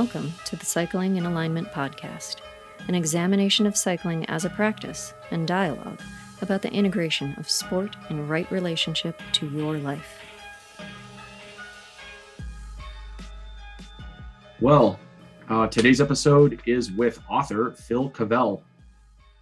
Welcome 0.00 0.34
to 0.44 0.56
the 0.56 0.66
Cycling 0.66 1.16
in 1.16 1.24
Alignment 1.24 1.72
podcast, 1.72 2.40
an 2.86 2.94
examination 2.94 3.66
of 3.66 3.78
cycling 3.78 4.26
as 4.26 4.44
a 4.44 4.50
practice 4.50 5.14
and 5.30 5.48
dialogue 5.48 6.02
about 6.42 6.60
the 6.60 6.70
integration 6.70 7.32
of 7.38 7.48
sport 7.48 7.96
and 8.10 8.28
right 8.28 8.48
relationship 8.52 9.18
to 9.32 9.48
your 9.48 9.78
life. 9.78 10.20
Well, 14.60 15.00
uh, 15.48 15.68
today's 15.68 16.02
episode 16.02 16.60
is 16.66 16.92
with 16.92 17.18
author 17.30 17.70
Phil 17.70 18.10
Cavell. 18.10 18.62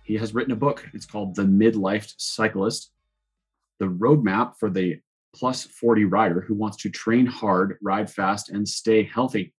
He 0.05 0.15
has 0.19 0.37
written 0.37 0.53
a 0.53 0.57
book. 0.57 0.89
It's 0.95 1.05
called 1.05 1.35
The 1.35 1.43
Midlife 1.43 2.15
Cyclist 2.17 2.93
The 3.81 3.87
Roadmap 3.87 4.55
for 4.61 4.71
the 4.71 5.01
Plus 5.35 5.65
40 5.65 6.05
Rider 6.05 6.43
Who 6.43 6.55
Wants 6.55 6.77
to 6.77 6.91
Train 6.91 7.27
Hard, 7.27 7.77
Ride 7.83 8.09
Fast, 8.09 8.51
and 8.51 8.69
Stay 8.69 9.03
Healthy. 9.03 9.53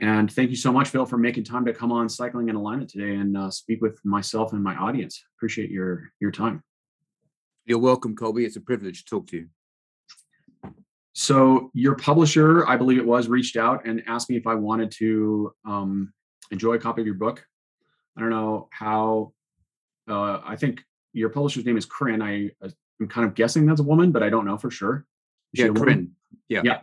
And 0.00 0.32
thank 0.32 0.48
you 0.48 0.56
so 0.56 0.72
much, 0.72 0.88
Phil, 0.88 1.04
for 1.04 1.18
making 1.18 1.44
time 1.44 1.66
to 1.66 1.74
come 1.74 1.92
on 1.92 2.08
Cycling 2.08 2.48
in 2.48 2.56
Alignment 2.56 2.88
today 2.88 3.16
and 3.16 3.36
uh, 3.36 3.50
speak 3.50 3.82
with 3.82 4.02
myself 4.04 4.54
and 4.54 4.62
my 4.62 4.74
audience. 4.74 5.22
Appreciate 5.36 5.70
your 5.70 6.10
your 6.20 6.30
time. 6.30 6.62
You're 7.66 7.78
welcome, 7.78 8.16
Colby. 8.16 8.44
It's 8.44 8.56
a 8.56 8.60
privilege 8.60 9.04
to 9.04 9.10
talk 9.10 9.26
to 9.28 9.36
you. 9.36 9.48
So 11.12 11.70
your 11.74 11.96
publisher, 11.96 12.66
I 12.66 12.76
believe 12.76 12.98
it 12.98 13.06
was, 13.06 13.28
reached 13.28 13.56
out 13.56 13.86
and 13.86 14.02
asked 14.06 14.30
me 14.30 14.36
if 14.36 14.46
I 14.46 14.54
wanted 14.54 14.90
to 14.92 15.52
um, 15.66 16.14
enjoy 16.50 16.74
a 16.74 16.78
copy 16.78 17.02
of 17.02 17.06
your 17.06 17.16
book. 17.16 17.44
I 18.16 18.20
don't 18.20 18.30
know 18.30 18.68
how. 18.72 19.32
Uh, 20.08 20.40
I 20.44 20.56
think 20.56 20.82
your 21.12 21.28
publisher's 21.28 21.66
name 21.66 21.76
is 21.76 21.84
Corinne. 21.84 22.22
I, 22.22 22.50
I'm 22.62 23.08
kind 23.08 23.26
of 23.26 23.34
guessing 23.34 23.66
that's 23.66 23.80
a 23.80 23.84
woman, 23.84 24.12
but 24.12 24.22
I 24.22 24.30
don't 24.30 24.46
know 24.46 24.56
for 24.56 24.70
sure. 24.70 25.04
Is 25.52 25.64
yeah, 25.64 25.68
Corinne. 25.68 26.12
Yeah. 26.48 26.62
Yeah. 26.64 26.80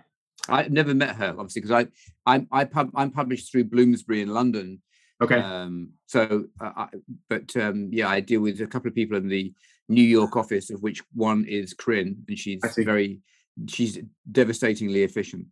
I 0.50 0.68
never 0.68 0.94
met 0.94 1.16
her, 1.16 1.30
obviously, 1.30 1.62
because 1.62 1.86
I 1.86 1.88
I'm 2.26 2.48
I 2.52 2.66
pub, 2.66 2.92
I'm 2.96 3.12
published 3.12 3.52
through 3.52 3.66
Bloomsbury 3.66 4.22
in 4.22 4.30
London. 4.30 4.82
Okay. 5.22 5.40
Um, 5.40 5.90
so, 6.06 6.46
uh, 6.62 6.72
I, 6.76 6.88
but 7.30 7.56
um, 7.58 7.90
yeah, 7.92 8.08
I 8.08 8.20
deal 8.20 8.42
with 8.42 8.62
a 8.62 8.68
couple 8.68 8.88
of 8.88 8.96
people 8.96 9.18
in 9.18 9.28
the 9.28 9.54
New 9.90 10.04
York 10.04 10.36
office, 10.36 10.70
of 10.70 10.84
which 10.84 11.02
one 11.14 11.46
is 11.46 11.74
Corinne, 11.74 12.24
and 12.28 12.38
she's 12.38 12.62
very 12.78 13.20
she's 13.68 14.00
devastatingly 14.32 15.04
efficient. 15.04 15.48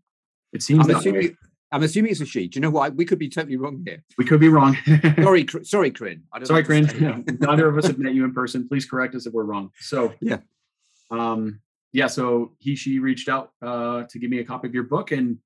It 0.53 0.61
seems. 0.61 0.88
I'm 0.88 0.95
assuming, 0.95 1.38
I'm 1.71 1.83
assuming 1.83 2.11
it's 2.11 2.21
a 2.21 2.25
she. 2.25 2.47
Do 2.47 2.57
you 2.57 2.61
know 2.61 2.69
what? 2.69 2.95
We 2.95 3.05
could 3.05 3.19
be 3.19 3.29
totally 3.29 3.57
wrong 3.57 3.83
here. 3.85 4.03
We 4.17 4.25
could 4.25 4.39
be 4.39 4.49
wrong. 4.49 4.77
sorry, 5.21 5.45
sorry, 5.63 5.91
Corinne. 5.91 6.23
sorry, 6.43 6.63
Corinne. 6.63 7.25
Neither 7.39 7.67
of 7.67 7.77
us 7.77 7.88
have 7.88 7.97
met 7.97 8.13
you 8.13 8.23
in 8.23 8.33
person. 8.33 8.67
Please 8.67 8.85
correct 8.85 9.16
us 9.16 9.25
if 9.25 9.33
we're 9.33 9.43
wrong. 9.43 9.71
So 9.79 10.13
yeah. 10.21 10.38
Um, 11.11 11.61
yeah, 11.95 12.07
so 12.07 12.51
he 12.59 12.75
she 12.75 12.99
reached 12.99 13.29
out 13.29 13.51
uh, 13.61 14.03
to 14.09 14.19
give 14.19 14.29
me 14.29 14.39
a 14.39 14.43
copy 14.43 14.67
of 14.67 14.73
your 14.73 14.83
book, 14.83 15.13
and 15.13 15.38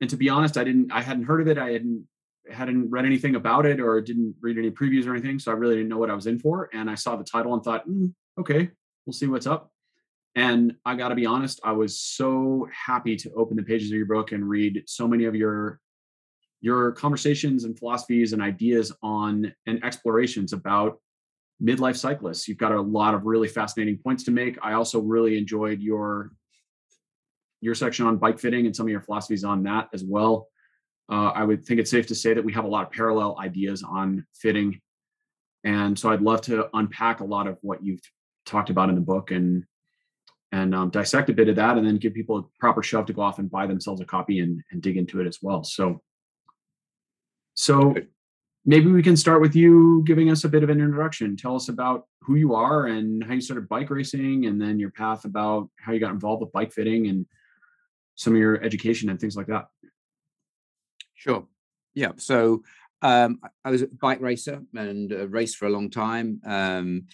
and 0.00 0.10
to 0.10 0.16
be 0.16 0.28
honest, 0.28 0.56
I 0.56 0.64
didn't 0.64 0.90
I 0.90 1.02
hadn't 1.02 1.22
heard 1.22 1.40
of 1.40 1.46
it. 1.46 1.56
I 1.56 1.70
hadn't 1.70 2.04
hadn't 2.50 2.90
read 2.90 3.06
anything 3.06 3.36
about 3.36 3.64
it 3.64 3.78
or 3.78 4.00
didn't 4.00 4.34
read 4.40 4.58
any 4.58 4.72
previews 4.72 5.06
or 5.06 5.12
anything, 5.12 5.38
so 5.38 5.52
I 5.52 5.54
really 5.54 5.76
didn't 5.76 5.88
know 5.88 5.98
what 5.98 6.10
I 6.10 6.14
was 6.14 6.26
in 6.26 6.40
for. 6.40 6.68
And 6.72 6.90
I 6.90 6.96
saw 6.96 7.14
the 7.14 7.22
title 7.22 7.54
and 7.54 7.62
thought, 7.62 7.88
mm, 7.88 8.12
okay, 8.40 8.70
we'll 9.06 9.12
see 9.12 9.28
what's 9.28 9.46
up. 9.46 9.70
And 10.34 10.74
I 10.84 10.96
got 10.96 11.10
to 11.10 11.14
be 11.14 11.26
honest, 11.26 11.60
I 11.62 11.70
was 11.70 12.00
so 12.00 12.66
happy 12.74 13.14
to 13.14 13.30
open 13.34 13.56
the 13.56 13.62
pages 13.62 13.92
of 13.92 13.96
your 13.96 14.06
book 14.06 14.32
and 14.32 14.48
read 14.48 14.82
so 14.86 15.06
many 15.06 15.26
of 15.26 15.36
your 15.36 15.78
your 16.60 16.90
conversations 16.90 17.62
and 17.62 17.78
philosophies 17.78 18.32
and 18.32 18.42
ideas 18.42 18.90
on 19.04 19.54
and 19.66 19.84
explorations 19.84 20.52
about 20.52 20.98
midlife 21.62 21.96
cyclists. 21.96 22.46
You've 22.48 22.58
got 22.58 22.72
a 22.72 22.80
lot 22.80 23.14
of 23.14 23.24
really 23.24 23.48
fascinating 23.48 23.98
points 23.98 24.24
to 24.24 24.30
make. 24.30 24.58
I 24.62 24.74
also 24.74 25.00
really 25.00 25.36
enjoyed 25.36 25.80
your 25.80 26.32
your 27.60 27.74
section 27.74 28.06
on 28.06 28.16
bike 28.16 28.38
fitting 28.38 28.66
and 28.66 28.76
some 28.76 28.86
of 28.86 28.90
your 28.90 29.00
philosophies 29.00 29.42
on 29.42 29.64
that 29.64 29.88
as 29.92 30.04
well. 30.04 30.48
Uh, 31.10 31.32
I 31.34 31.42
would 31.42 31.64
think 31.64 31.80
it's 31.80 31.90
safe 31.90 32.06
to 32.08 32.14
say 32.14 32.34
that 32.34 32.44
we 32.44 32.52
have 32.52 32.64
a 32.64 32.68
lot 32.68 32.86
of 32.86 32.92
parallel 32.92 33.36
ideas 33.40 33.82
on 33.82 34.24
fitting, 34.34 34.80
and 35.64 35.98
so 35.98 36.10
I'd 36.10 36.22
love 36.22 36.42
to 36.42 36.68
unpack 36.74 37.20
a 37.20 37.24
lot 37.24 37.46
of 37.46 37.58
what 37.62 37.84
you've 37.84 38.02
talked 38.46 38.70
about 38.70 38.88
in 38.88 38.94
the 38.94 39.00
book 39.00 39.30
and 39.30 39.64
and 40.52 40.74
um, 40.74 40.90
dissect 40.90 41.28
a 41.28 41.34
bit 41.34 41.48
of 41.48 41.56
that, 41.56 41.76
and 41.76 41.86
then 41.86 41.96
give 41.96 42.14
people 42.14 42.38
a 42.38 42.44
proper 42.60 42.82
shove 42.82 43.06
to 43.06 43.12
go 43.12 43.22
off 43.22 43.38
and 43.38 43.50
buy 43.50 43.66
themselves 43.66 44.00
a 44.00 44.04
copy 44.04 44.38
and, 44.40 44.62
and 44.70 44.80
dig 44.80 44.96
into 44.96 45.20
it 45.20 45.26
as 45.26 45.38
well. 45.42 45.62
So, 45.62 46.00
so 47.54 47.94
maybe 48.64 48.90
we 48.90 49.02
can 49.02 49.16
start 49.16 49.40
with 49.40 49.54
you 49.54 50.02
giving 50.06 50.30
us 50.30 50.44
a 50.44 50.48
bit 50.48 50.62
of 50.62 50.70
an 50.70 50.80
introduction. 50.80 51.36
Tell 51.36 51.56
us 51.56 51.68
about 51.68 52.06
who 52.20 52.34
you 52.34 52.54
are 52.54 52.86
and 52.86 53.24
how 53.24 53.34
you 53.34 53.40
started 53.40 53.68
bike 53.68 53.90
racing, 53.90 54.46
and 54.46 54.60
then 54.60 54.78
your 54.78 54.90
path 54.90 55.24
about 55.24 55.68
how 55.78 55.92
you 55.92 56.00
got 56.00 56.12
involved 56.12 56.42
with 56.42 56.52
bike 56.52 56.72
fitting 56.72 57.06
and 57.08 57.26
some 58.14 58.34
of 58.34 58.38
your 58.38 58.62
education 58.62 59.08
and 59.08 59.20
things 59.20 59.36
like 59.36 59.46
that. 59.46 59.66
Sure. 61.14 61.46
Yeah. 61.94 62.12
So 62.16 62.62
um, 63.02 63.40
I 63.64 63.70
was 63.70 63.82
a 63.82 63.86
bike 63.86 64.20
racer 64.20 64.60
and 64.74 65.12
uh, 65.12 65.28
raced 65.28 65.56
for 65.56 65.66
a 65.66 65.70
long 65.70 65.90
time, 65.90 66.40
um, 66.44 67.06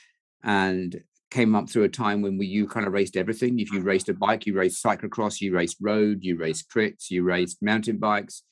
and 0.42 1.00
came 1.30 1.54
up 1.54 1.68
through 1.68 1.84
a 1.84 1.88
time 1.88 2.22
when 2.22 2.38
we 2.38 2.46
you 2.46 2.66
kind 2.66 2.86
of 2.86 2.92
raced 2.92 3.16
everything. 3.16 3.58
If 3.58 3.72
you 3.72 3.80
raced 3.80 4.08
a 4.08 4.14
bike, 4.14 4.46
you 4.46 4.54
raced 4.54 4.84
cyclocross, 4.84 5.40
you 5.40 5.54
raced 5.54 5.78
road, 5.80 6.18
you 6.22 6.36
raced 6.36 6.70
crits, 6.70 7.10
you 7.10 7.22
raced 7.22 7.62
mountain 7.62 7.98
bikes 7.98 8.42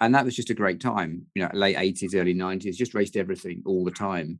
and 0.00 0.14
that 0.14 0.24
was 0.24 0.36
just 0.36 0.50
a 0.50 0.54
great 0.54 0.80
time 0.80 1.26
you 1.34 1.42
know 1.42 1.50
late 1.52 1.76
80s 1.76 2.14
early 2.14 2.34
90s 2.34 2.74
just 2.74 2.94
raced 2.94 3.16
everything 3.16 3.62
all 3.64 3.84
the 3.84 3.90
time 3.90 4.38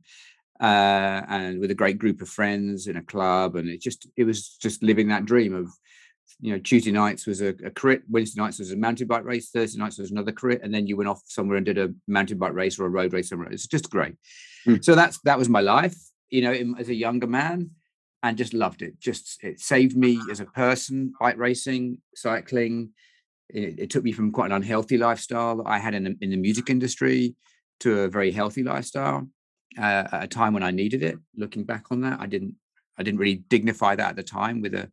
uh, 0.59 1.21
and 1.29 1.59
with 1.59 1.69
a 1.69 1.75
great 1.75 1.99
group 1.99 2.19
of 2.19 2.29
friends 2.29 2.87
in 2.87 2.97
a 2.97 3.03
club 3.03 3.55
and 3.55 3.69
it 3.69 3.81
just 3.81 4.07
it 4.17 4.23
was 4.23 4.57
just 4.57 4.81
living 4.81 5.07
that 5.09 5.25
dream 5.25 5.53
of 5.53 5.69
you 6.39 6.51
know 6.51 6.59
tuesday 6.59 6.91
nights 6.91 7.25
was 7.25 7.41
a, 7.41 7.49
a 7.65 7.69
crit 7.69 8.01
wednesday 8.09 8.41
nights 8.41 8.59
was 8.59 8.71
a 8.71 8.75
mountain 8.75 9.07
bike 9.07 9.23
race 9.23 9.49
thursday 9.49 9.79
nights 9.79 9.97
was 9.97 10.11
another 10.11 10.31
crit 10.31 10.61
and 10.63 10.73
then 10.73 10.87
you 10.87 10.97
went 10.97 11.09
off 11.09 11.21
somewhere 11.25 11.57
and 11.57 11.65
did 11.65 11.77
a 11.77 11.93
mountain 12.07 12.37
bike 12.37 12.53
race 12.53 12.79
or 12.79 12.85
a 12.85 12.89
road 12.89 13.13
race 13.13 13.29
somewhere. 13.29 13.51
It's 13.51 13.67
just 13.67 13.89
great. 13.89 14.15
Mm. 14.65 14.83
so 14.83 14.95
that's 14.95 15.19
that 15.21 15.37
was 15.37 15.47
my 15.47 15.61
life 15.61 15.95
you 16.29 16.41
know 16.41 16.75
as 16.77 16.89
a 16.89 16.95
younger 16.95 17.27
man 17.27 17.71
and 18.23 18.37
just 18.37 18.53
loved 18.53 18.81
it. 18.81 18.99
Just 18.99 19.43
it 19.43 19.59
saved 19.59 19.95
me 19.95 20.19
as 20.31 20.39
a 20.39 20.45
person 20.45 21.13
bike 21.19 21.37
racing 21.37 22.01
cycling 22.15 22.89
it, 23.49 23.79
it, 23.79 23.89
took 23.89 24.03
me 24.03 24.11
from 24.11 24.31
quite 24.31 24.47
an 24.47 24.51
unhealthy 24.51 24.97
lifestyle 24.97 25.57
that 25.57 25.67
I 25.67 25.79
had 25.79 25.93
in 25.93 26.03
the, 26.03 26.17
in 26.21 26.31
the 26.31 26.37
music 26.37 26.69
industry 26.69 27.35
to 27.79 28.01
a 28.01 28.07
very 28.07 28.31
healthy 28.31 28.63
lifestyle 28.63 29.27
uh, 29.77 30.07
at 30.11 30.23
a 30.23 30.27
time 30.27 30.53
when 30.53 30.63
I 30.63 30.71
needed 30.71 31.03
it. 31.03 31.17
Looking 31.35 31.63
back 31.63 31.85
on 31.91 32.01
that, 32.01 32.19
I 32.19 32.25
didn't 32.25 32.55
I 32.99 33.03
didn't 33.03 33.19
really 33.19 33.43
dignify 33.47 33.95
that 33.95 34.09
at 34.09 34.15
the 34.15 34.23
time 34.23 34.61
with 34.61 34.73
a, 34.73 34.91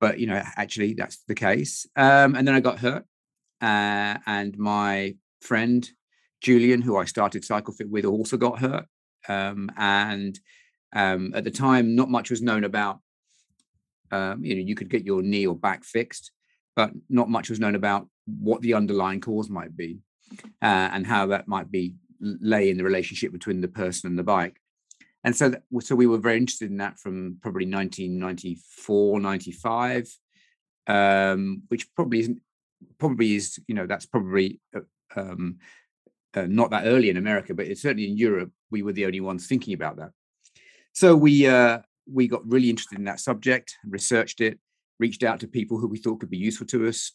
but 0.00 0.20
you 0.20 0.26
know 0.26 0.42
actually 0.56 0.94
that's 0.94 1.18
the 1.26 1.34
case. 1.34 1.86
Um, 1.96 2.34
and 2.34 2.46
then 2.46 2.54
I 2.54 2.60
got 2.60 2.78
hurt, 2.78 3.04
uh, 3.60 4.18
and 4.26 4.56
my 4.56 5.16
friend 5.40 5.88
Julian, 6.40 6.82
who 6.82 6.96
I 6.96 7.04
started 7.04 7.44
Cycle 7.44 7.74
Fit 7.74 7.90
with, 7.90 8.04
also 8.04 8.36
got 8.36 8.60
hurt. 8.60 8.86
Um, 9.28 9.70
and 9.76 10.38
um, 10.92 11.32
at 11.34 11.44
the 11.44 11.50
time, 11.50 11.96
not 11.96 12.10
much 12.10 12.30
was 12.30 12.42
known 12.42 12.64
about. 12.64 13.00
Um, 14.10 14.42
you 14.42 14.54
know, 14.54 14.62
you 14.62 14.74
could 14.74 14.88
get 14.88 15.04
your 15.04 15.20
knee 15.20 15.46
or 15.46 15.54
back 15.54 15.84
fixed 15.84 16.30
but 16.78 16.92
not 17.10 17.28
much 17.28 17.50
was 17.50 17.58
known 17.58 17.74
about 17.74 18.06
what 18.24 18.62
the 18.62 18.74
underlying 18.74 19.20
cause 19.20 19.50
might 19.50 19.76
be 19.76 19.98
uh, 20.62 20.88
and 20.92 21.04
how 21.04 21.26
that 21.26 21.48
might 21.48 21.72
be 21.72 21.96
lay 22.20 22.70
in 22.70 22.76
the 22.78 22.84
relationship 22.84 23.32
between 23.32 23.60
the 23.60 23.66
person 23.66 24.08
and 24.08 24.16
the 24.16 24.22
bike. 24.22 24.60
And 25.24 25.34
so, 25.34 25.48
that, 25.48 25.62
so 25.80 25.96
we 25.96 26.06
were 26.06 26.18
very 26.18 26.36
interested 26.36 26.70
in 26.70 26.76
that 26.76 27.00
from 27.00 27.38
probably 27.42 27.66
1994, 27.66 29.18
95, 29.18 30.08
um, 30.86 31.62
which 31.66 31.92
probably 31.96 32.20
isn't, 32.20 32.40
probably 32.98 33.34
is, 33.34 33.58
you 33.66 33.74
know, 33.74 33.88
that's 33.88 34.06
probably 34.06 34.60
uh, 34.72 34.82
um, 35.16 35.58
uh, 36.36 36.46
not 36.48 36.70
that 36.70 36.86
early 36.86 37.10
in 37.10 37.16
America, 37.16 37.54
but 37.54 37.66
it's 37.66 37.82
certainly 37.82 38.08
in 38.08 38.16
Europe, 38.16 38.52
we 38.70 38.84
were 38.84 38.92
the 38.92 39.06
only 39.06 39.20
ones 39.20 39.48
thinking 39.48 39.74
about 39.74 39.96
that. 39.96 40.12
So 40.92 41.16
we, 41.16 41.44
uh, 41.48 41.80
we 42.08 42.28
got 42.28 42.48
really 42.48 42.70
interested 42.70 42.98
in 42.98 43.06
that 43.06 43.18
subject, 43.18 43.74
researched 43.84 44.40
it, 44.40 44.60
reached 44.98 45.22
out 45.22 45.40
to 45.40 45.48
people 45.48 45.78
who 45.78 45.88
we 45.88 45.98
thought 45.98 46.20
could 46.20 46.30
be 46.30 46.38
useful 46.38 46.66
to 46.68 46.88
us, 46.88 47.12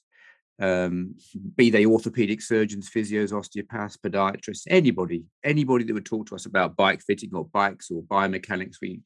um, 0.62 1.15
be 1.56 1.69
they 1.69 1.85
orthopedic 1.85 2.41
surgeons, 2.41 2.89
physios, 2.89 3.33
osteopaths, 3.33 3.97
podiatrists, 3.97 4.63
anybody, 4.68 5.25
anybody 5.44 5.83
that 5.83 5.94
would 5.94 6.06
talk 6.06 6.27
to 6.27 6.35
us 6.35 6.45
about 6.45 6.75
bike 6.75 7.01
fitting 7.01 7.31
or 7.33 7.45
bikes 7.45 7.89
or 7.89 8.03
biomechanics. 8.03 8.77
We 8.81 9.01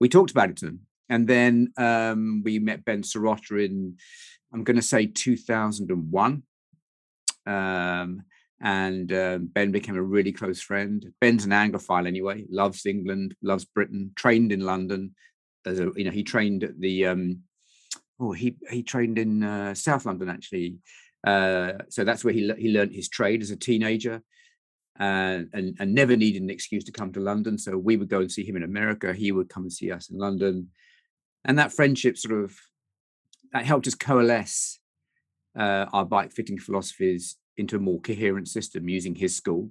we 0.00 0.08
talked 0.08 0.30
about 0.30 0.50
it 0.50 0.56
to 0.58 0.66
them, 0.66 0.80
and 1.08 1.28
then 1.28 1.72
um, 1.76 2.42
we 2.44 2.58
met 2.58 2.84
Ben 2.84 3.02
Serotta 3.02 3.64
in, 3.64 3.96
I'm 4.52 4.64
going 4.64 4.76
to 4.76 4.82
say 4.82 5.06
2001. 5.06 6.42
Um, 7.46 8.22
and 8.62 9.12
um, 9.12 9.46
Ben 9.46 9.72
became 9.72 9.96
a 9.96 10.02
really 10.02 10.32
close 10.32 10.60
friend. 10.60 11.12
Ben's 11.20 11.44
an 11.44 11.50
Anglophile 11.50 12.06
anyway, 12.06 12.44
loves 12.50 12.84
England, 12.84 13.34
loves 13.42 13.64
Britain, 13.64 14.12
trained 14.16 14.52
in 14.52 14.60
London. 14.60 15.14
As 15.64 15.80
a, 15.80 15.90
you 15.96 16.04
know, 16.04 16.10
he 16.10 16.22
trained 16.22 16.64
at 16.64 16.78
the 16.78 17.06
um, 17.06 17.40
oh, 18.20 18.32
he 18.32 18.56
he 18.70 18.82
trained 18.82 19.18
in 19.18 19.42
uh, 19.42 19.74
South 19.74 20.06
London 20.06 20.28
actually. 20.28 20.76
Uh, 21.26 21.72
so 21.88 22.04
that's 22.04 22.24
where 22.24 22.32
he 22.34 22.52
he 22.58 22.70
learned 22.70 22.92
his 22.92 23.08
trade 23.08 23.42
as 23.42 23.50
a 23.50 23.56
teenager, 23.56 24.22
uh, 24.98 25.38
and 25.52 25.76
and 25.78 25.94
never 25.94 26.16
needed 26.16 26.42
an 26.42 26.50
excuse 26.50 26.84
to 26.84 26.92
come 26.92 27.12
to 27.12 27.20
London. 27.20 27.58
So 27.58 27.76
we 27.76 27.96
would 27.96 28.08
go 28.08 28.20
and 28.20 28.30
see 28.32 28.44
him 28.44 28.56
in 28.56 28.62
America. 28.62 29.12
He 29.12 29.32
would 29.32 29.48
come 29.48 29.64
and 29.64 29.72
see 29.72 29.90
us 29.90 30.10
in 30.10 30.18
London, 30.18 30.70
and 31.44 31.58
that 31.58 31.72
friendship 31.72 32.16
sort 32.16 32.44
of 32.44 32.56
that 33.52 33.66
helped 33.66 33.86
us 33.86 33.94
coalesce 33.96 34.78
uh, 35.58 35.86
our 35.92 36.04
bike 36.04 36.32
fitting 36.32 36.58
philosophies 36.58 37.36
into 37.56 37.76
a 37.76 37.80
more 37.80 38.00
coherent 38.00 38.48
system 38.48 38.88
using 38.88 39.14
his 39.14 39.36
school, 39.36 39.70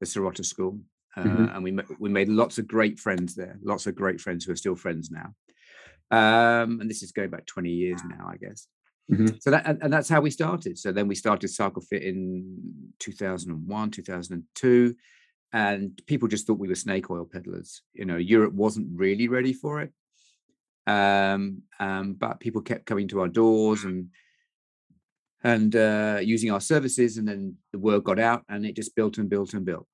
the 0.00 0.06
Serotta 0.06 0.44
School, 0.44 0.78
uh, 1.16 1.22
Mhm. 1.24 1.54
and 1.54 1.64
we 1.64 1.78
we 1.98 2.08
made 2.08 2.28
lots 2.28 2.58
of 2.58 2.66
great 2.68 3.00
friends 3.00 3.34
there. 3.34 3.58
Lots 3.62 3.86
of 3.86 3.94
great 3.94 4.20
friends 4.20 4.44
who 4.44 4.52
are 4.52 4.56
still 4.56 4.76
friends 4.76 5.10
now. 5.10 5.34
Um, 6.12 6.80
and 6.80 6.90
this 6.90 7.02
is 7.02 7.10
going 7.10 7.30
back 7.30 7.46
20 7.46 7.70
years 7.70 8.00
now, 8.04 8.28
I 8.28 8.36
guess. 8.36 8.68
Mhm. 9.10 9.42
So 9.42 9.50
that 9.50 9.66
and, 9.66 9.82
and 9.82 9.92
that's 9.92 10.08
how 10.08 10.20
we 10.20 10.30
started. 10.30 10.78
So 10.78 10.92
then 10.92 11.08
we 11.08 11.14
started 11.14 11.48
Cycle 11.48 11.82
Fit 11.82 12.02
in 12.02 12.92
2001, 13.00 13.90
2002, 13.90 14.94
and 15.52 16.00
people 16.06 16.28
just 16.28 16.46
thought 16.46 16.58
we 16.58 16.68
were 16.68 16.74
snake 16.74 17.10
oil 17.10 17.24
peddlers. 17.24 17.82
You 17.94 18.04
know, 18.04 18.16
Europe 18.16 18.54
wasn't 18.54 18.88
really 18.94 19.26
ready 19.28 19.52
for 19.52 19.80
it, 19.80 19.92
um, 20.86 21.62
um, 21.80 22.14
but 22.14 22.40
people 22.40 22.62
kept 22.62 22.86
coming 22.86 23.08
to 23.08 23.20
our 23.20 23.28
doors 23.28 23.84
and 23.84 24.08
and 25.44 25.74
uh, 25.74 26.20
using 26.22 26.52
our 26.52 26.60
services, 26.60 27.16
and 27.16 27.26
then 27.26 27.56
the 27.72 27.78
word 27.78 28.04
got 28.04 28.20
out, 28.20 28.44
and 28.48 28.64
it 28.64 28.76
just 28.76 28.94
built 28.94 29.18
and 29.18 29.28
built 29.28 29.54
and 29.54 29.64
built. 29.64 29.88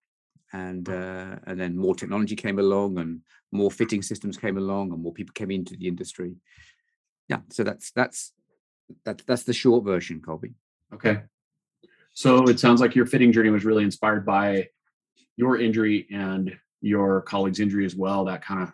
And 0.52 0.88
uh, 0.88 1.36
and 1.46 1.58
then 1.58 1.76
more 1.76 1.94
technology 1.94 2.36
came 2.36 2.58
along, 2.58 2.98
and 2.98 3.20
more 3.52 3.70
fitting 3.70 4.02
systems 4.02 4.36
came 4.36 4.58
along, 4.58 4.92
and 4.92 5.02
more 5.02 5.12
people 5.12 5.32
came 5.32 5.50
into 5.50 5.76
the 5.76 5.88
industry. 5.88 6.36
Yeah, 7.28 7.40
so 7.50 7.64
that's 7.64 7.90
that's 7.92 8.32
that's 9.04 9.24
that's 9.24 9.42
the 9.44 9.52
short 9.52 9.84
version, 9.84 10.20
Colby. 10.20 10.54
Okay. 10.92 11.22
So 12.12 12.48
it 12.48 12.58
sounds 12.58 12.80
like 12.80 12.96
your 12.96 13.06
fitting 13.06 13.32
journey 13.32 13.50
was 13.50 13.64
really 13.64 13.84
inspired 13.84 14.26
by 14.26 14.68
your 15.36 15.60
injury 15.60 16.06
and 16.10 16.56
your 16.80 17.22
colleague's 17.22 17.60
injury 17.60 17.84
as 17.84 17.94
well. 17.94 18.24
That 18.24 18.44
kind 18.44 18.62
of 18.62 18.72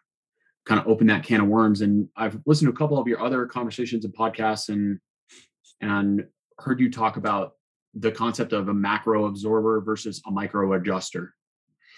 kind 0.64 0.80
of 0.80 0.86
opened 0.86 1.10
that 1.10 1.24
can 1.24 1.40
of 1.40 1.48
worms. 1.48 1.82
And 1.82 2.08
I've 2.16 2.38
listened 2.46 2.68
to 2.68 2.74
a 2.74 2.76
couple 2.76 2.98
of 2.98 3.06
your 3.06 3.22
other 3.22 3.46
conversations 3.46 4.04
and 4.04 4.14
podcasts 4.14 4.68
and 4.68 4.98
and 5.80 6.26
heard 6.58 6.80
you 6.80 6.90
talk 6.90 7.16
about 7.16 7.52
the 7.94 8.10
concept 8.10 8.52
of 8.52 8.68
a 8.68 8.74
macro 8.74 9.26
absorber 9.26 9.80
versus 9.80 10.22
a 10.26 10.30
micro 10.30 10.72
adjuster. 10.72 11.34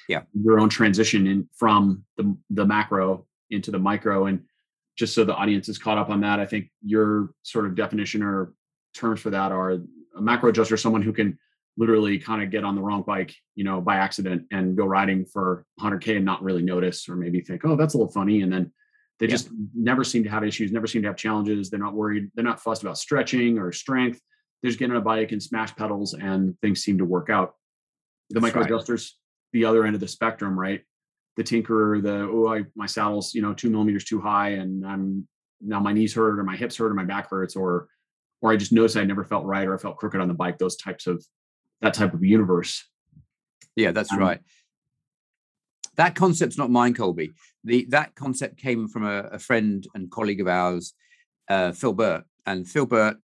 Yeah. 0.08 0.22
Your 0.34 0.60
own 0.60 0.68
transition 0.68 1.26
in 1.26 1.48
from 1.56 2.04
the 2.16 2.36
the 2.50 2.64
macro 2.64 3.26
into 3.50 3.70
the 3.70 3.78
micro. 3.78 4.26
And 4.26 4.42
just 4.96 5.14
so 5.14 5.24
the 5.24 5.34
audience 5.34 5.68
is 5.68 5.78
caught 5.78 5.98
up 5.98 6.10
on 6.10 6.20
that, 6.22 6.40
I 6.40 6.46
think 6.46 6.70
your 6.84 7.30
sort 7.42 7.66
of 7.66 7.74
definition 7.74 8.22
or 8.22 8.52
terms 8.94 9.20
for 9.20 9.30
that 9.30 9.52
are 9.52 9.72
a 10.16 10.20
macro 10.20 10.50
adjuster, 10.50 10.76
someone 10.76 11.02
who 11.02 11.12
can 11.12 11.38
literally 11.76 12.18
kind 12.18 12.42
of 12.42 12.50
get 12.50 12.64
on 12.64 12.74
the 12.74 12.80
wrong 12.80 13.02
bike, 13.02 13.34
you 13.54 13.62
know, 13.62 13.80
by 13.80 13.96
accident 13.96 14.46
and 14.50 14.76
go 14.76 14.86
riding 14.86 15.26
for 15.26 15.66
100k 15.80 16.16
and 16.16 16.24
not 16.24 16.42
really 16.42 16.62
notice, 16.62 17.06
or 17.08 17.14
maybe 17.16 17.40
think, 17.40 17.62
oh, 17.64 17.76
that's 17.76 17.92
a 17.92 17.98
little 17.98 18.10
funny, 18.12 18.40
and 18.40 18.50
then 18.50 18.72
they 19.18 19.26
Yeah. 19.26 19.32
just 19.32 19.50
never 19.74 20.02
seem 20.02 20.24
to 20.24 20.30
have 20.30 20.42
issues, 20.42 20.72
never 20.72 20.86
seem 20.86 21.02
to 21.02 21.08
have 21.08 21.16
challenges. 21.16 21.68
They're 21.68 21.78
not 21.80 21.94
worried. 21.94 22.30
They're 22.34 22.44
not 22.44 22.60
fussed 22.60 22.82
about 22.82 22.96
stretching 22.96 23.58
or 23.58 23.72
strength. 23.72 24.20
They 24.62 24.68
just 24.70 24.78
get 24.78 24.90
on 24.90 24.96
a 24.96 25.02
bike 25.02 25.32
and 25.32 25.42
smash 25.42 25.76
pedals, 25.76 26.14
and 26.14 26.58
things 26.62 26.82
seem 26.82 26.96
to 26.98 27.04
work 27.04 27.28
out. 27.28 27.54
The 28.30 28.34
That's 28.40 28.42
micro 28.42 28.62
right. 28.62 28.70
adjusters, 28.70 29.18
the 29.56 29.64
other 29.64 29.84
end 29.84 29.94
of 29.94 30.00
the 30.00 30.08
spectrum, 30.08 30.58
right? 30.58 30.82
The 31.36 31.44
tinkerer, 31.44 32.02
the 32.02 32.28
oh, 32.30 32.48
I, 32.48 32.64
my 32.74 32.86
saddle's 32.86 33.34
you 33.34 33.42
know 33.42 33.54
two 33.54 33.70
millimeters 33.70 34.04
too 34.04 34.20
high, 34.20 34.50
and 34.50 34.86
I'm 34.86 35.26
now 35.60 35.80
my 35.80 35.92
knees 35.92 36.14
hurt 36.14 36.38
or 36.38 36.44
my 36.44 36.56
hips 36.56 36.76
hurt 36.76 36.90
or 36.90 36.94
my 36.94 37.04
back 37.04 37.30
hurts 37.30 37.56
or 37.56 37.88
or 38.42 38.52
I 38.52 38.56
just 38.56 38.72
noticed 38.72 38.96
I 38.96 39.04
never 39.04 39.24
felt 39.24 39.44
right 39.46 39.66
or 39.66 39.74
I 39.74 39.78
felt 39.78 39.96
crooked 39.96 40.20
on 40.20 40.28
the 40.28 40.34
bike. 40.34 40.58
Those 40.58 40.76
types 40.76 41.06
of 41.06 41.24
that 41.80 41.94
type 41.94 42.14
of 42.14 42.22
universe. 42.24 42.84
Yeah, 43.74 43.92
that's 43.92 44.12
Um, 44.12 44.18
right. 44.18 44.40
That 45.96 46.14
concept's 46.14 46.58
not 46.58 46.70
mine, 46.70 46.94
Colby. 46.94 47.32
The 47.64 47.86
that 47.90 48.14
concept 48.14 48.58
came 48.58 48.86
from 48.88 49.04
a, 49.04 49.20
a 49.32 49.38
friend 49.38 49.86
and 49.94 50.10
colleague 50.10 50.40
of 50.42 50.48
ours, 50.48 50.94
uh, 51.48 51.72
Phil 51.72 51.94
Burt. 51.94 52.24
And 52.44 52.68
Phil 52.68 52.86
Burt, 52.86 53.16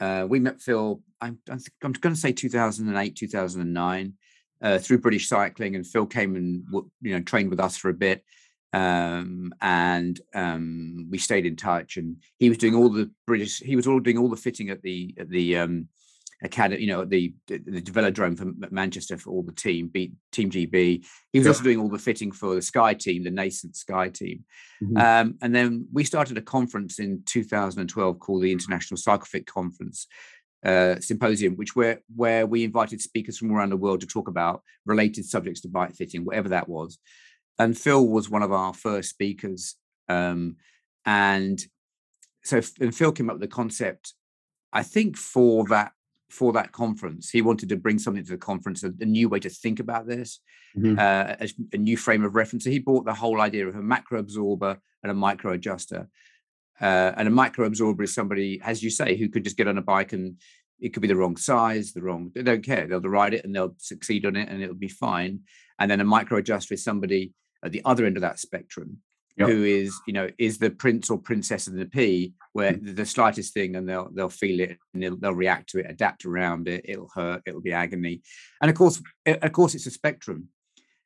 uh, 0.00 0.26
we 0.28 0.40
met 0.40 0.60
Phil. 0.60 1.02
I'm, 1.20 1.38
I 1.48 1.56
think 1.56 1.72
I'm 1.82 1.92
going 1.92 2.14
to 2.14 2.20
say 2.20 2.32
2008, 2.32 3.14
2009, 3.16 4.14
uh, 4.64 4.78
through 4.78 4.98
British 4.98 5.28
Cycling, 5.28 5.76
and 5.76 5.86
Phil 5.86 6.06
came 6.06 6.34
and 6.34 6.64
you 7.02 7.12
know 7.12 7.20
trained 7.20 7.50
with 7.50 7.60
us 7.60 7.76
for 7.76 7.90
a 7.90 7.94
bit, 7.94 8.24
um, 8.72 9.52
and 9.60 10.18
um, 10.34 11.06
we 11.10 11.18
stayed 11.18 11.46
in 11.46 11.54
touch. 11.54 11.98
And 11.98 12.16
he 12.38 12.48
was 12.48 12.58
doing 12.58 12.74
all 12.74 12.88
the 12.88 13.10
British. 13.26 13.58
He 13.60 13.76
was 13.76 13.86
all 13.86 14.00
doing 14.00 14.18
all 14.18 14.30
the 14.30 14.36
fitting 14.36 14.70
at 14.70 14.82
the 14.82 15.14
at 15.18 15.28
the 15.28 15.58
um, 15.58 15.88
academy, 16.42 16.80
you 16.80 16.86
know, 16.88 17.04
the 17.04 17.34
the 17.46 17.58
the 17.58 17.82
velodrome 17.82 18.38
for 18.38 18.46
Manchester 18.70 19.18
for 19.18 19.30
all 19.30 19.42
the 19.42 19.52
team, 19.52 19.88
beat 19.88 20.14
Team 20.32 20.50
GB. 20.50 21.04
He 21.32 21.38
was 21.38 21.44
Yeah. 21.44 21.50
also 21.50 21.62
doing 21.62 21.78
all 21.78 21.90
the 21.90 21.98
fitting 21.98 22.32
for 22.32 22.54
the 22.54 22.62
Sky 22.62 22.94
team, 22.94 23.22
the 23.22 23.30
nascent 23.30 23.76
Sky 23.76 24.08
team. 24.08 24.44
Mhm. 24.82 24.98
Um, 24.98 25.34
and 25.42 25.54
then 25.54 25.86
we 25.92 26.04
started 26.04 26.38
a 26.38 26.42
conference 26.42 26.98
in 26.98 27.22
2012 27.26 28.18
called 28.18 28.42
the 28.42 28.52
International 28.52 28.96
Cycle 28.96 29.26
Fit 29.26 29.46
Conference 29.46 30.06
uh, 30.64 30.98
Symposium, 31.00 31.56
which 31.56 31.76
where 31.76 32.00
where 32.14 32.46
we 32.46 32.64
invited 32.64 33.00
speakers 33.00 33.38
from 33.38 33.52
around 33.52 33.70
the 33.70 33.76
world 33.76 34.00
to 34.00 34.06
talk 34.06 34.28
about 34.28 34.62
related 34.86 35.24
subjects 35.26 35.60
to 35.62 35.68
bike 35.68 35.94
fitting, 35.94 36.24
whatever 36.24 36.48
that 36.50 36.68
was. 36.68 36.98
And 37.58 37.76
Phil 37.76 38.06
was 38.06 38.30
one 38.30 38.42
of 38.42 38.52
our 38.52 38.74
first 38.74 39.10
speakers. 39.10 39.76
Um, 40.08 40.56
and 41.04 41.64
so 42.42 42.60
and 42.80 42.94
Phil 42.94 43.12
came 43.12 43.30
up 43.30 43.36
with 43.36 43.42
the 43.42 43.56
concept, 43.56 44.14
I 44.72 44.82
think, 44.82 45.16
for 45.16 45.64
that 45.68 45.92
for 46.30 46.52
that 46.54 46.72
conference. 46.72 47.30
He 47.30 47.42
wanted 47.42 47.68
to 47.68 47.76
bring 47.76 47.98
something 47.98 48.24
to 48.24 48.30
the 48.32 48.38
conference, 48.38 48.82
a, 48.82 48.92
a 49.00 49.04
new 49.04 49.28
way 49.28 49.40
to 49.40 49.50
think 49.50 49.80
about 49.80 50.06
this 50.06 50.40
Mhm. 50.76 50.98
uh, 50.98 51.36
a, 51.40 51.48
a 51.72 51.78
new 51.78 51.96
frame 51.96 52.24
of 52.24 52.34
reference. 52.34 52.64
So 52.64 52.70
he 52.70 52.80
brought 52.80 53.04
the 53.04 53.14
whole 53.14 53.40
idea 53.40 53.68
of 53.68 53.76
a 53.76 53.82
macro 53.82 54.18
absorber 54.18 54.78
and 55.02 55.12
a 55.12 55.14
micro 55.14 55.52
adjuster. 55.52 56.08
Uh, 56.80 57.12
and 57.16 57.28
a 57.28 57.30
micro 57.30 57.66
absorber 57.66 58.02
is 58.02 58.14
somebody, 58.14 58.60
as 58.64 58.82
you 58.82 58.90
say, 58.90 59.16
who 59.16 59.28
could 59.28 59.44
just 59.44 59.56
get 59.56 59.68
on 59.68 59.78
a 59.78 59.82
bike 59.82 60.12
and 60.12 60.40
it 60.80 60.90
could 60.92 61.02
be 61.02 61.08
the 61.08 61.16
wrong 61.16 61.36
size, 61.36 61.92
the 61.92 62.02
wrong, 62.02 62.30
they 62.34 62.42
don't 62.42 62.64
care. 62.64 62.86
They'll 62.86 63.00
ride 63.00 63.34
it 63.34 63.44
and 63.44 63.54
they'll 63.54 63.74
succeed 63.78 64.26
on 64.26 64.36
it 64.36 64.48
and 64.48 64.62
it'll 64.62 64.74
be 64.74 64.88
fine. 64.88 65.40
And 65.78 65.90
then 65.90 66.00
a 66.00 66.04
micro 66.04 66.38
adjuster 66.38 66.74
is 66.74 66.84
somebody 66.84 67.32
at 67.64 67.72
the 67.72 67.82
other 67.84 68.04
end 68.04 68.16
of 68.16 68.22
that 68.22 68.38
spectrum 68.38 68.98
Yep. 69.36 69.48
who 69.48 69.64
is, 69.64 70.00
you 70.06 70.12
know, 70.12 70.28
is 70.38 70.58
the 70.58 70.70
prince 70.70 71.10
or 71.10 71.18
princess 71.18 71.66
of 71.66 71.74
the 71.74 71.86
pea, 71.86 72.32
where 72.52 72.72
the 72.72 72.92
the 72.92 73.04
slightest 73.04 73.52
thing 73.52 73.74
and 73.74 73.88
they'll 73.88 74.08
they'll 74.14 74.28
feel 74.28 74.60
it 74.60 74.78
and 74.92 75.02
they'll, 75.02 75.16
they'll 75.16 75.34
react 75.34 75.70
to 75.70 75.80
it, 75.80 75.90
adapt 75.90 76.24
around 76.24 76.68
it. 76.68 76.84
It'll 76.84 77.10
hurt. 77.12 77.42
It'll 77.44 77.60
be 77.60 77.72
agony. 77.72 78.22
And 78.62 78.70
of 78.70 78.76
course, 78.76 79.02
of 79.26 79.52
course, 79.52 79.74
it's 79.74 79.86
a 79.86 79.90
spectrum. 79.90 80.50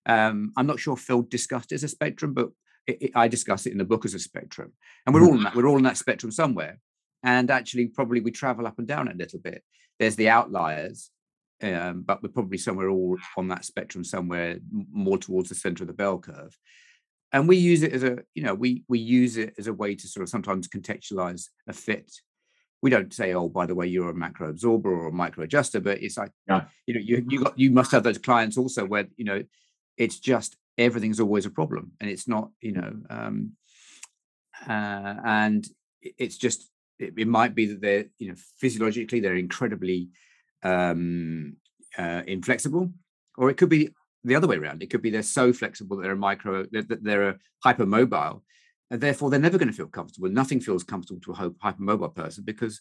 Um, 0.04 0.52
I'm 0.58 0.66
not 0.66 0.78
sure 0.78 0.94
Phil 0.94 1.22
discussed 1.22 1.72
it 1.72 1.76
as 1.76 1.84
a 1.84 1.88
spectrum, 1.88 2.34
but 2.34 2.50
it, 2.88 2.99
it- 3.02 3.12
I 3.14 3.28
discuss 3.28 3.66
it 3.66 3.73
in 3.73 3.78
the 3.78 3.85
book 3.85 4.04
as 4.04 4.14
a 4.14 4.18
spectrum, 4.18 4.73
and 5.04 5.14
we're 5.14 5.25
all 5.25 5.35
in 5.37 5.42
that. 5.45 5.54
We're 5.54 5.66
all 5.68 5.76
in 5.76 5.85
that 5.85 5.97
spectrum 5.99 6.33
somewhere. 6.33 6.78
And 7.23 7.50
actually, 7.50 7.87
probably 7.88 8.21
we 8.21 8.30
travel 8.30 8.66
up 8.66 8.78
and 8.78 8.87
down 8.88 9.09
a 9.09 9.14
little 9.14 9.40
bit. 9.40 9.62
There's 9.99 10.16
the 10.16 10.28
outliers, 10.28 11.11
um, 11.62 12.02
but 12.07 12.23
we're 12.23 12.28
probably 12.28 12.59
somewhere 12.59 12.88
all 12.90 13.16
on 13.37 13.49
that 13.49 13.64
spectrum 13.64 14.04
somewhere, 14.04 14.59
more 14.92 15.18
towards 15.18 15.49
the 15.49 15.54
center 15.57 15.83
of 15.83 15.88
the 15.88 15.92
bell 15.95 16.18
curve. 16.18 16.57
And 17.33 17.47
we 17.49 17.57
use 17.57 17.83
it 17.83 17.92
as 17.92 18.04
a, 18.04 18.18
you 18.35 18.42
know, 18.45 18.54
we 18.54 18.85
we 18.88 18.99
use 19.00 19.37
it 19.37 19.54
as 19.59 19.66
a 19.66 19.73
way 19.75 19.95
to 19.97 20.09
sort 20.09 20.23
of 20.23 20.28
sometimes 20.30 20.68
contextualize 20.68 21.49
a 21.68 21.73
fit. 21.73 22.11
We 22.80 22.90
don't 22.90 23.12
say, 23.12 23.35
oh, 23.35 23.49
by 23.49 23.66
the 23.66 23.75
way, 23.75 23.88
you're 23.88 24.11
a 24.11 24.14
macro 24.14 24.49
absorber 24.49 24.90
or 24.90 25.09
a 25.09 25.12
micro 25.12 25.42
adjuster, 25.45 25.80
but 25.80 26.00
it's 26.00 26.16
like, 26.16 26.30
Yeah. 26.49 26.66
you 26.87 26.95
know, 26.95 27.00
you 27.00 27.26
you 27.28 27.45
got 27.45 27.59
you 27.59 27.71
must 27.73 27.90
have 27.90 28.04
those 28.04 28.18
clients 28.18 28.57
also 28.57 28.85
where 28.87 29.09
you 29.16 29.25
know 29.25 29.42
it's 29.97 30.21
just 30.21 30.57
everything's 30.78 31.20
always 31.20 31.47
a 31.47 31.50
problem 31.50 31.92
and 32.00 32.08
it's 32.08 32.28
not 32.28 32.50
you 32.61 32.73
know 32.73 32.92
um 33.11 33.52
uh, 34.68 35.14
and 35.25 35.66
it's 36.02 36.37
just 36.37 36.70
it, 36.99 37.14
it 37.16 37.28
might 37.28 37.54
be 37.54 37.66
that 37.66 37.80
they're 37.80 38.06
you 38.18 38.28
know 38.28 38.37
physiologically 38.58 39.20
they're 39.20 39.37
incredibly 39.37 40.08
um 40.62 41.56
uh 41.97 42.23
inflexible 42.26 42.90
or 43.37 43.50
it 43.50 43.56
could 43.56 43.68
be 43.68 43.90
the 44.25 44.35
other 44.35 44.47
way 44.47 44.56
around. 44.56 44.82
It 44.82 44.90
could 44.90 45.02
be 45.02 45.11
they're 45.11 45.23
so 45.23 45.52
flexible 45.52 45.97
that 45.97 46.02
they're 46.02 46.12
a 46.12 46.16
micro 46.16 46.64
that 46.73 47.02
they're 47.02 47.30
a 47.30 47.38
hypermobile 47.64 48.42
and 48.90 49.00
therefore 49.00 49.30
they're 49.30 49.40
never 49.40 49.58
going 49.58 49.68
to 49.68 49.75
feel 49.75 49.87
comfortable. 49.87 50.28
Nothing 50.28 50.61
feels 50.61 50.85
comfortable 50.85 51.20
to 51.23 51.32
a 51.32 51.35
hy- 51.35 51.73
hypermobile 51.73 52.14
person 52.14 52.44
because 52.44 52.80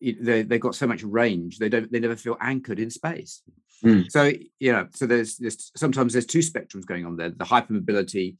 they, 0.00 0.42
they've 0.42 0.60
got 0.60 0.74
so 0.74 0.86
much 0.86 1.02
range 1.02 1.58
they 1.58 1.68
don't 1.68 1.90
they 1.90 2.00
never 2.00 2.16
feel 2.16 2.36
anchored 2.40 2.78
in 2.78 2.90
space 2.90 3.42
Mm. 3.84 4.10
so 4.10 4.32
you 4.58 4.72
know 4.72 4.88
so 4.92 5.06
there's 5.06 5.36
there's 5.36 5.70
sometimes 5.76 6.12
there's 6.12 6.26
two 6.26 6.40
spectrums 6.40 6.84
going 6.84 7.06
on 7.06 7.16
there 7.16 7.30
the 7.30 7.44
hypermobility 7.44 8.34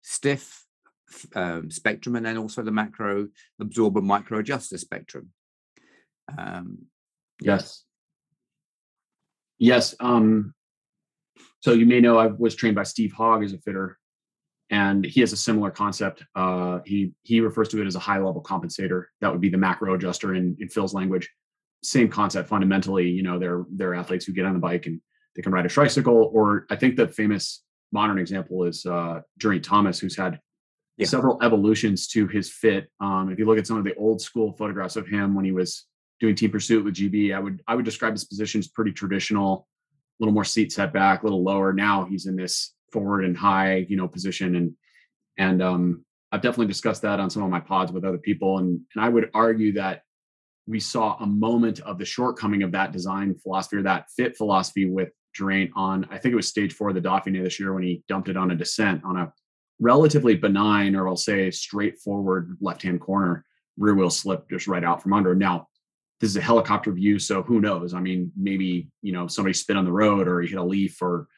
stiff 0.00 0.64
um, 1.34 1.70
spectrum 1.70 2.16
and 2.16 2.24
then 2.24 2.38
also 2.38 2.62
the 2.62 2.70
macro 2.70 3.28
absorber 3.60 4.00
micro 4.00 4.38
adjuster 4.38 4.78
spectrum 4.78 5.28
um 6.38 6.78
Yes. 7.40 7.84
Yes. 9.58 9.94
Um, 10.00 10.54
so 11.60 11.72
you 11.72 11.86
may 11.86 12.00
know 12.00 12.18
I 12.18 12.26
was 12.26 12.54
trained 12.54 12.76
by 12.76 12.84
Steve 12.84 13.12
Hogg 13.12 13.44
as 13.44 13.52
a 13.52 13.58
fitter, 13.58 13.98
and 14.70 15.04
he 15.04 15.20
has 15.20 15.32
a 15.32 15.36
similar 15.36 15.70
concept. 15.70 16.22
Uh, 16.34 16.80
he 16.84 17.12
he 17.22 17.40
refers 17.40 17.68
to 17.68 17.80
it 17.80 17.86
as 17.86 17.96
a 17.96 18.00
high 18.00 18.18
level 18.18 18.42
compensator. 18.42 19.04
That 19.20 19.32
would 19.32 19.40
be 19.40 19.48
the 19.48 19.56
macro 19.58 19.94
adjuster 19.94 20.34
in, 20.34 20.56
in 20.60 20.68
Phil's 20.68 20.94
language. 20.94 21.28
Same 21.82 22.08
concept 22.08 22.48
fundamentally. 22.48 23.08
You 23.08 23.22
know, 23.22 23.38
they're 23.38 23.64
they're 23.70 23.94
athletes 23.94 24.24
who 24.26 24.32
get 24.32 24.44
on 24.46 24.54
the 24.54 24.58
bike 24.60 24.86
and 24.86 25.00
they 25.36 25.42
can 25.42 25.52
ride 25.52 25.66
a 25.66 25.68
tricycle. 25.68 26.30
Or 26.34 26.66
I 26.70 26.76
think 26.76 26.96
the 26.96 27.08
famous 27.08 27.62
modern 27.92 28.18
example 28.18 28.64
is 28.64 28.84
uh, 28.84 29.20
Geraint 29.38 29.64
Thomas, 29.64 29.98
who's 29.98 30.16
had 30.16 30.38
Yeah. 30.98 31.06
several 31.06 31.38
evolutions 31.42 32.08
to 32.08 32.26
his 32.26 32.50
fit. 32.50 32.90
Um, 33.00 33.30
if 33.32 33.38
you 33.38 33.46
look 33.46 33.58
at 33.58 33.66
some 33.66 33.78
of 33.78 33.84
the 33.84 33.94
old 33.94 34.20
school 34.20 34.52
photographs 34.52 34.96
of 34.96 35.06
him 35.06 35.34
when 35.34 35.44
he 35.44 35.52
was 35.52 35.86
doing 36.20 36.34
team 36.34 36.50
pursuit 36.50 36.84
with 36.84 36.94
GB, 36.94 37.34
I 37.34 37.38
would 37.38 37.62
I 37.66 37.74
would 37.76 37.84
describe 37.84 38.12
his 38.12 38.24
position 38.24 38.58
as 38.58 38.68
pretty 38.68 38.92
traditional, 38.92 39.68
a 39.92 40.24
little 40.24 40.34
more 40.34 40.44
seat 40.44 40.72
setback, 40.72 41.22
a 41.22 41.24
little 41.26 41.44
lower. 41.44 41.72
Now 41.72 42.04
he's 42.04 42.26
in 42.26 42.36
this 42.36 42.74
forward 42.92 43.24
and 43.24 43.36
high, 43.36 43.86
you 43.88 43.96
know, 43.96 44.08
position, 44.08 44.56
and 44.56 44.74
and 45.38 45.62
um, 45.62 46.04
I've 46.32 46.42
definitely 46.42 46.66
discussed 46.66 47.02
that 47.02 47.20
on 47.20 47.30
some 47.30 47.42
of 47.42 47.50
my 47.50 47.60
pods 47.60 47.92
with 47.92 48.04
other 48.04 48.18
people, 48.18 48.58
and 48.58 48.80
and 48.94 49.04
I 49.04 49.08
would 49.08 49.30
argue 49.34 49.72
that 49.72 50.02
we 50.66 50.78
saw 50.80 51.16
a 51.16 51.26
moment 51.26 51.80
of 51.80 51.98
the 51.98 52.04
shortcoming 52.04 52.62
of 52.62 52.72
that 52.72 52.92
design 52.92 53.34
philosophy 53.34 53.76
or 53.76 53.82
that 53.82 54.10
fit 54.14 54.36
philosophy 54.36 54.84
with 54.84 55.08
Geraint 55.34 55.70
on 55.74 56.06
I 56.10 56.18
think 56.18 56.32
it 56.32 56.36
was 56.36 56.48
stage 56.48 56.74
four 56.74 56.90
of 56.90 56.94
the 56.94 57.00
Dauphiné 57.00 57.42
this 57.42 57.58
year 57.58 57.72
when 57.72 57.82
he 57.82 58.02
dumped 58.08 58.28
it 58.28 58.36
on 58.36 58.50
a 58.50 58.56
descent 58.56 59.02
on 59.04 59.16
a 59.16 59.32
relatively 59.80 60.34
benign 60.34 60.94
or 60.94 61.08
I'll 61.08 61.16
say 61.16 61.50
straightforward 61.50 62.56
left 62.60 62.82
hand 62.82 63.00
corner 63.00 63.44
rear 63.78 63.94
wheel 63.94 64.10
slip 64.10 64.48
just 64.50 64.66
right 64.66 64.84
out 64.84 65.02
from 65.02 65.12
under. 65.12 65.34
Now 65.34 65.68
this 66.20 66.30
is 66.30 66.36
a 66.36 66.42
helicopter 66.42 66.92
view, 66.92 67.18
so 67.18 67.42
who 67.42 67.60
knows? 67.60 67.94
I 67.94 68.00
mean, 68.00 68.32
maybe 68.36 68.88
you 69.02 69.12
know 69.12 69.26
somebody 69.26 69.54
spit 69.54 69.76
on 69.76 69.84
the 69.84 69.92
road 69.92 70.28
or 70.28 70.40
he 70.40 70.48
hit 70.48 70.58
a 70.58 70.62
leaf 70.62 71.00
or 71.00 71.28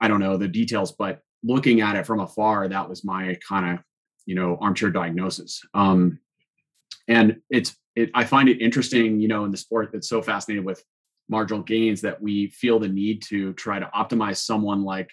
I 0.00 0.08
don't 0.08 0.20
know 0.20 0.36
the 0.36 0.48
details, 0.48 0.92
but 0.92 1.20
looking 1.42 1.80
at 1.80 1.96
it 1.96 2.06
from 2.06 2.20
afar, 2.20 2.68
that 2.68 2.88
was 2.88 3.04
my 3.04 3.36
kind 3.46 3.78
of 3.78 3.84
you 4.26 4.34
know 4.34 4.58
armchair 4.60 4.90
diagnosis. 4.90 5.62
Um, 5.74 6.20
and 7.08 7.40
it's 7.50 7.76
it, 7.96 8.10
I 8.14 8.24
find 8.24 8.48
it 8.48 8.62
interesting, 8.62 9.20
you 9.20 9.28
know, 9.28 9.44
in 9.44 9.50
the 9.50 9.56
sport 9.56 9.90
that's 9.92 10.08
so 10.08 10.22
fascinated 10.22 10.64
with 10.64 10.82
marginal 11.28 11.62
gains 11.62 12.00
that 12.00 12.20
we 12.20 12.48
feel 12.48 12.78
the 12.78 12.88
need 12.88 13.22
to 13.22 13.52
try 13.54 13.78
to 13.78 13.90
optimize 13.94 14.38
someone 14.38 14.84
like 14.84 15.10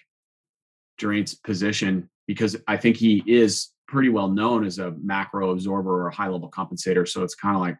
Geraint's 0.98 1.34
position 1.34 2.08
because 2.26 2.56
I 2.66 2.76
think 2.76 2.96
he 2.96 3.22
is 3.26 3.68
pretty 3.86 4.10
well 4.10 4.28
known 4.28 4.64
as 4.64 4.78
a 4.78 4.92
macro 5.02 5.50
absorber 5.50 6.02
or 6.02 6.08
a 6.08 6.14
high 6.14 6.28
level 6.28 6.50
compensator. 6.50 7.08
So 7.08 7.22
it's 7.22 7.34
kind 7.34 7.54
of 7.54 7.62
like 7.62 7.78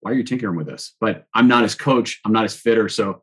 why 0.00 0.12
are 0.12 0.14
you 0.14 0.22
tinkering 0.22 0.56
with 0.56 0.66
this? 0.66 0.94
But 1.00 1.26
I'm 1.34 1.48
not 1.48 1.64
his 1.64 1.74
coach. 1.74 2.20
I'm 2.24 2.32
not 2.32 2.44
his 2.44 2.54
fitter. 2.54 2.88
So 2.88 3.22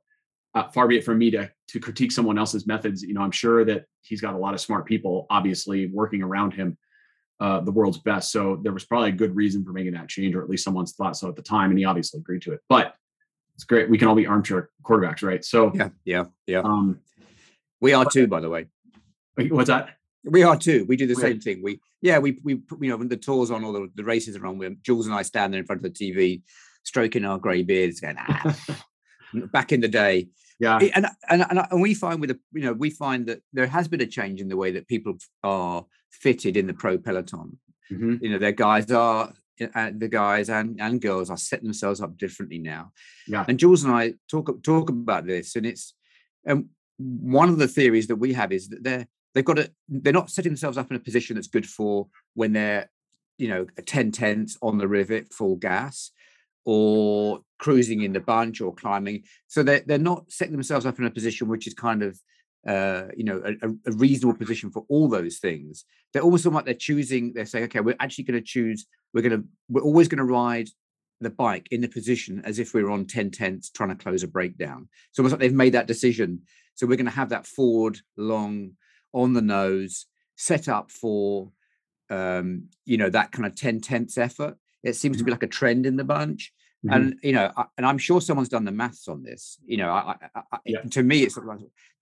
uh, 0.56 0.70
far 0.70 0.88
be 0.88 0.98
it 0.98 1.04
from 1.04 1.18
me 1.18 1.30
to 1.32 1.52
to 1.68 1.80
critique 1.80 2.12
someone 2.12 2.38
else's 2.38 2.66
methods. 2.66 3.04
You 3.04 3.14
know, 3.14 3.22
I'm 3.22 3.32
sure 3.32 3.66
that 3.66 3.86
he's 4.02 4.22
got 4.22 4.34
a 4.34 4.38
lot 4.38 4.54
of 4.54 4.62
smart 4.62 4.86
people, 4.86 5.28
obviously, 5.30 5.88
working 5.88 6.24
around 6.24 6.54
him, 6.54 6.78
uh, 7.40 7.60
the 7.60 7.72
world's 7.72 7.98
best. 7.98 8.32
So 8.32 8.60
there 8.64 8.72
was 8.72 8.86
probably 8.86 9.10
a 9.10 9.14
good 9.14 9.36
reason 9.36 9.64
for 9.66 9.74
making 9.74 9.94
that 9.94 10.08
change, 10.08 10.34
or 10.34 10.42
at 10.42 10.50
least 10.50 10.64
someone's 10.64 10.94
thought 10.94 11.18
so 11.18 11.28
at 11.28 11.36
the 11.36 11.42
time, 11.42 11.70
and 11.70 11.78
he 11.78 11.86
obviously 11.86 12.20
agreed 12.20 12.42
to 12.44 12.54
it. 12.54 12.62
But 12.70 12.96
it's 13.56 13.66
great. 13.66 13.90
We 13.90 13.98
can 13.98 14.08
all 14.08 14.16
be 14.16 14.26
armchair 14.26 14.70
quarterbacks, 14.84 15.22
right? 15.22 15.44
So 15.44 15.72
yeah, 15.76 15.90
yeah, 16.06 16.26
yeah. 16.48 16.60
Um, 16.60 17.00
we 17.82 17.94
are 17.94 18.06
too, 18.06 18.28
by 18.28 18.40
the 18.40 18.50
way. 18.50 18.68
What's 19.38 19.68
that? 19.68 19.98
We 20.24 20.44
are 20.44 20.58
too. 20.58 20.86
We 20.88 20.96
do 20.96 21.06
the 21.06 21.16
same 21.16 21.40
thing. 21.40 21.62
We 21.62 21.80
yeah, 22.02 22.20
we 22.20 22.40
we 22.44 22.54
you 22.82 22.90
know 22.90 22.98
when 22.98 23.10
the 23.10 23.18
tours 23.18 23.52
on, 23.52 23.64
all 23.64 23.74
the, 23.74 23.92
the 23.96 24.04
races 24.04 24.38
are 24.38 24.46
on, 24.46 24.58
we 24.58 24.76
Jules 24.84 25.06
and 25.06 25.16
I 25.16 25.22
stand 25.22 25.54
there 25.54 25.60
in 25.60 25.66
front 25.66 25.86
of 25.86 25.94
the 25.94 26.14
TV, 26.14 26.42
stroking 26.84 27.26
our 27.26 27.38
grey 27.38 27.64
beards, 27.64 28.00
going 28.00 28.16
ah. 28.18 28.58
back 29.52 29.72
in 29.72 29.82
the 29.82 29.88
day. 29.88 30.30
Yeah, 30.60 30.78
and, 30.78 31.08
and 31.30 31.46
and 31.50 31.68
and 31.70 31.82
we 31.82 31.94
find 31.94 32.22
with 32.22 32.32
a 32.32 32.40
you 32.54 32.62
know 32.62 32.74
we 32.74 32.90
find 32.90 33.26
that 33.28 33.42
there 33.52 33.68
has 33.68 33.88
been 33.88 34.02
a 34.02 34.06
change 34.06 34.40
in 34.40 34.48
the 34.48 34.56
way 34.56 34.72
that 34.72 34.88
people 34.88 35.18
are 35.44 35.86
fitted 36.12 36.56
in 36.56 36.68
the 36.68 36.74
pro 36.74 36.98
peloton. 36.98 37.60
Mm-hmm. 37.92 38.16
You 38.22 38.30
know, 38.32 38.38
their 38.40 38.54
guys 38.54 38.90
are 38.90 39.34
uh, 39.74 39.92
the 39.96 40.08
guys 40.08 40.50
and 40.50 40.80
and 40.80 41.02
girls 41.02 41.30
are 41.30 41.38
setting 41.38 41.66
themselves 41.66 42.00
up 42.00 42.18
differently 42.18 42.58
now. 42.58 42.92
Yeah, 43.28 43.46
and 43.48 43.60
Jules 43.60 43.84
and 43.84 43.94
I 43.94 44.14
talk 44.30 44.64
talk 44.64 44.90
about 44.90 45.26
this, 45.26 45.56
and 45.58 45.66
it's 45.66 45.94
and 46.46 46.60
um, 46.60 46.70
one 46.98 47.50
of 47.50 47.58
the 47.58 47.68
theories 47.68 48.08
that 48.08 48.16
we 48.16 48.34
have 48.34 48.54
is 48.54 48.70
that 48.70 48.84
they're 48.84 49.08
they've 49.34 49.46
got 49.46 49.58
to 49.58 49.72
they're 49.90 50.14
not 50.14 50.32
setting 50.32 50.52
themselves 50.52 50.78
up 50.78 50.90
in 50.90 50.98
a 50.98 51.02
position 51.02 51.36
that's 51.36 51.48
good 51.48 51.68
for 51.68 52.08
when 52.34 52.54
they're 52.54 52.90
you 53.38 53.50
know 53.50 53.66
10 53.86 54.12
tenths 54.12 54.58
on 54.62 54.78
the 54.78 54.88
rivet 54.88 55.34
full 55.34 55.58
gas 55.58 56.12
or 56.66 57.40
cruising 57.60 58.02
in 58.02 58.14
the 58.14 58.20
bunch 58.20 58.60
or 58.62 58.74
climbing 58.74 59.24
so 59.48 59.64
they're, 59.64 59.84
they're 59.86 59.98
not 59.98 60.30
setting 60.32 60.52
themselves 60.52 60.86
up 60.86 61.00
in 61.00 61.06
a 61.06 61.12
position 61.12 61.48
which 61.48 61.68
is 61.68 61.74
kind 61.74 62.04
of 62.04 62.20
uh, 62.68 63.06
you 63.16 63.24
know 63.24 63.42
a, 63.46 63.70
a, 63.70 63.92
reasonable 63.94 64.38
position 64.38 64.72
for 64.72 64.84
all 64.90 65.08
those 65.08 65.38
things 65.38 65.86
they're 66.12 66.24
almost 66.24 66.46
like 66.48 66.66
they're 66.66 66.74
choosing 66.74 67.32
they're 67.34 67.46
saying 67.46 67.66
okay 67.66 67.80
we're 67.80 67.96
actually 68.00 68.24
going 68.24 68.40
to 68.40 68.46
choose 68.46 68.88
we're 69.14 69.22
going 69.22 69.40
to 69.40 69.48
we're 69.70 69.84
always 69.84 70.08
going 70.08 70.18
to 70.18 70.24
ride 70.24 70.68
the 71.22 71.30
bike 71.30 71.68
in 71.70 71.80
the 71.80 71.88
position 71.88 72.42
as 72.44 72.58
if 72.58 72.74
we 72.74 72.84
were 72.84 72.90
on 72.90 73.06
10 73.06 73.30
tenths 73.30 73.70
trying 73.70 73.90
to 73.90 73.96
close 73.96 74.24
a 74.24 74.28
breakdown 74.28 74.90
so 75.12 75.22
almost 75.22 75.34
like 75.34 75.40
they've 75.40 75.54
made 75.54 75.74
that 75.74 75.88
decision 75.88 76.42
so 76.76 76.86
we're 76.86 76.98
going 76.98 77.06
to 77.06 77.12
have 77.12 77.30
that 77.30 77.48
forward 77.48 78.00
long 78.18 78.72
on 79.14 79.34
the 79.34 79.42
nose, 79.42 80.06
set 80.36 80.68
up 80.68 80.92
for 80.92 81.52
um, 82.12 82.68
you 82.86 82.98
know 82.98 83.10
that 83.10 83.32
kind 83.32 83.48
of 83.48 83.56
10 83.56 83.82
tenths 83.82 84.18
effort. 84.18 84.58
It 84.84 84.96
seems 84.96 85.18
to 85.18 85.24
be 85.24 85.32
mm-hmm. 85.32 85.36
like 85.36 85.44
a 85.44 85.48
trend 85.48 85.88
in 85.88 85.96
the 85.96 86.04
bunch. 86.04 86.54
Mm-hmm. 86.86 86.94
And 86.94 87.20
you 87.24 87.34
know, 87.34 87.52
I, 87.56 87.66
and 87.78 87.86
I'm 87.86 87.98
sure 87.98 88.22
someone's 88.22 88.50
done 88.50 88.66
the 88.66 88.72
maths 88.72 89.08
on 89.08 89.24
this. 89.24 89.58
You 89.66 89.78
know, 89.78 89.90
I, 89.90 90.16
I, 90.36 90.58
yeah. 90.66 90.82
to 90.92 91.04
me, 91.04 91.24
it's 91.24 91.38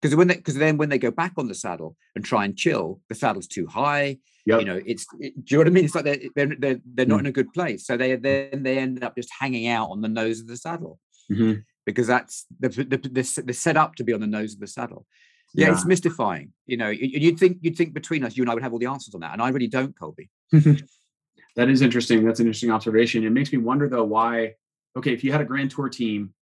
because 0.02 0.16
when 0.16 0.28
they 0.28 0.36
because 0.36 0.56
then 0.56 0.78
when 0.78 0.90
they 0.90 0.98
go 0.98 1.12
back 1.12 1.34
on 1.38 1.48
the 1.48 1.56
saddle 1.56 1.96
and 2.16 2.24
try 2.24 2.46
and 2.46 2.56
chill, 2.58 3.00
the 3.10 3.16
saddle's 3.16 3.48
too 3.48 3.68
high. 3.68 4.18
Yep. 4.46 4.60
You 4.60 4.66
know, 4.66 4.82
it's 4.86 5.06
it, 5.20 5.46
do 5.46 5.56
you 5.56 5.58
know 5.58 5.62
what 5.62 5.68
I 5.68 5.70
mean? 5.72 5.86
It's 5.86 5.96
like 5.96 6.06
they're 6.06 6.20
they're 6.36 6.56
they're, 6.60 6.80
they're 6.86 7.06
not 7.06 7.18
mm. 7.18 7.22
in 7.22 7.25
a 7.28 7.32
good 7.32 7.54
place, 7.54 7.86
so 7.88 7.98
they 7.98 8.16
then 8.16 8.63
they 8.63 8.78
end 8.78 9.04
up 9.04 9.16
just 9.16 9.30
hanging 9.40 9.68
out 9.68 9.90
on 9.90 10.02
the 10.02 10.10
nose 10.10 10.42
of 10.42 10.48
the 10.48 10.58
saddle 10.58 11.00
mm-hmm. 11.32 11.62
because 11.86 12.08
that's 12.08 12.46
the, 12.60 12.70
the, 12.70 12.98
the, 12.98 13.44
the 13.46 13.54
set 13.54 13.78
up 13.78 13.96
to 13.96 14.04
be 14.04 14.12
on 14.12 14.20
the 14.20 14.28
nose 14.28 14.54
of 14.54 14.60
the 14.60 14.68
saddle 14.68 15.06
yeah, 15.54 15.68
yeah, 15.68 15.74
it's 15.74 15.86
mystifying. 15.86 16.52
You 16.66 16.78
know, 16.78 16.90
you'd 16.90 17.38
think 17.38 17.58
you'd 17.62 17.78
think 17.78 17.94
between 17.94 18.24
us, 18.24 18.36
you 18.36 18.44
and 18.44 18.50
I 18.50 18.56
would 18.56 18.63
have 18.63 18.74
all 18.74 18.80
the 18.80 18.88
answers 18.88 19.13
on 19.13 19.22
that, 19.22 19.34
and 19.34 19.42
I 19.42 19.50
really 19.50 19.68
don't, 19.68 19.98
Colby. 19.98 20.30
that 20.52 21.70
is 21.70 21.82
interesting. 21.82 22.25
That's 22.25 22.40
an 22.40 22.48
interesting 22.48 22.72
observation. 22.72 23.24
It 23.24 23.32
makes 23.32 23.52
me 23.52 23.60
wonder 23.60 23.88
though 23.88 24.04
why. 24.04 24.56
Okay, 24.96 25.14
if 25.14 25.24
you 25.24 25.32
had 25.32 25.42
a 25.42 25.46
Grand 25.46 25.72
Tour 25.72 25.90
team 25.90 26.34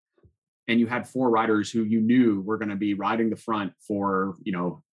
and 0.68 0.80
you 0.80 0.88
had 0.88 1.08
four 1.08 1.30
riders 1.30 1.72
who 1.72 1.84
you 1.84 2.02
knew 2.02 2.42
were 2.42 2.58
going 2.58 2.70
to 2.70 2.76
be 2.76 2.94
riding 2.94 3.30
the 3.30 3.36
front 3.36 3.74
for 3.80 4.36
you 4.44 4.52
know 4.52 4.84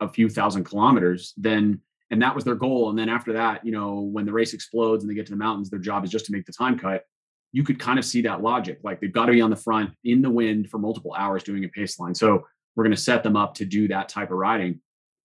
a 0.00 0.08
few 0.08 0.28
thousand 0.28 0.64
kilometers, 0.64 1.34
then 1.36 1.80
and 2.10 2.20
that 2.22 2.34
was 2.34 2.44
their 2.44 2.54
goal, 2.54 2.90
and 2.90 2.98
then 2.98 3.08
after 3.08 3.32
that, 3.34 3.64
you 3.64 3.72
know, 3.72 4.00
when 4.00 4.26
the 4.26 4.32
race 4.32 4.54
explodes 4.54 5.02
and 5.02 5.10
they 5.10 5.14
get 5.14 5.26
to 5.26 5.32
the 5.32 5.38
mountains, 5.38 5.70
their 5.70 5.78
job 5.78 6.04
is 6.04 6.10
just 6.10 6.26
to 6.26 6.32
make 6.32 6.46
the 6.46 6.52
time 6.52 6.78
cut. 6.78 7.04
You 7.52 7.64
could 7.64 7.78
kind 7.78 7.98
of 7.98 8.04
see 8.04 8.22
that 8.22 8.42
logic. 8.42 8.80
Like 8.82 9.00
they've 9.00 9.12
got 9.12 9.26
to 9.26 9.32
be 9.32 9.40
on 9.40 9.50
the 9.50 9.56
front 9.56 9.90
in 10.04 10.22
the 10.22 10.30
wind 10.30 10.70
for 10.70 10.78
multiple 10.78 11.14
hours 11.14 11.42
doing 11.42 11.64
a 11.64 11.68
pace 11.68 11.98
line. 11.98 12.14
So 12.14 12.46
we're 12.74 12.84
going 12.84 12.96
to 12.96 13.00
set 13.00 13.22
them 13.22 13.36
up 13.36 13.54
to 13.54 13.66
do 13.66 13.88
that 13.88 14.08
type 14.08 14.30
of 14.30 14.38
riding 14.38 14.80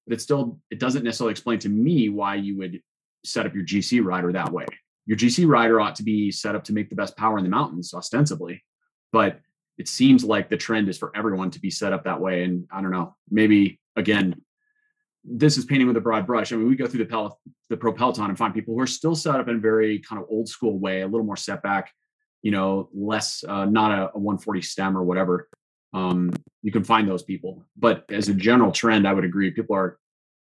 but 0.08 0.14
it 0.14 0.22
still 0.22 0.60
it 0.72 0.80
doesn't 0.80 1.04
necessarily 1.04 1.32
explain 1.32 1.60
to 1.60 1.70
me 1.70 2.10
why 2.10 2.36
you 2.36 2.58
would 2.58 2.82
set 3.26 3.46
up 3.46 3.54
your 3.54 3.66
gc 3.66 4.04
rider 4.04 4.32
that 4.32 4.52
way 4.52 4.66
your 5.08 5.18
gc 5.18 5.48
rider 5.48 5.82
ought 5.82 5.96
to 5.96 6.04
be 6.04 6.32
set 6.32 6.56
up 6.56 6.64
to 6.64 6.74
make 6.74 6.90
the 6.90 6.96
best 6.96 7.18
power 7.18 7.38
in 7.40 7.44
the 7.44 7.50
mountains 7.50 7.94
ostensibly 7.94 8.64
but 9.12 9.40
it 9.80 9.88
seems 9.88 10.24
like 10.24 10.50
the 10.50 10.58
trend 10.58 10.90
is 10.90 10.98
for 10.98 11.12
everyone 11.16 11.50
to 11.50 11.60
be 11.60 11.72
set 11.72 11.94
up 11.94 12.04
that 12.04 12.22
way 12.22 12.44
and 12.44 12.68
i 12.72 12.82
don't 12.82 12.92
know 12.92 13.16
maybe 13.32 13.80
again 13.96 14.40
this 15.30 15.58
is 15.58 15.66
painting 15.66 15.88
with 15.88 15.98
a 15.98 16.02
broad 16.02 16.26
brush. 16.26 16.54
I 16.54 16.56
mean, 16.56 16.70
we 16.70 16.76
go 16.76 16.88
through 16.88 17.04
the 17.04 17.10
pel- 17.10 17.40
the 17.70 17.78
pro 17.78 17.92
peloton 17.92 18.30
and 18.30 18.38
find 18.38 18.54
people 18.54 18.74
who 18.74 18.80
are 18.80 18.88
still 18.88 19.16
set 19.16 19.36
up 19.36 19.50
in 19.50 19.58
a 19.58 19.60
very 19.60 20.00
kind 20.00 20.22
of 20.22 20.28
old 20.30 20.48
school 20.48 20.80
way, 20.80 21.02
a 21.02 21.06
little 21.06 21.26
more 21.26 21.36
setback, 21.36 21.92
you 22.42 22.52
know, 22.52 22.90
less 22.94 23.44
uh, 23.46 23.66
not 23.66 23.92
a, 23.92 24.04
a 24.16 24.20
140 24.20 24.62
stem 24.62 24.98
or 24.98 25.04
whatever 25.04 25.50
um, 25.94 26.32
you 26.62 26.72
can 26.72 26.84
find 26.84 27.08
those 27.08 27.24
people. 27.24 27.66
But 27.76 28.06
as 28.10 28.30
a 28.30 28.34
general 28.34 28.72
trend, 28.72 29.08
I 29.08 29.14
would 29.14 29.26
agree. 29.26 29.52
People 29.52 29.76
are 29.76 29.98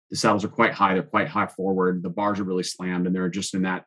the 0.10 0.18
saddles 0.18 0.44
are 0.44 0.50
quite 0.50 0.74
high. 0.74 0.96
They're 0.96 1.04
quite 1.04 1.28
high 1.28 1.48
forward. 1.48 2.04
The 2.04 2.10
bars 2.10 2.40
are 2.40 2.44
really 2.44 2.64
slammed, 2.64 3.06
and 3.06 3.16
they're 3.16 3.30
just 3.30 3.54
in 3.54 3.62
that 3.64 3.86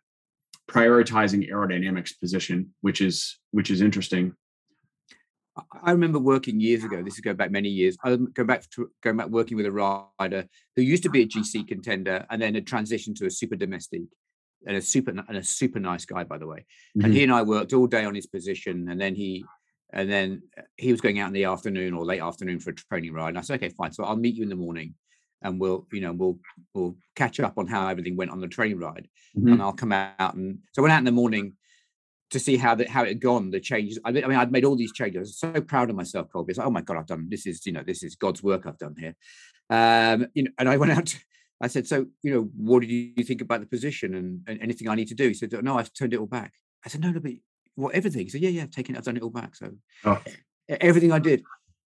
prioritizing 0.71 1.50
aerodynamics 1.50 2.18
position, 2.18 2.75
which 2.80 3.00
is 3.00 3.38
which 3.50 3.71
is 3.71 3.80
interesting. 3.80 4.35
I 5.85 5.92
remember 5.92 6.18
working 6.18 6.59
years 6.59 6.83
ago. 6.83 7.02
This 7.02 7.14
is 7.14 7.21
going 7.21 7.37
back 7.37 7.52
many 7.52 7.68
years. 7.68 7.97
I 8.02 8.16
go 8.16 8.42
back 8.42 8.68
to 8.71 8.90
going 9.02 9.16
back 9.16 9.28
working 9.28 9.56
with 9.56 9.66
a 9.66 9.73
rider 9.73 10.49
who 10.75 10.83
used 10.83 11.04
to 11.04 11.11
be 11.11 11.23
a 11.23 11.28
GC 11.28 11.68
contender 11.68 12.26
and 12.28 12.42
then 12.42 12.54
had 12.54 12.66
transitioned 12.66 13.16
to 13.16 13.26
a 13.26 13.30
super 13.30 13.54
domestic 13.54 14.02
and 14.66 14.76
a 14.76 14.83
super 14.83 15.11
and 15.11 15.37
a 15.37 15.44
super 15.44 15.78
nice 15.78 16.04
guy, 16.04 16.25
by 16.25 16.38
the 16.38 16.47
way. 16.47 16.66
Mm-hmm. 16.97 17.04
And 17.04 17.14
he 17.14 17.23
and 17.23 17.33
I 17.33 17.42
worked 17.42 17.73
all 17.73 17.87
day 17.87 18.04
on 18.04 18.14
his 18.14 18.26
position, 18.26 18.88
and 18.88 19.00
then 19.00 19.14
he 19.14 19.44
and 19.92 20.11
then 20.11 20.42
he 20.76 20.90
was 20.90 21.00
going 21.00 21.21
out 21.21 21.28
in 21.28 21.35
the 21.35 21.44
afternoon 21.44 21.94
or 21.94 22.04
late 22.04 22.21
afternoon 22.21 22.59
for 22.59 22.71
a 22.71 22.75
training 22.75 23.12
ride. 23.12 23.28
And 23.28 23.38
I 23.38 23.42
said, 23.42 23.62
okay, 23.62 23.68
fine. 23.68 23.92
So 23.92 24.02
I'll 24.02 24.16
meet 24.16 24.35
you 24.35 24.42
in 24.42 24.49
the 24.49 24.56
morning 24.56 24.94
and 25.44 25.60
we'll, 25.60 25.86
you 25.92 26.00
know, 26.00 26.12
we'll 26.12 26.38
we'll 26.74 26.96
catch 27.14 27.38
up 27.38 27.58
on 27.58 27.66
how 27.68 27.86
everything 27.86 28.16
went 28.16 28.32
on 28.32 28.40
the 28.40 28.48
train 28.48 28.78
ride. 28.78 29.08
Mm-hmm. 29.36 29.52
And 29.52 29.62
I'll 29.62 29.72
come 29.72 29.92
out 29.92 30.34
and 30.34 30.58
so 30.72 30.80
I 30.80 30.84
went 30.84 30.92
out 30.94 30.98
in 30.98 31.04
the 31.04 31.12
morning 31.12 31.54
to 32.30 32.40
see 32.40 32.56
how 32.56 32.74
the, 32.74 32.88
how 32.88 33.04
it 33.04 33.08
had 33.08 33.20
gone, 33.20 33.50
the 33.50 33.60
changes. 33.60 34.00
I 34.04 34.10
mean, 34.10 34.24
I'd 34.24 34.50
made 34.50 34.64
all 34.64 34.74
these 34.74 34.92
changes. 34.92 35.16
I 35.16 35.20
was 35.20 35.38
so 35.38 35.60
proud 35.60 35.90
of 35.90 35.96
myself, 35.96 36.28
Colby. 36.32 36.50
It's 36.50 36.58
like, 36.58 36.66
oh 36.66 36.70
my 36.70 36.80
God, 36.80 36.96
I've 36.96 37.06
done 37.06 37.28
this 37.28 37.46
is, 37.46 37.64
you 37.66 37.72
know, 37.72 37.84
this 37.86 38.02
is 38.02 38.16
God's 38.16 38.42
work 38.42 38.66
I've 38.66 38.78
done 38.78 38.96
here. 38.98 39.14
Um, 39.70 40.26
you 40.34 40.44
know, 40.44 40.50
and 40.58 40.68
I 40.68 40.76
went 40.76 40.92
out 40.92 41.06
to, 41.06 41.18
I 41.60 41.68
said, 41.68 41.86
so, 41.86 42.06
you 42.22 42.34
know, 42.34 42.50
what 42.56 42.80
did 42.80 42.90
you 42.90 43.22
think 43.22 43.40
about 43.40 43.60
the 43.60 43.66
position 43.66 44.14
and, 44.14 44.40
and 44.46 44.60
anything 44.60 44.88
I 44.88 44.96
need 44.96 45.08
to 45.08 45.14
do? 45.14 45.28
He 45.28 45.34
said, 45.34 45.52
no, 45.62 45.78
I've 45.78 45.92
turned 45.92 46.12
it 46.12 46.18
all 46.18 46.26
back. 46.26 46.52
I 46.84 46.88
said, 46.88 47.00
no, 47.00 47.10
no, 47.10 47.20
but 47.20 47.32
well, 47.76 47.90
everything. 47.94 48.22
He 48.22 48.30
said, 48.30 48.40
yeah, 48.40 48.50
yeah, 48.50 48.62
I've 48.62 48.70
taken 48.70 48.94
it, 48.94 48.98
I've 48.98 49.04
done 49.04 49.16
it 49.16 49.22
all 49.22 49.30
back. 49.30 49.54
So 49.54 49.70
oh. 50.04 50.20
everything 50.68 51.12
I 51.12 51.18
did. 51.18 51.42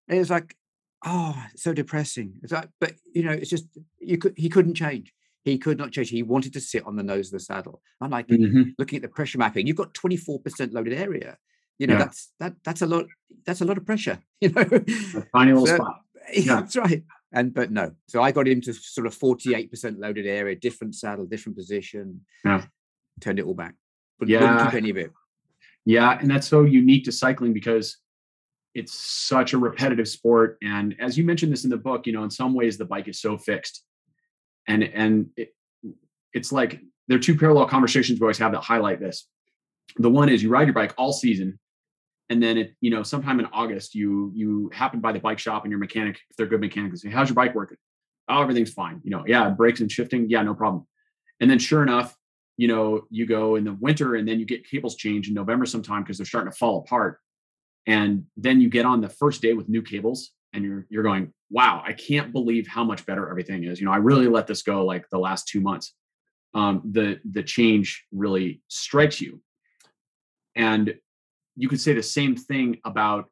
It 0.09 0.19
was 0.19 0.31
like, 0.31 0.57
oh, 1.05 1.37
so 1.57 1.73
depressing. 1.73 2.35
It's 2.43 2.53
like, 2.53 2.69
but 2.81 2.93
you 3.15 3.23
know, 3.23 3.33
it's 3.33 3.51
just 3.51 3.67
you 4.01 4.19
could 4.19 4.35
he 4.37 4.49
couldn't 4.49 4.75
change. 4.75 5.13
He 5.45 5.57
could 5.59 5.79
not 5.79 5.93
change. 5.93 6.11
He 6.11 6.23
wanted 6.23 6.53
to 6.55 6.61
sit 6.61 6.85
on 6.85 6.97
the 6.97 7.03
nose 7.03 7.29
of 7.29 7.33
the 7.33 7.41
saddle. 7.41 7.81
I'm 8.01 8.11
like 8.11 8.27
mm-hmm. 8.29 8.71
looking 8.79 8.97
at 8.97 9.03
the 9.03 9.09
pressure 9.09 9.39
mapping. 9.39 9.67
You've 9.67 9.77
got 9.77 9.95
24% 9.95 10.73
loaded 10.73 10.93
area. 10.93 11.39
you 11.79 11.87
know 11.87 11.95
Yeah. 11.95 11.99
that's 12.05 12.33
that 12.41 12.55
that's 12.65 12.83
a 12.83 12.87
lot 12.87 13.07
that's 13.47 13.61
a 13.61 13.65
lot 13.65 13.79
of 13.79 13.87
pressure 13.87 14.19
you 14.41 14.49
know 14.51 14.63
A 14.63 15.25
tiny 15.35 15.53
little 15.53 15.67
So- 15.67 15.77
spot. 15.77 16.01
yeah, 16.35 16.57
that's 16.61 16.77
right 16.77 17.03
and 17.33 17.55
but 17.55 17.71
no 17.71 17.93
so 18.09 18.21
i 18.21 18.31
got 18.33 18.49
into 18.49 18.73
sort 18.75 19.07
of 19.07 19.17
48% 19.17 19.99
loaded 19.99 20.27
area 20.27 20.57
different 20.57 20.95
saddle 20.95 21.25
different 21.25 21.57
position 21.57 22.21
Yeah. 22.45 22.65
turned 23.21 23.39
it 23.39 23.47
all 23.47 23.55
back 23.55 23.75
but 24.19 24.29
wouldn't 24.29 24.43
Yeah. 24.43 24.65
keep 24.67 24.75
any 24.83 24.91
of 24.91 24.99
it 25.05 25.13
Yeah, 25.87 26.19
and 26.21 26.29
that's 26.31 26.49
so 26.49 26.65
unique 26.65 27.05
to 27.05 27.13
cycling 27.13 27.53
because 27.55 27.87
it's 28.75 28.95
such 28.95 29.53
a 29.53 29.59
repetitive 29.59 30.09
sport. 30.09 30.59
And 30.63 30.95
as 31.01 31.19
you 31.19 31.25
mentioned 31.25 31.53
this 31.53 31.65
in 31.65 31.71
the 31.71 31.77
book, 31.77 32.07
you 32.07 32.13
know, 32.13 32.25
in 32.25 32.31
some 32.31 32.55
ways 32.55 32.79
the 32.79 32.85
bike 32.85 33.09
is 33.09 33.21
so 33.21 33.37
fixed, 33.37 33.85
and 34.67 34.83
and 34.83 35.31
it, 35.37 35.55
it's 36.33 36.53
like 36.53 36.81
there 37.09 37.17
are 37.17 37.21
two 37.21 37.37
parallel 37.37 37.67
conversations 37.67 38.21
we 38.21 38.25
always 38.25 38.39
have 38.39 38.53
that 38.53 38.61
highlight 38.61 39.01
this. 39.01 39.27
The 39.97 40.11
one 40.11 40.29
is 40.29 40.43
you 40.43 40.51
ride 40.51 40.67
your 40.67 40.75
bike 40.75 40.95
all 40.99 41.13
season, 41.13 41.59
and 42.29 42.43
then 42.43 42.59
it, 42.59 42.75
you 42.81 42.91
know, 42.91 43.03
sometime 43.03 43.41
in 43.41 43.47
August 43.47 43.95
you 43.95 44.31
you 44.35 44.71
happen 44.73 45.01
by 45.01 45.13
the 45.13 45.21
bike 45.21 45.39
shop 45.39 45.65
and 45.65 45.71
your 45.71 45.81
mechanic, 45.81 46.21
if 46.31 46.37
they're 46.37 46.47
good 46.47 46.61
mechanics, 46.61 47.03
say, 47.03 47.11
"How's 47.11 47.29
your 47.29 47.37
bike 47.37 47.55
working?" 47.55 47.79
Oh, 48.29 48.43
everything's 48.43 48.73
fine. 48.73 49.01
You 49.05 49.11
know, 49.11 49.25
yeah, 49.27 49.49
brakes 49.51 49.81
and 49.81 49.91
shifting, 49.91 50.29
yeah, 50.29 50.43
no 50.43 50.55
problem. 50.55 50.87
And 51.41 51.51
then 51.51 51.59
sure 51.59 51.83
enough, 51.83 52.15
you 52.59 52.69
know, 52.69 53.07
you 53.11 53.25
go 53.25 53.57
in 53.57 53.65
the 53.65 53.73
winter 53.73 54.17
and 54.17 54.29
then 54.29 54.39
you 54.39 54.45
get 54.45 54.69
cables 54.69 54.97
changed 54.97 55.29
in 55.29 55.35
November 55.35 55.65
sometime 55.65 56.03
because 56.03 56.19
they're 56.19 56.27
starting 56.27 56.53
to 56.53 56.59
fall 56.59 56.81
apart. 56.81 57.21
And 57.89 58.27
then 58.37 58.61
you 58.61 58.69
get 58.69 58.85
on 58.85 59.01
the 59.01 59.09
first 59.09 59.41
day 59.41 59.55
with 59.55 59.69
new 59.69 59.83
cables 59.83 60.31
and 60.53 60.63
you're 60.63 60.87
you're 60.91 61.03
going, 61.03 61.33
wow, 61.51 61.83
I 61.85 61.95
can't 61.95 62.33
believe 62.33 62.69
how 62.69 62.85
much 62.85 63.07
better 63.07 63.29
everything 63.29 63.65
is. 63.65 63.81
You 63.81 63.87
know, 63.87 63.93
I 63.93 63.97
really 63.97 64.29
let 64.29 64.47
this 64.47 64.63
go 64.63 64.85
like 64.85 65.09
the 65.11 65.19
last 65.19 65.49
two 65.49 65.63
months. 65.63 65.95
Um, 66.55 66.83
the 66.85 67.19
the 67.33 67.43
change 67.43 68.05
really 68.13 68.63
strikes 68.69 69.21
you. 69.21 69.41
And 70.55 70.95
you 71.57 71.69
could 71.69 71.81
say 71.81 71.95
the 71.95 72.03
same 72.03 72.37
thing 72.37 72.79
about 72.85 73.31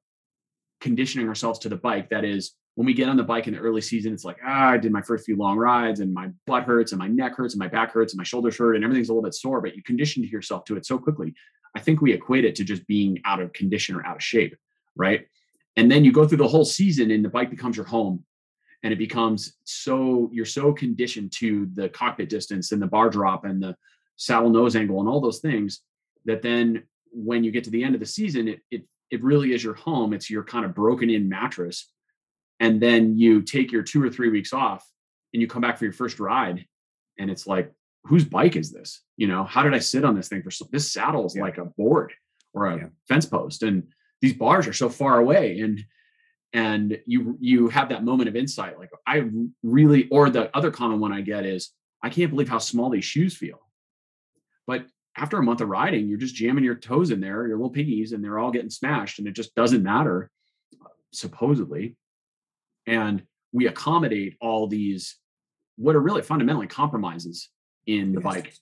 conditioning 0.80 1.28
ourselves 1.28 1.58
to 1.60 1.68
the 1.68 1.76
bike. 1.76 2.08
That 2.08 2.24
is, 2.24 2.52
when 2.76 2.84
we 2.84 2.94
get 2.94 3.08
on 3.08 3.16
the 3.16 3.22
bike 3.22 3.48
in 3.48 3.54
the 3.54 3.60
early 3.60 3.80
season, 3.80 4.12
it's 4.12 4.24
like, 4.24 4.36
ah, 4.44 4.70
I 4.70 4.76
did 4.76 4.92
my 4.92 5.00
first 5.00 5.24
few 5.24 5.34
long 5.34 5.56
rides 5.56 6.00
and 6.00 6.12
my 6.12 6.30
butt 6.46 6.64
hurts 6.64 6.92
and 6.92 6.98
my 6.98 7.08
neck 7.08 7.34
hurts 7.34 7.54
and 7.54 7.58
my 7.58 7.68
back 7.68 7.90
hurts 7.90 8.12
and 8.12 8.18
my 8.18 8.24
shoulders 8.24 8.58
hurt 8.58 8.76
and 8.76 8.84
everything's 8.84 9.08
a 9.08 9.12
little 9.12 9.22
bit 9.22 9.34
sore, 9.34 9.62
but 9.62 9.74
you 9.74 9.82
condition 9.82 10.22
yourself 10.22 10.64
to 10.66 10.76
it 10.76 10.84
so 10.84 10.98
quickly. 10.98 11.34
I 11.74 11.80
think 11.80 12.02
we 12.02 12.12
equate 12.12 12.44
it 12.44 12.54
to 12.56 12.64
just 12.64 12.86
being 12.86 13.18
out 13.24 13.40
of 13.40 13.54
condition 13.54 13.96
or 13.96 14.04
out 14.04 14.16
of 14.16 14.22
shape, 14.22 14.56
right? 14.94 15.26
And 15.76 15.90
then 15.90 16.04
you 16.04 16.12
go 16.12 16.28
through 16.28 16.38
the 16.38 16.48
whole 16.48 16.66
season 16.66 17.10
and 17.10 17.24
the 17.24 17.30
bike 17.30 17.48
becomes 17.48 17.76
your 17.76 17.86
home 17.86 18.24
and 18.82 18.92
it 18.92 18.98
becomes 18.98 19.54
so 19.64 20.28
you're 20.32 20.44
so 20.44 20.72
conditioned 20.72 21.32
to 21.32 21.68
the 21.72 21.88
cockpit 21.88 22.28
distance 22.28 22.72
and 22.72 22.80
the 22.80 22.86
bar 22.86 23.08
drop 23.08 23.46
and 23.46 23.62
the 23.62 23.74
saddle 24.16 24.50
nose 24.50 24.76
angle 24.76 25.00
and 25.00 25.08
all 25.08 25.20
those 25.20 25.40
things 25.40 25.80
that 26.26 26.42
then 26.42 26.82
when 27.10 27.42
you 27.42 27.50
get 27.50 27.64
to 27.64 27.70
the 27.70 27.82
end 27.82 27.94
of 27.94 28.00
the 28.00 28.06
season 28.06 28.48
it 28.48 28.60
it 28.70 28.82
it 29.10 29.22
really 29.22 29.52
is 29.52 29.62
your 29.62 29.74
home 29.74 30.12
it's 30.12 30.30
your 30.30 30.44
kind 30.44 30.64
of 30.64 30.74
broken 30.74 31.10
in 31.10 31.28
mattress 31.28 31.90
and 32.60 32.80
then 32.80 33.18
you 33.18 33.42
take 33.42 33.70
your 33.72 33.82
2 33.82 34.02
or 34.02 34.10
3 34.10 34.30
weeks 34.30 34.52
off 34.52 34.86
and 35.32 35.40
you 35.42 35.48
come 35.48 35.62
back 35.62 35.78
for 35.78 35.84
your 35.84 35.92
first 35.92 36.18
ride 36.20 36.64
and 37.18 37.30
it's 37.30 37.46
like 37.46 37.72
whose 38.04 38.24
bike 38.24 38.56
is 38.56 38.70
this 38.72 39.02
you 39.16 39.26
know 39.26 39.44
how 39.44 39.62
did 39.62 39.74
i 39.74 39.78
sit 39.78 40.04
on 40.04 40.14
this 40.14 40.28
thing 40.28 40.42
for 40.42 40.50
so 40.50 40.66
this 40.70 40.92
saddle 40.92 41.26
is 41.26 41.34
Yeah. 41.36 41.42
like 41.42 41.58
a 41.58 41.64
board 41.64 42.12
or 42.52 42.66
a 42.66 42.76
Yeah. 42.76 42.88
fence 43.08 43.26
post 43.26 43.62
and 43.62 43.82
these 44.22 44.34
bars 44.34 44.66
are 44.66 44.72
so 44.72 44.88
far 44.88 45.18
away 45.18 45.60
and 45.60 45.84
and 46.52 46.98
you 47.06 47.36
you 47.40 47.68
have 47.68 47.88
that 47.90 48.04
moment 48.04 48.28
of 48.28 48.36
insight 48.36 48.78
like 48.78 48.90
i 49.06 49.28
really 49.62 50.08
or 50.10 50.30
the 50.30 50.54
other 50.56 50.70
common 50.70 51.00
one 51.00 51.12
i 51.12 51.20
get 51.20 51.44
is 51.44 51.70
i 52.02 52.08
can't 52.08 52.30
believe 52.30 52.48
how 52.48 52.58
small 52.58 52.88
these 52.90 53.04
shoes 53.04 53.36
feel 53.36 53.60
but 54.66 54.86
after 55.18 55.38
a 55.38 55.42
month 55.42 55.60
of 55.60 55.68
riding 55.68 56.06
you're 56.08 56.18
just 56.18 56.34
jamming 56.34 56.64
your 56.64 56.74
toes 56.76 57.10
in 57.10 57.20
there 57.20 57.46
your 57.48 57.56
little 57.56 57.70
piggies 57.70 58.12
and 58.12 58.22
they're 58.22 58.38
all 58.38 58.52
getting 58.52 58.70
smashed 58.70 59.18
and 59.18 59.26
it 59.26 59.32
just 59.32 59.54
doesn't 59.56 59.82
matter 59.82 60.30
supposedly 61.12 61.96
and 62.86 63.22
we 63.52 63.66
accommodate 63.66 64.36
all 64.40 64.66
these 64.66 65.16
what 65.76 65.94
are 65.94 66.00
really 66.00 66.22
fundamentally 66.22 66.66
compromises 66.66 67.50
in 67.86 68.12
the 68.12 68.20
Yes. 68.20 68.24
bike. 68.34 68.54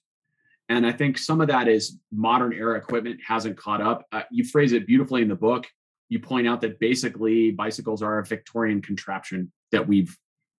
And 0.68 0.86
i 0.86 0.92
think 0.92 1.18
some 1.18 1.40
of 1.40 1.48
that 1.48 1.68
is 1.68 1.98
modern 2.10 2.52
era 2.52 2.76
equipment 2.78 3.20
hasn't 3.26 3.56
caught 3.56 3.80
up. 3.80 4.04
Uh, 4.12 4.22
you 4.30 4.44
phrase 4.44 4.72
it 4.72 4.86
beautifully 4.86 5.22
in 5.22 5.28
the 5.28 5.34
book. 5.36 5.66
You 6.08 6.18
point 6.20 6.46
out 6.46 6.60
that 6.62 6.78
basically 6.80 7.50
bicycles 7.50 8.02
are 8.02 8.18
a 8.18 8.24
victorian 8.24 8.80
contraption 8.82 9.52
that 9.72 9.86
we've 9.86 10.16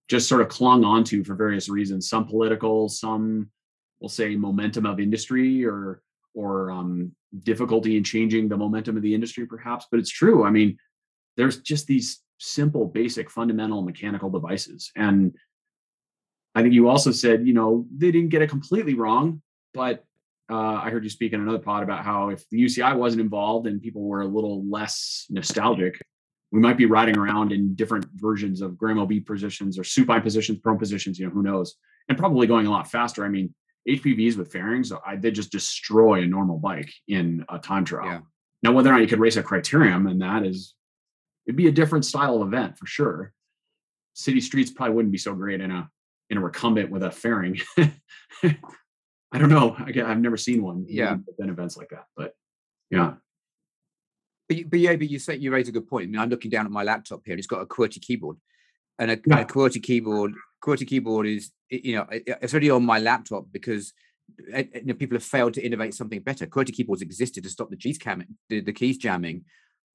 just 0.07 0.29
sort 0.29 0.41
of 0.41 0.49
clung 0.49 0.83
onto 0.83 1.23
for 1.23 1.33
various 1.35 1.67
reasons 1.69 2.07
some 2.07 2.25
political 2.27 2.87
some 2.89 3.49
we'll 3.99 4.09
say 4.09 4.35
momentum 4.35 4.85
of 4.85 4.99
industry 4.99 5.65
or 5.65 6.01
or 6.35 6.69
um, 6.69 7.11
difficulty 7.43 7.97
in 7.97 8.03
changing 8.03 8.47
the 8.49 8.57
momentum 8.57 8.95
of 8.97 9.01
the 9.03 9.13
industry 9.15 9.45
perhaps 9.47 9.85
but 9.89 9.99
it's 9.99 10.11
true. 10.11 10.43
I 10.45 10.51
mean 10.51 10.77
there's 11.37 11.57
just 11.61 11.87
these 11.87 12.21
simple 12.37 12.85
basic 12.85 13.29
fundamental 13.29 13.81
mechanical 13.81 14.29
devices. 14.29 14.91
And 14.95 15.35
i 16.55 16.61
think 16.61 16.73
you 16.73 16.87
also 16.89 17.11
said 17.11 17.45
you 17.45 17.53
know 17.53 17.85
they 17.95 18.11
didn't 18.11 18.29
get 18.29 18.41
it 18.41 18.49
completely 18.49 18.95
wrong 18.95 19.41
but 19.73 20.03
uh, 20.49 20.55
i 20.55 20.89
heard 20.89 21.03
you 21.03 21.09
speak 21.09 21.33
in 21.33 21.41
another 21.41 21.59
pod 21.59 21.83
about 21.83 22.03
how 22.03 22.29
if 22.29 22.47
the 22.49 22.59
uci 22.63 22.97
wasn't 22.97 23.21
involved 23.21 23.67
and 23.67 23.81
people 23.81 24.03
were 24.03 24.21
a 24.21 24.27
little 24.27 24.67
less 24.69 25.25
nostalgic 25.29 25.99
we 26.51 26.59
might 26.61 26.77
be 26.77 26.85
riding 26.85 27.17
around 27.17 27.51
in 27.51 27.75
different 27.75 28.05
versions 28.13 28.61
of 28.61 28.77
Graeme 28.77 28.97
Obree 28.97 29.25
positions 29.25 29.77
or 29.77 29.83
supine 29.83 30.21
positions 30.21 30.59
prone 30.59 30.79
positions 30.79 31.19
you 31.19 31.25
know 31.25 31.31
who 31.31 31.43
knows 31.43 31.75
and 32.07 32.17
probably 32.17 32.47
going 32.47 32.67
a 32.67 32.71
lot 32.71 32.89
faster. 32.89 33.25
I 33.25 33.29
mean 33.29 33.53
hpvs 33.87 34.37
with 34.37 34.51
fairings 34.51 34.91
I, 35.05 35.15
they 35.15 35.31
just 35.31 35.51
destroy 35.51 36.21
a 36.21 36.27
normal 36.27 36.57
bike 36.57 36.91
in 37.07 37.45
a 37.49 37.59
time 37.59 37.83
trial. 37.83 38.05
Yeah. 38.07 38.19
now 38.63 38.71
whether 38.71 38.89
or 38.89 38.93
not 38.93 39.01
you 39.01 39.07
could 39.07 39.19
race 39.19 39.35
a 39.35 39.43
criterium 39.43 40.09
and 40.09 40.21
that 40.21 40.45
is 40.45 40.75
it'd 41.45 41.55
be 41.57 41.67
a 41.67 41.71
different 41.71 42.05
style 42.05 42.41
of 42.41 42.47
event 42.47 42.77
for 42.77 42.85
sure. 42.85 43.33
City 44.13 44.41
streets 44.41 44.71
probably 44.71 44.95
wouldn't 44.95 45.11
be 45.11 45.17
so 45.17 45.33
great 45.33 45.61
in 45.61 45.71
a 45.71 45.89
in 46.29 46.37
a 46.37 46.41
recumbent 46.41 46.89
with 46.89 47.03
a 47.03 47.11
fairing. 47.11 47.59
I 47.77 49.37
don't 49.37 49.49
know. 49.49 49.75
I 49.77 49.91
I've 50.05 50.19
never 50.19 50.37
seen 50.37 50.61
one. 50.63 50.85
Yeah. 50.87 51.17
in 51.39 51.49
events 51.49 51.77
like 51.77 51.89
that, 51.89 52.05
but 52.15 52.33
yeah, 52.89 53.15
But, 54.47 54.69
but 54.69 54.79
yeah, 54.79 54.95
but 54.95 55.09
you 55.09 55.19
say 55.19 55.35
you 55.35 55.51
raise 55.51 55.67
a 55.67 55.71
good 55.71 55.87
point. 55.87 56.03
I 56.05 56.07
mean, 56.07 56.19
I'm 56.19 56.29
looking 56.29 56.51
down 56.51 56.65
at 56.65 56.71
my 56.71 56.83
laptop 56.83 57.21
here, 57.25 57.33
and 57.33 57.39
it's 57.39 57.47
got 57.47 57.61
a 57.61 57.65
QWERTY 57.65 57.99
keyboard, 58.01 58.37
and 58.99 59.11
a, 59.11 59.19
Yeah. 59.25 59.39
a 59.41 59.45
QWERTY 59.45 59.81
keyboard. 59.83 60.33
QWERTY 60.63 60.87
keyboard 60.87 61.27
is, 61.27 61.51
you 61.69 61.95
know, 61.95 62.03
it- 62.11 62.23
it's 62.41 62.53
already 62.53 62.69
on 62.69 62.85
my 62.85 62.99
laptop 62.99 63.45
because 63.51 63.93
uh, 64.55 64.63
you 64.73 64.85
know, 64.85 64.93
people 64.93 65.15
have 65.15 65.23
failed 65.23 65.53
to 65.55 65.65
innovate 65.65 65.93
something 65.93 66.19
better. 66.21 66.45
QWERTY 66.47 66.73
keyboards 66.73 67.01
existed 67.01 67.43
to 67.43 67.49
stop 67.49 67.69
the 67.69 67.77
keys 67.77 67.97
jamming, 67.97 68.37
the, 68.49 68.61
the 68.61 68.73
keys 68.73 68.97
jamming. 68.97 69.43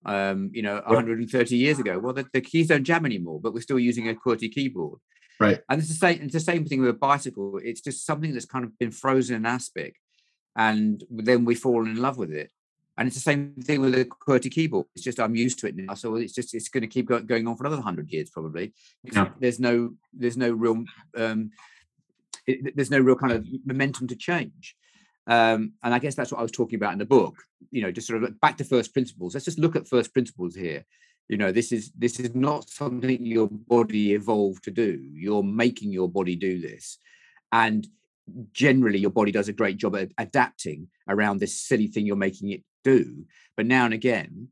Um, 0.06 0.50
you 0.54 0.62
know, 0.62 0.80
130 0.86 1.56
years 1.56 1.78
ago. 1.78 1.98
Well, 1.98 2.14
the, 2.14 2.24
the 2.32 2.40
keys 2.40 2.68
don't 2.68 2.84
jam 2.84 3.04
anymore, 3.04 3.38
but 3.38 3.52
we're 3.52 3.60
still 3.60 3.78
using 3.78 4.08
a 4.08 4.14
QWERTY 4.14 4.50
keyboard. 4.50 4.98
Right. 5.38 5.60
And 5.68 5.78
it's 5.80 5.88
the 5.88 5.94
same. 5.94 6.22
It's 6.22 6.32
the 6.32 6.40
same 6.40 6.64
thing 6.64 6.80
with 6.80 6.90
a 6.90 6.94
bicycle. 6.94 7.58
It's 7.62 7.80
just 7.80 8.06
something 8.06 8.32
that's 8.32 8.46
kind 8.46 8.64
of 8.64 8.78
been 8.78 8.90
frozen 8.90 9.36
in 9.36 9.46
aspic, 9.46 9.96
and 10.56 11.02
then 11.10 11.44
we 11.44 11.54
fall 11.54 11.86
in 11.86 11.96
love 11.96 12.18
with 12.18 12.32
it. 12.32 12.50
And 12.98 13.06
it's 13.06 13.16
the 13.16 13.22
same 13.22 13.54
thing 13.62 13.80
with 13.80 13.94
a 13.94 14.04
QWERTY 14.04 14.50
keyboard. 14.50 14.86
It's 14.94 15.04
just 15.04 15.18
I'm 15.18 15.34
used 15.34 15.58
to 15.60 15.66
it 15.66 15.76
now, 15.76 15.94
so 15.94 16.16
it's 16.16 16.34
just 16.34 16.54
it's 16.54 16.68
going 16.68 16.82
to 16.82 16.86
keep 16.86 17.06
going 17.06 17.46
on 17.46 17.56
for 17.56 17.66
another 17.66 17.80
hundred 17.80 18.10
years 18.10 18.28
probably. 18.28 18.74
Yeah. 19.02 19.30
There's 19.38 19.58
no 19.58 19.94
there's 20.12 20.36
no 20.36 20.50
real 20.50 20.84
um, 21.16 21.50
it, 22.46 22.76
there's 22.76 22.90
no 22.90 22.98
real 23.00 23.16
kind 23.16 23.32
of 23.32 23.46
momentum 23.64 24.08
to 24.08 24.16
change. 24.16 24.76
Um, 25.26 25.74
and 25.82 25.94
I 25.94 25.98
guess 25.98 26.14
that's 26.14 26.32
what 26.32 26.38
I 26.38 26.42
was 26.42 26.52
talking 26.52 26.76
about 26.76 26.92
in 26.92 26.98
the 26.98 27.04
book. 27.04 27.36
You 27.70 27.82
know, 27.82 27.92
just 27.92 28.08
sort 28.08 28.22
of 28.22 28.40
back 28.40 28.56
to 28.58 28.64
first 28.64 28.92
principles. 28.92 29.34
Let's 29.34 29.44
just 29.44 29.58
look 29.58 29.76
at 29.76 29.88
first 29.88 30.12
principles 30.12 30.54
here. 30.54 30.84
You 31.28 31.36
know, 31.36 31.52
this 31.52 31.70
is 31.70 31.92
this 31.96 32.18
is 32.18 32.34
not 32.34 32.68
something 32.68 33.24
your 33.24 33.48
body 33.48 34.14
evolved 34.14 34.64
to 34.64 34.70
do. 34.70 35.00
You're 35.12 35.44
making 35.44 35.92
your 35.92 36.08
body 36.08 36.34
do 36.34 36.60
this, 36.60 36.98
and 37.52 37.86
generally 38.52 38.98
your 38.98 39.10
body 39.10 39.32
does 39.32 39.48
a 39.48 39.52
great 39.52 39.76
job 39.76 39.96
at 39.96 40.10
adapting 40.18 40.88
around 41.08 41.38
this 41.38 41.60
silly 41.60 41.86
thing 41.86 42.06
you're 42.06 42.16
making 42.16 42.50
it 42.50 42.62
do. 42.82 43.24
But 43.56 43.66
now 43.66 43.84
and 43.84 43.94
again, 43.94 44.48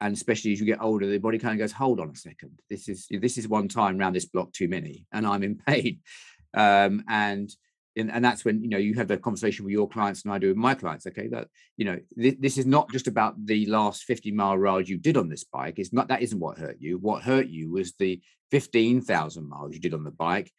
and 0.00 0.14
especially 0.14 0.52
as 0.52 0.60
you 0.60 0.66
get 0.66 0.82
older, 0.82 1.06
the 1.06 1.18
body 1.18 1.38
kind 1.38 1.52
of 1.52 1.58
goes, 1.58 1.72
"Hold 1.72 2.00
on 2.00 2.10
a 2.10 2.16
second. 2.16 2.58
This 2.70 2.88
is 2.88 3.06
this 3.10 3.38
is 3.38 3.48
one 3.48 3.68
time 3.68 3.98
round 3.98 4.16
this 4.16 4.26
block 4.26 4.52
too 4.52 4.68
many, 4.68 5.06
and 5.12 5.26
I'm 5.26 5.42
in 5.42 5.56
pain." 5.56 6.00
Um, 6.54 7.04
and 7.10 7.50
and, 7.98 8.10
and 8.10 8.24
that's 8.24 8.44
when 8.44 8.62
you 8.62 8.68
know 8.68 8.78
you 8.78 8.94
have 8.94 9.08
the 9.08 9.16
conversation 9.16 9.64
with 9.64 9.72
your 9.72 9.88
clients 9.88 10.22
and 10.24 10.32
I 10.32 10.38
do 10.38 10.48
with 10.48 10.56
my 10.56 10.74
clients. 10.74 11.06
Okay, 11.06 11.28
that 11.28 11.48
you 11.76 11.84
know 11.84 11.98
th- 12.18 12.38
this 12.40 12.58
is 12.58 12.66
not 12.66 12.90
just 12.90 13.06
about 13.08 13.34
the 13.44 13.66
last 13.66 14.04
50 14.04 14.30
mile 14.32 14.56
ride 14.56 14.88
you 14.88 14.98
did 14.98 15.16
on 15.16 15.28
this 15.28 15.44
bike. 15.44 15.78
It's 15.78 15.92
not 15.92 16.08
that 16.08 16.22
isn't 16.22 16.38
what 16.40 16.58
hurt 16.58 16.76
you. 16.80 16.98
What 16.98 17.22
hurt 17.22 17.48
you 17.48 17.70
was 17.70 17.94
the 17.98 18.20
15,000 18.50 19.48
miles 19.48 19.74
you 19.74 19.80
did 19.80 19.94
on 19.94 20.04
the 20.04 20.10
bike, 20.10 20.50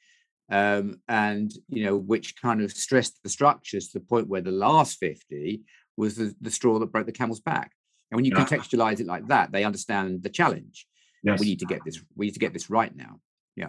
um, 0.51 0.99
and 1.07 1.51
you 1.69 1.85
know 1.85 1.97
which 1.97 2.39
kind 2.41 2.61
of 2.61 2.71
stressed 2.71 3.19
the 3.23 3.29
structures 3.29 3.89
to 3.89 3.99
the 3.99 4.05
point 4.05 4.27
where 4.27 4.41
the 4.41 4.51
last 4.51 4.97
50 4.99 5.61
was 5.97 6.15
the, 6.15 6.33
the 6.41 6.51
straw 6.51 6.79
that 6.79 6.91
broke 6.91 7.05
the 7.05 7.11
camel's 7.11 7.41
back. 7.41 7.71
And 8.11 8.17
when 8.17 8.25
you 8.25 8.31
Yeah. 8.35 8.43
contextualize 8.45 8.99
it 8.99 9.05
like 9.05 9.27
that, 9.27 9.51
they 9.51 9.63
understand 9.63 10.23
the 10.23 10.29
challenge. 10.29 10.87
yes, 11.23 11.39
We 11.39 11.45
need 11.47 11.59
to 11.59 11.65
get 11.65 11.83
this. 11.85 12.01
We 12.15 12.27
need 12.27 12.33
to 12.33 12.39
get 12.39 12.53
this 12.53 12.69
right 12.69 12.95
now. 12.95 13.19
yeah, 13.55 13.67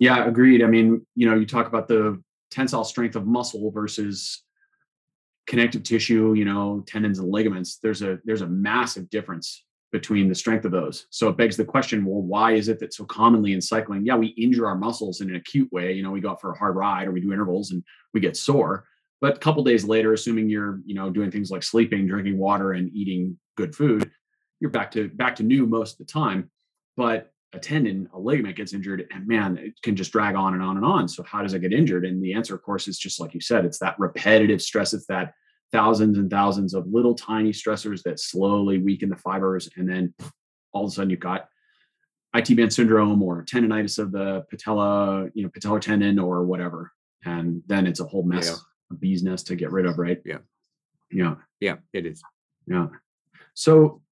agreed. 0.00 0.62
I 0.62 0.66
mean, 0.66 1.04
you 1.14 1.28
know, 1.28 1.36
you 1.36 1.46
talk 1.46 1.66
about 1.66 1.88
the 1.88 2.22
tensile 2.50 2.84
strength 2.84 3.16
of 3.16 3.26
muscle 3.26 3.70
versus 3.70 4.42
connective 5.46 5.82
tissue, 5.82 6.34
you 6.34 6.44
know, 6.44 6.84
tendons 6.86 7.18
and 7.18 7.30
ligaments, 7.30 7.78
there's 7.82 8.02
a 8.02 8.18
there's 8.24 8.42
a 8.42 8.46
massive 8.46 9.08
difference 9.10 9.64
between 9.92 10.28
the 10.28 10.34
strength 10.34 10.64
of 10.64 10.72
those. 10.72 11.06
So 11.10 11.28
it 11.28 11.36
begs 11.36 11.56
the 11.56 11.64
question, 11.64 12.04
well, 12.04 12.20
why 12.20 12.52
is 12.52 12.68
it 12.68 12.80
that 12.80 12.92
so 12.92 13.04
commonly 13.04 13.52
in 13.52 13.60
cycling, 13.60 14.04
yeah, 14.04 14.16
we 14.16 14.28
injure 14.28 14.66
our 14.66 14.76
muscles 14.76 15.20
in 15.20 15.30
an 15.30 15.36
acute 15.36 15.72
way, 15.72 15.92
you 15.92 16.02
know, 16.02 16.10
we 16.10 16.20
go 16.20 16.30
out 16.30 16.40
for 16.40 16.50
a 16.50 16.58
hard 16.58 16.74
ride 16.74 17.06
or 17.06 17.12
we 17.12 17.20
do 17.20 17.32
intervals 17.32 17.70
and 17.70 17.84
we 18.12 18.20
get 18.20 18.36
sore, 18.36 18.84
but 19.20 19.36
a 19.36 19.40
couple 19.40 19.62
days 19.62 19.84
later, 19.84 20.12
assuming 20.12 20.48
you're, 20.48 20.80
you 20.84 20.94
know, 20.94 21.08
doing 21.08 21.30
things 21.30 21.50
like 21.50 21.62
sleeping, 21.62 22.06
drinking 22.06 22.36
water 22.36 22.72
and 22.72 22.92
eating 22.92 23.38
good 23.56 23.74
food, 23.74 24.10
you're 24.60 24.70
back 24.70 24.90
to 24.90 25.08
back 25.08 25.36
to 25.36 25.42
new 25.42 25.66
most 25.66 25.92
of 25.92 26.06
the 26.06 26.12
time. 26.12 26.50
But 26.96 27.32
a 27.52 27.58
tendon, 27.58 28.08
a 28.12 28.18
ligament 28.18 28.56
gets 28.56 28.74
injured, 28.74 29.06
and 29.12 29.26
man, 29.26 29.56
it 29.58 29.74
can 29.82 29.96
just 29.96 30.12
drag 30.12 30.34
on 30.34 30.54
and 30.54 30.62
on 30.62 30.76
and 30.76 30.84
on. 30.84 31.08
So 31.08 31.22
how 31.22 31.42
does 31.42 31.54
it 31.54 31.60
get 31.60 31.72
injured? 31.72 32.04
And 32.04 32.22
the 32.22 32.34
answer, 32.34 32.54
of 32.54 32.62
course, 32.62 32.88
is 32.88 32.98
just 32.98 33.20
like 33.20 33.34
you 33.34 33.40
said, 33.40 33.64
it's 33.64 33.78
that 33.78 33.98
repetitive 33.98 34.60
stress. 34.60 34.92
It's 34.92 35.06
that 35.06 35.32
thousands 35.72 36.18
and 36.18 36.30
thousands 36.30 36.74
of 36.74 36.86
little 36.86 37.14
tiny 37.14 37.52
stressors 37.52 38.02
that 38.02 38.20
slowly 38.20 38.78
weaken 38.78 39.08
the 39.08 39.16
fibers, 39.16 39.68
and 39.76 39.88
then 39.88 40.14
all 40.72 40.84
of 40.84 40.90
a 40.90 40.94
sudden 40.94 41.10
you've 41.10 41.20
got 41.20 41.48
IT 42.34 42.54
band 42.56 42.72
syndrome 42.72 43.22
or 43.22 43.44
tendonitis 43.44 43.98
of 43.98 44.12
the 44.12 44.44
patella, 44.50 45.28
you 45.34 45.42
know, 45.42 45.48
patellar 45.48 45.80
tendon 45.80 46.18
or 46.18 46.44
whatever, 46.44 46.92
and 47.24 47.62
then 47.66 47.86
it's 47.86 48.00
a 48.00 48.04
whole 48.04 48.22
mess, 48.24 48.48
yeah. 48.48 48.56
a 48.92 48.94
bee's 48.94 49.22
nest 49.22 49.46
to 49.46 49.56
get 49.56 49.70
rid 49.70 49.86
of, 49.86 49.98
right? 49.98 50.20
Yeah, 50.24 50.38
yeah, 51.10 51.36
yeah, 51.60 51.76
it 51.92 52.06
is. 52.06 52.22
Yeah. 52.66 52.88
So 53.54 54.02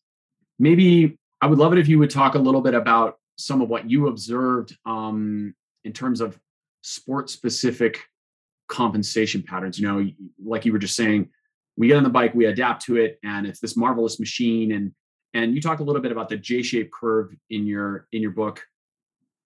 maybe 0.58 1.18
I 1.40 1.46
would 1.46 1.58
love 1.58 1.72
it 1.72 1.78
if 1.78 1.88
you 1.88 1.98
would 1.98 2.10
talk 2.10 2.34
a 2.34 2.38
little 2.38 2.62
bit 2.62 2.74
about 2.74 3.18
some 3.36 3.60
of 3.60 3.68
what 3.68 3.90
you 3.90 4.08
observed 4.08 4.76
um, 4.86 5.54
in 5.84 5.92
terms 5.92 6.20
of 6.20 6.38
sport 6.82 7.30
specific 7.30 8.00
compensation 8.68 9.42
patterns. 9.42 9.78
You 9.78 9.88
know, 9.88 10.10
like 10.44 10.64
you 10.64 10.72
were 10.72 10.78
just 10.78 10.96
saying, 10.96 11.30
we 11.76 11.88
get 11.88 11.96
on 11.96 12.04
the 12.04 12.10
bike, 12.10 12.34
we 12.34 12.46
adapt 12.46 12.84
to 12.86 12.96
it, 12.96 13.18
and 13.24 13.46
it's 13.46 13.60
this 13.60 13.76
marvelous 13.76 14.20
machine. 14.20 14.72
And 14.72 14.92
and 15.34 15.54
you 15.54 15.60
talk 15.60 15.80
a 15.80 15.82
little 15.82 16.02
bit 16.02 16.12
about 16.12 16.28
the 16.28 16.36
J-shaped 16.36 16.92
curve 16.92 17.34
in 17.50 17.66
your 17.66 18.06
in 18.12 18.22
your 18.22 18.30
book, 18.30 18.62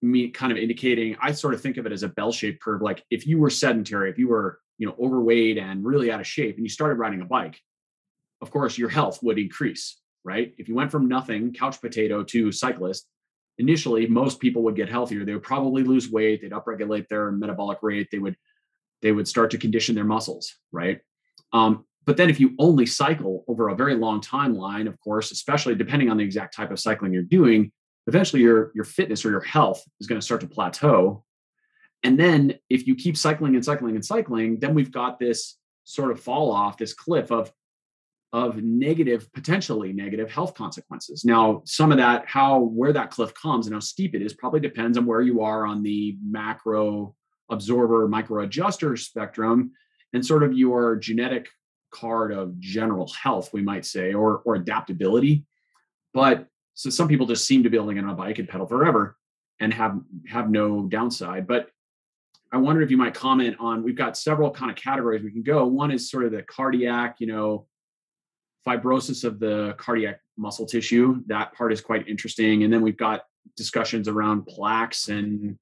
me 0.02 0.28
kind 0.28 0.52
of 0.52 0.58
indicating. 0.58 1.16
I 1.20 1.32
sort 1.32 1.54
of 1.54 1.62
think 1.62 1.78
of 1.78 1.86
it 1.86 1.92
as 1.92 2.02
a 2.02 2.08
bell-shaped 2.08 2.62
curve. 2.62 2.82
Like 2.82 3.04
if 3.10 3.26
you 3.26 3.38
were 3.38 3.50
sedentary, 3.50 4.10
if 4.10 4.18
you 4.18 4.28
were 4.28 4.60
you 4.76 4.86
know 4.86 4.94
overweight 5.00 5.58
and 5.58 5.84
really 5.84 6.12
out 6.12 6.20
of 6.20 6.26
shape, 6.26 6.56
and 6.56 6.64
you 6.64 6.68
started 6.68 6.98
riding 6.98 7.22
a 7.22 7.24
bike, 7.24 7.58
of 8.42 8.50
course 8.50 8.76
your 8.76 8.90
health 8.90 9.22
would 9.22 9.38
increase. 9.38 9.98
Right? 10.24 10.52
If 10.58 10.68
you 10.68 10.74
went 10.74 10.90
from 10.90 11.08
nothing, 11.08 11.54
couch 11.54 11.80
potato, 11.80 12.22
to 12.24 12.52
cyclist, 12.52 13.06
initially 13.58 14.06
most 14.06 14.40
people 14.40 14.62
would 14.62 14.76
get 14.76 14.88
healthier. 14.88 15.24
They 15.24 15.34
would 15.34 15.42
probably 15.42 15.82
lose 15.82 16.10
weight 16.10 16.42
they'd 16.42 16.52
upregulate 16.52 17.08
their 17.08 17.30
metabolic 17.32 17.78
rate 17.82 18.08
they 18.10 18.18
would 18.18 18.36
they 19.02 19.12
would 19.12 19.28
start 19.28 19.50
to 19.52 19.58
condition 19.58 19.94
their 19.94 20.04
muscles 20.04 20.54
right? 20.72 21.00
Um, 21.52 21.84
but 22.04 22.16
then 22.16 22.30
if 22.30 22.40
you 22.40 22.54
only 22.58 22.86
cycle 22.86 23.44
over 23.48 23.68
a 23.68 23.74
very 23.74 23.94
long 23.94 24.20
timeline 24.20 24.88
of 24.88 24.98
course 25.00 25.30
especially 25.30 25.74
depending 25.74 26.10
on 26.10 26.16
the 26.16 26.24
exact 26.24 26.54
type 26.54 26.70
of 26.70 26.80
cycling 26.80 27.12
you're 27.12 27.22
doing 27.22 27.72
eventually 28.06 28.42
your 28.42 28.72
your 28.74 28.84
fitness 28.84 29.24
or 29.24 29.30
your 29.30 29.40
health 29.40 29.84
is 30.00 30.06
going 30.06 30.20
to 30.20 30.24
start 30.24 30.40
to 30.40 30.48
plateau. 30.48 31.24
And 32.04 32.18
then 32.18 32.54
if 32.70 32.86
you 32.86 32.94
keep 32.94 33.16
cycling 33.16 33.54
and 33.54 33.64
cycling 33.64 33.94
and 33.94 34.04
cycling 34.04 34.58
then 34.60 34.74
we've 34.74 34.92
got 34.92 35.18
this 35.18 35.56
sort 35.84 36.10
of 36.10 36.20
fall 36.20 36.52
off 36.52 36.76
this 36.76 36.92
cliff 36.92 37.30
of 37.30 37.52
of 38.32 38.62
negative, 38.62 39.32
potentially 39.32 39.92
negative 39.92 40.30
health 40.30 40.54
consequences. 40.54 41.24
Now, 41.24 41.62
some 41.64 41.90
of 41.90 41.98
that, 41.98 42.24
how 42.26 42.60
where 42.60 42.92
that 42.92 43.10
cliff 43.10 43.32
comes 43.34 43.66
and 43.66 43.74
how 43.74 43.80
steep 43.80 44.14
it 44.14 44.22
is, 44.22 44.34
probably 44.34 44.60
depends 44.60 44.98
on 44.98 45.06
where 45.06 45.22
you 45.22 45.42
are 45.42 45.64
on 45.64 45.82
the 45.82 46.18
macro 46.22 47.14
absorber, 47.50 48.06
micro 48.06 48.44
adjuster 48.44 48.96
spectrum, 48.96 49.72
and 50.12 50.24
sort 50.24 50.42
of 50.42 50.52
your 50.52 50.96
genetic 50.96 51.48
card 51.90 52.32
of 52.32 52.58
general 52.60 53.10
health, 53.22 53.50
we 53.52 53.62
might 53.62 53.86
say, 53.86 54.12
or 54.12 54.42
or 54.44 54.56
adaptability. 54.56 55.46
But 56.12 56.46
so 56.74 56.90
some 56.90 57.08
people 57.08 57.26
just 57.26 57.46
seem 57.46 57.62
to 57.62 57.70
be 57.70 57.76
able 57.76 57.88
to 57.88 57.94
get 57.94 58.04
on 58.04 58.10
a 58.10 58.14
bike 58.14 58.38
and 58.38 58.48
pedal 58.48 58.66
forever 58.66 59.16
and 59.58 59.72
have 59.72 59.98
have 60.28 60.50
no 60.50 60.86
downside. 60.86 61.46
But 61.46 61.70
I 62.52 62.58
wonder 62.58 62.82
if 62.82 62.90
you 62.90 62.96
might 62.96 63.14
comment 63.14 63.56
on 63.58 63.82
we've 63.82 63.96
got 63.96 64.16
several 64.16 64.50
kind 64.50 64.70
of 64.70 64.76
categories 64.76 65.22
we 65.22 65.32
can 65.32 65.42
go. 65.42 65.66
One 65.66 65.90
is 65.90 66.10
sort 66.10 66.24
of 66.24 66.32
the 66.32 66.42
cardiac, 66.42 67.16
you 67.20 67.26
know, 67.26 67.66
fibrosis 68.66 69.24
of 69.24 69.38
the 69.38 69.74
cardiac 69.78 70.20
muscle 70.36 70.66
tissue. 70.66 71.22
That 71.26 71.52
part 71.54 71.72
is 71.72 71.80
quite 71.80 72.08
interesting. 72.08 72.64
And 72.64 72.72
then 72.72 72.82
we've 72.82 72.96
got 72.96 73.22
discussions 73.56 74.08
around 74.08 74.46
plaques 74.46 75.08
and 75.08 75.58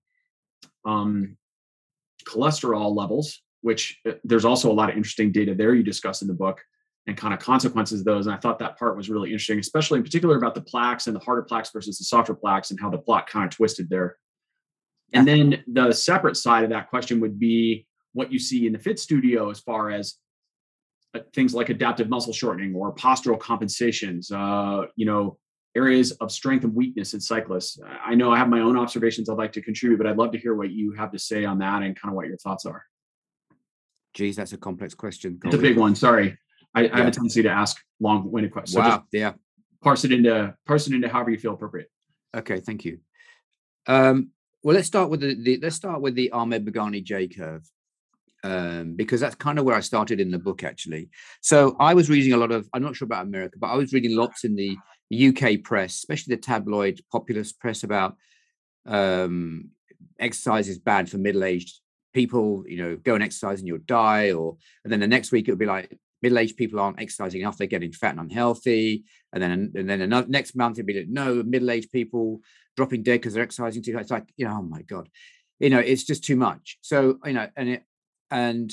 um, 0.85 1.37
cholesterol 2.27 2.95
levels, 2.95 3.43
which 3.63 4.01
uh, 4.09 4.13
there's 4.25 4.45
also 4.45 4.71
a 4.71 4.75
lot 4.75 4.91
of 4.91 4.97
interesting 4.97 5.33
data 5.33 5.55
there 5.55 5.75
you 5.75 5.83
discuss 5.83 6.23
in 6.23 6.29
the 6.29 6.35
book 6.35 6.61
and 7.07 7.17
kind 7.17 7.33
of 7.33 7.41
consequences 7.41 8.01
of 8.01 8.07
those. 8.07 8.27
And 8.27 8.35
I 8.35 8.39
thought 8.39 8.59
that 8.59 8.79
part 8.79 8.97
was 8.97 9.09
really 9.09 9.31
interesting, 9.31 9.59
especially 9.59 9.99
in 9.99 10.05
particular 10.05 10.37
about 10.37 10.55
the 10.55 10.61
plaques 10.61 11.07
and 11.07 11.15
the 11.15 11.21
harder 11.21 11.43
plaques 11.43 11.71
versus 11.71 11.99
the 11.99 12.05
softer 12.05 12.35
plaques 12.35 12.71
and 12.71 12.81
how 12.81 12.91
the 12.91 12.99
plot 12.99 13.29
kind 13.29 13.47
of 13.47 13.57
twisted 13.57 13.89
there. 13.89 14.17
And 15.13 15.27
then 15.27 15.63
the 15.69 15.93
separate 15.93 16.37
side 16.37 16.65
of 16.65 16.71
that 16.71 16.91
question 16.91 17.21
would 17.21 17.39
be 17.39 17.87
what 18.13 18.33
you 18.33 18.39
see 18.39 18.67
in 18.67 18.73
the 18.73 18.79
fit 18.79 18.99
studio 18.99 19.51
as 19.51 19.61
far 19.61 19.91
as 19.91 20.15
things 21.35 21.55
like 21.55 21.69
adaptive 21.69 22.09
muscle 22.09 22.33
shortening 22.33 22.75
or 22.75 22.95
postural 22.95 23.39
compensations, 23.39 24.31
uh, 24.31 24.87
you 24.97 25.07
know, 25.07 25.39
areas 25.77 26.13
of 26.13 26.33
strength 26.33 26.65
and 26.65 26.75
weakness 26.75 27.15
in 27.15 27.21
cyclists. 27.21 27.79
I 28.05 28.15
know 28.15 28.33
I 28.33 28.39
have 28.39 28.49
my 28.49 28.61
own 28.61 28.79
observations 28.79 29.29
I'd 29.29 29.37
like 29.37 29.53
to 29.53 29.63
contribute, 29.63 29.99
but 29.99 30.07
I'd 30.07 30.17
love 30.17 30.33
to 30.33 30.39
hear 30.39 30.55
what 30.55 30.71
you 30.71 30.93
have 30.93 31.13
to 31.13 31.19
say 31.19 31.45
on 31.45 31.59
that 31.59 31.83
and 31.83 31.95
kind 32.01 32.11
of 32.11 32.17
what 32.17 32.27
your 32.27 32.39
thoughts 32.39 32.65
are. 32.65 32.85
Geez, 34.15 34.37
that's 34.37 34.55
a 34.55 34.57
complex 34.57 34.95
question. 34.95 35.39
It's 35.45 35.55
a 35.55 35.59
big 35.59 35.77
one. 35.77 35.95
Sorry. 35.95 36.39
I, 36.75 36.83
yeah. 36.83 36.95
I 36.95 36.99
have 36.99 37.09
a 37.09 37.11
tendency 37.11 37.43
to 37.43 37.51
ask 37.51 37.77
long-winded 38.01 38.53
questions. 38.53 38.75
So 38.75 38.81
wow. 38.81 39.05
yeah. 39.13 39.33
Parse 39.83 40.05
it 40.05 40.13
into 40.13 40.55
parse 40.67 40.87
it 40.87 40.95
into 40.95 41.09
however 41.09 41.31
you 41.31 41.39
feel 41.39 41.53
appropriate. 41.53 41.91
Okay, 42.35 42.61
thank 42.61 42.85
you. 42.85 42.99
Um, 43.87 44.31
well, 44.63 44.75
let's 44.75 44.87
start 44.87 45.11
with 45.11 45.21
the, 45.21 45.35
the 45.35 45.59
let's 45.63 45.77
start 45.77 46.01
with 46.01 46.15
the 46.15 46.33
Ahmed 46.33 46.65
Merghani 46.65 47.05
J 47.05 47.29
curve 47.29 47.63
um, 48.47 48.95
because 48.95 49.21
that's 49.21 49.35
kind 49.35 49.59
of 49.59 49.65
where 49.65 49.75
I 49.75 49.81
started 49.81 50.21
in 50.21 50.31
the 50.31 50.39
book, 50.39 50.63
actually. 50.63 51.11
So 51.41 51.77
I 51.81 51.95
was 51.95 52.09
reading 52.09 52.33
a 52.33 52.37
lot 52.37 52.53
of, 52.53 52.69
I'm 52.73 52.83
not 52.83 52.95
sure 52.95 53.07
about 53.07 53.27
America, 53.27 53.59
but 53.59 53.69
I 53.69 53.77
was 53.77 53.93
reading 53.93 54.17
lots 54.17 54.45
in 54.45 54.55
the 54.55 54.79
UK 55.13 55.65
press, 55.65 55.95
especially 55.95 56.37
the 56.37 56.43
tabloid 56.43 57.01
populist 57.11 57.59
press 57.59 57.83
about 57.83 58.17
um, 58.87 59.71
exercise 60.21 60.69
is 60.69 60.79
bad 60.79 61.11
for 61.11 61.19
middle 61.19 61.43
aged 61.43 61.81
people, 62.15 62.65
you 62.69 62.77
know, 62.77 62.97
go 62.97 63.15
and 63.15 63.25
exercise 63.25 63.59
and 63.59 63.67
you'll 63.67 63.79
die. 63.79 64.31
Or, 64.31 64.57
and 64.85 64.93
then 64.93 65.01
the 65.01 65.09
next 65.09 65.33
week 65.33 65.49
it 65.49 65.53
would 65.53 65.59
be 65.59 65.67
like, 65.67 65.99
middle 66.23 66.39
aged 66.39 66.57
people 66.57 66.79
aren't 66.79 67.01
exercising 67.01 67.41
enough, 67.41 67.59
they're 67.59 67.67
getting 67.67 67.93
fat 67.93 68.13
and 68.13 68.21
unhealthy. 68.21 69.05
And 69.33 69.43
then, 69.43 69.73
and 69.75 69.91
then 69.91 70.03
another, 70.03 70.29
next 70.29 70.55
month 70.55 70.77
it'd 70.77 70.87
be 70.87 71.01
like, 71.01 71.09
no, 71.09 71.43
middle 71.43 71.71
aged 71.71 71.91
people 71.91 72.43
dropping 72.77 73.03
dead 73.03 73.21
because 73.21 73.35
they're 73.35 73.43
exercising 73.43 73.83
too. 73.83 73.99
It's 73.99 74.11
like, 74.11 74.33
you 74.37 74.47
know, 74.47 74.59
oh 74.59 74.63
my 74.63 74.83
God 74.83 75.09
you 75.59 75.71
know 75.71 75.79
it's 75.79 76.05
just 76.05 76.23
too 76.23 76.37
much 76.37 76.77
so 76.83 77.19
you 77.25 77.33
know 77.33 77.49
and 77.57 77.71
it 77.71 77.83
and 78.31 78.73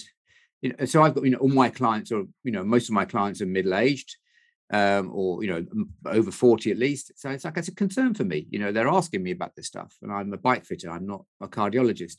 you 0.62 0.74
know, 0.74 0.86
so 0.86 1.04
I've 1.04 1.16
got 1.16 1.24
you 1.24 1.32
know 1.32 1.40
all 1.40 1.50
my 1.50 1.70
clients 1.70 2.12
or 2.12 2.26
you 2.44 2.52
know 2.52 2.64
most 2.64 2.90
of 2.90 2.94
my 2.94 3.06
clients 3.06 3.42
are 3.42 3.46
middle 3.46 3.76
aged 3.76 4.16
um, 4.72 5.12
or 5.14 5.44
you 5.44 5.50
know 5.50 5.66
over 6.06 6.32
40 6.32 6.72
at 6.72 6.78
least 6.78 7.12
so 7.16 7.30
it's 7.30 7.46
like 7.46 7.58
it's 7.58 7.68
a 7.68 7.76
concern 7.76 8.14
for 8.14 8.24
me 8.24 8.48
you 8.50 8.60
know 8.60 8.72
they're 8.72 8.88
asking 8.88 9.22
me 9.22 9.32
about 9.32 9.56
this 9.56 9.68
stuff 9.68 9.94
and 10.02 10.12
i'm 10.12 10.32
a 10.34 10.38
bike 10.38 10.66
fitter 10.66 10.90
i'm 10.90 11.06
not 11.06 11.26
a 11.42 11.48
cardiologist. 11.48 12.18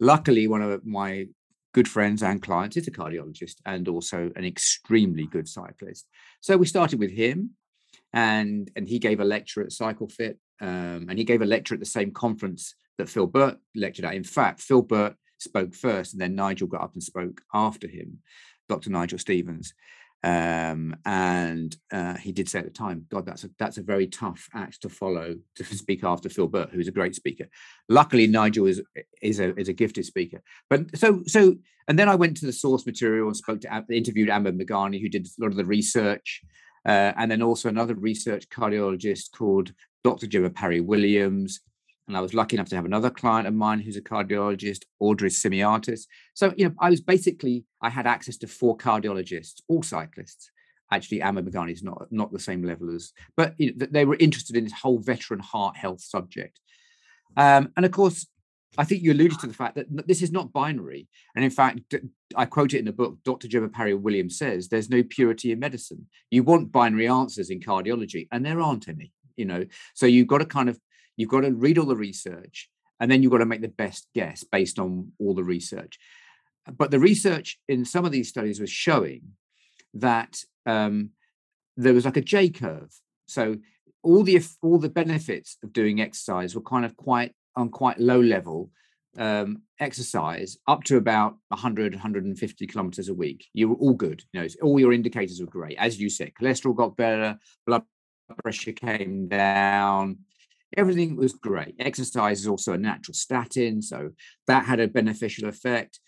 Luckily 0.00 0.48
one 0.48 0.62
of 0.62 0.84
my 0.84 1.28
good 1.72 1.88
friends 1.88 2.22
and 2.22 2.42
clients 2.42 2.76
is 2.76 2.88
a 2.88 2.90
cardiologist 2.90 3.56
and 3.66 3.88
also 3.88 4.30
an 4.36 4.44
extremely 4.44 5.26
good 5.26 5.48
cyclist. 5.48 6.06
So 6.40 6.56
we 6.56 6.66
started 6.66 6.98
with 6.98 7.10
him 7.10 7.50
and 8.12 8.70
and 8.76 8.88
he 8.88 8.98
gave 8.98 9.20
a 9.20 9.24
lecture 9.24 9.60
at 9.60 9.70
cyclefit 9.70 10.36
um, 10.60 11.06
and 11.08 11.18
he 11.18 11.24
gave 11.24 11.42
a 11.42 11.46
lecture 11.46 11.74
at 11.74 11.80
the 11.80 11.86
same 11.86 12.12
conference 12.12 12.74
that 12.98 13.08
phil 13.08 13.26
burt 13.26 13.58
lectured 13.74 14.04
at. 14.04 14.14
In 14.14 14.24
fact 14.24 14.60
phil 14.60 14.82
burt 14.82 15.16
spoke 15.44 15.74
first, 15.74 16.12
and 16.12 16.20
then 16.20 16.34
Nigel 16.34 16.68
got 16.68 16.82
up 16.82 16.94
and 16.94 17.02
spoke 17.02 17.40
after 17.52 17.86
him, 17.88 18.18
Dr. 18.68 18.90
Nigel 18.90 19.18
Stevens. 19.18 19.74
Um, 20.24 20.96
and 21.04 21.76
uh, 21.92 22.14
he 22.14 22.32
did 22.32 22.48
say 22.48 22.60
at 22.60 22.64
the 22.64 22.70
time, 22.70 23.04
God, 23.10 23.26
that's 23.26 23.44
a 23.44 23.50
that's 23.58 23.76
a 23.76 23.82
very 23.82 24.06
tough 24.06 24.48
act 24.54 24.80
to 24.80 24.88
follow 24.88 25.36
to 25.56 25.64
speak 25.76 26.02
after 26.02 26.30
Phil 26.30 26.48
Burt, 26.48 26.70
who's 26.70 26.88
a 26.88 26.92
great 26.92 27.14
speaker. 27.14 27.46
Luckily, 27.90 28.26
Nigel 28.26 28.66
is 28.66 28.80
is 29.20 29.38
a 29.38 29.54
is 29.60 29.68
a 29.68 29.74
gifted 29.74 30.06
speaker. 30.06 30.40
But 30.70 30.96
so 30.96 31.22
so, 31.26 31.56
and 31.88 31.98
then 31.98 32.08
I 32.08 32.14
went 32.14 32.38
to 32.38 32.46
the 32.46 32.54
source 32.54 32.86
material 32.86 33.26
and 33.26 33.36
spoke 33.36 33.60
to 33.60 33.84
interviewed 33.90 34.30
Ahmed 34.30 34.58
Merghani, 34.58 34.98
who 34.98 35.10
did 35.10 35.26
a 35.26 35.42
lot 35.42 35.50
of 35.50 35.56
the 35.56 35.64
research, 35.66 36.40
uh, 36.86 37.12
and 37.18 37.30
then 37.30 37.42
also 37.42 37.68
another 37.68 37.94
research 37.94 38.48
cardiologist 38.48 39.32
called 39.36 39.72
Dr. 40.04 40.26
Gemma 40.26 40.48
Parry 40.48 40.80
Williams, 40.80 41.60
and 42.06 42.16
I 42.16 42.20
was 42.20 42.34
lucky 42.34 42.56
enough 42.56 42.68
to 42.68 42.76
have 42.76 42.84
another 42.84 43.10
client 43.10 43.46
of 43.46 43.54
mine 43.54 43.80
who's 43.80 43.96
a 43.96 44.02
cardiologist, 44.02 44.82
Audrey 45.00 45.30
Simiatis. 45.30 46.02
So, 46.34 46.52
you 46.56 46.66
know, 46.66 46.74
I 46.78 46.90
was 46.90 47.00
basically, 47.00 47.64
I 47.80 47.90
had 47.90 48.06
access 48.06 48.36
to 48.38 48.46
four 48.46 48.76
cardiologists, 48.76 49.62
all 49.68 49.82
cyclists. 49.82 50.50
Actually, 50.92 51.22
Ahmed 51.22 51.46
Merghani 51.46 51.72
is 51.72 51.82
not, 51.82 52.06
not 52.10 52.30
the 52.30 52.38
same 52.38 52.62
level 52.62 52.94
as, 52.94 53.12
but 53.36 53.54
you 53.58 53.74
know, 53.74 53.86
they 53.90 54.04
were 54.04 54.16
interested 54.20 54.54
in 54.56 54.64
this 54.64 54.72
whole 54.72 54.98
veteran 54.98 55.40
heart 55.40 55.76
health 55.76 56.02
subject. 56.02 56.60
Um, 57.36 57.72
and 57.76 57.86
of 57.86 57.92
course, 57.92 58.26
I 58.76 58.84
think 58.84 59.02
you 59.02 59.12
alluded 59.12 59.38
to 59.40 59.46
the 59.46 59.54
fact 59.54 59.76
that 59.76 60.06
this 60.06 60.20
is 60.20 60.32
not 60.32 60.52
binary. 60.52 61.08
And 61.34 61.44
in 61.44 61.50
fact, 61.50 61.94
I 62.36 62.44
quote 62.44 62.74
it 62.74 62.80
in 62.80 62.84
the 62.84 62.92
book, 62.92 63.18
Dr. 63.24 63.48
Gemma 63.48 63.68
Parry 63.68 63.94
Williams 63.94 64.36
says, 64.36 64.68
there's 64.68 64.90
no 64.90 65.02
purity 65.02 65.52
in 65.52 65.60
medicine. 65.60 66.06
You 66.30 66.42
want 66.42 66.72
binary 66.72 67.08
answers 67.08 67.50
in 67.50 67.60
cardiology, 67.60 68.26
and 68.32 68.44
there 68.44 68.60
aren't 68.60 68.88
any, 68.88 69.12
you 69.36 69.44
know. 69.44 69.64
So 69.94 70.06
you've 70.06 70.26
got 70.26 70.38
to 70.38 70.44
kind 70.44 70.68
of, 70.68 70.78
you've 71.16 71.30
got 71.30 71.40
to 71.40 71.52
read 71.52 71.78
all 71.78 71.86
the 71.86 71.96
research, 71.96 72.68
and 73.00 73.10
then 73.10 73.22
you've 73.22 73.32
got 73.32 73.38
to 73.38 73.46
make 73.46 73.62
the 73.62 73.68
best 73.68 74.08
guess 74.14 74.44
based 74.44 74.78
on 74.78 75.12
all 75.18 75.34
the 75.34 75.44
research. 75.44 75.98
But 76.76 76.90
the 76.90 77.00
research 77.00 77.58
in 77.68 77.84
some 77.84 78.04
of 78.04 78.12
these 78.12 78.28
studies 78.28 78.60
was 78.60 78.70
showing 78.70 79.32
that 79.94 80.38
um, 80.66 81.10
there 81.76 81.94
was 81.94 82.04
like 82.04 82.16
a 82.16 82.22
J 82.22 82.48
curve. 82.48 82.90
So 83.26 83.56
all 84.02 84.22
the 84.22 84.40
all 84.62 84.78
the 84.78 84.88
benefits 84.88 85.56
of 85.62 85.72
doing 85.72 86.00
exercise 86.00 86.54
were 86.54 86.60
kind 86.60 86.84
of 86.84 86.96
quite 86.96 87.34
on 87.56 87.70
quite 87.70 87.98
low 87.98 88.20
level 88.20 88.70
um, 89.16 89.62
exercise 89.80 90.58
up 90.66 90.84
to 90.84 90.96
about 90.96 91.36
100 91.48 91.94
150 91.94 92.66
kilometers 92.66 93.08
a 93.08 93.14
week 93.14 93.46
you 93.54 93.68
were 93.68 93.76
all 93.76 93.94
good 93.94 94.22
you 94.32 94.40
know 94.40 94.46
all 94.62 94.78
your 94.78 94.92
indicators 94.92 95.40
were 95.40 95.46
great 95.46 95.76
as 95.78 96.00
you 96.00 96.10
said 96.10 96.32
cholesterol 96.34 96.74
got 96.74 96.96
better 96.96 97.38
blood 97.66 97.84
pressure 98.42 98.72
came 98.72 99.28
down 99.28 100.18
everything 100.76 101.16
was 101.16 101.32
great. 101.32 101.74
Exercise 101.78 102.40
is 102.40 102.46
also 102.46 102.72
a 102.72 102.78
natural 102.78 103.14
statin 103.14 103.82
so 103.82 104.10
that 104.46 104.64
had 104.64 104.80
a 104.80 104.88
beneficial 104.88 105.48
effect. 105.48 106.00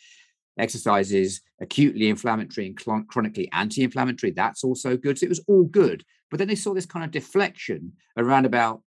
Exercise 0.59 1.13
is 1.13 1.41
acutely 1.61 2.09
inflammatory 2.09 2.67
and 2.67 3.09
chronically 3.09 3.49
anti-inflammatory 3.53 4.33
that's 4.33 4.65
also 4.65 4.97
good 4.97 5.19
so 5.19 5.25
it 5.25 5.29
was 5.29 5.45
all 5.49 5.65
good. 5.65 6.05
But 6.31 6.39
then 6.39 6.49
they 6.49 6.55
saw 6.55 6.75
this 6.75 6.87
kind 6.87 7.05
of 7.05 7.11
deflection 7.11 7.93
around 8.17 8.47
about 8.47 8.83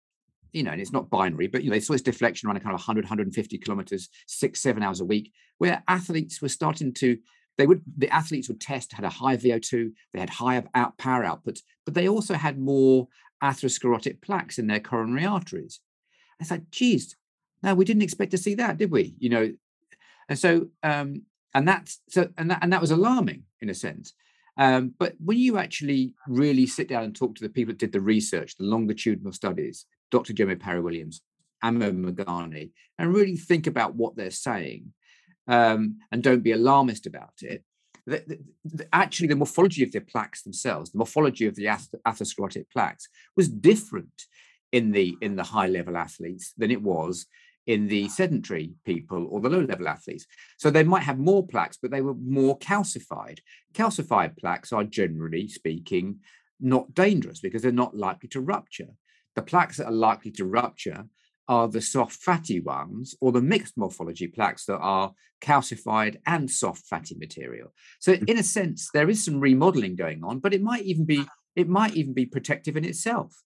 you 0.52 0.62
know, 0.62 0.70
and 0.70 0.80
it's 0.80 0.92
not 0.92 1.10
binary, 1.10 1.46
but 1.46 1.62
you 1.62 1.70
know, 1.70 1.76
they 1.76 1.80
saw 1.80 1.92
this 1.92 2.02
deflection 2.02 2.48
around 2.48 2.56
a 2.56 2.60
kind 2.60 2.74
of 2.74 2.80
100, 2.80 3.04
150 3.04 3.58
kilometers, 3.58 4.08
six, 4.26 4.60
seven 4.62 4.82
hours 4.82 5.00
a 5.00 5.04
week, 5.04 5.32
where 5.58 5.82
athletes 5.88 6.40
were 6.40 6.48
starting 6.48 6.92
to, 6.94 7.18
they 7.58 7.66
would, 7.66 7.82
the 7.96 8.08
athletes 8.08 8.48
would 8.48 8.60
test, 8.60 8.92
had 8.92 9.04
a 9.04 9.10
high 9.10 9.36
VO2, 9.36 9.90
they 10.12 10.20
had 10.20 10.30
higher 10.30 10.64
out 10.74 10.96
power 10.98 11.24
outputs, 11.24 11.60
but 11.84 11.94
they 11.94 12.08
also 12.08 12.34
had 12.34 12.58
more 12.58 13.08
atherosclerotic 13.42 14.20
plaques 14.20 14.58
in 14.58 14.66
their 14.66 14.80
coronary 14.80 15.24
arteries. 15.24 15.80
I 16.40 16.44
thought, 16.44 16.70
geez, 16.70 17.16
no, 17.62 17.74
we 17.74 17.84
didn't 17.84 18.02
expect 18.02 18.30
to 18.32 18.38
see 18.38 18.54
that, 18.56 18.76
did 18.76 18.90
we? 18.90 19.14
You 19.18 19.28
know, 19.30 19.52
and 20.28 20.38
so, 20.38 20.68
um, 20.82 21.22
and 21.54 21.66
that's 21.66 22.00
so, 22.08 22.28
and 22.36 22.50
that, 22.50 22.58
and 22.62 22.72
that 22.72 22.80
was 22.80 22.90
alarming 22.90 23.44
in 23.60 23.70
a 23.70 23.74
sense. 23.74 24.12
Um, 24.56 24.94
but 24.98 25.14
when 25.24 25.38
you 25.38 25.58
actually 25.58 26.14
really 26.26 26.66
sit 26.66 26.88
down 26.88 27.04
and 27.04 27.14
talk 27.14 27.36
to 27.36 27.42
the 27.42 27.48
people 27.48 27.72
that 27.72 27.78
did 27.78 27.92
the 27.92 28.00
research, 28.00 28.56
the 28.56 28.64
longitudinal 28.64 29.32
studies, 29.32 29.86
Dr. 30.10 30.32
Gemma 30.32 30.56
Parry 30.56 30.80
Williams, 30.80 31.22
Ahmed 31.62 31.96
Merghani, 31.96 32.70
and 32.98 33.14
really 33.14 33.36
think 33.36 33.66
about 33.66 33.94
what 33.94 34.16
they're 34.16 34.30
saying 34.30 34.92
um, 35.46 35.98
and 36.12 36.22
don't 36.22 36.42
be 36.42 36.52
alarmist 36.52 37.06
about 37.06 37.34
it. 37.42 37.64
The, 38.08 38.38
the, 38.64 38.88
actually, 38.92 39.28
the 39.28 39.36
morphology 39.36 39.82
of 39.82 39.92
the 39.92 40.00
plaques 40.00 40.42
themselves, 40.42 40.90
the 40.90 40.98
morphology 40.98 41.46
of 41.46 41.54
the 41.56 41.68
ath- 41.68 41.94
atherosclerotic 42.06 42.66
plaques, 42.72 43.08
was 43.36 43.48
different 43.48 44.24
in 44.72 44.92
the 44.92 45.16
in 45.20 45.36
the 45.36 45.42
high 45.42 45.68
level 45.68 45.96
athletes 45.96 46.52
than 46.56 46.70
it 46.70 46.82
was 46.82 47.26
in 47.66 47.86
the 47.86 48.08
sedentary 48.08 48.72
people 48.86 49.26
or 49.30 49.40
the 49.40 49.50
low 49.50 49.60
level 49.60 49.88
athletes. 49.88 50.26
So 50.56 50.70
they 50.70 50.84
might 50.84 51.02
have 51.02 51.18
more 51.18 51.46
plaques, 51.46 51.78
but 51.80 51.90
they 51.90 52.00
were 52.00 52.14
more 52.14 52.58
calcified. 52.58 53.38
Calcified 53.74 54.38
plaques 54.38 54.72
are 54.72 54.84
generally 54.84 55.48
speaking 55.48 56.20
not 56.60 56.94
dangerous 56.94 57.40
because 57.40 57.62
they're 57.62 57.72
not 57.84 57.94
likely 57.94 58.28
to 58.30 58.40
rupture. 58.40 58.88
The 59.36 59.42
plaques 59.42 59.76
that 59.76 59.86
are 59.86 59.92
likely 59.92 60.30
to 60.32 60.46
rupture 60.46 61.04
are 61.48 61.68
the 61.68 61.80
soft 61.80 62.14
fatty 62.14 62.60
ones 62.60 63.14
or 63.20 63.32
the 63.32 63.40
mixed 63.40 63.76
morphology 63.76 64.26
plaques 64.26 64.66
that 64.66 64.78
are 64.78 65.12
calcified 65.40 66.16
and 66.26 66.50
soft 66.50 66.86
fatty 66.86 67.16
material. 67.18 67.72
So 67.98 68.14
mm. 68.14 68.28
in 68.28 68.38
a 68.38 68.42
sense, 68.42 68.90
there 68.92 69.08
is 69.08 69.24
some 69.24 69.40
remodeling 69.40 69.96
going 69.96 70.22
on, 70.24 70.40
but 70.40 70.52
it 70.54 70.62
might 70.62 70.84
even 70.84 71.04
be 71.04 71.24
it 71.56 71.68
might 71.68 71.94
even 71.94 72.12
be 72.12 72.26
protective 72.26 72.76
in 72.76 72.84
itself. 72.84 73.42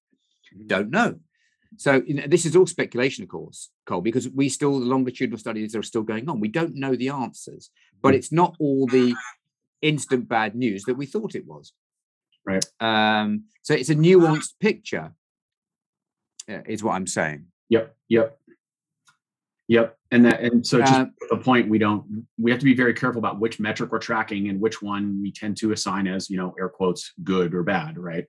Mm. 0.57 0.67
Don't 0.67 0.91
know. 0.91 1.21
So 1.77 2.03
you 2.07 2.15
know, 2.15 2.27
this 2.27 2.45
is 2.45 2.57
all 2.57 2.67
speculation, 2.67 3.23
of 3.23 3.31
course, 3.31 3.71
Cole, 3.87 4.01
because 4.01 4.29
we 4.29 4.49
still 4.49 4.81
the 4.81 4.87
longitudinal 4.87 5.39
studies 5.39 5.77
are 5.77 5.83
still 5.83 6.03
going 6.03 6.29
on. 6.29 6.41
We 6.41 6.49
don't 6.49 6.75
know 6.75 6.97
the 6.97 7.11
answers, 7.11 7.71
but 8.03 8.15
mm. 8.15 8.17
it's 8.17 8.33
not 8.33 8.57
all 8.59 8.87
the 8.87 9.15
instant 9.81 10.29
bad 10.29 10.55
news 10.55 10.85
that 10.85 10.95
we 10.95 11.07
thought 11.07 11.35
it 11.35 11.47
was. 11.47 11.73
Right. 12.45 12.65
Um, 12.81 13.45
so 13.63 13.75
it's 13.75 13.91
a 13.91 13.95
nuanced 13.95 14.55
picture 14.61 15.13
is 16.49 16.83
what 16.83 16.95
I'm 16.95 17.07
saying. 17.07 17.47
Yep. 17.73 17.97
Yep. 18.11 18.39
Yep. 19.69 19.97
And 20.11 20.27
that 20.27 20.41
and 20.41 20.67
so 20.67 20.81
just 20.81 20.93
uh, 20.93 21.07
the 21.31 21.39
point 21.39 21.71
we 21.71 21.79
don't 21.79 22.27
we 22.39 22.51
have 22.51 22.61
to 22.61 22.67
be 22.67 22.75
very 22.75 22.93
careful 22.93 23.19
about 23.19 23.41
which 23.41 23.59
metric 23.59 23.91
we're 23.91 23.99
tracking 23.99 24.51
and 24.51 24.61
which 24.61 24.83
one 24.83 25.23
we 25.23 25.33
tend 25.33 25.57
to 25.59 25.73
assign 25.73 26.07
as, 26.07 26.29
you 26.29 26.37
know, 26.37 26.55
air 26.61 26.69
quotes 26.69 27.13
good 27.25 27.55
or 27.55 27.63
bad, 27.63 27.97
right? 27.97 28.27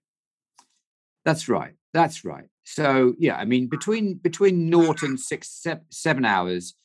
That's 1.26 1.50
right. 1.50 1.74
That's 1.94 2.24
right. 2.24 2.46
So 2.64 3.16
yeah, 3.20 3.36
I 3.36 3.44
mean 3.44 3.68
between 3.68 4.14
between 4.16 4.70
naught 4.70 5.04
and 5.04 5.20
six 5.20 5.50
seven, 5.50 5.84
seven 5.90 6.24
hours 6.24 6.76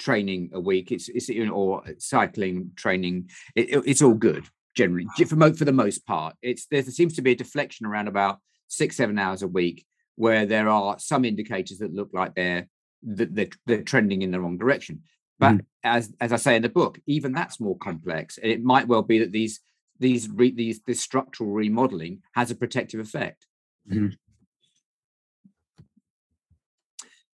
training 0.00 0.50
a 0.52 0.58
week, 0.58 0.90
it's 0.90 1.08
it's 1.08 1.28
you 1.28 1.46
know, 1.46 1.52
or 1.52 1.84
cycling 1.98 2.72
training, 2.74 3.30
it, 3.54 3.70
it, 3.70 3.84
it's 3.86 4.02
all 4.02 4.14
good 4.14 4.48
generally 4.74 5.06
for 5.16 5.54
for 5.54 5.64
the 5.64 5.72
most 5.72 6.04
part. 6.04 6.34
It's 6.42 6.66
there 6.66 6.82
seems 6.82 7.14
to 7.14 7.22
be 7.22 7.32
a 7.32 7.36
deflection 7.36 7.86
around 7.86 8.08
about 8.08 8.40
six 8.66 8.96
seven 8.96 9.16
hours 9.16 9.42
a 9.42 9.48
week 9.48 9.86
where 10.20 10.44
there 10.44 10.68
are 10.68 10.98
some 10.98 11.24
indicators 11.24 11.78
that 11.78 11.94
look 11.94 12.10
like 12.12 12.34
they're 12.34 12.68
that 13.02 13.34
they're, 13.34 13.48
they're, 13.64 13.82
trending 13.82 14.20
in 14.20 14.30
the 14.30 14.38
wrong 14.38 14.58
direction. 14.58 15.00
But 15.38 15.54
mm. 15.54 15.64
as 15.82 16.12
as 16.20 16.30
I 16.34 16.36
say 16.36 16.56
in 16.56 16.62
the 16.62 16.68
book, 16.68 17.00
even 17.06 17.32
that's 17.32 17.58
more 17.58 17.78
complex. 17.78 18.36
And 18.36 18.52
it 18.52 18.62
might 18.62 18.86
well 18.86 19.02
be 19.02 19.20
that 19.20 19.32
these 19.32 19.60
these 19.98 20.28
re, 20.28 20.50
these 20.50 20.82
this 20.86 21.00
structural 21.00 21.50
remodeling 21.50 22.20
has 22.34 22.50
a 22.50 22.54
protective 22.54 23.00
effect. 23.00 23.46
Mm. 23.90 24.12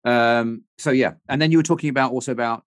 Um, 0.03 0.63
so 0.79 0.89
yeah, 0.89 1.13
and 1.29 1.39
then 1.39 1.51
you 1.51 1.59
were 1.59 1.71
talking 1.71 1.91
about 1.91 2.13
also 2.13 2.31
about 2.31 2.63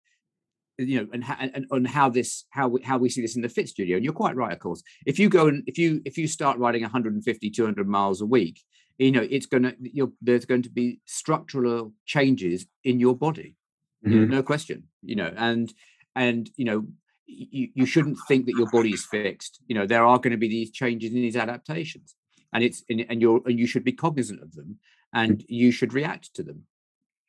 you 0.79 1.01
know 1.01 1.09
and, 1.13 1.25
and 1.41 1.67
and 1.73 1.89
how 1.89 2.09
this 2.09 2.45
how 2.51 2.69
we, 2.69 2.83
how 2.83 2.99
we 2.99 3.09
see 3.09 3.21
this 3.21 3.35
in 3.35 3.43
the 3.43 3.49
fit 3.49 3.69
studio 3.69 3.97
and 3.97 4.05
you're 4.05 4.13
quite 4.13 4.35
right 4.35 4.53
of 4.53 4.59
course 4.59 4.83
if 5.07 5.21
you 5.21 5.29
go 5.29 5.47
and 5.47 5.63
if 5.69 5.79
you 5.79 6.03
if 6.05 6.19
you 6.19 6.27
start 6.27 6.59
riding 6.59 6.83
150 6.83 7.51
200 7.51 7.89
miles 7.89 8.21
a 8.21 8.27
week 8.27 8.61
you 8.99 9.13
know 9.13 9.27
it's 9.29 9.47
going 9.47 9.63
to 9.65 9.75
you're, 9.81 10.13
there's 10.21 10.45
going 10.45 10.63
to 10.63 10.71
be 10.71 11.01
structural 11.05 11.93
changes 12.07 12.67
in 12.85 13.01
your 13.01 13.17
body 13.17 13.57
mm-hmm. 14.05 14.13
you 14.13 14.27
know, 14.27 14.37
no 14.37 14.43
question 14.43 14.85
you 15.03 15.17
know 15.17 15.33
and 15.37 15.73
and 16.15 16.51
you 16.57 16.65
know 16.65 16.87
you, 17.27 17.69
you 17.75 17.87
shouldn't 17.87 18.19
think 18.29 18.47
that 18.47 18.57
your 18.57 18.71
body 18.71 18.91
is 18.91 19.05
fixed 19.05 19.61
you 19.67 19.75
know 19.75 19.87
there 19.87 20.05
are 20.05 20.19
going 20.19 20.33
to 20.33 20.37
be 20.37 20.49
these 20.49 20.71
changes 20.71 21.13
in 21.13 21.21
these 21.21 21.37
adaptations 21.37 22.15
and 22.53 22.63
it's 22.63 22.85
and, 22.89 23.05
and 23.09 23.21
you're 23.21 23.41
and 23.47 23.59
you 23.59 23.67
should 23.67 23.85
be 23.85 23.93
cognizant 23.93 24.43
of 24.43 24.53
them 24.55 24.79
and 25.13 25.39
mm-hmm. 25.39 25.53
you 25.53 25.71
should 25.71 25.93
react 25.93 26.35
to 26.35 26.43
them 26.43 26.65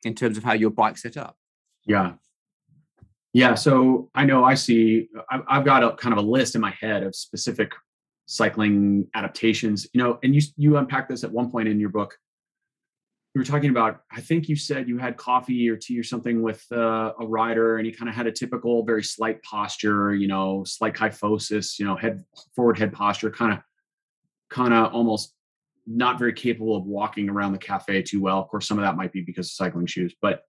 in 0.04 0.14
terms 0.14 0.36
of 0.36 0.44
how 0.44 0.52
your 0.52 0.70
bike's 0.70 1.02
set 1.02 1.16
up 1.16 1.36
yeah 1.86 2.12
yeah 3.32 3.54
so 3.54 4.10
i 4.14 4.24
know 4.24 4.44
i 4.44 4.54
see 4.54 5.08
i've 5.48 5.64
got 5.64 5.82
a 5.82 5.96
kind 5.96 6.12
of 6.12 6.24
a 6.24 6.28
list 6.28 6.54
in 6.54 6.60
my 6.60 6.74
head 6.80 7.02
of 7.02 7.14
specific 7.14 7.72
cycling 8.26 9.06
adaptations 9.14 9.86
you 9.92 10.02
know 10.02 10.18
and 10.22 10.34
you 10.34 10.40
you 10.56 10.76
unpack 10.76 11.08
this 11.08 11.24
at 11.24 11.30
one 11.30 11.50
point 11.50 11.68
in 11.68 11.80
your 11.80 11.90
book. 11.90 12.16
You 13.34 13.40
were 13.40 13.44
talking 13.44 13.68
about 13.70 14.00
i 14.10 14.20
think 14.20 14.48
you 14.48 14.56
said 14.56 14.88
you 14.88 14.96
had 14.96 15.18
coffee 15.18 15.68
or 15.68 15.76
tea 15.76 15.98
or 15.98 16.02
something 16.02 16.40
with 16.40 16.64
uh, 16.72 17.12
a 17.20 17.26
rider 17.26 17.76
and 17.76 17.84
he 17.86 17.92
kind 17.92 18.08
of 18.08 18.14
had 18.14 18.26
a 18.26 18.32
typical 18.32 18.82
very 18.82 19.04
slight 19.04 19.42
posture 19.42 20.14
you 20.14 20.26
know 20.26 20.64
slight 20.64 20.94
kyphosis 20.94 21.78
you 21.78 21.84
know 21.84 21.96
head 21.96 22.24
forward 22.54 22.78
head 22.78 22.94
posture 22.94 23.30
kind 23.30 23.52
of 23.52 23.58
kind 24.48 24.72
of 24.72 24.94
almost 24.94 25.34
not 25.86 26.18
very 26.18 26.32
capable 26.32 26.76
of 26.76 26.84
walking 26.84 27.28
around 27.28 27.52
the 27.52 27.58
cafe 27.58 28.02
too 28.02 28.20
well. 28.20 28.40
Of 28.40 28.48
course 28.48 28.66
some 28.66 28.78
of 28.78 28.82
that 28.82 28.96
might 28.96 29.12
be 29.12 29.20
because 29.20 29.48
of 29.48 29.52
cycling 29.52 29.86
shoes 29.86 30.14
but 30.20 30.42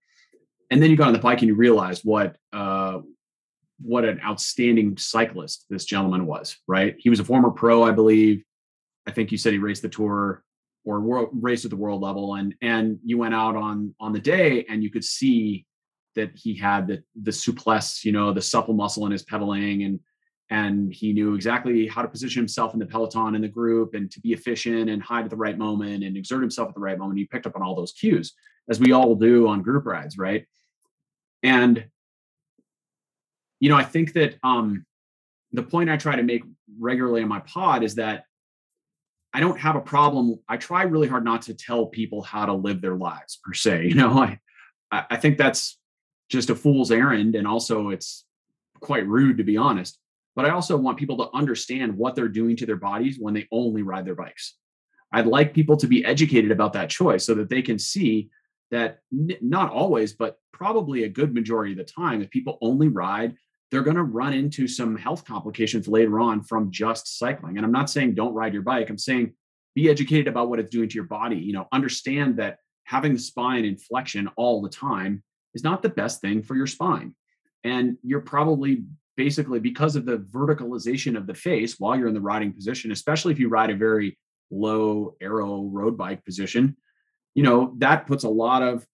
and 0.72 0.82
then 0.82 0.90
you 0.90 0.98
got 0.98 1.08
on 1.08 1.14
the 1.14 1.20
bike 1.20 1.40
and 1.40 1.48
you 1.48 1.56
realized 1.56 2.04
what 2.04 2.36
uh, 2.54 3.00
what 3.80 4.06
an 4.06 4.20
outstanding 4.26 4.98
cyclist 4.98 5.66
this 5.70 5.86
gentleman 5.86 6.26
was, 6.26 6.58
right? 6.68 6.96
He 6.98 7.10
was 7.10 7.20
a 7.20 7.26
former 7.26 7.52
pro, 7.52 7.84
I 7.84 7.92
believe. 7.92 8.44
I 9.08 9.12
think 9.12 9.32
you 9.32 9.38
said 9.38 9.54
he 9.54 9.60
raced 9.60 9.84
the 9.84 9.90
tour 9.90 10.44
or 10.86 11.02
world, 11.02 11.30
raced 11.34 11.66
at 11.66 11.72
the 11.72 11.78
world 11.78 12.02
level, 12.02 12.36
and 12.36 12.56
and 12.62 13.00
you 13.04 13.18
went 13.18 13.36
out 13.36 13.56
on 13.56 13.94
on 14.00 14.14
the 14.14 14.20
day 14.20 14.66
and 14.70 14.84
you 14.84 14.90
could 14.90 15.04
see 15.04 15.66
that 16.16 16.32
he 16.36 16.56
had 16.56 16.88
the 16.88 17.04
the 17.22 17.32
souplesse, 17.32 18.04
you 18.04 18.12
know, 18.12 18.34
the 18.34 18.42
supple 18.42 18.74
muscle 18.74 19.06
in 19.06 19.12
his 19.12 19.24
pedaling, 19.24 19.84
and 19.84 20.00
and 20.50 20.94
he 20.94 21.14
knew 21.14 21.36
exactly 21.36 21.88
how 21.88 22.02
to 22.02 22.08
position 22.08 22.40
himself 22.40 22.74
in 22.74 22.80
the 22.80 22.86
peloton 22.86 23.36
in 23.36 23.42
the 23.42 23.48
group 23.48 23.94
and 23.94 24.10
to 24.12 24.22
be 24.22 24.32
efficient 24.32 24.90
and 24.90 25.04
hide 25.04 25.26
at 25.26 25.30
the 25.30 25.36
right 25.36 25.58
moment 25.58 26.04
and 26.04 26.16
exert 26.16 26.42
himself 26.42 26.70
at 26.70 26.74
the 26.74 26.82
right 26.82 26.98
moment. 26.98 27.20
He 27.20 27.26
picked 27.26 27.46
up 27.46 27.56
on 27.56 27.62
all 27.62 27.76
those 27.76 27.92
cues, 27.92 28.34
as 28.70 28.80
we 28.80 28.94
all 28.94 29.16
do 29.16 29.48
on 29.48 29.62
group 29.62 29.86
rides, 29.86 30.18
right? 30.18 30.46
And 31.44 31.86
you 33.60 33.70
know, 33.70 33.76
I 33.76 33.84
think 33.84 34.14
that 34.14 34.36
um, 34.44 34.86
the 35.52 35.64
point 35.64 35.90
I 35.90 35.98
try 35.98 36.16
to 36.16 36.24
make 36.24 36.44
regularly 36.80 37.22
on 37.22 37.30
my 37.30 37.40
pod 37.40 37.84
is 37.84 37.96
that 37.96 38.26
I 39.34 39.40
don't 39.40 39.60
have 39.60 39.76
a 39.76 39.82
problem. 39.82 40.40
I 40.48 40.58
try 40.58 40.84
really 40.84 41.08
hard 41.08 41.24
not 41.24 41.44
to 41.44 41.54
tell 41.54 41.88
people 41.88 42.22
how 42.22 42.46
to 42.46 42.54
live 42.54 42.82
their 42.82 42.96
lives 42.96 43.40
per 43.44 43.54
se. 43.54 43.86
You 43.90 43.96
know, 43.96 44.20
I 44.20 44.40
I 44.92 45.18
think 45.18 45.38
that's 45.38 45.78
just 46.30 46.50
a 46.50 46.56
fool's 46.56 46.92
errand 46.92 47.36
and 47.36 47.48
also 47.48 47.90
it's 47.90 48.26
quite 48.80 49.08
rude 49.08 49.38
to 49.38 49.44
be 49.44 49.58
honest 49.58 50.00
but 50.36 50.46
i 50.46 50.50
also 50.50 50.78
want 50.78 50.98
people 50.98 51.18
to 51.18 51.36
understand 51.36 51.96
what 51.96 52.16
they're 52.16 52.28
doing 52.28 52.56
to 52.56 52.66
their 52.66 52.78
bodies 52.78 53.18
when 53.20 53.34
they 53.34 53.48
only 53.52 53.82
ride 53.82 54.06
their 54.06 54.16
bikes 54.16 54.56
i'd 55.14 55.26
like 55.26 55.54
people 55.54 55.78
to 55.78 55.88
be 55.88 56.06
educated 56.06 56.52
about 56.52 56.74
that 56.74 56.90
choice 56.90 57.26
so 57.26 57.34
that 57.34 57.50
they 57.50 57.62
can 57.62 57.80
see 57.80 58.30
that 58.72 59.00
not 59.12 59.72
always 59.72 60.14
but 60.14 60.38
probably 60.52 61.04
a 61.04 61.10
good 61.10 61.34
majority 61.34 61.72
of 61.72 61.78
the 61.78 61.84
time 61.84 62.22
if 62.22 62.30
people 62.30 62.58
only 62.62 62.88
ride 62.88 63.36
they're 63.70 63.84
going 63.84 63.98
to 63.98 64.04
run 64.04 64.34
into 64.34 64.68
some 64.68 64.96
health 64.96 65.26
complications 65.26 65.88
later 65.88 66.20
on 66.20 66.42
from 66.42 66.72
just 66.72 67.18
cycling. 67.18 67.58
And 67.58 67.66
i'm 67.66 67.72
not 67.72 67.90
saying 67.90 68.16
don't 68.16 68.34
ride 68.34 68.54
your 68.54 68.62
bike. 68.62 68.90
I'm 68.90 68.98
saying 68.98 69.34
be 69.76 69.90
educated 69.90 70.28
about 70.28 70.50
what 70.50 70.60
it's 70.60 70.70
doing 70.70 70.90
to 70.90 70.96
your 70.96 71.04
body. 71.04 71.38
You 71.38 71.54
know 71.54 71.68
understand 71.72 72.38
that 72.38 72.58
having 72.84 73.14
the 73.14 73.20
spine 73.20 73.66
in 73.66 73.78
flexion 73.78 74.30
all 74.38 74.62
the 74.62 74.70
time 74.70 75.24
is 75.54 75.64
not 75.64 75.82
the 75.82 75.90
best 75.90 76.22
thing 76.22 76.42
for 76.42 76.56
your 76.56 76.68
spine. 76.68 77.14
And 77.64 77.98
you're 78.02 78.22
probably 78.22 78.84
basically 79.18 79.60
because 79.60 79.96
of 79.96 80.06
the 80.06 80.20
verticalization 80.20 81.18
of 81.18 81.28
the 81.28 81.34
face 81.34 81.80
while 81.80 81.98
you're 81.98 82.08
in 82.08 82.14
the 82.14 82.22
riding 82.22 82.54
position, 82.54 82.92
especially 82.92 83.34
if 83.34 83.40
you 83.40 83.50
ride 83.50 83.72
a 83.72 83.76
very 83.76 84.18
low 84.52 85.16
aero 85.20 85.64
road 85.64 85.98
bike 85.98 86.24
position, 86.24 86.78
you 87.34 87.44
know, 87.44 87.74
that 87.80 88.08
puts 88.08 88.24
a 88.24 88.30
lot 88.30 88.64
of 88.64 88.86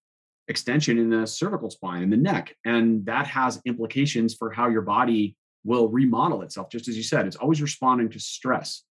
extension 0.47 0.97
in 0.97 1.09
the 1.09 1.25
cervical 1.25 1.69
spine 1.69 2.03
and 2.03 2.11
the 2.11 2.17
neck. 2.17 2.55
And 2.65 3.05
that 3.05 3.27
has 3.27 3.61
implications 3.65 4.35
for 4.35 4.51
how 4.51 4.69
your 4.69 4.81
body 4.81 5.37
will 5.63 5.87
remodel 5.87 6.41
itself. 6.41 6.69
Just 6.69 6.87
as 6.87 6.97
you 6.97 7.03
said, 7.03 7.25
it's 7.25 7.37
always 7.37 7.61
responding 7.61 8.09
to 8.09 8.19
stress. 8.19 8.83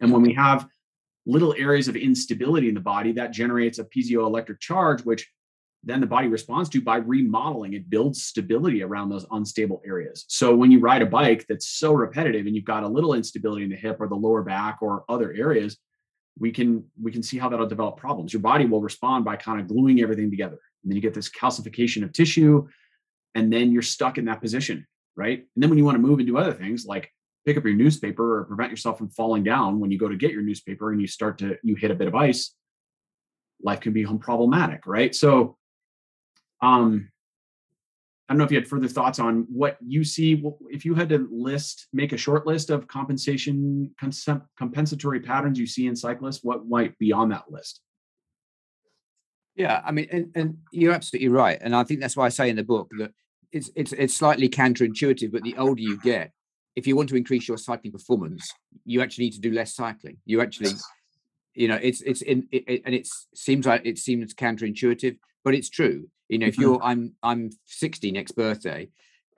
And 0.00 0.12
when 0.12 0.22
we 0.22 0.34
have 0.34 0.68
little 1.26 1.54
areas 1.56 1.88
of 1.88 1.96
instability 1.96 2.68
in 2.68 2.74
the 2.74 2.80
body, 2.80 3.12
that 3.12 3.32
generates 3.32 3.78
a 3.78 3.84
piezoelectric 3.84 4.60
charge, 4.60 5.02
which 5.02 5.26
then 5.82 6.00
the 6.00 6.06
body 6.06 6.28
responds 6.28 6.68
to 6.70 6.80
by 6.80 6.96
remodeling. 6.96 7.74
It 7.74 7.90
builds 7.90 8.24
stability 8.24 8.82
around 8.82 9.10
those 9.10 9.26
unstable 9.30 9.82
areas. 9.86 10.24
So 10.28 10.54
when 10.54 10.70
you 10.70 10.80
ride 10.80 11.02
a 11.02 11.06
bike 11.06 11.44
that's 11.48 11.68
so 11.68 11.92
repetitive 11.92 12.46
and 12.46 12.54
you've 12.56 12.64
got 12.64 12.84
a 12.84 12.88
little 12.88 13.14
instability 13.14 13.64
in 13.64 13.70
the 13.70 13.76
hip 13.76 13.98
or 14.00 14.08
the 14.08 14.14
lower 14.14 14.42
back 14.42 14.78
or 14.80 15.04
other 15.08 15.32
areas, 15.32 15.76
we 16.38 16.50
can 16.50 16.84
we 17.00 17.12
can 17.12 17.22
see 17.22 17.38
how 17.38 17.48
that'll 17.48 17.66
develop 17.66 17.96
problems. 17.96 18.32
Your 18.32 18.42
body 18.42 18.66
will 18.66 18.80
respond 18.80 19.24
by 19.24 19.36
kind 19.36 19.60
of 19.60 19.68
gluing 19.68 20.00
everything 20.00 20.30
together. 20.30 20.58
And 20.84 20.90
then 20.90 20.96
you 20.96 21.02
get 21.02 21.14
this 21.14 21.30
calcification 21.30 22.04
of 22.04 22.12
tissue, 22.12 22.68
and 23.34 23.52
then 23.52 23.72
you're 23.72 23.82
stuck 23.82 24.18
in 24.18 24.26
that 24.26 24.40
position, 24.40 24.86
right? 25.16 25.38
And 25.38 25.62
then 25.62 25.70
when 25.70 25.78
you 25.78 25.84
want 25.84 25.96
to 25.96 26.02
move 26.02 26.18
and 26.18 26.28
do 26.28 26.38
other 26.38 26.52
things 26.52 26.86
like 26.86 27.10
pick 27.44 27.56
up 27.56 27.64
your 27.64 27.74
newspaper 27.74 28.38
or 28.38 28.44
prevent 28.44 28.70
yourself 28.70 28.98
from 28.98 29.10
falling 29.10 29.42
down 29.44 29.80
when 29.80 29.90
you 29.90 29.98
go 29.98 30.08
to 30.08 30.16
get 30.16 30.32
your 30.32 30.42
newspaper 30.42 30.92
and 30.92 31.00
you 31.00 31.06
start 31.06 31.38
to 31.38 31.56
you 31.62 31.74
hit 31.74 31.90
a 31.90 31.94
bit 31.94 32.08
of 32.08 32.14
ice, 32.14 32.54
life 33.62 33.80
can 33.80 33.92
become 33.92 34.18
problematic, 34.18 34.86
right? 34.86 35.14
So 35.14 35.56
um, 36.62 37.10
I 38.28 38.32
don't 38.32 38.38
know 38.38 38.44
if 38.44 38.50
you 38.50 38.58
had 38.58 38.68
further 38.68 38.88
thoughts 38.88 39.18
on 39.18 39.46
what 39.50 39.76
you 39.86 40.02
see. 40.02 40.42
If 40.70 40.84
you 40.84 40.94
had 40.94 41.10
to 41.10 41.28
list, 41.30 41.88
make 41.92 42.12
a 42.12 42.16
short 42.16 42.46
list 42.46 42.70
of 42.70 42.88
compensation 42.88 43.90
compensatory 44.58 45.20
patterns 45.20 45.58
you 45.58 45.66
see 45.66 45.86
in 45.86 45.96
cyclists, 45.96 46.42
what 46.42 46.66
might 46.66 46.96
be 46.98 47.12
on 47.12 47.28
that 47.30 47.50
list? 47.50 47.80
Yeah, 49.56 49.80
I 49.84 49.92
mean, 49.92 50.08
and, 50.10 50.32
and 50.34 50.58
you're 50.72 50.92
absolutely 50.92 51.28
right, 51.28 51.58
and 51.60 51.76
I 51.76 51.84
think 51.84 52.00
that's 52.00 52.16
why 52.16 52.26
I 52.26 52.30
say 52.30 52.50
in 52.50 52.56
the 52.56 52.64
book 52.64 52.88
that 52.98 53.12
it's 53.52 53.70
it's 53.76 53.92
it's 53.92 54.16
slightly 54.16 54.48
counterintuitive, 54.48 55.30
but 55.30 55.42
the 55.42 55.56
older 55.56 55.80
you 55.80 55.98
get, 56.00 56.32
if 56.76 56.86
you 56.86 56.96
want 56.96 57.08
to 57.10 57.16
increase 57.16 57.46
your 57.46 57.56
cycling 57.56 57.92
performance, 57.92 58.52
you 58.84 59.00
actually 59.00 59.26
need 59.26 59.34
to 59.34 59.40
do 59.40 59.52
less 59.52 59.74
cycling. 59.74 60.16
You 60.24 60.40
actually, 60.40 60.72
you 61.54 61.68
know, 61.68 61.78
it's 61.80 62.00
it's 62.02 62.22
in 62.22 62.48
it, 62.50 62.82
and 62.84 62.94
it 62.94 63.08
seems 63.34 63.64
like 63.64 63.82
it 63.84 63.98
seems 63.98 64.34
counterintuitive, 64.34 65.18
but 65.44 65.54
it's 65.54 65.70
true. 65.70 66.08
You 66.28 66.38
know, 66.38 66.46
if 66.46 66.54
mm-hmm. 66.54 66.62
you're 66.62 66.82
I'm 66.82 67.12
I'm 67.22 67.50
60 67.66 68.10
next 68.10 68.32
birthday, 68.32 68.88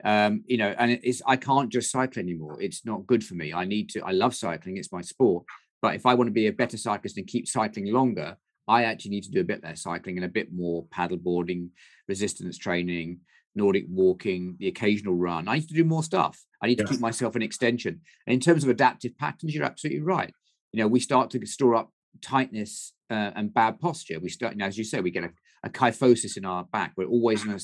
um, 0.03 0.43
you 0.47 0.57
know, 0.57 0.73
and 0.77 0.99
it's 1.03 1.21
I 1.25 1.35
can't 1.35 1.71
just 1.71 1.91
cycle 1.91 2.21
anymore. 2.21 2.61
It's 2.61 2.85
not 2.85 3.05
good 3.05 3.23
for 3.23 3.35
me. 3.35 3.53
I 3.53 3.65
need 3.65 3.89
to. 3.89 4.01
I 4.01 4.11
love 4.11 4.35
cycling. 4.35 4.77
It's 4.77 4.91
my 4.91 5.01
sport. 5.01 5.45
But 5.81 5.93
if 5.93 6.07
I 6.07 6.15
want 6.15 6.27
to 6.27 6.33
be 6.33 6.47
a 6.47 6.51
better 6.53 6.77
cyclist 6.77 7.17
and 7.17 7.27
keep 7.27 7.47
cycling 7.47 7.93
longer, 7.93 8.37
I 8.67 8.83
actually 8.83 9.11
need 9.11 9.23
to 9.23 9.31
do 9.31 9.41
a 9.41 9.45
bit 9.45 9.63
less 9.63 9.81
cycling 9.81 10.17
and 10.17 10.25
a 10.25 10.29
bit 10.29 10.53
more 10.53 10.85
paddleboarding, 10.87 11.69
resistance 12.07 12.57
training, 12.57 13.19
Nordic 13.55 13.85
walking, 13.89 14.55
the 14.59 14.67
occasional 14.67 15.15
run. 15.15 15.47
I 15.47 15.55
need 15.55 15.67
to 15.67 15.73
do 15.73 15.83
more 15.83 16.03
stuff. 16.03 16.37
I 16.61 16.67
need 16.67 16.77
to 16.77 16.85
keep 16.85 16.99
myself 16.99 17.35
in 17.35 17.41
extension. 17.41 18.01
And 18.25 18.33
in 18.33 18.39
terms 18.39 18.63
of 18.63 18.69
adaptive 18.69 19.17
patterns, 19.17 19.53
you're 19.53 19.65
absolutely 19.65 20.01
right. 20.01 20.33
You 20.71 20.81
know, 20.81 20.87
we 20.87 20.99
start 20.99 21.31
to 21.31 21.45
store 21.45 21.75
up 21.75 21.91
tightness 22.21 22.93
uh, 23.09 23.31
and 23.35 23.53
bad 23.53 23.79
posture. 23.79 24.19
We 24.19 24.29
start, 24.29 24.53
you 24.53 24.59
know, 24.59 24.65
as 24.65 24.77
you 24.77 24.83
say, 24.83 25.01
we 25.01 25.11
get 25.11 25.23
a, 25.23 25.31
a 25.63 25.69
kyphosis 25.69 26.37
in 26.37 26.45
our 26.45 26.65
back. 26.65 26.93
We're 26.95 27.07
always 27.07 27.45
in 27.45 27.51
a, 27.51 27.59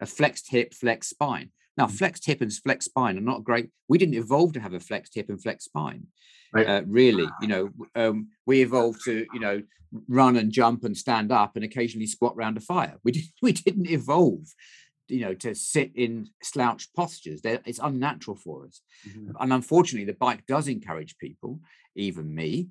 a 0.00 0.06
flexed 0.06 0.50
hip, 0.50 0.72
flexed 0.74 1.10
spine. 1.10 1.50
Now, 1.76 1.86
mm-hmm. 1.86 1.96
flexed 1.96 2.26
hip 2.26 2.40
and 2.40 2.52
flexed 2.52 2.90
spine 2.90 3.18
are 3.18 3.22
not 3.22 3.44
great. 3.44 3.70
We 3.88 3.98
didn't 3.98 4.14
evolve 4.14 4.52
to 4.54 4.60
have 4.60 4.74
a 4.74 4.80
flexed 4.80 5.14
hip 5.14 5.28
and 5.28 5.42
flexed 5.42 5.66
spine. 5.66 6.06
Right. 6.52 6.68
Uh, 6.68 6.82
really, 6.86 7.26
you 7.40 7.48
know, 7.48 7.70
um, 7.96 8.28
we 8.46 8.62
evolved 8.62 9.04
to, 9.06 9.26
you 9.32 9.40
know, 9.40 9.62
run 10.08 10.36
and 10.36 10.52
jump 10.52 10.84
and 10.84 10.96
stand 10.96 11.32
up 11.32 11.56
and 11.56 11.64
occasionally 11.64 12.06
squat 12.06 12.36
round 12.36 12.56
a 12.56 12.60
fire. 12.60 12.96
We 13.02 13.12
didn't, 13.12 13.32
we 13.42 13.52
didn't 13.52 13.90
evolve, 13.90 14.46
you 15.08 15.20
know, 15.20 15.34
to 15.34 15.54
sit 15.54 15.92
in 15.94 16.28
slouched 16.42 16.94
postures. 16.94 17.42
They're, 17.42 17.60
it's 17.64 17.80
unnatural 17.82 18.36
for 18.36 18.66
us. 18.66 18.80
Mm-hmm. 19.08 19.32
And 19.40 19.52
unfortunately, 19.52 20.06
the 20.06 20.18
bike 20.18 20.46
does 20.46 20.68
encourage 20.68 21.18
people, 21.18 21.60
even 21.96 22.34
me, 22.34 22.68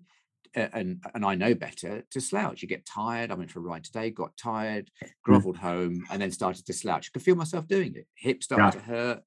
and 0.55 1.03
and 1.13 1.25
I 1.25 1.35
know 1.35 1.53
better 1.55 2.03
to 2.11 2.21
slouch. 2.21 2.61
You 2.61 2.67
get 2.67 2.85
tired. 2.85 3.31
I 3.31 3.35
went 3.35 3.51
for 3.51 3.59
a 3.59 3.63
ride 3.63 3.83
today, 3.83 4.09
got 4.09 4.35
tired, 4.37 4.91
mm. 5.03 5.09
groveled 5.23 5.57
home, 5.57 6.03
and 6.11 6.21
then 6.21 6.31
started 6.31 6.65
to 6.65 6.73
slouch. 6.73 7.09
I 7.09 7.11
could 7.13 7.23
feel 7.23 7.35
myself 7.35 7.67
doing 7.67 7.95
it. 7.95 8.07
Hips 8.15 8.45
started 8.45 8.65
yeah. 8.65 8.71
to 8.71 8.79
hurt. 8.79 9.23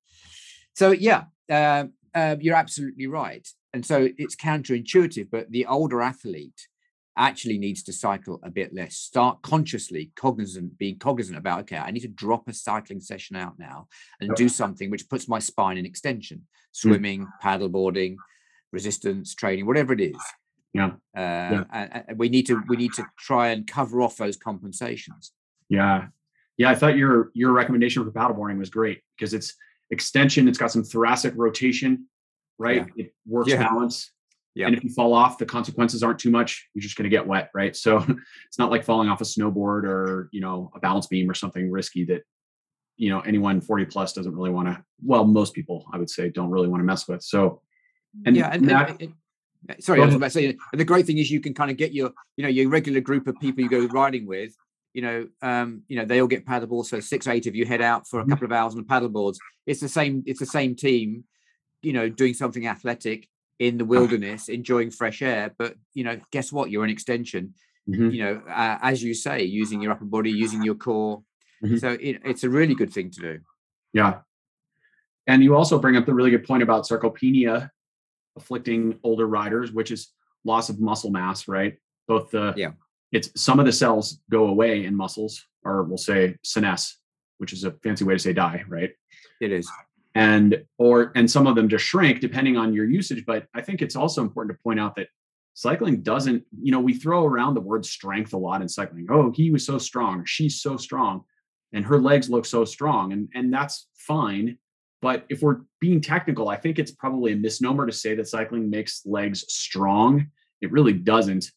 So 0.75 0.91
yeah, 0.93 1.25
uh, 1.51 1.87
uh, 2.15 2.37
you're 2.41 2.57
absolutely 2.57 3.07
right. 3.07 3.47
And 3.73 3.85
so 3.85 4.09
it's 4.17 4.37
counterintuitive, 4.37 5.29
but 5.31 5.51
the 5.51 5.67
older 5.67 6.01
athlete 6.01 6.69
actually 7.19 7.59
needs 7.59 7.83
to 7.83 7.93
cycle 7.93 8.41
a 8.43 8.51
bit 8.51 8.75
less. 8.75 8.97
Start 8.97 9.43
consciously 9.43 10.13
cognizant, 10.17 10.79
being 10.79 10.99
cognizant 10.99 11.39
about 11.39 11.61
okay, 11.61 11.79
I 11.79 11.91
need 11.91 12.01
to 12.01 12.09
drop 12.09 12.49
a 12.49 12.53
cycling 12.53 13.01
session 13.01 13.37
out 13.37 13.59
now 13.59 13.89
and 14.21 14.35
do 14.35 14.49
something 14.49 14.91
which 14.91 15.09
puts 15.09 15.29
my 15.29 15.39
spine 15.39 15.79
in 15.79 15.87
extension. 15.87 16.39
Mm. 16.39 16.43
Swimming, 16.73 17.27
mm. 17.27 17.31
paddleboarding, 17.43 18.17
resistance 18.71 19.35
training, 19.35 19.67
whatever 19.67 19.93
it 19.93 20.01
is 20.01 20.17
yeah. 20.77 20.91
Uh, 21.17 21.65
yeah. 21.73 22.03
And, 22.09 22.19
we 22.19 22.29
need 22.29 22.47
to 22.47 22.63
we 22.69 22.77
need 22.77 22.93
to 22.95 23.05
try 23.19 23.49
and 23.49 23.67
cover 23.67 24.03
off 24.03 24.17
those 24.17 24.37
compensations. 24.37 25.33
Yeah, 25.69 26.09
yeah. 26.57 26.71
I 26.71 26.75
thought 26.75 26.97
your 26.97 27.31
your 27.35 27.53
recommendation 27.53 28.05
for 28.05 28.11
paddleboarding 28.11 28.59
was 28.59 28.71
great 28.71 29.01
because 29.17 29.35
it's 29.35 29.55
extension. 29.91 30.49
It's 30.49 30.59
got 30.59 30.71
some 30.71 30.85
thoracic 30.85 31.33
rotation, 31.37 32.07
right? 32.59 32.87
Yeah. 32.95 33.05
It 33.05 33.15
works 33.27 33.51
yeah. 33.51 33.59
balance. 33.59 34.13
Yeah. 34.55 34.67
And 34.67 34.75
if 34.75 34.83
you 34.83 34.91
fall 34.91 35.13
off, 35.13 35.37
the 35.37 35.45
consequences 35.45 36.03
aren't 36.03 36.19
too 36.19 36.31
much. 36.31 36.67
You're 36.73 36.81
just 36.81 36.97
going 36.97 37.05
to 37.05 37.11
get 37.11 37.27
wet, 37.27 37.51
right? 37.55 37.77
So 37.77 37.99
it's 38.47 38.59
not 38.59 38.71
like 38.71 38.85
falling 38.85 39.09
off 39.09 39.21
a 39.21 39.25
snowboard 39.25 39.85
or 39.85 40.29
you 40.33 40.41
know 40.41 40.71
a 40.75 40.81
balance 40.81 41.07
beam 41.07 41.31
or 41.31 41.35
something 41.35 41.71
risky 41.71 42.05
that 42.07 42.23
you 42.97 43.11
know 43.11 43.21
anyone 43.21 43.61
40 43.61 43.87
plus 43.87 44.13
doesn't 44.13 44.35
really 44.35 44.51
want 44.51 44.69
to. 44.69 44.83
Well, 45.03 45.25
most 45.25 45.55
people 45.55 45.87
I 45.93 45.99
would 45.99 46.11
say 46.11 46.31
don't 46.31 46.51
really 46.51 46.69
want 46.69 46.81
to 46.81 46.85
mess 46.85 47.09
with. 47.09 47.23
So 47.23 47.63
and 48.25 48.37
yeah, 48.37 48.49
and 48.53 48.69
that, 48.71 49.01
it, 49.01 49.11
Sorry, 49.81 50.01
I 50.01 50.07
was 50.07 50.15
about 50.15 50.27
to 50.27 50.31
say. 50.31 50.47
And 50.47 50.81
the 50.81 50.85
great 50.85 51.07
thing 51.07 51.19
is 51.19 51.31
you 51.31 51.41
can 51.41 51.55
kind 51.55 51.71
of 51.71 51.77
get 51.77 51.93
your, 51.93 52.11
you 52.37 52.43
know, 52.43 52.49
your 52.49 52.69
regular 52.69 53.01
group 53.01 53.27
of 53.27 53.39
people 53.41 53.63
you 53.63 53.71
go 53.71 53.87
riding 53.87 54.27
with. 54.27 54.55
You 54.93 55.03
know, 55.03 55.29
um, 55.43 55.83
you 55.89 55.97
know, 55.97 56.05
they 56.05 56.21
all 56.21 56.27
get 56.27 56.47
paddleboards. 56.47 56.87
So 56.87 57.01
six, 57.01 57.27
eight 57.27 57.47
of 57.47 57.55
you 57.55 57.67
head 57.67 57.83
out 57.83 58.09
for 58.09 58.19
a 58.19 58.23
mm-hmm. 58.23 58.31
couple 58.31 58.47
of 58.47 58.53
hours 58.53 58.75
on 58.75 58.79
the 58.79 58.85
paddleboards. 58.85 59.37
It's 59.67 59.81
the 59.81 59.89
same. 59.89 60.23
It's 60.27 60.41
the 60.41 60.47
same 60.47 60.75
team. 60.75 61.25
You 61.83 61.93
know, 61.93 62.09
doing 62.09 62.35
something 62.35 62.67
athletic 62.67 63.29
in 63.59 63.79
the 63.79 63.85
wilderness, 63.85 64.49
enjoying 64.49 64.91
fresh 64.91 65.23
air. 65.23 65.55
But 65.59 65.75
you 65.95 66.05
know, 66.05 66.19
guess 66.31 66.53
what? 66.53 66.71
You're 66.71 66.85
an 66.85 66.91
extension. 66.91 67.55
Mm-hmm. 67.89 68.11
You 68.11 68.25
know, 68.25 68.43
uh, 68.49 68.79
as 68.83 69.03
you 69.03 69.15
say, 69.15 69.45
using 69.45 69.81
your 69.83 69.93
upper 69.93 70.05
body, 70.05 70.31
using 70.31 70.63
your 70.63 70.75
core. 70.75 71.23
Mm-hmm. 71.63 71.77
So 71.77 71.91
it, 71.93 72.21
it's 72.25 72.45
a 72.45 72.51
really 72.51 72.75
good 72.75 72.93
thing 72.93 73.11
to 73.13 73.21
do. 73.21 73.39
Yeah. 73.93 74.19
And 75.27 75.43
you 75.43 75.57
also 75.57 75.79
bring 75.79 75.97
up 75.97 76.07
the 76.07 76.15
really 76.15 76.31
good 76.31 76.45
point 76.45 76.63
about 76.63 76.85
sarcopenia 76.85 77.71
afflicting 78.37 78.99
older 79.03 79.27
riders, 79.27 79.73
which 79.73 79.91
is 79.91 80.13
loss 80.45 80.69
of 80.69 80.81
muscle 80.81 81.11
mass, 81.11 81.49
right? 81.49 81.77
Both 82.09 82.31
the 82.31 82.55
yeah, 82.57 82.73
it's 83.13 83.31
some 83.41 83.59
of 83.59 83.67
the 83.67 83.73
cells 83.73 84.21
go 84.31 84.47
away 84.47 84.85
in 84.85 84.95
muscles, 84.95 85.45
or 85.65 85.83
we'll 85.85 85.99
say 85.99 86.37
senesce, 86.45 86.95
which 87.39 87.53
is 87.53 87.65
a 87.65 87.73
fancy 87.83 88.05
way 88.05 88.15
to 88.15 88.19
say 88.19 88.33
die, 88.33 88.65
right? 88.69 88.91
It 89.41 89.53
is. 89.53 89.71
And 90.15 90.65
or 90.79 91.13
and 91.15 91.31
some 91.31 91.47
of 91.47 91.57
them 91.57 91.69
just 91.69 91.85
shrink 91.85 92.21
depending 92.21 92.57
on 92.57 92.73
your 92.73 92.87
usage. 92.87 93.25
But 93.27 93.47
I 93.55 93.61
think 93.61 93.83
it's 93.83 93.97
also 93.97 94.23
important 94.23 94.57
to 94.57 94.63
point 94.63 94.81
out 94.81 94.97
that 94.97 95.09
cycling 95.55 96.03
doesn't, 96.03 96.45
you 96.63 96.73
know, 96.73 96.81
we 96.81 96.95
throw 96.95 97.25
around 97.25 97.55
the 97.55 97.61
word 97.61 97.85
strength 97.85 98.33
a 98.33 98.39
lot 98.39 98.63
in 98.63 98.69
cycling. 98.69 99.07
Oh, 99.11 99.31
he 99.35 99.51
was 99.51 99.65
so 99.65 99.79
strong, 99.79 100.25
she's 100.25 100.61
so 100.61 100.77
strong, 100.77 101.25
and 101.73 101.85
her 101.85 101.99
legs 101.99 102.31
look 102.31 102.47
so 102.47 102.65
strong. 102.65 103.13
And 103.13 103.29
and 103.35 103.53
that's 103.53 103.89
fine. 103.95 104.59
But 105.07 105.25
if 105.29 105.41
we're 105.41 105.59
being 105.81 106.01
technical, 106.01 106.49
I 106.49 106.57
think 106.57 106.81
it's 106.81 106.91
probably 106.91 107.31
a 107.31 107.37
misnomer 107.37 107.87
to 107.87 107.93
say 107.93 108.17
that 108.17 108.27
cycling 108.27 108.69
makes 108.69 109.03
legs 109.07 109.45
strong. 109.47 110.27
It 110.61 110.73
really 110.73 110.95
doesn't. 110.95 111.49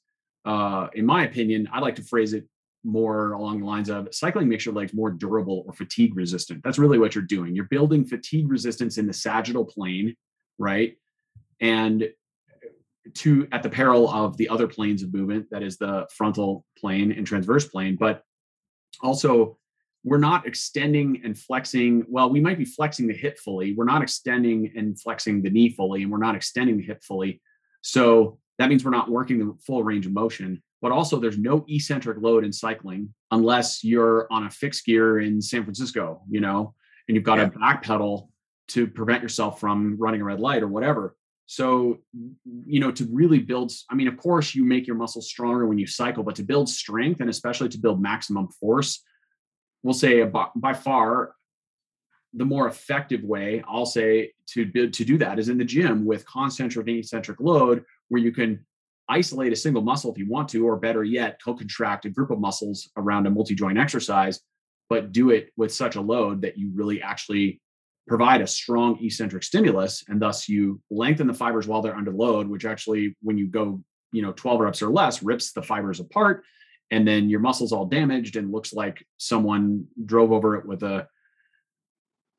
Uh, 0.45 0.89
in 0.93 1.03
my 1.03 1.25
opinion, 1.25 1.67
I'd 1.73 1.81
like 1.81 1.95
to 1.95 2.03
phrase 2.03 2.33
it 2.33 2.47
more 2.83 3.31
along 3.31 3.61
the 3.61 3.65
lines 3.65 3.89
of 3.89 4.13
cycling 4.13 4.49
makes 4.49 4.67
your 4.67 4.75
legs 4.75 4.93
more 4.93 5.09
durable 5.09 5.63
or 5.65 5.73
fatigue 5.73 6.15
resistant. 6.15 6.61
That's 6.63 6.77
really 6.77 6.99
what 6.99 7.15
you're 7.15 7.23
doing. 7.23 7.55
You're 7.55 7.65
building 7.65 8.05
fatigue 8.05 8.51
resistance 8.51 8.99
in 8.99 9.07
the 9.07 9.13
sagittal 9.13 9.65
plane, 9.65 10.15
right? 10.59 10.95
And 11.59 12.07
to 13.15 13.47
at 13.51 13.63
the 13.63 13.69
peril 13.69 14.11
of 14.11 14.37
the 14.37 14.47
other 14.47 14.67
planes 14.67 15.01
of 15.01 15.11
movement, 15.11 15.47
that 15.49 15.63
is 15.63 15.79
the 15.79 16.07
frontal 16.15 16.65
plane 16.77 17.11
and 17.11 17.25
transverse 17.25 17.67
plane, 17.67 17.97
but 17.99 18.21
also 19.01 19.57
we're 20.03 20.17
not 20.17 20.47
extending 20.47 21.21
and 21.23 21.37
flexing. 21.37 22.05
Well, 22.07 22.29
we 22.29 22.39
might 22.39 22.57
be 22.57 22.65
flexing 22.65 23.07
the 23.07 23.13
hip 23.13 23.37
fully. 23.37 23.73
We're 23.73 23.85
not 23.85 24.01
extending 24.01 24.71
and 24.75 24.99
flexing 24.99 25.41
the 25.41 25.49
knee 25.49 25.69
fully, 25.69 26.03
and 26.03 26.11
we're 26.11 26.17
not 26.17 26.35
extending 26.35 26.77
the 26.77 26.83
hip 26.83 27.03
fully. 27.03 27.41
So 27.81 28.39
that 28.57 28.69
means 28.69 28.83
we're 28.83 28.91
not 28.91 29.09
working 29.09 29.39
the 29.39 29.53
full 29.65 29.83
range 29.83 30.05
of 30.05 30.13
motion 30.13 30.61
but 30.81 30.91
also 30.91 31.19
there's 31.19 31.37
no 31.37 31.65
eccentric 31.67 32.17
load 32.21 32.43
in 32.43 32.53
cycling 32.53 33.13
unless 33.31 33.83
you're 33.83 34.27
on 34.31 34.45
a 34.45 34.49
fixed 34.49 34.85
gear 34.85 35.19
in 35.19 35.41
San 35.41 35.63
Francisco, 35.63 36.21
you 36.29 36.39
know, 36.39 36.73
and 37.07 37.15
you've 37.15 37.23
got 37.23 37.37
yeah. 37.37 37.45
a 37.45 37.49
back 37.49 37.83
pedal 37.83 38.31
to 38.69 38.87
prevent 38.87 39.21
yourself 39.21 39.59
from 39.59 39.97
running 39.99 40.21
a 40.21 40.23
red 40.23 40.39
light 40.39 40.63
or 40.63 40.67
whatever. 40.67 41.15
So, 41.47 41.97
you 42.65 42.79
know, 42.79 42.91
to 42.91 43.07
really 43.11 43.39
build, 43.39 43.71
I 43.89 43.95
mean, 43.95 44.07
of 44.07 44.17
course, 44.17 44.53
you 44.53 44.63
make 44.63 44.85
your 44.85 44.95
muscles 44.95 45.27
stronger 45.27 45.65
when 45.65 45.79
you 45.79 45.87
cycle, 45.87 46.23
but 46.23 46.35
to 46.35 46.43
build 46.43 46.69
strength 46.69 47.21
and 47.21 47.29
especially 47.29 47.69
to 47.69 47.79
build 47.79 48.01
maximum 48.01 48.49
force, 48.49 49.03
we'll 49.83 49.93
say 49.93 50.23
by 50.23 50.73
far 50.73 51.33
the 52.33 52.45
more 52.45 52.67
effective 52.67 53.23
way, 53.23 53.63
I'll 53.67 53.85
say 53.85 54.33
to 54.49 54.65
to 54.65 55.05
do 55.05 55.17
that 55.17 55.39
is 55.39 55.49
in 55.49 55.57
the 55.57 55.65
gym 55.65 56.05
with 56.05 56.27
concentric 56.27 56.87
and 56.87 56.97
eccentric 56.97 57.39
load, 57.39 57.83
where 58.09 58.21
you 58.21 58.31
can 58.31 58.65
isolate 59.07 59.51
a 59.51 59.55
single 59.55 59.81
muscle 59.81 60.11
if 60.11 60.17
you 60.17 60.29
want 60.29 60.49
to, 60.49 60.67
or 60.67 60.77
better 60.77 61.03
yet, 61.03 61.39
co-contract 61.43 62.05
a 62.05 62.09
group 62.09 62.29
of 62.29 62.39
muscles 62.39 62.91
around 62.95 63.25
a 63.25 63.29
multi-joint 63.31 63.79
exercise, 63.79 64.39
but 64.89 65.11
do 65.11 65.31
it 65.31 65.49
with 65.57 65.73
such 65.73 65.95
a 65.95 66.01
load 66.01 66.43
that 66.43 66.57
you 66.57 66.69
really 66.75 67.01
actually 67.01 67.59
provide 68.07 68.41
a 68.41 68.47
strong 68.47 69.03
eccentric 69.03 69.43
stimulus, 69.43 70.03
and 70.07 70.21
thus 70.21 70.47
you 70.47 70.79
lengthen 70.91 71.25
the 71.25 71.33
fibers 71.33 71.67
while 71.67 71.81
they're 71.81 71.95
under 71.95 72.11
load, 72.11 72.47
which 72.47 72.65
actually, 72.65 73.15
when 73.21 73.37
you 73.37 73.47
go, 73.47 73.81
you 74.11 74.21
know, 74.21 74.31
12 74.33 74.59
reps 74.59 74.81
or 74.83 74.89
less, 74.89 75.23
rips 75.23 75.51
the 75.51 75.63
fibers 75.63 75.99
apart, 75.99 76.43
and 76.91 77.07
then 77.07 77.29
your 77.29 77.39
muscles 77.39 77.71
all 77.71 77.85
damaged 77.85 78.35
and 78.35 78.51
looks 78.51 78.73
like 78.73 79.05
someone 79.17 79.85
drove 80.05 80.31
over 80.31 80.55
it 80.55 80.65
with 80.65 80.83
a 80.83 81.07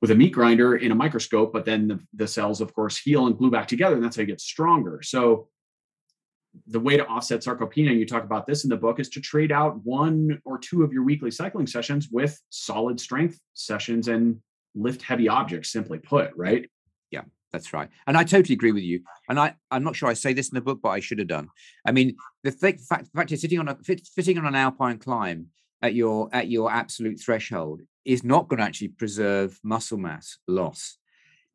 with 0.01 0.11
a 0.11 0.15
meat 0.15 0.33
grinder 0.33 0.77
in 0.77 0.93
a 0.93 0.95
microscope, 0.95 1.53
but 1.53 1.67
then 1.67 1.87
the, 1.87 2.01
the 2.15 2.27
cells, 2.27 2.63
of 2.63 2.73
course, 2.73 2.99
heal 2.99 3.27
and 3.27 3.37
glue 3.37 3.51
back 3.51 3.69
together, 3.69 3.97
and 3.97 4.03
that's 4.03 4.17
how 4.17 4.21
you 4.21 4.27
get 4.27 4.41
stronger. 4.41 5.03
So 5.03 5.49
the 6.67 6.81
way 6.81 6.97
to 6.97 7.07
offset 7.07 7.41
sarcopenia, 7.41 7.97
you 7.97 8.07
talk 8.07 8.25
about 8.25 8.47
this 8.47 8.65
in 8.65 8.71
the 8.71 8.77
book, 8.77 8.99
is 8.99 9.11
to 9.11 9.21
trade 9.21 9.53
out 9.53 9.85
one 9.85 10.41
or 10.45 10.59
two 10.59 10.83
of 10.83 10.93
your 10.93 11.05
weekly 11.05 11.31
cycling 11.31 11.67
sessions 11.67 12.09
with 12.11 12.41
solid 12.49 12.99
strength 12.99 13.39
sessions 13.55 14.09
and 14.09 14.41
lift 14.75 15.03
heavy 15.03 15.29
objects, 15.29 15.71
simply 15.71 15.99
put, 15.99 16.31
right? 16.35 16.69
That's 17.53 17.73
right. 17.73 17.89
And 18.07 18.17
I 18.17 18.25
totally 18.25 18.55
agree 18.55 18.73
with 18.73 18.85
you. 18.85 19.03
And 19.29 19.39
I, 19.39 19.55
I'm 19.71 19.83
not 19.83 19.97
sure 19.97 20.09
I 20.09 20.15
say 20.15 20.33
this 20.33 20.49
in 20.49 20.55
the 20.55 20.61
book, 20.61 20.81
but 20.83 20.91
I 20.91 21.01
should 21.01 21.19
have 21.19 21.29
done. 21.29 21.49
I 21.85 21.93
mean, 21.93 22.17
the 22.45 22.53
th- 22.53 22.81
fact, 22.81 23.05
the 23.05 23.19
fact 23.19 23.33
is 23.33 23.41
sitting 23.41 23.59
on 23.59 23.69
a 23.69 23.77
fitting 23.77 24.39
on 24.39 24.47
an 24.47 24.55
alpine 24.55 24.99
climb 24.99 25.47
at 25.83 25.95
your 25.95 26.29
at 26.33 26.49
your 26.49 26.71
absolute 26.71 27.21
threshold 27.21 27.83
is 28.05 28.23
not 28.23 28.49
going 28.49 28.59
to 28.59 28.65
actually 28.65 28.89
preserve 28.89 29.59
muscle 29.63 29.99
mass 29.99 30.39
loss 30.47 30.99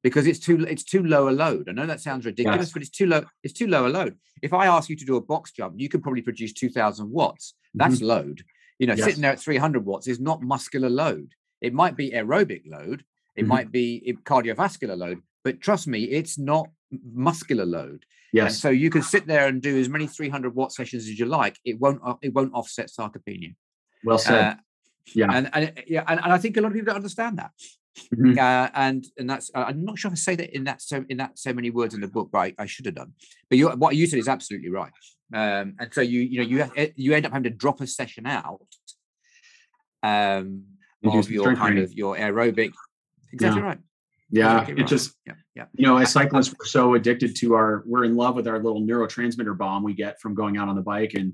because 0.04 0.28
it's 0.28 0.40
too 0.40 0.64
it's 0.66 0.84
too 0.84 1.04
low 1.04 1.30
a 1.30 1.32
load. 1.32 1.70
I 1.70 1.72
know 1.72 1.86
that 1.88 2.02
sounds 2.02 2.26
ridiculous, 2.26 2.68
yes. 2.68 2.74
but 2.74 2.82
it's 2.82 2.92
too 2.92 3.08
low. 3.08 3.24
It's 3.44 3.54
too 3.54 3.68
low 3.68 3.88
a 3.88 3.90
load. 3.90 4.16
If 4.42 4.54
I 4.54 4.68
ask 4.68 4.90
you 4.90 4.96
to 4.96 5.06
do 5.06 5.16
a 5.16 5.22
box 5.22 5.52
jump, 5.52 5.76
you 5.78 5.90
can 5.90 6.02
probably 6.02 6.22
produce 6.22 6.54
two 6.54 6.70
thousand 6.70 7.10
watts. 7.10 7.56
That's 7.74 7.96
mm-hmm. 7.96 8.06
load. 8.06 8.44
You 8.80 8.88
know, 8.88 8.94
yes. 8.94 9.06
sitting 9.06 9.22
there 9.22 9.32
at 9.32 9.40
three 9.40 9.58
hundred 9.58 9.86
watts 9.86 10.08
is 10.08 10.20
not 10.20 10.42
muscular 10.42 10.90
load. 10.90 11.34
It 11.62 11.74
might 11.74 11.96
be 11.96 12.12
aerobic 12.12 12.64
load. 12.68 13.04
It 13.36 13.42
mm-hmm. 13.42 13.48
might 13.48 13.72
be 13.72 14.16
cardiovascular 14.24 14.98
load, 14.98 15.22
but 15.46 15.62
trust 15.62 15.88
me, 15.88 16.04
it's 16.06 16.38
not 16.40 16.68
muscular 16.92 17.66
load. 17.66 18.04
Yes. 18.34 18.46
And 18.48 18.56
so 18.56 18.70
you 18.72 18.90
can 18.90 19.04
sit 19.04 19.28
there 19.28 19.48
and 19.48 19.62
do 19.62 19.80
as 19.80 19.88
many 19.88 20.08
300 20.08 20.56
watt 20.56 20.74
sessions 20.74 21.04
as 21.04 21.18
you 21.18 21.26
like. 21.28 21.58
It 21.64 21.80
won't. 21.80 22.02
It 22.22 22.34
won't 22.34 22.54
offset 22.54 22.90
sarcopenia. 22.90 23.56
Well 24.04 24.18
said. 24.18 24.34
Uh, 24.34 24.56
yeah. 25.14 25.28
And, 25.32 25.50
and 25.54 25.84
yeah, 25.88 26.04
and, 26.08 26.20
and 26.22 26.34
I 26.34 26.40
think 26.40 26.58
a 26.58 26.62
lot 26.62 26.70
of 26.70 26.74
people 26.74 26.88
don't 26.88 26.98
understand 26.98 27.38
that. 27.38 27.52
Mm-hmm. 28.14 28.38
Uh, 28.38 28.70
and 28.74 29.06
and 29.18 29.30
that's 29.30 29.52
uh, 29.56 29.66
I'm 29.68 29.86
not 29.86 29.98
sure 29.98 30.10
if 30.10 30.14
I 30.14 30.16
say 30.16 30.36
that 30.36 30.54
in 30.54 30.66
that 30.66 30.82
so 30.82 31.06
in 31.08 31.18
that 31.18 31.38
so 31.40 31.54
many 31.54 31.70
words 31.70 31.94
in 31.94 32.02
the 32.02 32.08
book, 32.08 32.30
but 32.32 32.40
I, 32.40 32.54
I 32.60 32.66
should 32.66 32.88
have 32.88 32.96
done. 32.96 33.14
But 33.50 33.58
you, 33.60 33.70
what 33.70 33.96
you 33.96 34.08
said 34.08 34.20
is 34.20 34.28
absolutely 34.28 34.70
right. 34.70 34.92
Um, 35.34 35.76
and 35.80 35.94
so 35.94 36.02
you 36.02 36.20
you 36.22 36.40
know 36.40 36.46
you 36.46 36.72
eh, 36.76 36.90
you 36.96 37.14
end 37.14 37.26
up 37.26 37.32
having 37.32 37.50
to 37.50 37.56
drop 37.56 37.80
a 37.80 37.88
session 37.88 38.26
out 38.26 38.68
um, 40.04 40.64
of 41.06 41.32
your 41.32 41.46
kind 41.46 41.58
training. 41.58 41.84
of 41.84 41.94
your 41.94 42.18
aerobic. 42.18 42.74
Exactly 43.32 43.62
yeah. 43.62 43.68
right. 43.68 43.80
Yeah, 44.32 44.66
it 44.68 44.88
just 44.88 45.14
yeah, 45.26 45.34
yeah. 45.54 45.66
You 45.74 45.86
know, 45.86 45.98
as 45.98 46.12
cyclists, 46.12 46.54
we're 46.58 46.66
so 46.66 46.96
addicted 46.96 47.36
to 47.38 47.54
our 47.54 47.84
we're 47.86 48.06
in 48.06 48.16
love 48.16 48.36
with 48.36 48.48
our 48.48 48.60
little 48.60 48.82
neurotransmitter 48.82 49.58
bomb 49.58 49.84
we 49.84 49.94
get 49.94 50.20
from 50.20 50.34
going 50.34 50.58
out 50.58 50.68
on 50.68 50.76
the 50.76 50.82
bike 50.82 51.14
and 51.14 51.34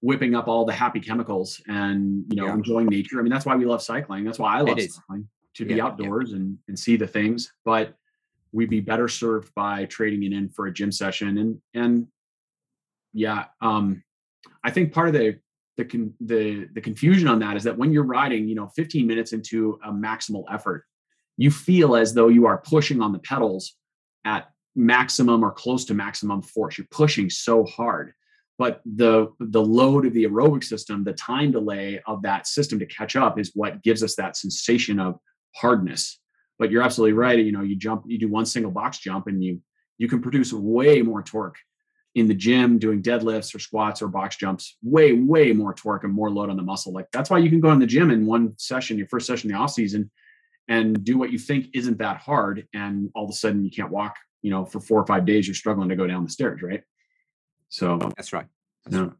whipping 0.00 0.34
up 0.34 0.48
all 0.48 0.64
the 0.64 0.72
happy 0.72 1.00
chemicals 1.00 1.60
and 1.66 2.24
you 2.30 2.36
know 2.36 2.46
yeah. 2.46 2.54
enjoying 2.54 2.86
nature. 2.86 3.18
I 3.18 3.22
mean, 3.22 3.32
that's 3.32 3.44
why 3.44 3.56
we 3.56 3.66
love 3.66 3.82
cycling. 3.82 4.24
That's 4.24 4.38
why 4.38 4.56
I 4.56 4.62
love 4.62 4.80
cycling 4.80 5.28
to 5.58 5.64
yeah, 5.64 5.74
be 5.74 5.80
outdoors 5.80 6.32
and, 6.32 6.56
and 6.68 6.78
see 6.78 6.96
the 6.96 7.06
things, 7.06 7.52
but 7.64 7.94
we'd 8.52 8.70
be 8.70 8.80
better 8.80 9.08
served 9.08 9.52
by 9.54 9.84
trading 9.86 10.22
it 10.22 10.32
in 10.32 10.48
for 10.48 10.66
a 10.66 10.72
gym 10.72 10.90
session. 10.90 11.38
And, 11.38 11.60
and 11.74 12.06
yeah, 13.12 13.46
um, 13.60 14.02
I 14.64 14.70
think 14.70 14.92
part 14.92 15.08
of 15.08 15.14
the, 15.14 15.38
the, 15.76 15.84
con- 15.84 16.14
the, 16.20 16.68
the 16.74 16.80
confusion 16.80 17.28
on 17.28 17.40
that 17.40 17.56
is 17.56 17.64
that 17.64 17.76
when 17.76 17.92
you're 17.92 18.04
riding, 18.04 18.48
you 18.48 18.54
know, 18.54 18.68
15 18.68 19.06
minutes 19.06 19.32
into 19.32 19.78
a 19.84 19.90
maximal 19.90 20.44
effort, 20.50 20.84
you 21.38 21.50
feel 21.50 21.96
as 21.96 22.12
though 22.12 22.28
you 22.28 22.46
are 22.46 22.58
pushing 22.58 23.00
on 23.00 23.12
the 23.12 23.18
pedals 23.20 23.76
at 24.26 24.50
maximum 24.76 25.42
or 25.42 25.50
close 25.50 25.86
to 25.86 25.94
maximum 25.94 26.42
force. 26.42 26.76
You're 26.76 26.86
pushing 26.90 27.30
so 27.30 27.64
hard 27.64 28.12
but 28.58 28.80
the 28.84 29.28
the 29.38 29.62
load 29.62 30.04
of 30.04 30.12
the 30.12 30.24
aerobic 30.24 30.64
system 30.64 31.04
the 31.04 31.12
time 31.12 31.52
delay 31.52 32.00
of 32.06 32.22
that 32.22 32.46
system 32.46 32.78
to 32.80 32.86
catch 32.86 33.16
up 33.16 33.38
is 33.38 33.52
what 33.54 33.82
gives 33.82 34.02
us 34.02 34.16
that 34.16 34.36
sensation 34.36 34.98
of 34.98 35.18
hardness. 35.54 36.20
But 36.58 36.70
you're 36.70 36.82
absolutely 36.82 37.12
right. 37.12 37.38
You 37.38 37.52
know, 37.52 37.62
you 37.62 37.76
jump, 37.76 38.04
you 38.06 38.18
do 38.18 38.28
one 38.28 38.44
single 38.44 38.72
box 38.72 38.98
jump, 38.98 39.28
and 39.28 39.42
you 39.42 39.62
you 39.96 40.08
can 40.08 40.20
produce 40.20 40.52
way 40.52 41.02
more 41.02 41.22
torque 41.22 41.56
in 42.14 42.26
the 42.26 42.34
gym 42.34 42.78
doing 42.78 43.00
deadlifts 43.00 43.54
or 43.54 43.60
squats 43.60 44.02
or 44.02 44.08
box 44.08 44.36
jumps. 44.36 44.76
Way 44.82 45.12
way 45.12 45.52
more 45.52 45.72
torque 45.72 46.04
and 46.04 46.12
more 46.12 46.30
load 46.30 46.50
on 46.50 46.56
the 46.56 46.62
muscle. 46.62 46.92
Like 46.92 47.06
that's 47.12 47.30
why 47.30 47.38
you 47.38 47.50
can 47.50 47.60
go 47.60 47.70
in 47.70 47.78
the 47.78 47.86
gym 47.86 48.10
in 48.10 48.26
one 48.26 48.54
session, 48.58 48.98
your 48.98 49.06
first 49.06 49.26
session 49.26 49.50
in 49.50 49.56
the 49.56 49.62
off 49.62 49.70
season, 49.70 50.10
and 50.68 51.02
do 51.04 51.18
what 51.18 51.32
you 51.32 51.38
think 51.38 51.68
isn't 51.74 51.98
that 51.98 52.18
hard, 52.18 52.66
and 52.74 53.10
all 53.14 53.24
of 53.24 53.30
a 53.30 53.34
sudden 53.34 53.64
you 53.64 53.70
can't 53.70 53.90
walk. 53.90 54.16
You 54.42 54.50
know, 54.50 54.64
for 54.64 54.80
four 54.80 55.00
or 55.00 55.06
five 55.06 55.26
days, 55.26 55.48
you're 55.48 55.54
struggling 55.54 55.88
to 55.88 55.96
go 55.96 56.06
down 56.06 56.24
the 56.24 56.30
stairs, 56.30 56.62
right? 56.62 56.82
So 57.68 57.98
that's 58.16 58.32
right. 58.32 58.46
That's 58.84 58.96
no. 58.96 59.02
right. 59.04 59.12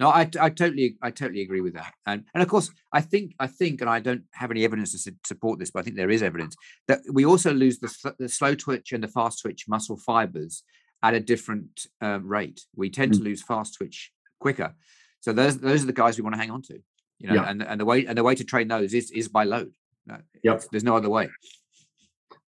No, 0.00 0.10
I, 0.10 0.30
I 0.40 0.50
totally, 0.50 0.96
I 1.02 1.10
totally 1.10 1.42
agree 1.42 1.60
with 1.60 1.74
that. 1.74 1.92
And 2.06 2.24
and 2.32 2.42
of 2.42 2.48
course, 2.48 2.70
I 2.92 3.00
think, 3.00 3.34
I 3.40 3.48
think, 3.48 3.80
and 3.80 3.90
I 3.90 3.98
don't 3.98 4.22
have 4.32 4.50
any 4.50 4.64
evidence 4.64 5.02
to 5.02 5.14
support 5.26 5.58
this, 5.58 5.70
but 5.70 5.80
I 5.80 5.82
think 5.82 5.96
there 5.96 6.10
is 6.10 6.22
evidence 6.22 6.54
that 6.86 7.00
we 7.12 7.24
also 7.24 7.52
lose 7.52 7.78
the, 7.80 8.14
the 8.18 8.28
slow 8.28 8.54
twitch 8.54 8.92
and 8.92 9.02
the 9.02 9.08
fast 9.08 9.42
twitch 9.42 9.66
muscle 9.66 9.96
fibers 9.96 10.62
at 11.02 11.14
a 11.14 11.20
different 11.20 11.86
um, 12.00 12.28
rate. 12.28 12.64
We 12.76 12.90
tend 12.90 13.12
mm. 13.12 13.18
to 13.18 13.24
lose 13.24 13.42
fast 13.42 13.74
twitch 13.74 14.12
quicker. 14.38 14.74
So 15.20 15.32
those 15.32 15.58
those 15.58 15.82
are 15.82 15.86
the 15.86 15.92
guys 15.92 16.16
we 16.16 16.22
want 16.22 16.34
to 16.34 16.40
hang 16.40 16.52
on 16.52 16.62
to. 16.62 16.78
You 17.18 17.28
know, 17.28 17.34
yeah. 17.34 17.50
and 17.50 17.62
and 17.62 17.80
the 17.80 17.84
way 17.84 18.06
and 18.06 18.16
the 18.16 18.22
way 18.22 18.36
to 18.36 18.44
train 18.44 18.68
those 18.68 18.94
is 18.94 19.10
is 19.10 19.26
by 19.26 19.44
load. 19.44 19.72
Yep. 20.42 20.64
There's 20.70 20.84
no 20.84 20.96
other 20.96 21.08
way. 21.08 21.28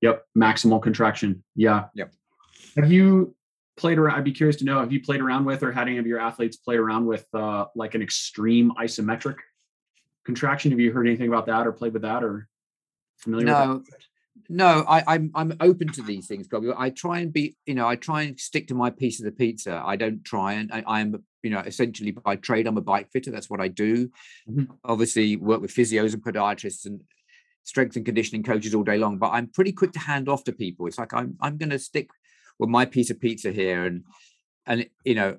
Yep. 0.01 0.23
Maximal 0.37 0.81
contraction. 0.81 1.43
Yeah. 1.55 1.85
Yep. 1.95 2.13
Have 2.77 2.91
you 2.91 3.35
played 3.79 3.97
around 3.97 4.17
i'd 4.17 4.25
be 4.25 4.33
curious 4.33 4.57
to 4.57 4.65
know 4.65 4.79
have 4.79 4.91
you 4.91 5.01
played 5.01 5.21
around 5.21 5.45
with 5.45 5.63
or 5.63 5.71
had 5.71 5.87
any 5.87 5.97
of 5.97 6.05
your 6.05 6.19
athletes 6.19 6.57
play 6.57 6.75
around 6.75 7.05
with 7.05 7.25
uh, 7.33 7.65
like 7.75 7.95
an 7.95 8.01
extreme 8.01 8.73
isometric 8.77 9.37
contraction 10.25 10.69
have 10.69 10.81
you 10.81 10.91
heard 10.91 11.07
anything 11.07 11.29
about 11.29 11.45
that 11.45 11.65
or 11.65 11.71
played 11.71 11.93
with 11.93 12.01
that 12.01 12.21
or 12.21 12.47
familiar 13.19 13.45
no 13.45 13.81
no 14.49 14.83
I, 14.87 15.03
I'm 15.07 15.31
I'm 15.35 15.53
open 15.59 15.89
to 15.89 16.01
these 16.01 16.25
things, 16.27 16.47
probably. 16.47 16.71
I 16.75 16.89
try 16.91 17.19
and 17.19 17.31
be, 17.31 17.57
you 17.65 17.75
know, 17.75 17.87
I 17.87 17.95
try 17.97 18.21
and 18.23 18.39
stick 18.39 18.69
to 18.69 18.73
my 18.73 18.89
piece 18.89 19.19
of 19.19 19.25
the 19.25 19.31
pizza. 19.31 19.81
I 19.83 19.95
don't 19.95 20.23
try 20.23 20.53
and 20.53 20.71
I, 20.71 21.01
am 21.01 21.23
you 21.43 21.49
know, 21.49 21.59
essentially 21.59 22.11
by 22.11 22.35
trade, 22.37 22.65
I'm 22.65 22.77
a 22.77 22.81
bike 22.81 23.09
fitter. 23.11 23.31
That's 23.31 23.49
what 23.49 23.59
I 23.59 23.67
do. 23.67 24.07
Mm-hmm. 24.49 24.63
Obviously, 24.85 25.35
work 25.35 25.61
with 25.61 25.73
physios 25.73 26.13
and 26.13 26.23
podiatrists 26.23 26.85
and 26.85 27.01
strength 27.63 27.95
and 27.95 28.05
conditioning 28.05 28.43
coaches 28.43 28.73
all 28.73 28.83
day 28.83 28.97
long. 28.97 29.17
But 29.17 29.31
I'm 29.31 29.47
pretty 29.47 29.71
quick 29.71 29.91
to 29.93 29.99
hand 29.99 30.29
off 30.29 30.43
to 30.45 30.51
people. 30.51 30.87
It's 30.87 30.97
like 30.97 31.13
I'm 31.13 31.37
I'm 31.41 31.57
going 31.57 31.69
to 31.69 31.79
stick 31.79 32.09
with 32.59 32.69
my 32.69 32.85
piece 32.85 33.09
of 33.09 33.19
pizza 33.19 33.51
here 33.51 33.85
and 33.85 34.03
and 34.67 34.87
you 35.03 35.15
know 35.15 35.37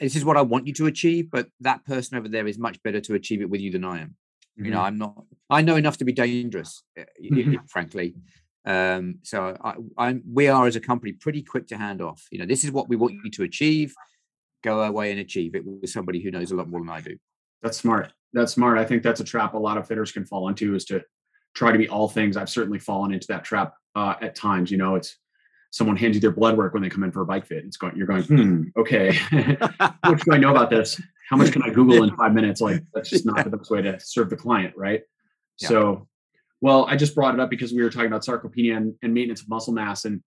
this 0.00 0.16
is 0.16 0.24
what 0.24 0.36
i 0.36 0.42
want 0.42 0.66
you 0.66 0.72
to 0.72 0.86
achieve 0.86 1.30
but 1.30 1.46
that 1.60 1.84
person 1.84 2.16
over 2.16 2.28
there 2.28 2.46
is 2.46 2.58
much 2.58 2.82
better 2.82 3.00
to 3.00 3.14
achieve 3.14 3.42
it 3.42 3.50
with 3.50 3.60
you 3.60 3.70
than 3.70 3.84
i 3.84 4.00
am 4.00 4.08
mm-hmm. 4.08 4.64
you 4.64 4.70
know 4.70 4.78
mm-hmm. 4.78 4.86
i'm 4.86 4.98
not 4.98 5.24
i 5.50 5.60
know 5.60 5.76
enough 5.76 5.98
to 5.98 6.04
be 6.04 6.12
dangerous 6.12 6.82
eh, 6.96 7.04
mm-hmm. 7.22 7.54
frankly 7.68 8.14
um 8.64 9.16
so 9.22 9.56
I, 9.62 9.74
i'm 9.98 10.22
we 10.26 10.48
are 10.48 10.66
as 10.66 10.74
a 10.74 10.80
company 10.80 11.12
pretty 11.12 11.42
quick 11.42 11.68
to 11.68 11.76
hand 11.76 12.00
off 12.00 12.26
you 12.32 12.38
know 12.38 12.46
this 12.46 12.64
is 12.64 12.72
what 12.72 12.88
we 12.88 12.96
want 12.96 13.14
you 13.22 13.30
to 13.30 13.42
achieve 13.42 13.94
go 14.62 14.82
away 14.82 15.10
and 15.10 15.20
achieve 15.20 15.54
it 15.54 15.64
with 15.64 15.90
somebody 15.90 16.20
who 16.20 16.30
knows 16.30 16.50
a 16.50 16.56
lot 16.56 16.68
more 16.68 16.80
than 16.80 16.88
i 16.88 17.00
do 17.00 17.16
That's 17.62 17.78
smart. 17.78 18.12
That's 18.34 18.52
smart. 18.52 18.78
I 18.78 18.84
think 18.84 19.02
that's 19.02 19.20
a 19.20 19.24
trap 19.24 19.54
a 19.54 19.58
lot 19.58 19.78
of 19.78 19.86
fitters 19.86 20.12
can 20.12 20.26
fall 20.26 20.48
into 20.48 20.74
is 20.74 20.84
to 20.86 21.02
try 21.54 21.72
to 21.72 21.78
be 21.78 21.88
all 21.88 22.08
things. 22.08 22.36
I've 22.36 22.50
certainly 22.50 22.78
fallen 22.78 23.12
into 23.12 23.26
that 23.28 23.44
trap 23.44 23.74
uh, 23.94 24.14
at 24.20 24.34
times. 24.34 24.70
You 24.70 24.78
know, 24.78 24.96
it's 24.96 25.16
someone 25.70 25.96
hands 25.96 26.14
you 26.14 26.20
their 26.20 26.30
blood 26.30 26.56
work 26.56 26.72
when 26.72 26.82
they 26.82 26.88
come 26.88 27.02
in 27.02 27.10
for 27.10 27.22
a 27.22 27.26
bike 27.26 27.46
fit. 27.46 27.64
It's 27.64 27.76
going, 27.76 27.96
you're 27.96 28.06
going, 28.06 28.22
hmm, 28.22 28.62
okay. 28.76 29.12
How 29.80 29.96
much 30.04 30.22
do 30.24 30.32
I 30.32 30.38
know 30.38 30.50
about 30.50 30.70
this? 30.70 31.00
How 31.28 31.36
much 31.36 31.52
can 31.52 31.62
I 31.62 31.70
Google 31.70 32.04
in 32.04 32.14
five 32.16 32.32
minutes? 32.32 32.60
Like 32.60 32.82
that's 32.92 33.10
just 33.10 33.26
not 33.26 33.42
the 33.42 33.56
best 33.56 33.70
way 33.70 33.82
to 33.82 33.98
serve 33.98 34.30
the 34.30 34.36
client, 34.36 34.74
right? 34.76 35.02
Yeah. 35.58 35.68
So, 35.68 36.08
well, 36.60 36.86
I 36.88 36.96
just 36.96 37.14
brought 37.14 37.34
it 37.34 37.40
up 37.40 37.50
because 37.50 37.72
we 37.72 37.82
were 37.82 37.90
talking 37.90 38.06
about 38.06 38.22
sarcopenia 38.22 38.76
and, 38.76 38.94
and 39.02 39.12
maintenance 39.12 39.42
of 39.42 39.48
muscle 39.48 39.72
mass, 39.72 40.04
and 40.04 40.22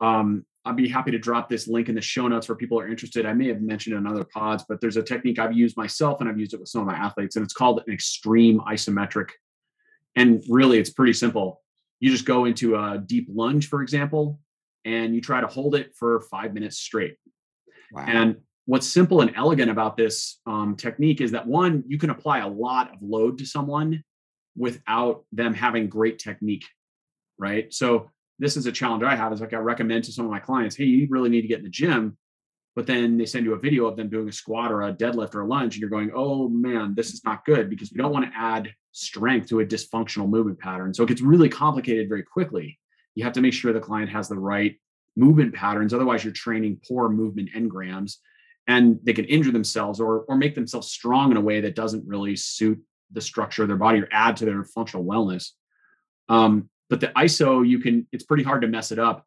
um, 0.00 0.44
I'd 0.64 0.76
be 0.76 0.88
happy 0.88 1.10
to 1.10 1.18
drop 1.18 1.48
this 1.48 1.66
link 1.66 1.88
in 1.88 1.94
the 1.94 2.00
show 2.00 2.28
notes 2.28 2.46
for 2.46 2.54
people 2.54 2.78
who 2.78 2.86
are 2.86 2.88
interested. 2.88 3.26
I 3.26 3.32
may 3.32 3.48
have 3.48 3.60
mentioned 3.60 3.94
it 3.94 3.98
in 3.98 4.06
other 4.06 4.24
pods, 4.24 4.64
but 4.68 4.80
there's 4.80 4.96
a 4.96 5.02
technique 5.02 5.38
I've 5.38 5.52
used 5.52 5.76
myself 5.76 6.20
and 6.20 6.28
I've 6.28 6.38
used 6.38 6.54
it 6.54 6.60
with 6.60 6.68
some 6.68 6.82
of 6.82 6.86
my 6.86 6.94
athletes, 6.94 7.36
and 7.36 7.44
it's 7.44 7.54
called 7.54 7.82
an 7.86 7.92
extreme 7.92 8.60
isometric. 8.60 9.30
And 10.16 10.42
really, 10.48 10.78
it's 10.78 10.90
pretty 10.90 11.14
simple. 11.14 11.60
You 12.00 12.10
just 12.10 12.24
go 12.24 12.44
into 12.44 12.76
a 12.76 13.02
deep 13.04 13.28
lunge, 13.32 13.68
for 13.68 13.82
example, 13.82 14.40
and 14.84 15.14
you 15.14 15.20
try 15.20 15.40
to 15.40 15.46
hold 15.46 15.74
it 15.74 15.94
for 15.96 16.20
five 16.30 16.52
minutes 16.52 16.78
straight. 16.78 17.16
Wow. 17.92 18.04
And 18.06 18.36
what's 18.66 18.86
simple 18.86 19.20
and 19.20 19.32
elegant 19.36 19.70
about 19.70 19.96
this 19.96 20.40
um, 20.46 20.76
technique 20.76 21.20
is 21.20 21.32
that 21.32 21.46
one, 21.46 21.84
you 21.86 21.98
can 21.98 22.10
apply 22.10 22.38
a 22.38 22.48
lot 22.48 22.92
of 22.92 22.98
load 23.00 23.38
to 23.38 23.46
someone 23.46 24.02
without 24.56 25.24
them 25.32 25.54
having 25.54 25.88
great 25.88 26.18
technique, 26.18 26.64
right? 27.38 27.72
So 27.72 28.10
this 28.38 28.56
is 28.56 28.66
a 28.66 28.72
challenge 28.72 29.02
I 29.02 29.16
have 29.16 29.32
is 29.32 29.40
like 29.40 29.54
I 29.54 29.58
recommend 29.58 30.04
to 30.04 30.12
some 30.12 30.24
of 30.24 30.30
my 30.30 30.40
clients, 30.40 30.76
hey, 30.76 30.84
you 30.84 31.06
really 31.10 31.30
need 31.30 31.42
to 31.42 31.48
get 31.48 31.58
in 31.58 31.64
the 31.64 31.70
gym. 31.70 32.16
But 32.74 32.86
then 32.86 33.18
they 33.18 33.26
send 33.26 33.44
you 33.44 33.52
a 33.52 33.58
video 33.58 33.86
of 33.86 33.96
them 33.96 34.08
doing 34.08 34.28
a 34.28 34.32
squat 34.32 34.72
or 34.72 34.82
a 34.82 34.94
deadlift 34.94 35.34
or 35.34 35.42
a 35.42 35.46
lunge, 35.46 35.74
and 35.74 35.80
you're 35.80 35.90
going, 35.90 36.10
oh 36.14 36.48
man, 36.48 36.94
this 36.94 37.12
is 37.12 37.22
not 37.24 37.44
good 37.44 37.68
because 37.68 37.92
we 37.92 37.98
don't 37.98 38.12
want 38.12 38.24
to 38.24 38.38
add 38.38 38.72
strength 38.92 39.48
to 39.48 39.60
a 39.60 39.66
dysfunctional 39.66 40.28
movement 40.28 40.58
pattern. 40.58 40.94
So 40.94 41.02
it 41.02 41.08
gets 41.08 41.20
really 41.20 41.48
complicated 41.48 42.08
very 42.08 42.22
quickly. 42.22 42.78
You 43.14 43.24
have 43.24 43.34
to 43.34 43.42
make 43.42 43.52
sure 43.52 43.72
the 43.72 43.80
client 43.80 44.10
has 44.10 44.28
the 44.28 44.38
right 44.38 44.76
movement 45.16 45.54
patterns. 45.54 45.92
Otherwise, 45.92 46.24
you're 46.24 46.32
training 46.32 46.80
poor 46.86 47.08
movement 47.08 47.50
engrams 47.54 48.16
and 48.66 48.98
they 49.02 49.12
can 49.12 49.24
injure 49.26 49.52
themselves 49.52 50.00
or, 50.00 50.20
or 50.28 50.36
make 50.36 50.54
themselves 50.54 50.90
strong 50.90 51.30
in 51.30 51.36
a 51.36 51.40
way 51.40 51.60
that 51.60 51.74
doesn't 51.74 52.06
really 52.06 52.36
suit 52.36 52.80
the 53.10 53.20
structure 53.20 53.62
of 53.62 53.68
their 53.68 53.76
body 53.76 54.00
or 54.00 54.08
add 54.12 54.36
to 54.38 54.44
their 54.44 54.64
functional 54.64 55.04
wellness. 55.04 55.50
Um, 56.28 56.70
but 56.88 57.00
the 57.00 57.08
ISO, 57.08 57.66
you 57.66 57.80
can, 57.80 58.06
it's 58.12 58.24
pretty 58.24 58.42
hard 58.42 58.62
to 58.62 58.68
mess 58.68 58.92
it 58.92 58.98
up. 58.98 59.26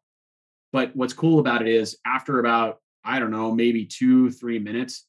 But 0.72 0.96
what's 0.96 1.12
cool 1.12 1.38
about 1.38 1.62
it 1.62 1.68
is 1.68 1.96
after 2.04 2.40
about, 2.40 2.78
I 3.06 3.18
don't 3.18 3.30
know, 3.30 3.52
maybe 3.52 3.86
two, 3.86 4.30
three 4.30 4.58
minutes, 4.58 5.06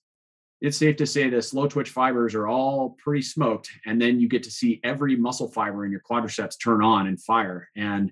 it's 0.61 0.77
safe 0.77 0.95
to 0.97 1.05
say 1.05 1.29
the 1.29 1.41
slow 1.41 1.67
twitch 1.67 1.89
fibers 1.89 2.33
are 2.33 2.47
all 2.47 2.97
pretty 3.03 3.21
smoked. 3.21 3.69
And 3.85 4.01
then 4.01 4.19
you 4.19 4.27
get 4.27 4.43
to 4.43 4.51
see 4.51 4.79
every 4.83 5.15
muscle 5.15 5.49
fiber 5.49 5.85
in 5.85 5.91
your 5.91 6.01
quadriceps 6.01 6.55
turn 6.61 6.81
on 6.81 7.07
and 7.07 7.21
fire. 7.21 7.69
And 7.75 8.11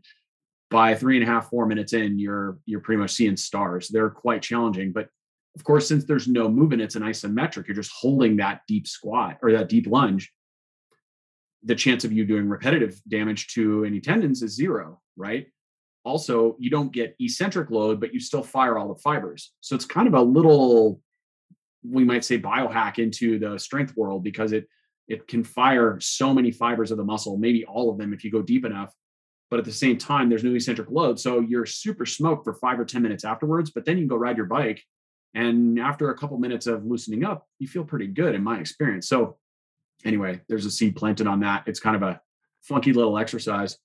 by 0.69 0.93
three 0.93 1.17
and 1.17 1.27
a 1.27 1.31
half, 1.31 1.49
four 1.49 1.65
minutes 1.65 1.93
in, 1.93 2.19
you're 2.19 2.59
you're 2.65 2.81
pretty 2.81 3.01
much 3.01 3.11
seeing 3.11 3.37
stars. 3.37 3.87
They're 3.87 4.09
quite 4.09 4.41
challenging. 4.41 4.91
But 4.91 5.09
of 5.55 5.63
course, 5.63 5.87
since 5.87 6.05
there's 6.05 6.27
no 6.27 6.49
movement, 6.49 6.81
it's 6.81 6.95
an 6.95 7.03
isometric. 7.03 7.67
You're 7.67 7.75
just 7.75 7.93
holding 7.97 8.37
that 8.37 8.61
deep 8.67 8.87
squat 8.87 9.37
or 9.41 9.51
that 9.53 9.69
deep 9.69 9.87
lunge 9.87 10.31
the 11.65 11.75
chance 11.75 12.05
of 12.05 12.13
you 12.13 12.25
doing 12.25 12.47
repetitive 12.47 13.01
damage 13.07 13.47
to 13.47 13.83
any 13.83 13.99
tendons 13.99 14.43
is 14.43 14.55
zero, 14.55 15.01
right? 15.17 15.47
Also, 16.05 16.55
you 16.59 16.69
don't 16.69 16.93
get 16.93 17.15
eccentric 17.19 17.71
load, 17.71 17.99
but 17.99 18.13
you 18.13 18.19
still 18.19 18.43
fire 18.43 18.77
all 18.77 18.93
the 18.93 19.01
fibers. 19.01 19.53
So 19.61 19.75
it's 19.75 19.85
kind 19.85 20.07
of 20.07 20.13
a 20.13 20.21
little, 20.21 21.01
we 21.83 22.03
might 22.03 22.23
say, 22.23 22.39
biohack 22.39 22.99
into 22.99 23.39
the 23.39 23.57
strength 23.57 23.97
world 23.97 24.23
because 24.23 24.51
it 24.53 24.67
it 25.07 25.27
can 25.27 25.43
fire 25.43 25.99
so 25.99 26.33
many 26.33 26.51
fibers 26.51 26.91
of 26.91 26.97
the 26.97 27.03
muscle, 27.03 27.37
maybe 27.37 27.63
all 27.65 27.91
of 27.91 27.97
them 27.97 28.13
if 28.13 28.23
you 28.23 28.31
go 28.31 28.41
deep 28.41 28.65
enough. 28.65 28.91
But 29.51 29.59
at 29.59 29.65
the 29.65 29.71
same 29.71 29.97
time, 29.97 30.29
there's 30.29 30.43
no 30.43 30.53
eccentric 30.53 30.89
load. 30.89 31.19
So 31.19 31.39
you're 31.41 31.67
super 31.67 32.05
smoked 32.05 32.43
for 32.43 32.55
five 32.55 32.79
or 32.79 32.85
10 32.85 33.03
minutes 33.03 33.23
afterwards, 33.23 33.69
but 33.69 33.85
then 33.85 33.97
you 33.97 34.01
can 34.01 34.07
go 34.07 34.15
ride 34.15 34.37
your 34.37 34.47
bike. 34.47 34.81
And 35.35 35.79
after 35.79 36.09
a 36.09 36.17
couple 36.17 36.37
minutes 36.39 36.65
of 36.65 36.85
loosening 36.85 37.23
up, 37.23 37.45
you 37.59 37.67
feel 37.67 37.83
pretty 37.83 38.07
good 38.07 38.33
in 38.33 38.43
my 38.43 38.59
experience. 38.59 39.07
So 39.07 39.37
anyway, 40.03 40.41
there's 40.49 40.65
a 40.65 40.71
seed 40.71 40.95
planted 40.95 41.27
on 41.27 41.41
that. 41.41 41.63
It's 41.67 41.79
kind 41.79 41.95
of 41.95 42.01
a 42.01 42.19
funky 42.63 42.93
little 42.93 43.17
exercise. 43.17 43.77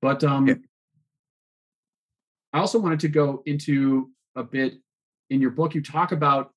But 0.00 0.22
um, 0.22 0.46
yeah. 0.46 0.54
I 2.52 2.58
also 2.58 2.78
wanted 2.78 3.00
to 3.00 3.08
go 3.08 3.42
into 3.46 4.10
a 4.36 4.42
bit 4.42 4.74
in 5.30 5.40
your 5.40 5.50
book. 5.50 5.74
You 5.74 5.82
talk 5.82 6.12
about 6.12 6.50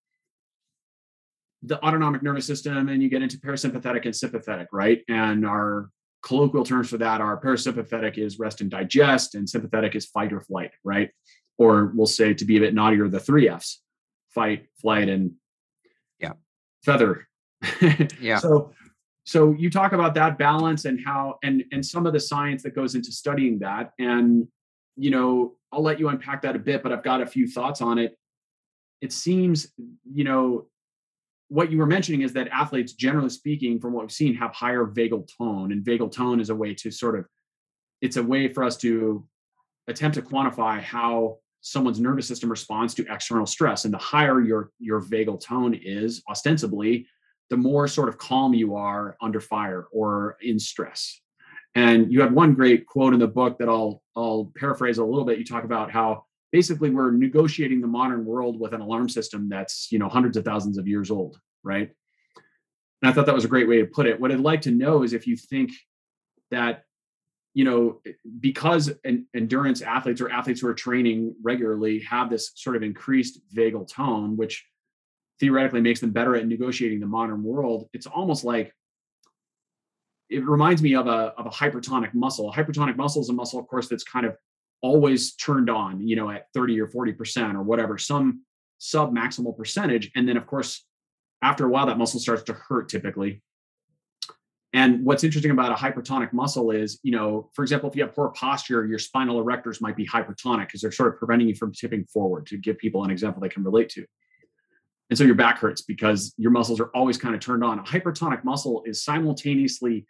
the 1.61 1.83
autonomic 1.83 2.21
nervous 2.21 2.45
system 2.45 2.89
and 2.89 3.01
you 3.01 3.09
get 3.09 3.21
into 3.21 3.37
parasympathetic 3.37 4.05
and 4.05 4.15
sympathetic, 4.15 4.67
right? 4.71 5.01
And 5.07 5.45
our 5.45 5.89
colloquial 6.23 6.65
terms 6.65 6.89
for 6.89 6.97
that 6.97 7.21
are 7.21 7.39
parasympathetic 7.39 8.17
is 8.17 8.39
rest 8.39 8.61
and 8.61 8.71
digest, 8.71 9.35
and 9.35 9.47
sympathetic 9.47 9.95
is 9.95 10.05
fight 10.07 10.33
or 10.33 10.41
flight, 10.41 10.71
right? 10.83 11.09
Or 11.57 11.91
we'll 11.95 12.07
say 12.07 12.33
to 12.33 12.45
be 12.45 12.57
a 12.57 12.59
bit 12.59 12.73
naughtier, 12.73 13.07
the 13.07 13.19
three 13.19 13.47
F's 13.47 13.81
fight, 14.29 14.65
flight, 14.81 15.09
and 15.09 15.33
yeah, 16.19 16.33
feather. 16.83 17.27
yeah. 18.19 18.39
So 18.39 18.73
so 19.25 19.51
you 19.51 19.69
talk 19.69 19.93
about 19.93 20.15
that 20.15 20.37
balance 20.37 20.85
and 20.85 20.99
how 21.05 21.37
and 21.43 21.63
and 21.71 21.85
some 21.85 22.05
of 22.05 22.13
the 22.13 22.19
science 22.19 22.63
that 22.63 22.75
goes 22.75 22.95
into 22.95 23.11
studying 23.11 23.59
that 23.59 23.91
and 23.99 24.47
you 24.95 25.09
know 25.09 25.53
i'll 25.71 25.81
let 25.81 25.99
you 25.99 26.09
unpack 26.09 26.41
that 26.41 26.55
a 26.55 26.59
bit 26.59 26.83
but 26.83 26.91
i've 26.91 27.03
got 27.03 27.21
a 27.21 27.25
few 27.25 27.47
thoughts 27.47 27.81
on 27.81 27.97
it 27.97 28.17
it 29.01 29.11
seems 29.11 29.67
you 30.11 30.23
know 30.23 30.65
what 31.49 31.71
you 31.71 31.77
were 31.77 31.85
mentioning 31.85 32.21
is 32.21 32.33
that 32.33 32.47
athletes 32.47 32.93
generally 32.93 33.29
speaking 33.29 33.79
from 33.79 33.93
what 33.93 34.01
we've 34.01 34.11
seen 34.11 34.33
have 34.33 34.51
higher 34.51 34.85
vagal 34.85 35.27
tone 35.37 35.71
and 35.71 35.83
vagal 35.83 36.11
tone 36.11 36.39
is 36.39 36.49
a 36.49 36.55
way 36.55 36.73
to 36.73 36.89
sort 36.91 37.17
of 37.17 37.25
it's 38.01 38.17
a 38.17 38.23
way 38.23 38.47
for 38.47 38.63
us 38.63 38.77
to 38.77 39.25
attempt 39.87 40.15
to 40.15 40.21
quantify 40.21 40.81
how 40.81 41.37
someone's 41.61 41.99
nervous 41.99 42.27
system 42.27 42.49
responds 42.49 42.93
to 42.93 43.05
external 43.09 43.45
stress 43.45 43.85
and 43.85 43.93
the 43.93 43.97
higher 43.97 44.41
your 44.41 44.71
your 44.79 45.01
vagal 45.01 45.39
tone 45.39 45.73
is 45.73 46.21
ostensibly 46.29 47.05
the 47.49 47.57
more 47.57 47.87
sort 47.87 48.09
of 48.09 48.17
calm 48.17 48.53
you 48.53 48.75
are 48.75 49.15
under 49.21 49.39
fire 49.39 49.85
or 49.91 50.37
in 50.41 50.57
stress. 50.57 51.21
And 51.75 52.11
you 52.11 52.21
had 52.21 52.33
one 52.33 52.53
great 52.53 52.85
quote 52.85 53.13
in 53.13 53.19
the 53.19 53.27
book 53.27 53.57
that 53.59 53.69
I'll 53.69 54.01
I'll 54.15 54.51
paraphrase 54.55 54.99
a 54.99 55.05
little 55.05 55.25
bit. 55.25 55.39
You 55.39 55.45
talk 55.45 55.63
about 55.63 55.91
how 55.91 56.25
basically 56.51 56.91
we're 56.91 57.11
negotiating 57.11 57.81
the 57.81 57.87
modern 57.87 58.25
world 58.25 58.59
with 58.59 58.73
an 58.73 58.81
alarm 58.81 59.09
system 59.09 59.49
that's 59.49 59.91
you 59.91 59.99
know 59.99 60.07
hundreds 60.07 60.37
of 60.37 60.45
thousands 60.45 60.77
of 60.77 60.87
years 60.87 61.09
old, 61.09 61.39
right? 61.63 61.89
And 63.01 63.09
I 63.09 63.13
thought 63.13 63.25
that 63.25 63.35
was 63.35 63.45
a 63.45 63.49
great 63.49 63.67
way 63.67 63.79
to 63.79 63.85
put 63.85 64.05
it. 64.05 64.19
What 64.19 64.31
I'd 64.31 64.39
like 64.39 64.61
to 64.61 64.71
know 64.71 65.03
is 65.03 65.13
if 65.13 65.25
you 65.25 65.35
think 65.35 65.71
that 66.51 66.83
you 67.55 67.65
know 67.65 68.01
because 68.39 68.93
an 69.03 69.25
endurance 69.33 69.81
athletes 69.81 70.21
or 70.21 70.29
athletes 70.29 70.61
who 70.61 70.67
are 70.67 70.75
training 70.75 71.35
regularly 71.41 71.99
have 72.01 72.29
this 72.29 72.51
sort 72.55 72.75
of 72.75 72.83
increased 72.83 73.39
vagal 73.55 73.91
tone, 73.91 74.37
which 74.37 74.63
theoretically 75.39 75.81
makes 75.81 75.99
them 75.99 76.11
better 76.11 76.35
at 76.35 76.47
negotiating 76.47 76.99
the 76.99 77.07
modern 77.07 77.43
world, 77.43 77.89
it's 77.93 78.05
almost 78.05 78.43
like 78.43 78.73
it 80.33 80.45
reminds 80.45 80.81
me 80.81 80.95
of 80.95 81.07
a, 81.07 81.33
of 81.37 81.45
a 81.45 81.49
hypertonic 81.49 82.13
muscle. 82.13 82.49
A 82.49 82.53
hypertonic 82.53 82.97
muscle 82.97 83.21
is 83.21 83.29
a 83.29 83.33
muscle, 83.33 83.59
of 83.59 83.67
course, 83.67 83.87
that's 83.87 84.03
kind 84.03 84.25
of 84.25 84.35
always 84.81 85.35
turned 85.35 85.69
on, 85.69 86.05
you 86.05 86.15
know, 86.15 86.29
at 86.29 86.47
30 86.53 86.79
or 86.81 86.87
40% 86.87 87.53
or 87.53 87.61
whatever, 87.61 87.97
some 87.97 88.41
sub 88.79 89.13
maximal 89.13 89.55
percentage. 89.55 90.11
And 90.15 90.27
then, 90.27 90.35
of 90.35 90.47
course, 90.47 90.85
after 91.41 91.65
a 91.65 91.69
while, 91.69 91.85
that 91.85 91.97
muscle 91.97 92.19
starts 92.19 92.43
to 92.43 92.53
hurt 92.53 92.89
typically. 92.89 93.41
And 94.73 95.05
what's 95.05 95.23
interesting 95.23 95.51
about 95.51 95.71
a 95.71 95.75
hypertonic 95.75 96.33
muscle 96.33 96.71
is, 96.71 96.99
you 97.03 97.11
know, 97.11 97.51
for 97.53 97.61
example, 97.61 97.89
if 97.89 97.95
you 97.95 98.01
have 98.01 98.15
poor 98.15 98.29
posture, 98.29 98.87
your 98.87 98.97
spinal 98.97 99.43
erectors 99.43 99.79
might 99.81 99.95
be 99.95 100.05
hypertonic 100.05 100.65
because 100.65 100.81
they're 100.81 100.91
sort 100.91 101.13
of 101.13 101.19
preventing 101.19 101.47
you 101.47 101.55
from 101.55 101.71
tipping 101.71 102.05
forward 102.05 102.47
to 102.47 102.57
give 102.57 102.79
people 102.79 103.03
an 103.03 103.11
example 103.11 103.39
they 103.39 103.49
can 103.49 103.63
relate 103.63 103.89
to. 103.89 104.03
And 105.11 105.17
so 105.17 105.25
your 105.25 105.35
back 105.35 105.59
hurts 105.59 105.83
because 105.83 106.33
your 106.37 106.49
muscles 106.49 106.79
are 106.79 106.87
always 106.95 107.19
kind 107.19 107.35
of 107.35 107.41
turned 107.41 107.63
on. 107.63 107.77
A 107.77 107.83
hypertonic 107.83 108.43
muscle 108.43 108.81
is 108.87 109.03
simultaneously 109.03 110.07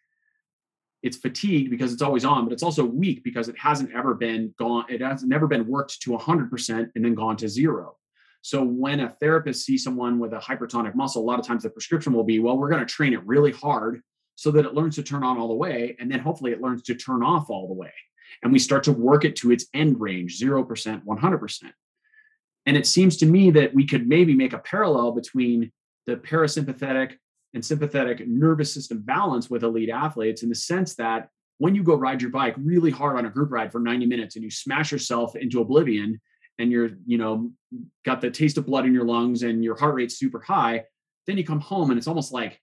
it's 1.03 1.17
fatigued 1.17 1.69
because 1.69 1.91
it's 1.91 2.01
always 2.01 2.23
on, 2.23 2.45
but 2.45 2.53
it's 2.53 2.63
also 2.63 2.85
weak 2.85 3.23
because 3.23 3.49
it 3.49 3.59
hasn't 3.59 3.91
ever 3.93 4.13
been 4.13 4.53
gone. 4.57 4.85
It 4.89 5.01
has 5.01 5.23
never 5.23 5.47
been 5.47 5.67
worked 5.67 6.01
to 6.01 6.11
100% 6.11 6.89
and 6.95 7.05
then 7.05 7.13
gone 7.13 7.35
to 7.37 7.49
zero. 7.49 7.97
So 8.41 8.63
when 8.63 9.01
a 9.01 9.09
therapist 9.09 9.65
sees 9.65 9.83
someone 9.83 10.17
with 10.17 10.33
a 10.33 10.39
hypertonic 10.39 10.95
muscle, 10.95 11.21
a 11.21 11.25
lot 11.25 11.39
of 11.39 11.45
times 11.45 11.63
the 11.63 11.69
prescription 11.69 12.13
will 12.13 12.23
be, 12.23 12.39
well, 12.39 12.57
we're 12.57 12.69
going 12.69 12.85
to 12.85 12.91
train 12.91 13.13
it 13.13 13.25
really 13.25 13.51
hard 13.51 14.01
so 14.35 14.49
that 14.51 14.65
it 14.65 14.73
learns 14.73 14.95
to 14.95 15.03
turn 15.03 15.23
on 15.23 15.37
all 15.37 15.49
the 15.49 15.53
way. 15.53 15.95
And 15.99 16.09
then 16.09 16.19
hopefully 16.19 16.51
it 16.51 16.61
learns 16.61 16.83
to 16.83 16.95
turn 16.95 17.21
off 17.21 17.49
all 17.49 17.67
the 17.67 17.73
way. 17.73 17.93
And 18.41 18.51
we 18.51 18.59
start 18.59 18.83
to 18.85 18.93
work 18.93 19.25
it 19.25 19.35
to 19.37 19.51
its 19.51 19.67
end 19.73 19.99
range, 19.99 20.39
0%, 20.39 21.03
100%. 21.05 21.63
And 22.65 22.77
it 22.77 22.87
seems 22.87 23.17
to 23.17 23.25
me 23.25 23.51
that 23.51 23.73
we 23.73 23.85
could 23.85 24.07
maybe 24.07 24.33
make 24.35 24.53
a 24.53 24.59
parallel 24.59 25.11
between 25.11 25.71
the 26.05 26.15
parasympathetic 26.15 27.17
and 27.53 27.63
sympathetic 27.63 28.27
nervous 28.27 28.73
system 28.73 29.01
balance 29.01 29.49
with 29.49 29.63
elite 29.63 29.89
athletes 29.89 30.43
in 30.43 30.49
the 30.49 30.55
sense 30.55 30.95
that 30.95 31.29
when 31.59 31.75
you 31.75 31.83
go 31.83 31.95
ride 31.95 32.21
your 32.21 32.31
bike 32.31 32.55
really 32.57 32.91
hard 32.91 33.17
on 33.17 33.25
a 33.25 33.29
group 33.29 33.51
ride 33.51 33.71
for 33.71 33.79
90 33.79 34.05
minutes 34.05 34.35
and 34.35 34.43
you 34.43 34.49
smash 34.49 34.91
yourself 34.91 35.35
into 35.35 35.61
oblivion 35.61 36.19
and 36.59 36.71
you're, 36.71 36.89
you 37.05 37.17
know, 37.17 37.51
got 38.05 38.21
the 38.21 38.29
taste 38.29 38.57
of 38.57 38.65
blood 38.65 38.85
in 38.85 38.93
your 38.93 39.05
lungs 39.05 39.43
and 39.43 39.63
your 39.63 39.75
heart 39.75 39.95
rate's 39.95 40.17
super 40.17 40.41
high, 40.41 40.83
then 41.27 41.37
you 41.37 41.43
come 41.43 41.59
home 41.59 41.89
and 41.89 41.97
it's 41.97 42.07
almost 42.07 42.31
like 42.31 42.59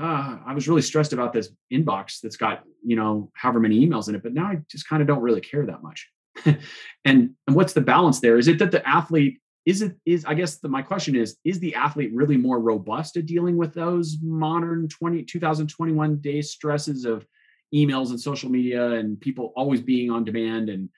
uh, 0.00 0.38
I 0.44 0.54
was 0.54 0.68
really 0.68 0.82
stressed 0.82 1.12
about 1.12 1.32
this 1.32 1.50
inbox 1.72 2.20
that's 2.20 2.36
got, 2.36 2.64
you 2.84 2.96
know, 2.96 3.30
however 3.34 3.60
many 3.60 3.86
emails 3.86 4.08
in 4.08 4.14
it, 4.14 4.22
but 4.22 4.32
now 4.32 4.46
I 4.46 4.58
just 4.70 4.88
kind 4.88 5.02
of 5.02 5.08
don't 5.08 5.20
really 5.20 5.40
care 5.40 5.66
that 5.66 5.82
much. 5.82 6.08
and 6.46 6.58
and 7.04 7.30
what's 7.46 7.74
the 7.74 7.82
balance 7.82 8.20
there? 8.20 8.38
Is 8.38 8.48
it 8.48 8.58
that 8.58 8.70
the 8.70 8.86
athlete 8.88 9.41
is 9.64 9.82
it 9.82 9.96
is 10.04 10.24
I 10.24 10.34
guess 10.34 10.56
the, 10.56 10.68
my 10.68 10.82
question 10.82 11.14
is 11.14 11.36
is 11.44 11.60
the 11.60 11.74
athlete 11.74 12.12
really 12.14 12.36
more 12.36 12.58
robust 12.58 13.16
at 13.16 13.26
dealing 13.26 13.56
with 13.56 13.74
those 13.74 14.16
modern 14.22 14.88
20 14.88 15.22
2021 15.24 16.16
day 16.16 16.42
stresses 16.42 17.04
of 17.04 17.26
emails 17.74 18.10
and 18.10 18.20
social 18.20 18.50
media 18.50 18.92
and 18.92 19.20
people 19.20 19.52
always 19.56 19.80
being 19.80 20.10
on 20.10 20.24
demand 20.24 20.68
and 20.68 20.88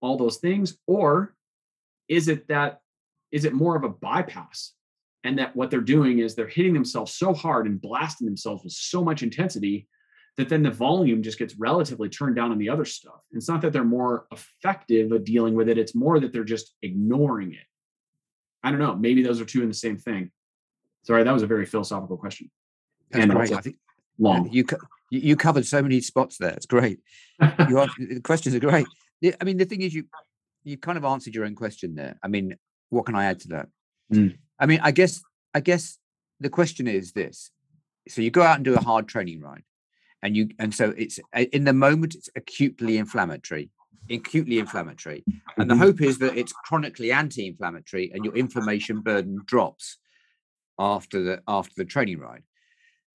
all 0.00 0.16
those 0.16 0.38
things 0.38 0.76
or 0.86 1.34
is 2.08 2.28
it 2.28 2.46
that 2.48 2.80
is 3.30 3.44
it 3.44 3.54
more 3.54 3.76
of 3.76 3.84
a 3.84 3.88
bypass 3.88 4.72
and 5.24 5.38
that 5.38 5.54
what 5.56 5.70
they're 5.70 5.80
doing 5.80 6.18
is 6.18 6.34
they're 6.34 6.46
hitting 6.46 6.74
themselves 6.74 7.14
so 7.14 7.32
hard 7.32 7.66
and 7.66 7.80
blasting 7.80 8.26
themselves 8.26 8.62
with 8.62 8.72
so 8.72 9.02
much 9.02 9.22
intensity 9.22 9.88
that 10.36 10.48
then 10.48 10.62
the 10.62 10.70
volume 10.70 11.22
just 11.22 11.38
gets 11.38 11.56
relatively 11.56 12.08
turned 12.08 12.36
down 12.36 12.50
on 12.50 12.58
the 12.58 12.68
other 12.68 12.86
stuff. 12.86 13.20
It's 13.32 13.48
not 13.48 13.60
that 13.62 13.72
they're 13.72 13.84
more 13.84 14.26
effective 14.32 15.12
at 15.12 15.24
dealing 15.24 15.54
with 15.54 15.68
it, 15.68 15.78
it's 15.78 15.94
more 15.94 16.18
that 16.20 16.32
they're 16.32 16.44
just 16.44 16.74
ignoring 16.82 17.52
it. 17.52 17.66
I 18.62 18.70
don't 18.70 18.78
know. 18.78 18.94
Maybe 18.94 19.22
those 19.22 19.40
are 19.40 19.44
two 19.44 19.62
in 19.62 19.68
the 19.68 19.74
same 19.74 19.96
thing. 19.96 20.30
Sorry, 21.04 21.24
that 21.24 21.32
was 21.32 21.42
a 21.42 21.46
very 21.46 21.66
philosophical 21.66 22.16
question. 22.16 22.50
That's 23.10 23.24
and 23.24 23.32
great. 23.32 23.52
I 23.52 23.60
think 23.60 23.76
long. 24.18 24.48
You 24.52 24.64
you 25.10 25.36
covered 25.36 25.66
so 25.66 25.82
many 25.82 26.00
spots 26.00 26.38
there. 26.38 26.52
It's 26.52 26.66
great. 26.66 27.00
you 27.68 27.78
are, 27.78 27.88
the 27.98 28.20
questions 28.20 28.54
are 28.54 28.60
great. 28.60 28.86
I 29.40 29.44
mean, 29.44 29.58
the 29.58 29.64
thing 29.64 29.82
is, 29.82 29.94
you 29.94 30.04
you 30.64 30.76
kind 30.76 30.96
of 30.96 31.04
answered 31.04 31.34
your 31.34 31.44
own 31.44 31.54
question 31.54 31.94
there. 31.94 32.18
I 32.22 32.28
mean, 32.28 32.56
what 32.90 33.06
can 33.06 33.14
I 33.14 33.24
add 33.24 33.40
to 33.40 33.48
that? 33.48 33.68
Mm. 34.12 34.38
I 34.58 34.66
mean, 34.66 34.80
I 34.82 34.90
guess 34.90 35.22
I 35.54 35.60
guess 35.60 35.98
the 36.40 36.50
question 36.50 36.86
is 36.86 37.12
this: 37.12 37.50
so 38.08 38.22
you 38.22 38.30
go 38.30 38.42
out 38.42 38.56
and 38.56 38.64
do 38.64 38.74
a 38.74 38.80
hard 38.82 39.08
training 39.08 39.40
ride, 39.40 39.64
and 40.22 40.36
you 40.36 40.48
and 40.58 40.74
so 40.74 40.94
it's 40.96 41.18
in 41.34 41.64
the 41.64 41.72
moment 41.72 42.14
it's 42.14 42.30
acutely 42.36 42.96
inflammatory, 42.96 43.70
acutely 44.10 44.58
inflammatory, 44.58 45.24
and 45.56 45.70
the 45.70 45.74
mm-hmm. 45.74 45.82
hope 45.82 46.00
is 46.00 46.18
that 46.18 46.36
it's 46.36 46.52
chronically 46.52 47.12
anti-inflammatory, 47.12 48.10
and 48.12 48.24
your 48.24 48.34
inflammation 48.36 49.00
burden 49.00 49.40
drops 49.46 49.98
after 50.78 51.22
the 51.22 51.42
after 51.46 51.72
the 51.76 51.84
training 51.84 52.18
ride. 52.18 52.42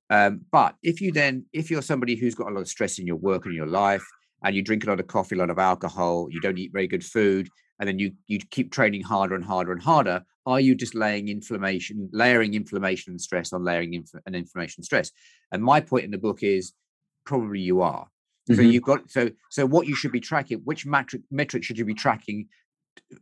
Um, 0.09 0.45
but 0.51 0.75
if 0.83 1.01
you 1.01 1.11
then, 1.11 1.45
if 1.53 1.69
you're 1.69 1.81
somebody 1.81 2.15
who's 2.15 2.35
got 2.35 2.49
a 2.49 2.53
lot 2.53 2.61
of 2.61 2.67
stress 2.67 2.99
in 2.99 3.07
your 3.07 3.17
work 3.17 3.45
and 3.45 3.55
your 3.55 3.67
life, 3.67 4.05
and 4.43 4.55
you 4.55 4.61
drink 4.61 4.85
a 4.85 4.89
lot 4.89 4.99
of 4.99 5.07
coffee, 5.07 5.35
a 5.35 5.39
lot 5.39 5.49
of 5.49 5.59
alcohol, 5.59 6.27
you 6.31 6.39
don't 6.39 6.57
eat 6.57 6.71
very 6.71 6.87
good 6.87 7.03
food, 7.03 7.49
and 7.79 7.87
then 7.87 7.99
you 7.99 8.13
you 8.27 8.39
keep 8.39 8.71
training 8.71 9.01
harder 9.01 9.35
and 9.35 9.43
harder 9.43 9.71
and 9.71 9.81
harder, 9.81 10.23
are 10.45 10.61
you 10.61 10.75
just 10.75 10.95
laying 10.95 11.27
inflammation, 11.27 12.09
layering 12.13 12.53
inflammation 12.53 13.11
and 13.11 13.21
stress 13.21 13.51
on 13.51 13.63
layering 13.63 13.93
inf- 13.93 14.23
an 14.25 14.33
inflammation 14.33 14.81
stress? 14.83 15.11
And 15.51 15.61
my 15.61 15.81
point 15.81 16.05
in 16.05 16.11
the 16.11 16.17
book 16.17 16.41
is 16.41 16.73
probably 17.25 17.59
you 17.59 17.81
are. 17.81 18.07
Mm-hmm. 18.49 18.55
So 18.55 18.61
you've 18.61 18.83
got 18.83 19.09
so 19.09 19.29
so 19.49 19.65
what 19.65 19.87
you 19.87 19.95
should 19.95 20.11
be 20.11 20.19
tracking, 20.19 20.59
which 20.59 20.85
metric 20.85 21.23
metric 21.31 21.63
should 21.63 21.77
you 21.77 21.85
be 21.85 21.93
tracking 21.93 22.47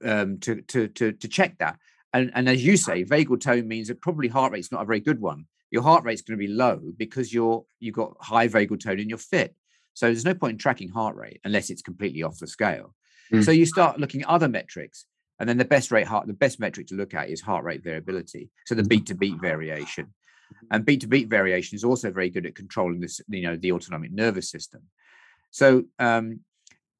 um, 0.03 0.39
to 0.39 0.61
to 0.61 0.87
to 0.89 1.11
to 1.11 1.27
check 1.27 1.57
that? 1.59 1.77
And 2.13 2.31
and 2.33 2.47
as 2.47 2.65
you 2.65 2.77
say, 2.77 3.03
vagal 3.03 3.41
tone 3.41 3.67
means 3.67 3.87
that 3.87 4.01
probably 4.01 4.27
heart 4.27 4.51
rate's 4.51 4.71
not 4.71 4.83
a 4.83 4.85
very 4.85 4.99
good 4.99 5.19
one. 5.19 5.45
Your 5.71 5.83
heart 5.83 6.03
rate's 6.03 6.21
going 6.21 6.39
to 6.39 6.45
be 6.45 6.51
low 6.51 6.79
because 6.97 7.33
you're 7.33 7.65
you've 7.79 7.95
got 7.95 8.15
high 8.21 8.47
vagal 8.47 8.83
tone 8.83 8.99
and 8.99 9.09
you're 9.09 9.17
fit. 9.17 9.55
So 9.93 10.07
there's 10.07 10.25
no 10.25 10.35
point 10.35 10.53
in 10.53 10.57
tracking 10.57 10.89
heart 10.89 11.15
rate 11.15 11.39
unless 11.43 11.69
it's 11.69 11.81
completely 11.81 12.21
off 12.23 12.37
the 12.37 12.47
scale. 12.47 12.93
Mm. 13.31 13.43
So 13.43 13.51
you 13.51 13.65
start 13.65 13.99
looking 13.99 14.21
at 14.21 14.29
other 14.29 14.47
metrics. 14.47 15.05
And 15.39 15.49
then 15.49 15.57
the 15.57 15.65
best 15.65 15.91
rate 15.91 16.07
heart, 16.07 16.27
the 16.27 16.33
best 16.33 16.61
metric 16.61 16.87
to 16.87 16.95
look 16.95 17.13
at 17.13 17.29
is 17.29 17.41
heart 17.41 17.65
rate 17.65 17.83
variability. 17.83 18.49
So 18.65 18.75
the 18.75 18.83
beat 18.83 19.07
to 19.07 19.15
beat 19.15 19.35
variation. 19.41 20.13
And 20.71 20.85
beat 20.85 21.01
to 21.01 21.07
beat 21.07 21.27
variation 21.27 21.75
is 21.75 21.83
also 21.83 22.11
very 22.11 22.29
good 22.29 22.45
at 22.45 22.55
controlling 22.55 23.01
this, 23.01 23.19
you 23.27 23.41
know, 23.41 23.57
the 23.57 23.71
autonomic 23.71 24.11
nervous 24.11 24.49
system. 24.49 24.83
So 25.55 25.85
um, 25.99 26.41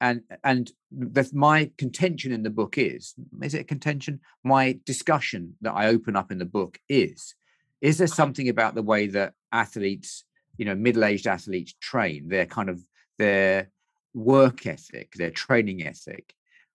and 0.00 0.22
and 0.44 0.70
the, 0.90 1.28
my 1.32 1.70
contention 1.78 2.32
in 2.32 2.42
the 2.42 2.56
book 2.60 2.78
is 2.78 3.14
is 3.42 3.54
it 3.54 3.60
a 3.60 3.64
contention 3.74 4.20
my 4.44 4.78
discussion 4.84 5.54
that 5.62 5.72
i 5.72 5.86
open 5.86 6.14
up 6.16 6.30
in 6.30 6.38
the 6.38 6.52
book 6.58 6.78
is 6.88 7.34
is 7.80 7.96
there 7.96 8.06
something 8.06 8.50
about 8.50 8.74
the 8.74 8.82
way 8.82 9.06
that 9.06 9.32
athletes 9.52 10.24
you 10.58 10.66
know 10.66 10.74
middle-aged 10.74 11.26
athletes 11.26 11.74
train 11.80 12.28
their 12.28 12.44
kind 12.44 12.68
of 12.68 12.78
their 13.18 13.70
work 14.12 14.66
ethic 14.66 15.14
their 15.14 15.30
training 15.30 15.86
ethic 15.86 16.34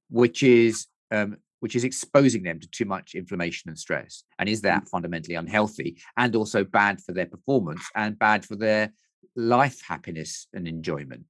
which 0.09 0.41
is 0.41 0.87
um, 1.11 1.37
which 1.61 1.75
is 1.75 1.83
exposing 1.83 2.43
them 2.43 2.59
to 2.59 2.67
too 2.67 2.85
much 2.85 3.15
inflammation 3.15 3.69
and 3.69 3.79
stress. 3.79 4.23
And 4.39 4.49
is 4.49 4.61
that 4.61 4.83
mm. 4.83 4.89
fundamentally 4.89 5.35
unhealthy 5.35 5.97
and 6.17 6.35
also 6.35 6.63
bad 6.63 7.01
for 7.01 7.13
their 7.13 7.27
performance 7.27 7.83
and 7.95 8.19
bad 8.19 8.43
for 8.43 8.55
their 8.55 8.91
life 9.35 9.81
happiness 9.87 10.47
and 10.53 10.67
enjoyment? 10.67 11.25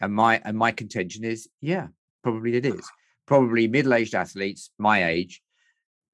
And 0.00 0.12
my 0.12 0.40
and 0.44 0.56
my 0.56 0.72
contention 0.72 1.24
is, 1.24 1.48
yeah, 1.60 1.88
probably 2.22 2.56
it 2.56 2.66
is. 2.66 2.86
Probably 3.26 3.68
middle-aged 3.68 4.14
athletes 4.14 4.70
my 4.78 5.06
age 5.08 5.40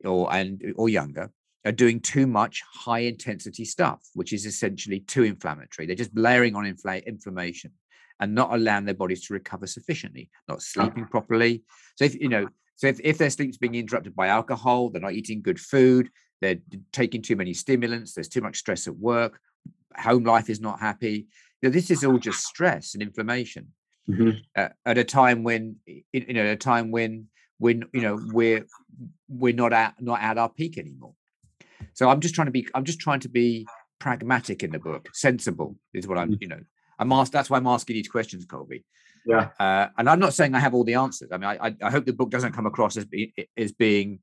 or 0.05 0.33
and 0.33 0.63
or 0.77 0.89
younger 0.89 1.31
are 1.65 1.73
doing 1.73 2.01
too 2.01 2.27
much 2.27 2.63
high 2.73 3.01
intensity 3.01 3.65
stuff, 3.65 4.01
which 4.15 4.33
is 4.33 4.47
essentially 4.47 5.01
too 5.01 5.25
inflammatory. 5.25 5.87
They're 5.87 5.97
just 5.97 6.17
layering 6.17 6.55
on 6.55 6.65
infl- 6.65 7.05
inflammation 7.05 7.73
and 8.19 8.35
not 8.35 8.53
allowing 8.53 8.85
their 8.85 8.95
bodies 8.95 9.27
to 9.27 9.35
recover 9.35 9.67
sufficiently, 9.67 10.31
not 10.49 10.63
sleeping 10.63 11.07
properly. 11.07 11.63
So 11.97 12.05
if 12.05 12.15
you 12.15 12.29
know, 12.29 12.49
so 12.77 12.87
if, 12.87 13.01
if 13.03 13.19
their 13.19 13.31
sleep's 13.31 13.59
being 13.59 13.75
interrupted 13.75 14.15
by 14.15 14.29
alcohol, 14.29 14.91
they're 14.91 15.03
not 15.03 15.13
eating 15.13 15.43
good 15.43 15.59
food, 15.59 16.11
they're 16.41 16.59
taking 16.93 17.23
too 17.23 17.37
many 17.37 17.55
stimulants, 17.55 18.15
there's 18.15 18.29
too 18.29 18.41
much 18.41 18.59
stress 18.59 18.87
at 18.87 18.97
work, 18.97 19.39
home 19.97 20.25
life 20.25 20.49
is 20.49 20.61
not 20.61 20.81
happy. 20.81 21.27
You 21.61 21.69
know, 21.69 21.73
this 21.73 21.91
is 21.91 22.05
all 22.05 22.19
just 22.19 22.45
stress 22.45 22.95
and 22.95 23.03
inflammation 23.03 23.69
mm-hmm. 24.09 24.31
uh, 24.57 24.69
at 24.87 24.99
a 24.99 25.05
time 25.05 25.43
when 25.43 25.77
you 25.87 26.33
know, 26.33 26.43
at 26.43 26.47
a 26.47 26.57
time 26.57 26.91
when 26.91 27.27
when 27.59 27.85
you 27.93 28.01
know 28.01 28.19
we're 28.33 28.67
we're 29.29 29.55
not 29.55 29.73
at 29.73 29.95
not 30.01 30.21
at 30.21 30.39
our 30.39 30.49
peak 30.49 30.79
anymore. 30.79 31.15
So 31.95 32.09
I'm 32.09 32.21
just 32.21 32.35
trying 32.35 32.47
to 32.47 32.53
be 32.53 32.67
I'm 32.75 32.85
just 32.85 33.01
trying 33.01 33.21
to 33.21 33.29
be 33.29 33.67
pragmatic 33.99 34.65
in 34.65 34.73
the 34.73 34.79
book, 34.79 35.09
sensible 35.13 35.77
is 35.95 36.09
what 36.09 36.19
I'm. 36.19 36.33
Mm. 36.33 36.39
You 36.41 36.49
know, 36.49 36.61
I'm 36.99 37.13
asked. 37.13 37.33
That's 37.33 37.49
why 37.49 37.59
I'm 37.59 37.67
asking 37.67 37.95
these 37.95 38.09
questions, 38.09 38.45
Colby. 38.47 38.85
Yeah. 39.25 39.51
Uh, 39.61 39.89
and 39.97 40.09
I'm 40.09 40.19
not 40.19 40.35
saying 40.35 40.55
I 40.55 40.61
have 40.61 40.75
all 40.75 40.85
the 40.85 40.95
answers. 40.95 41.31
I 41.31 41.37
mean, 41.37 41.59
I, 41.61 41.77
I 41.83 41.91
hope 41.91 42.07
the 42.07 42.13
book 42.13 42.31
doesn't 42.31 42.53
come 42.53 42.67
across 42.67 42.97
as, 42.97 43.05
be, 43.05 43.35
as 43.57 43.73
being, 43.73 44.21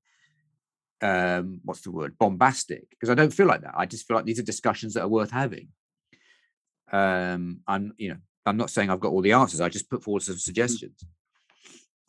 um, 1.01 1.61
what's 1.63 1.81
the 1.81 1.91
word, 1.91 2.17
bombastic, 2.17 2.89
because 2.89 3.09
I 3.09 3.13
don't 3.13 3.33
feel 3.33 3.45
like 3.45 3.61
that. 3.61 3.75
I 3.77 3.85
just 3.85 4.07
feel 4.07 4.17
like 4.17 4.25
these 4.25 4.39
are 4.39 4.43
discussions 4.43 4.95
that 4.95 5.03
are 5.03 5.07
worth 5.07 5.31
having. 5.31 5.69
Um, 6.91 7.61
I'm, 7.67 7.93
you 7.97 8.09
know, 8.09 8.17
I'm 8.45 8.57
not 8.57 8.69
saying 8.69 8.89
I've 8.89 8.99
got 8.99 9.11
all 9.11 9.21
the 9.21 9.33
answers. 9.33 9.61
I 9.61 9.69
just 9.69 9.89
put 9.89 10.03
forward 10.03 10.23
some 10.23 10.37
suggestions. 10.37 11.03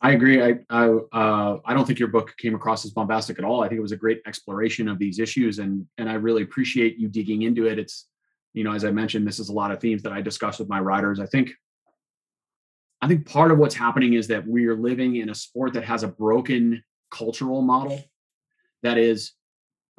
I 0.01 0.11
agree. 0.11 0.41
I 0.41 0.59
I, 0.69 0.87
uh, 1.11 1.59
I 1.65 1.73
don't 1.73 1.85
think 1.85 1.99
your 1.99 2.07
book 2.07 2.33
came 2.37 2.55
across 2.55 2.85
as 2.85 2.91
bombastic 2.91 3.37
at 3.37 3.45
all. 3.45 3.63
I 3.63 3.67
think 3.67 3.79
it 3.79 3.81
was 3.81 3.91
a 3.91 3.97
great 3.97 4.21
exploration 4.25 4.87
of 4.87 4.97
these 4.97 5.19
issues, 5.19 5.59
and 5.59 5.85
and 5.97 6.09
I 6.09 6.13
really 6.13 6.43
appreciate 6.43 6.97
you 6.97 7.09
digging 7.09 7.41
into 7.41 7.65
it. 7.67 7.77
It's, 7.77 8.07
you 8.53 8.63
know, 8.63 8.71
as 8.73 8.85
I 8.85 8.91
mentioned, 8.91 9.27
this 9.27 9.39
is 9.39 9.49
a 9.49 9.53
lot 9.53 9.71
of 9.71 9.81
themes 9.81 10.01
that 10.03 10.13
I 10.13 10.21
discuss 10.21 10.57
with 10.57 10.69
my 10.69 10.79
riders. 10.79 11.19
I 11.19 11.25
think 11.25 11.51
I 13.01 13.07
think 13.07 13.25
part 13.25 13.51
of 13.51 13.57
what's 13.57 13.75
happening 13.75 14.13
is 14.13 14.27
that 14.27 14.47
we 14.47 14.67
are 14.67 14.75
living 14.75 15.17
in 15.17 15.29
a 15.29 15.35
sport 15.35 15.73
that 15.73 15.83
has 15.83 16.03
a 16.03 16.07
broken 16.07 16.83
cultural 17.11 17.61
model 17.61 18.01
that 18.83 18.97
is 18.97 19.33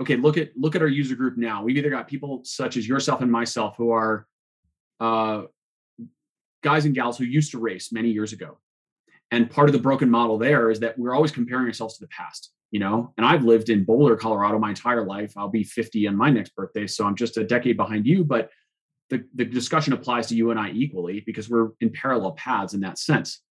okay 0.01 0.17
look 0.17 0.39
at 0.39 0.51
look 0.57 0.77
at 0.77 0.83
our 0.83 0.89
user 0.89 1.17
group 1.17 1.37
now 1.37 1.65
we've 1.65 1.77
either 1.77 1.91
got 1.91 2.07
people 2.07 2.41
such 2.45 2.77
as 2.77 2.87
yourself 2.87 3.21
and 3.21 3.33
myself 3.33 3.75
who 3.77 3.91
are 3.91 4.27
uh, 5.01 5.43
guys 6.63 6.85
and 6.85 6.95
gals 6.95 7.19
who 7.19 7.25
used 7.25 7.53
to 7.53 7.59
race 7.59 7.93
many 7.93 8.11
years 8.11 8.33
ago 8.33 8.59
and 9.31 9.51
part 9.51 9.69
of 9.69 9.73
the 9.73 9.79
broken 9.79 10.11
model 10.11 10.39
there 10.39 10.71
is 10.71 10.81
that 10.81 10.99
we're 10.99 11.15
always 11.15 11.33
comparing 11.33 11.67
ourselves 11.67 11.95
to 11.95 12.05
the 12.05 12.09
past 12.09 12.53
you 12.71 12.79
know 12.79 13.13
and 13.17 13.27
i've 13.27 13.45
lived 13.45 13.71
in 13.71 13.85
boulder 13.85 14.17
colorado 14.17 14.59
my 14.59 14.71
entire 14.71 15.05
life 15.05 15.33
i'll 15.37 15.49
be 15.49 15.65
50 15.65 16.07
on 16.07 16.17
my 16.17 16.31
next 16.31 16.55
birthday 16.55 16.87
so 16.87 17.07
i'm 17.07 17.17
just 17.17 17.39
a 17.39 17.45
decade 17.45 17.77
behind 17.77 18.07
you 18.07 18.25
but 18.25 18.51
the, 19.11 19.25
the 19.35 19.45
discussion 19.45 19.93
applies 19.93 20.29
to 20.29 20.37
you 20.37 20.51
and 20.51 20.59
I 20.59 20.71
equally 20.71 21.21
because 21.21 21.51
we're 21.51 21.71
in 21.81 21.91
parallel 21.91 22.33
paths 22.33 22.75
in 22.75 22.81
that 22.81 22.99
sense. 22.99 23.43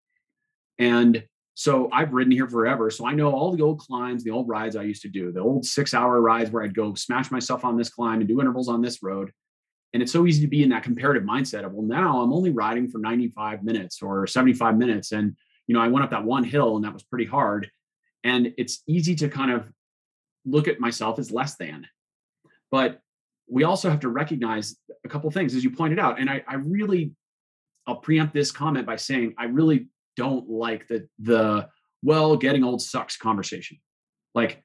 And 0.79 1.23
so 1.53 1.89
I've 1.91 2.13
ridden 2.13 2.31
here 2.31 2.47
forever. 2.47 2.89
So 2.89 3.05
I 3.05 3.13
know 3.13 3.31
all 3.31 3.51
the 3.51 3.61
old 3.61 3.79
climbs, 3.79 4.23
the 4.23 4.31
old 4.31 4.47
rides 4.47 4.77
I 4.77 4.83
used 4.83 5.01
to 5.01 5.09
do, 5.09 5.33
the 5.33 5.41
old 5.41 5.65
six 5.65 5.93
hour 5.93 6.19
rides 6.21 6.49
where 6.49 6.63
I'd 6.63 6.73
go 6.73 6.95
smash 6.95 7.29
myself 7.29 7.65
on 7.65 7.77
this 7.77 7.89
climb 7.89 8.19
and 8.19 8.27
do 8.27 8.39
intervals 8.39 8.69
on 8.69 8.81
this 8.81 9.03
road. 9.03 9.31
And 9.93 10.03
it's 10.03 10.11
so 10.11 10.27
easy 10.27 10.41
to 10.41 10.47
be 10.47 10.63
in 10.63 10.69
that 10.69 10.83
comparative 10.83 11.23
mindset 11.23 11.65
of, 11.65 11.73
well, 11.73 11.85
now 11.85 12.21
I'm 12.21 12.33
only 12.33 12.51
riding 12.51 12.87
for 12.89 12.99
95 12.99 13.63
minutes 13.63 14.01
or 14.01 14.27
75 14.27 14.77
minutes. 14.77 15.11
And, 15.11 15.35
you 15.67 15.73
know, 15.73 15.81
I 15.81 15.87
went 15.87 16.03
up 16.03 16.11
that 16.11 16.23
one 16.23 16.43
hill 16.43 16.75
and 16.75 16.85
that 16.85 16.93
was 16.93 17.03
pretty 17.03 17.25
hard. 17.25 17.69
And 18.23 18.53
it's 18.57 18.83
easy 18.87 19.15
to 19.15 19.29
kind 19.29 19.51
of 19.51 19.71
look 20.45 20.67
at 20.67 20.79
myself 20.79 21.17
as 21.17 21.31
less 21.31 21.55
than. 21.55 21.87
But 22.71 23.01
we 23.47 23.63
also 23.63 23.89
have 23.89 24.01
to 24.01 24.09
recognize 24.09 24.75
a 25.03 25.09
couple 25.09 25.31
things, 25.31 25.55
as 25.55 25.63
you 25.63 25.71
pointed 25.71 25.97
out. 25.97 26.19
And 26.19 26.29
I, 26.29 26.43
I 26.47 26.55
really, 26.55 27.13
I'll 27.87 27.95
preempt 27.95 28.33
this 28.33 28.51
comment 28.51 28.85
by 28.85 28.95
saying 28.97 29.33
I 29.37 29.45
really 29.45 29.87
don't 30.15 30.49
like 30.49 30.87
the 30.87 31.07
the 31.17 31.67
well, 32.01 32.37
getting 32.37 32.63
old 32.63 32.81
sucks 32.81 33.17
conversation. 33.17 33.77
Like, 34.33 34.63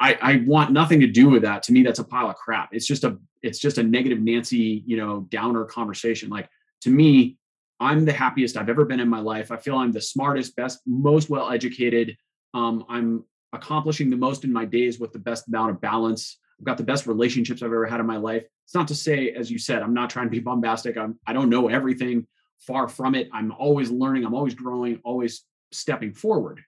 I, 0.00 0.18
I 0.20 0.44
want 0.46 0.72
nothing 0.72 1.00
to 1.00 1.06
do 1.06 1.28
with 1.28 1.42
that. 1.42 1.62
To 1.64 1.72
me, 1.72 1.82
that's 1.82 1.98
a 1.98 2.04
pile 2.04 2.28
of 2.28 2.36
crap. 2.36 2.70
It's 2.72 2.86
just 2.86 3.04
a 3.04 3.18
it's 3.42 3.58
just 3.58 3.78
a 3.78 3.82
negative 3.82 4.20
Nancy, 4.20 4.82
you 4.86 4.96
know, 4.96 5.26
downer 5.30 5.64
conversation. 5.64 6.28
Like 6.28 6.48
to 6.82 6.90
me, 6.90 7.38
I'm 7.80 8.04
the 8.04 8.12
happiest 8.12 8.56
I've 8.56 8.68
ever 8.68 8.84
been 8.84 9.00
in 9.00 9.08
my 9.08 9.20
life. 9.20 9.52
I 9.52 9.56
feel 9.56 9.76
I'm 9.76 9.92
the 9.92 10.00
smartest, 10.00 10.56
best, 10.56 10.80
most 10.86 11.30
well 11.30 11.50
educated. 11.50 12.16
Um, 12.54 12.84
I'm 12.88 13.24
accomplishing 13.52 14.10
the 14.10 14.16
most 14.16 14.44
in 14.44 14.52
my 14.52 14.64
days 14.64 14.98
with 14.98 15.12
the 15.12 15.18
best 15.18 15.48
amount 15.48 15.70
of 15.70 15.80
balance. 15.80 16.38
I've 16.58 16.66
got 16.66 16.76
the 16.76 16.84
best 16.84 17.06
relationships 17.06 17.62
I've 17.62 17.66
ever 17.66 17.86
had 17.86 18.00
in 18.00 18.06
my 18.06 18.16
life. 18.16 18.44
It's 18.64 18.74
not 18.74 18.88
to 18.88 18.94
say, 18.94 19.30
as 19.30 19.50
you 19.50 19.58
said, 19.58 19.82
I'm 19.82 19.94
not 19.94 20.10
trying 20.10 20.26
to 20.26 20.30
be 20.30 20.40
bombastic. 20.40 20.96
I'm 20.96 21.18
I 21.26 21.32
don't 21.32 21.50
know 21.50 21.68
everything. 21.68 22.26
Far 22.60 22.88
from 22.88 23.14
it. 23.14 23.28
I'm 23.32 23.52
always 23.52 23.90
learning. 23.90 24.24
I'm 24.24 24.34
always 24.34 24.54
growing. 24.54 25.00
Always 25.04 25.44
stepping 25.72 26.12
forward. 26.12 26.60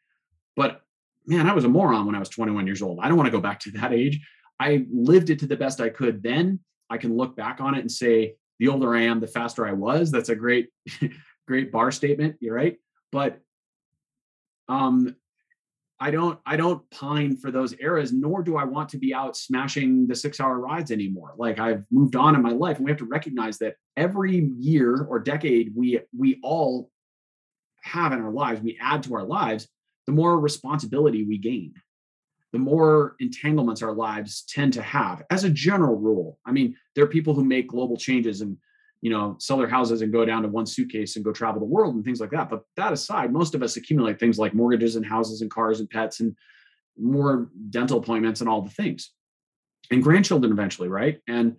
But 0.54 0.82
man, 1.26 1.48
I 1.48 1.52
was 1.52 1.64
a 1.64 1.68
moron 1.68 2.06
when 2.06 2.14
I 2.14 2.20
was 2.20 2.28
21 2.28 2.66
years 2.66 2.82
old. 2.82 3.00
I 3.00 3.08
don't 3.08 3.16
want 3.16 3.26
to 3.26 3.32
go 3.32 3.40
back 3.40 3.58
to 3.60 3.72
that 3.72 3.92
age. 3.92 4.20
I 4.60 4.86
lived 4.92 5.30
it 5.30 5.38
to 5.40 5.46
the 5.46 5.56
best 5.56 5.80
I 5.80 5.88
could 5.88 6.22
then. 6.22 6.60
I 6.90 6.98
can 6.98 7.16
look 7.16 7.34
back 7.34 7.60
on 7.60 7.74
it 7.74 7.80
and 7.80 7.90
say, 7.90 8.34
the 8.58 8.68
older 8.68 8.94
I 8.94 9.02
am, 9.02 9.20
the 9.20 9.26
faster 9.26 9.66
I 9.66 9.72
was. 9.72 10.12
That's 10.12 10.28
a 10.28 10.36
great, 10.36 10.68
great 11.48 11.72
bar 11.72 11.90
statement. 11.90 12.36
You're 12.40 12.54
right. 12.54 12.76
But 13.10 13.40
um, 14.68 15.16
I 15.98 16.10
don't 16.10 16.38
I 16.44 16.56
don't 16.56 16.88
pine 16.90 17.36
for 17.36 17.50
those 17.50 17.74
eras, 17.80 18.12
nor 18.12 18.42
do 18.42 18.56
I 18.56 18.64
want 18.64 18.90
to 18.90 18.98
be 18.98 19.14
out 19.14 19.36
smashing 19.36 20.06
the 20.06 20.14
six 20.14 20.40
hour 20.40 20.58
rides 20.58 20.90
anymore. 20.90 21.34
Like 21.38 21.58
I've 21.58 21.84
moved 21.90 22.16
on 22.16 22.34
in 22.34 22.42
my 22.42 22.52
life, 22.52 22.76
and 22.76 22.84
we 22.84 22.90
have 22.90 22.98
to 22.98 23.06
recognize 23.06 23.58
that 23.58 23.76
every 23.96 24.50
year 24.58 25.06
or 25.08 25.18
decade 25.18 25.72
we 25.74 26.00
we 26.16 26.38
all 26.42 26.90
have 27.82 28.12
in 28.12 28.20
our 28.20 28.30
lives, 28.30 28.60
we 28.60 28.78
add 28.80 29.02
to 29.04 29.14
our 29.14 29.24
lives, 29.24 29.68
the 30.06 30.12
more 30.12 30.38
responsibility 30.38 31.24
we 31.24 31.38
gain 31.38 31.72
the 32.52 32.58
more 32.58 33.16
entanglements 33.20 33.82
our 33.82 33.92
lives 33.92 34.42
tend 34.48 34.72
to 34.72 34.82
have 34.82 35.22
as 35.30 35.44
a 35.44 35.50
general 35.50 35.96
rule. 35.96 36.38
I 36.44 36.52
mean, 36.52 36.76
there 36.94 37.04
are 37.04 37.08
people 37.08 37.34
who 37.34 37.44
make 37.44 37.68
global 37.68 37.96
changes 37.96 38.40
and 38.40 38.56
you 39.00 39.10
know 39.10 39.36
sell 39.38 39.56
their 39.56 39.68
houses 39.68 40.02
and 40.02 40.12
go 40.12 40.24
down 40.24 40.42
to 40.42 40.48
one 40.48 40.66
suitcase 40.66 41.16
and 41.16 41.24
go 41.24 41.32
travel 41.32 41.60
the 41.60 41.66
world 41.66 41.94
and 41.94 42.04
things 42.04 42.20
like 42.20 42.30
that. 42.30 42.50
But 42.50 42.62
that 42.76 42.92
aside, 42.92 43.32
most 43.32 43.54
of 43.54 43.62
us 43.62 43.76
accumulate 43.76 44.18
things 44.18 44.38
like 44.38 44.54
mortgages 44.54 44.96
and 44.96 45.06
houses 45.06 45.42
and 45.42 45.50
cars 45.50 45.80
and 45.80 45.88
pets 45.88 46.20
and 46.20 46.36
more 46.98 47.50
dental 47.70 47.98
appointments 47.98 48.40
and 48.40 48.50
all 48.50 48.62
the 48.62 48.70
things. 48.70 49.12
And 49.90 50.02
grandchildren 50.02 50.52
eventually, 50.52 50.88
right? 50.88 51.20
And 51.28 51.56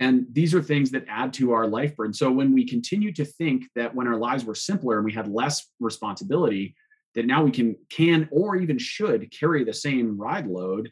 and 0.00 0.26
these 0.32 0.52
are 0.52 0.62
things 0.62 0.90
that 0.90 1.04
add 1.08 1.32
to 1.34 1.52
our 1.52 1.68
life 1.68 1.94
burden. 1.94 2.12
So 2.12 2.30
when 2.30 2.52
we 2.52 2.66
continue 2.66 3.12
to 3.12 3.24
think 3.24 3.66
that 3.76 3.94
when 3.94 4.08
our 4.08 4.16
lives 4.16 4.44
were 4.44 4.54
simpler 4.54 4.96
and 4.96 5.04
we 5.04 5.12
had 5.12 5.28
less 5.28 5.68
responsibility, 5.78 6.74
that 7.14 7.26
now 7.26 7.42
we 7.42 7.50
can 7.50 7.76
can 7.90 8.28
or 8.30 8.56
even 8.56 8.78
should 8.78 9.30
carry 9.30 9.64
the 9.64 9.72
same 9.72 10.18
ride 10.18 10.46
load 10.46 10.90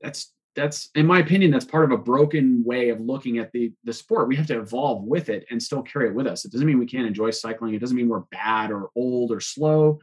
that's 0.00 0.32
that's 0.56 0.88
in 0.94 1.06
my 1.06 1.20
opinion 1.20 1.50
that's 1.50 1.64
part 1.64 1.84
of 1.84 1.92
a 1.92 2.02
broken 2.02 2.64
way 2.64 2.88
of 2.88 3.00
looking 3.00 3.38
at 3.38 3.52
the 3.52 3.72
the 3.84 3.92
sport. 3.92 4.26
We 4.26 4.36
have 4.36 4.46
to 4.48 4.58
evolve 4.58 5.04
with 5.04 5.28
it 5.28 5.46
and 5.50 5.62
still 5.62 5.82
carry 5.82 6.08
it 6.08 6.14
with 6.14 6.26
us. 6.26 6.44
It 6.44 6.50
doesn't 6.50 6.66
mean 6.66 6.78
we 6.78 6.86
can't 6.86 7.06
enjoy 7.06 7.30
cycling. 7.30 7.74
It 7.74 7.80
doesn't 7.80 7.96
mean 7.96 8.08
we're 8.08 8.20
bad 8.30 8.72
or 8.72 8.88
old 8.96 9.30
or 9.30 9.40
slow. 9.40 10.00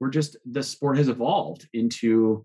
We're 0.00 0.10
just 0.10 0.36
the 0.50 0.62
sport 0.62 0.98
has 0.98 1.08
evolved 1.08 1.68
into 1.72 2.44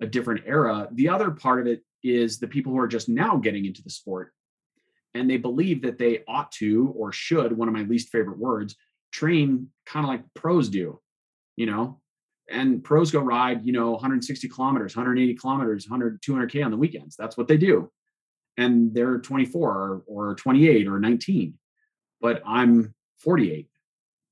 a 0.00 0.06
different 0.06 0.42
era. 0.46 0.88
The 0.92 1.10
other 1.10 1.30
part 1.30 1.60
of 1.60 1.66
it 1.66 1.82
is 2.02 2.38
the 2.38 2.48
people 2.48 2.72
who 2.72 2.78
are 2.78 2.88
just 2.88 3.08
now 3.08 3.36
getting 3.36 3.66
into 3.66 3.82
the 3.82 3.90
sport 3.90 4.32
and 5.14 5.30
they 5.30 5.36
believe 5.36 5.82
that 5.82 5.98
they 5.98 6.24
ought 6.26 6.50
to 6.52 6.92
or 6.96 7.12
should 7.12 7.56
one 7.56 7.68
of 7.68 7.74
my 7.74 7.82
least 7.82 8.10
favorite 8.10 8.38
words 8.38 8.76
train 9.12 9.68
kind 9.86 10.04
of 10.04 10.08
like 10.08 10.22
pros 10.34 10.68
do 10.68 10.98
you 11.56 11.66
know, 11.66 12.00
and 12.50 12.84
pros 12.84 13.10
go 13.10 13.20
ride, 13.20 13.64
you 13.64 13.72
know, 13.72 13.92
160 13.92 14.48
kilometers, 14.48 14.96
180 14.96 15.34
kilometers, 15.34 15.88
100, 15.88 16.20
200K 16.22 16.64
on 16.64 16.70
the 16.70 16.76
weekends. 16.76 17.16
That's 17.16 17.36
what 17.36 17.48
they 17.48 17.56
do. 17.56 17.90
And 18.56 18.94
they're 18.94 19.18
24 19.18 19.70
or, 19.70 20.02
or 20.06 20.34
28 20.34 20.86
or 20.86 21.00
19, 21.00 21.54
but 22.20 22.42
I'm 22.46 22.94
48. 23.18 23.68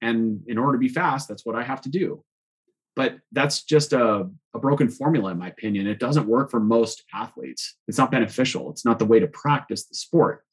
And 0.02 0.42
in 0.46 0.58
order 0.58 0.72
to 0.72 0.78
be 0.78 0.88
fast, 0.88 1.28
that's 1.28 1.46
what 1.46 1.56
I 1.56 1.62
have 1.62 1.80
to 1.82 1.88
do. 1.88 2.22
But 2.94 3.16
that's 3.32 3.62
just 3.62 3.94
a, 3.94 4.28
a 4.54 4.58
broken 4.58 4.88
formula, 4.90 5.30
in 5.30 5.38
my 5.38 5.48
opinion. 5.48 5.86
It 5.86 5.98
doesn't 5.98 6.26
work 6.26 6.50
for 6.50 6.60
most 6.60 7.04
athletes. 7.14 7.76
It's 7.88 7.96
not 7.96 8.10
beneficial. 8.10 8.70
It's 8.70 8.84
not 8.84 8.98
the 8.98 9.06
way 9.06 9.18
to 9.18 9.26
practice 9.28 9.86
the 9.86 9.94
sport. 9.94 10.44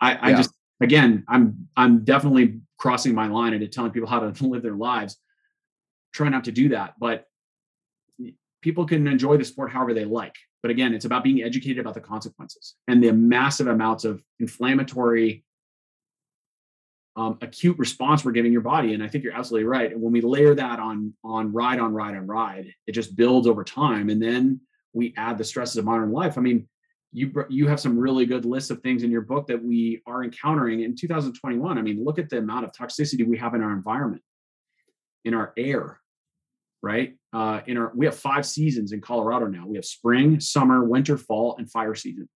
I, 0.00 0.12
yeah. 0.12 0.18
I 0.22 0.32
just 0.34 0.50
again, 0.82 1.24
I'm 1.26 1.68
I'm 1.76 2.04
definitely 2.04 2.60
crossing 2.78 3.14
my 3.14 3.28
line 3.28 3.54
into 3.54 3.66
telling 3.66 3.92
people 3.92 4.08
how 4.08 4.20
to 4.20 4.46
live 4.46 4.62
their 4.62 4.74
lives 4.74 5.16
try 6.16 6.28
not 6.28 6.44
to 6.44 6.52
do 6.52 6.70
that. 6.70 6.94
But 6.98 7.26
people 8.62 8.86
can 8.86 9.06
enjoy 9.06 9.36
the 9.36 9.44
sport 9.44 9.70
however 9.70 9.94
they 9.94 10.04
like. 10.04 10.34
But 10.62 10.70
again, 10.70 10.94
it's 10.94 11.04
about 11.04 11.22
being 11.22 11.42
educated 11.42 11.78
about 11.78 11.94
the 11.94 12.00
consequences 12.00 12.74
and 12.88 13.02
the 13.02 13.12
massive 13.12 13.68
amounts 13.68 14.04
of 14.04 14.22
inflammatory, 14.40 15.44
um, 17.14 17.38
acute 17.40 17.78
response 17.78 18.24
we're 18.24 18.32
giving 18.32 18.52
your 18.52 18.62
body. 18.62 18.94
And 18.94 19.02
I 19.02 19.08
think 19.08 19.22
you're 19.22 19.36
absolutely 19.36 19.68
right. 19.68 19.92
And 19.92 20.02
when 20.02 20.12
we 20.12 20.20
layer 20.20 20.54
that 20.54 20.80
on 20.80 21.14
on 21.22 21.52
ride 21.52 21.78
on 21.78 21.92
ride 21.94 22.16
on 22.16 22.26
ride, 22.26 22.72
it 22.86 22.92
just 22.92 23.14
builds 23.14 23.46
over 23.46 23.62
time. 23.62 24.10
And 24.10 24.20
then 24.20 24.60
we 24.92 25.14
add 25.16 25.38
the 25.38 25.44
stresses 25.44 25.76
of 25.76 25.84
modern 25.84 26.10
life. 26.10 26.36
I 26.36 26.40
mean, 26.40 26.68
you 27.12 27.32
you 27.48 27.68
have 27.68 27.78
some 27.78 27.98
really 27.98 28.26
good 28.26 28.44
lists 28.44 28.70
of 28.70 28.80
things 28.80 29.02
in 29.02 29.10
your 29.10 29.22
book 29.22 29.46
that 29.46 29.62
we 29.62 30.02
are 30.06 30.24
encountering 30.24 30.80
in 30.80 30.96
2021. 30.96 31.78
I 31.78 31.82
mean, 31.82 32.04
look 32.04 32.18
at 32.18 32.28
the 32.28 32.38
amount 32.38 32.64
of 32.64 32.72
toxicity 32.72 33.26
we 33.26 33.38
have 33.38 33.54
in 33.54 33.62
our 33.62 33.72
environment, 33.72 34.22
in 35.24 35.32
our 35.32 35.52
air, 35.56 36.00
right? 36.82 37.14
Uh, 37.32 37.60
in 37.66 37.76
our 37.76 37.92
we 37.94 38.06
have 38.06 38.16
five 38.16 38.46
seasons 38.46 38.92
in 38.92 39.00
Colorado 39.00 39.46
now. 39.46 39.66
We 39.66 39.76
have 39.76 39.84
spring, 39.84 40.40
summer, 40.40 40.84
winter, 40.84 41.16
fall, 41.18 41.56
and 41.58 41.70
fire 41.70 41.94
season. 41.94 42.28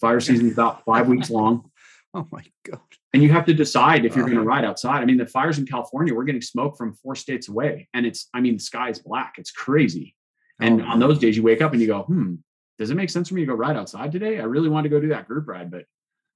Fire 0.00 0.20
season 0.20 0.46
is 0.46 0.52
about 0.52 0.84
five 0.84 1.08
weeks 1.08 1.30
long. 1.30 1.70
Oh 2.14 2.28
my 2.30 2.44
god! 2.66 2.78
And 3.14 3.22
you 3.22 3.30
have 3.30 3.46
to 3.46 3.54
decide 3.54 4.04
if 4.04 4.14
you're 4.14 4.26
going 4.26 4.36
to 4.36 4.42
uh-huh. 4.42 4.48
ride 4.50 4.66
outside. 4.66 5.00
I 5.00 5.06
mean, 5.06 5.16
the 5.16 5.24
fires 5.24 5.58
in 5.58 5.64
California, 5.64 6.14
we're 6.14 6.24
getting 6.24 6.42
smoke 6.42 6.76
from 6.76 6.92
four 6.92 7.14
states 7.14 7.48
away, 7.48 7.88
and 7.94 8.04
it's 8.04 8.28
I 8.34 8.42
mean, 8.42 8.58
the 8.58 8.62
sky 8.62 8.90
is 8.90 8.98
black. 8.98 9.36
It's 9.38 9.50
crazy. 9.50 10.14
And 10.60 10.82
oh, 10.82 10.84
on 10.84 10.98
those 10.98 11.18
days, 11.18 11.38
you 11.38 11.42
wake 11.42 11.62
up 11.62 11.72
and 11.72 11.80
you 11.80 11.86
go, 11.86 12.02
hmm, 12.02 12.34
does 12.78 12.90
it 12.90 12.96
make 12.96 13.08
sense 13.08 13.28
for 13.30 13.34
me 13.34 13.42
to 13.42 13.46
go 13.46 13.54
ride 13.54 13.76
outside 13.76 14.12
today? 14.12 14.40
I 14.40 14.44
really 14.44 14.68
want 14.68 14.84
to 14.84 14.90
go 14.90 15.00
do 15.00 15.08
that 15.08 15.26
group 15.26 15.48
ride, 15.48 15.70
but 15.70 15.86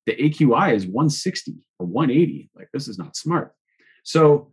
the 0.07 0.15
AQI 0.15 0.75
is 0.75 0.87
160 0.87 1.57
or 1.79 1.87
180. 1.87 2.51
Like 2.55 2.69
this 2.73 2.89
is 2.89 2.99
not 2.99 3.17
smart. 3.17 3.53
So, 4.05 4.53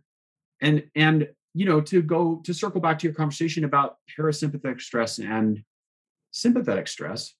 and 0.60 0.84
and 0.94 1.28
you 1.54 1.64
know, 1.66 1.80
to 1.80 2.02
go 2.02 2.40
to 2.44 2.52
circle 2.52 2.80
back 2.80 2.98
to 2.98 3.06
your 3.06 3.14
conversation 3.14 3.64
about 3.64 3.96
parasympathetic 4.18 4.80
stress 4.80 5.18
and 5.18 5.62
sympathetic 6.32 6.88
stress, 6.88 7.32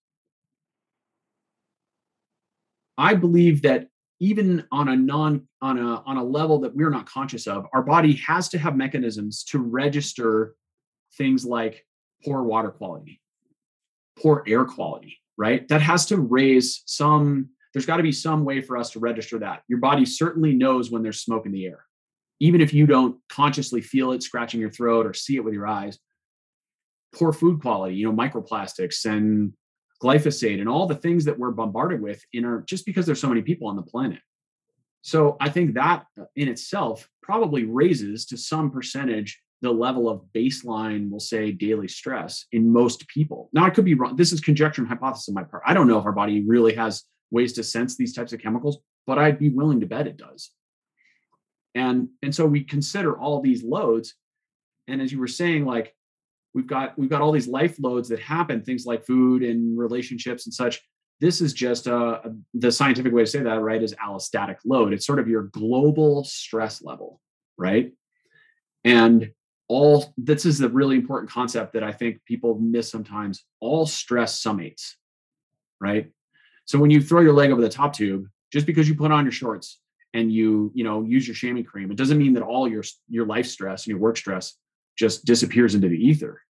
I 2.96 3.14
believe 3.14 3.62
that 3.62 3.88
even 4.20 4.64
on 4.70 4.88
a 4.88 4.96
non 4.96 5.48
on 5.60 5.78
a 5.78 6.02
on 6.06 6.16
a 6.16 6.24
level 6.24 6.60
that 6.60 6.74
we're 6.74 6.90
not 6.90 7.06
conscious 7.06 7.48
of, 7.48 7.66
our 7.72 7.82
body 7.82 8.14
has 8.26 8.48
to 8.50 8.58
have 8.58 8.76
mechanisms 8.76 9.42
to 9.44 9.58
register 9.58 10.54
things 11.18 11.44
like 11.44 11.84
poor 12.24 12.44
water 12.44 12.70
quality, 12.70 13.20
poor 14.16 14.44
air 14.46 14.64
quality, 14.64 15.18
right? 15.36 15.66
That 15.68 15.82
has 15.82 16.06
to 16.06 16.18
raise 16.18 16.82
some 16.86 17.50
there's 17.72 17.86
got 17.86 17.96
to 17.96 18.04
be 18.04 18.12
some 18.12 18.44
way 18.44 18.60
for 18.60 18.76
us 18.76 18.90
to 18.90 19.00
register 19.00 19.40
that. 19.40 19.64
Your 19.66 19.80
body 19.80 20.06
certainly 20.06 20.54
knows 20.54 20.92
when 20.92 21.02
there's 21.02 21.20
smoke 21.20 21.44
in 21.44 21.50
the 21.50 21.66
air 21.66 21.84
even 22.44 22.60
if 22.60 22.74
you 22.74 22.86
don't 22.86 23.16
consciously 23.30 23.80
feel 23.80 24.12
it 24.12 24.22
scratching 24.22 24.60
your 24.60 24.70
throat 24.70 25.06
or 25.06 25.14
see 25.14 25.36
it 25.36 25.44
with 25.44 25.54
your 25.54 25.66
eyes 25.66 25.98
poor 27.14 27.32
food 27.32 27.60
quality 27.60 27.94
you 27.94 28.06
know 28.06 28.16
microplastics 28.16 29.04
and 29.06 29.52
glyphosate 30.02 30.60
and 30.60 30.68
all 30.68 30.86
the 30.86 30.94
things 30.94 31.24
that 31.24 31.38
we're 31.38 31.50
bombarded 31.50 32.00
with 32.00 32.22
in 32.32 32.44
our 32.44 32.60
just 32.62 32.84
because 32.84 33.06
there's 33.06 33.20
so 33.20 33.28
many 33.28 33.42
people 33.42 33.68
on 33.68 33.76
the 33.76 33.82
planet. 33.82 34.18
So 35.02 35.36
i 35.40 35.48
think 35.48 35.74
that 35.74 36.04
uh, 36.20 36.24
in 36.36 36.48
itself 36.48 37.08
probably 37.22 37.64
raises 37.64 38.26
to 38.26 38.36
some 38.36 38.70
percentage 38.70 39.40
the 39.62 39.70
level 39.70 40.10
of 40.10 40.22
baseline 40.34 41.08
we'll 41.08 41.20
say 41.20 41.50
daily 41.50 41.88
stress 41.88 42.46
in 42.52 42.70
most 42.70 43.08
people. 43.08 43.48
Now 43.52 43.64
i 43.64 43.70
could 43.70 43.84
be 43.84 43.94
wrong. 43.94 44.16
This 44.16 44.32
is 44.32 44.40
conjecture 44.40 44.82
and 44.82 44.88
hypothesis 44.88 45.28
on 45.28 45.34
my 45.34 45.44
part. 45.44 45.62
I 45.66 45.72
don't 45.72 45.88
know 45.88 45.98
if 45.98 46.04
our 46.04 46.12
body 46.12 46.44
really 46.46 46.74
has 46.74 47.04
ways 47.30 47.54
to 47.54 47.62
sense 47.62 47.96
these 47.96 48.14
types 48.14 48.32
of 48.32 48.40
chemicals 48.40 48.78
but 49.06 49.18
i'd 49.18 49.38
be 49.38 49.48
willing 49.48 49.80
to 49.80 49.86
bet 49.86 50.06
it 50.06 50.16
does 50.16 50.50
and 51.74 52.08
and 52.22 52.34
so 52.34 52.46
we 52.46 52.62
consider 52.64 53.18
all 53.18 53.40
these 53.40 53.62
loads. 53.62 54.14
And 54.86 55.00
as 55.00 55.12
you 55.12 55.18
were 55.18 55.28
saying 55.28 55.64
like 55.64 55.94
we've 56.52 56.66
got 56.66 56.98
we've 56.98 57.10
got 57.10 57.22
all 57.22 57.32
these 57.32 57.48
life 57.48 57.76
loads 57.78 58.08
that 58.10 58.20
happen 58.20 58.62
things 58.62 58.86
like 58.86 59.06
food 59.06 59.42
and 59.42 59.78
relationships 59.78 60.46
and 60.46 60.54
such. 60.54 60.80
This 61.20 61.40
is 61.40 61.52
just 61.52 61.86
uh, 61.86 62.20
the 62.54 62.72
scientific 62.72 63.12
way 63.12 63.22
to 63.22 63.26
say 63.26 63.40
that 63.40 63.60
right 63.60 63.82
is 63.82 63.94
allostatic 63.94 64.56
load. 64.64 64.92
It's 64.92 65.06
sort 65.06 65.20
of 65.20 65.28
your 65.28 65.44
global 65.44 66.24
stress 66.24 66.82
level 66.82 67.20
right? 67.56 67.92
And 68.84 69.30
all 69.68 70.12
this 70.18 70.44
is 70.44 70.60
a 70.60 70.68
really 70.68 70.96
important 70.96 71.30
concept 71.30 71.72
that 71.72 71.82
i 71.82 71.90
think 71.90 72.22
people 72.26 72.58
miss 72.58 72.90
sometimes. 72.90 73.44
All 73.60 73.86
stress 73.86 74.42
summates 74.42 74.94
right? 75.80 76.10
So 76.66 76.78
when 76.78 76.90
you 76.90 77.02
throw 77.02 77.20
your 77.20 77.32
leg 77.32 77.50
over 77.50 77.60
the 77.60 77.68
top 77.68 77.92
tube 77.92 78.26
just 78.52 78.66
because 78.66 78.88
you 78.88 78.94
put 78.94 79.12
on 79.12 79.24
your 79.24 79.32
shorts 79.32 79.80
and 80.14 80.32
you 80.32 80.72
you 80.74 80.84
know 80.84 81.02
use 81.02 81.28
your 81.28 81.34
chamois 81.34 81.62
cream 81.62 81.90
it 81.90 81.98
doesn't 81.98 82.18
mean 82.18 82.32
that 82.32 82.42
all 82.42 82.66
your 82.66 82.84
your 83.08 83.26
life 83.26 83.46
stress 83.46 83.84
and 83.84 83.90
your 83.90 83.98
work 83.98 84.16
stress 84.16 84.54
just 84.96 85.24
disappears 85.24 85.74
into 85.74 85.88
the 85.88 85.96
ether. 85.96 86.40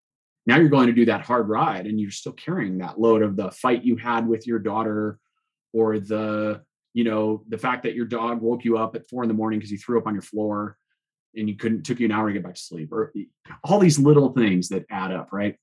Now 0.46 0.58
you're 0.58 0.68
going 0.68 0.88
to 0.88 0.92
do 0.92 1.06
that 1.06 1.22
hard 1.22 1.48
ride 1.48 1.86
and 1.86 1.98
you're 1.98 2.10
still 2.10 2.32
carrying 2.32 2.78
that 2.78 3.00
load 3.00 3.22
of 3.22 3.36
the 3.36 3.50
fight 3.50 3.84
you 3.84 3.96
had 3.96 4.28
with 4.28 4.46
your 4.46 4.58
daughter 4.58 5.18
or 5.72 5.98
the 5.98 6.62
you 6.92 7.04
know 7.04 7.42
the 7.48 7.58
fact 7.58 7.84
that 7.84 7.94
your 7.94 8.04
dog 8.04 8.42
woke 8.42 8.64
you 8.64 8.76
up 8.76 8.94
at 8.94 9.08
four 9.08 9.24
in 9.24 9.28
the 9.28 9.34
morning 9.34 9.58
because 9.58 9.70
he 9.70 9.76
threw 9.76 9.98
up 9.98 10.06
on 10.06 10.14
your 10.14 10.22
floor 10.22 10.76
and 11.34 11.48
you 11.48 11.56
couldn't 11.56 11.82
took 11.82 11.98
you 11.98 12.06
an 12.06 12.12
hour 12.12 12.28
to 12.28 12.34
get 12.34 12.44
back 12.44 12.54
to 12.54 12.60
sleep 12.60 12.92
or 12.92 13.12
all 13.64 13.78
these 13.78 13.98
little 13.98 14.32
things 14.32 14.68
that 14.68 14.84
add 14.90 15.10
up 15.10 15.32
right 15.32 15.56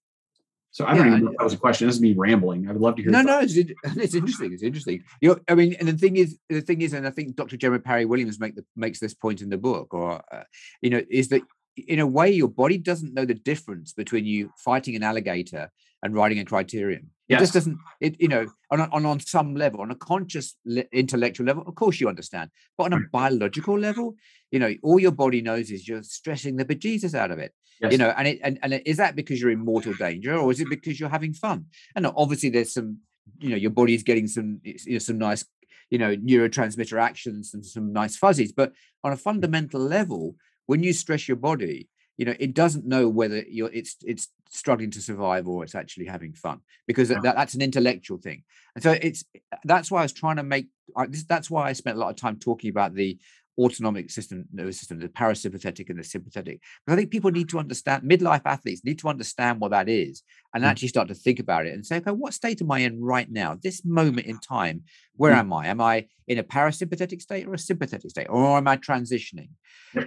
so 0.71 0.85
i 0.85 0.93
don't 0.93 1.05
Yeah, 1.05 1.11
even 1.13 1.25
know 1.25 1.31
if 1.31 1.37
that 1.37 1.43
was 1.43 1.53
a 1.53 1.57
question 1.57 1.87
this 1.87 1.95
is 1.95 2.01
me 2.01 2.13
rambling 2.13 2.67
i 2.67 2.71
would 2.71 2.81
love 2.81 2.95
to 2.95 3.01
hear 3.03 3.11
No, 3.11 3.21
no, 3.21 3.39
it's, 3.39 3.55
it's 4.05 4.15
interesting. 4.15 4.53
It's 4.53 4.63
interesting. 4.63 5.03
You, 5.21 5.39
I 5.47 5.55
mean, 5.55 5.75
and 5.79 5.87
the 5.87 5.97
thing 5.97 6.15
is, 6.17 6.37
the 6.49 6.61
thing 6.61 6.81
is, 6.81 6.93
and 6.93 7.05
I 7.07 7.11
think 7.11 7.35
Dr. 7.35 7.57
Gemma 7.57 7.79
Parry 7.79 8.05
Williams 8.05 8.39
make 8.39 8.55
the, 8.55 8.65
makes 8.75 8.99
this 8.99 9.13
point 9.13 9.41
in 9.41 9.49
the 9.49 9.57
book, 9.57 9.93
or 9.93 10.21
uh, 10.31 10.43
you 10.81 10.89
know, 10.89 11.01
is 11.09 11.27
that 11.29 11.41
in 11.77 11.99
a 11.99 12.07
way 12.07 12.29
your 12.31 12.47
body 12.47 12.77
doesn't 12.77 13.13
know 13.13 13.25
the 13.25 13.33
difference 13.51 13.93
between 13.93 14.25
you 14.25 14.51
fighting 14.57 14.95
an 14.95 15.03
alligator 15.03 15.69
and 16.03 16.15
riding 16.15 16.39
a 16.39 16.45
criterium. 16.45 17.05
It 17.29 17.35
Yes. 17.35 17.41
just 17.43 17.53
doesn't. 17.53 17.77
It 18.01 18.13
you 18.19 18.27
know, 18.27 18.45
on 18.71 18.81
on 18.81 19.05
on 19.05 19.19
some 19.19 19.55
level, 19.55 19.79
on 19.81 19.91
a 19.91 19.95
conscious 19.95 20.55
le- 20.65 20.89
intellectual 20.91 21.45
level, 21.47 21.63
of 21.67 21.75
course 21.75 21.99
you 22.01 22.09
understand, 22.09 22.49
but 22.77 22.85
on 22.85 22.93
a 22.93 23.01
biological 23.11 23.77
level, 23.79 24.15
you 24.51 24.59
know, 24.59 24.73
all 24.83 24.99
your 24.99 25.11
body 25.23 25.41
knows 25.41 25.71
is 25.71 25.87
you're 25.87 26.03
stressing 26.03 26.55
the 26.57 26.65
bejesus 26.65 27.13
out 27.15 27.31
of 27.31 27.39
it 27.39 27.53
Yes. 27.81 27.91
you 27.91 27.97
know 27.97 28.13
and 28.15 28.27
it 28.27 28.39
and, 28.43 28.59
and 28.61 28.81
is 28.85 28.97
that 28.97 29.15
because 29.15 29.41
you're 29.41 29.49
in 29.49 29.65
mortal 29.65 29.93
danger 29.93 30.35
or 30.35 30.51
is 30.51 30.59
it 30.59 30.69
because 30.69 30.99
you're 30.99 31.09
having 31.09 31.33
fun? 31.33 31.65
And 31.95 32.05
obviously 32.05 32.49
there's 32.49 32.73
some 32.73 32.97
you 33.39 33.49
know 33.49 33.55
your 33.55 33.71
body's 33.71 34.03
getting 34.03 34.27
some 34.27 34.59
you 34.63 34.93
know 34.93 34.99
some 34.99 35.17
nice 35.17 35.45
you 35.89 35.97
know 35.97 36.15
neurotransmitter 36.15 37.01
actions 37.01 37.53
and 37.53 37.65
some 37.65 37.91
nice 37.91 38.15
fuzzies 38.15 38.51
but 38.51 38.71
on 39.03 39.11
a 39.11 39.17
fundamental 39.17 39.81
level 39.81 40.35
when 40.65 40.83
you 40.83 40.93
stress 40.93 41.27
your 41.27 41.37
body 41.37 41.89
you 42.17 42.25
know 42.25 42.35
it 42.39 42.53
doesn't 42.53 42.85
know 42.85 43.09
whether 43.09 43.43
you're 43.49 43.71
it's 43.73 43.97
it's 44.05 44.29
struggling 44.51 44.91
to 44.91 45.01
survive 45.01 45.47
or 45.47 45.63
it's 45.63 45.75
actually 45.75 46.05
having 46.05 46.33
fun 46.33 46.59
because 46.85 47.09
that, 47.09 47.23
that's 47.23 47.53
an 47.53 47.61
intellectual 47.61 48.17
thing. 48.17 48.43
And 48.75 48.83
so 48.83 48.91
it's 49.01 49.23
that's 49.63 49.89
why 49.89 49.99
i 49.99 50.03
was 50.03 50.13
trying 50.13 50.35
to 50.35 50.43
make 50.43 50.67
I, 50.95 51.07
this, 51.07 51.23
that's 51.23 51.49
why 51.49 51.67
i 51.67 51.73
spent 51.73 51.97
a 51.97 51.99
lot 51.99 52.09
of 52.09 52.15
time 52.15 52.37
talking 52.37 52.69
about 52.69 52.93
the 52.93 53.17
autonomic 53.57 54.09
system 54.09 54.45
nervous 54.53 54.79
system 54.79 54.99
the 54.99 55.09
parasympathetic 55.09 55.89
and 55.89 55.99
the 55.99 56.03
sympathetic 56.03 56.59
but 56.85 56.93
I 56.93 56.95
think 56.95 57.11
people 57.11 57.31
need 57.31 57.49
to 57.49 57.59
understand, 57.59 58.03
midlife 58.03 58.41
athletes 58.45 58.83
need 58.83 58.99
to 58.99 59.07
understand 59.07 59.59
what 59.59 59.71
that 59.71 59.89
is 59.89 60.23
and 60.53 60.63
Mm. 60.63 60.67
actually 60.67 60.87
start 60.89 61.07
to 61.09 61.13
think 61.13 61.39
about 61.39 61.65
it 61.65 61.73
and 61.73 61.85
say, 61.85 61.97
okay, 61.97 62.11
what 62.11 62.33
state 62.33 62.61
am 62.61 62.71
I 62.71 62.79
in 62.79 63.01
right 63.01 63.29
now? 63.31 63.57
This 63.61 63.85
moment 63.85 64.27
in 64.27 64.37
time, 64.39 64.83
where 65.15 65.33
Mm. 65.33 65.39
am 65.39 65.53
I? 65.53 65.67
Am 65.67 65.81
I 65.81 66.07
in 66.27 66.37
a 66.37 66.43
parasympathetic 66.43 67.21
state 67.21 67.47
or 67.47 67.53
a 67.53 67.59
sympathetic 67.59 68.09
state? 68.09 68.27
Or 68.29 68.57
am 68.57 68.67
I 68.67 68.77
transitioning? 68.77 69.49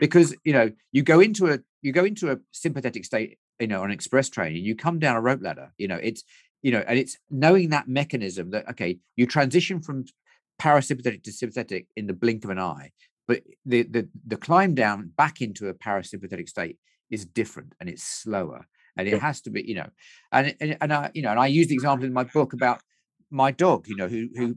Because 0.01 0.34
you 0.45 0.53
know, 0.53 0.70
you 0.92 1.03
go 1.03 1.20
into 1.20 1.51
a 1.53 1.61
you 1.82 1.92
go 1.92 2.05
into 2.05 2.30
a 2.32 2.38
sympathetic 2.53 3.05
state, 3.05 3.38
you 3.61 3.66
know, 3.66 3.82
on 3.82 3.90
express 3.90 4.28
training, 4.28 4.64
you 4.64 4.74
come 4.74 4.99
down 4.99 5.16
a 5.16 5.20
rope 5.20 5.42
ladder, 5.42 5.72
you 5.78 5.88
know, 5.88 5.97
it's 6.03 6.22
you 6.62 6.72
know, 6.72 6.82
and 6.86 6.99
it's 6.99 7.18
knowing 7.30 7.70
that 7.70 7.88
mechanism 7.88 8.51
that 8.51 8.68
okay, 8.70 8.99
you 9.16 9.26
transition 9.26 9.80
from 9.80 10.05
parasympathetic 10.61 11.22
to 11.24 11.32
sympathetic 11.32 11.86
in 11.97 12.07
the 12.07 12.12
blink 12.14 12.45
of 12.45 12.51
an 12.51 12.59
eye 12.59 12.90
but 13.28 13.42
the 13.64 13.82
the 13.82 14.08
the 14.26 14.36
climb 14.36 14.74
down 14.74 15.10
back 15.16 15.40
into 15.40 15.68
a 15.68 15.74
parasympathetic 15.74 16.48
state 16.48 16.78
is 17.10 17.24
different 17.24 17.74
and 17.80 17.88
it's 17.88 18.02
slower 18.02 18.66
and 18.96 19.08
it 19.08 19.20
has 19.20 19.40
to 19.42 19.50
be 19.50 19.62
you 19.66 19.74
know 19.74 19.88
and 20.32 20.54
and, 20.60 20.76
and 20.80 20.92
I 20.92 21.10
you 21.14 21.22
know 21.22 21.30
and 21.30 21.40
I 21.40 21.46
use 21.46 21.68
the 21.68 21.74
example 21.74 22.06
in 22.06 22.12
my 22.12 22.24
book 22.24 22.52
about 22.52 22.80
my 23.30 23.50
dog 23.50 23.86
you 23.88 23.96
know 23.96 24.08
who 24.08 24.28
who 24.36 24.56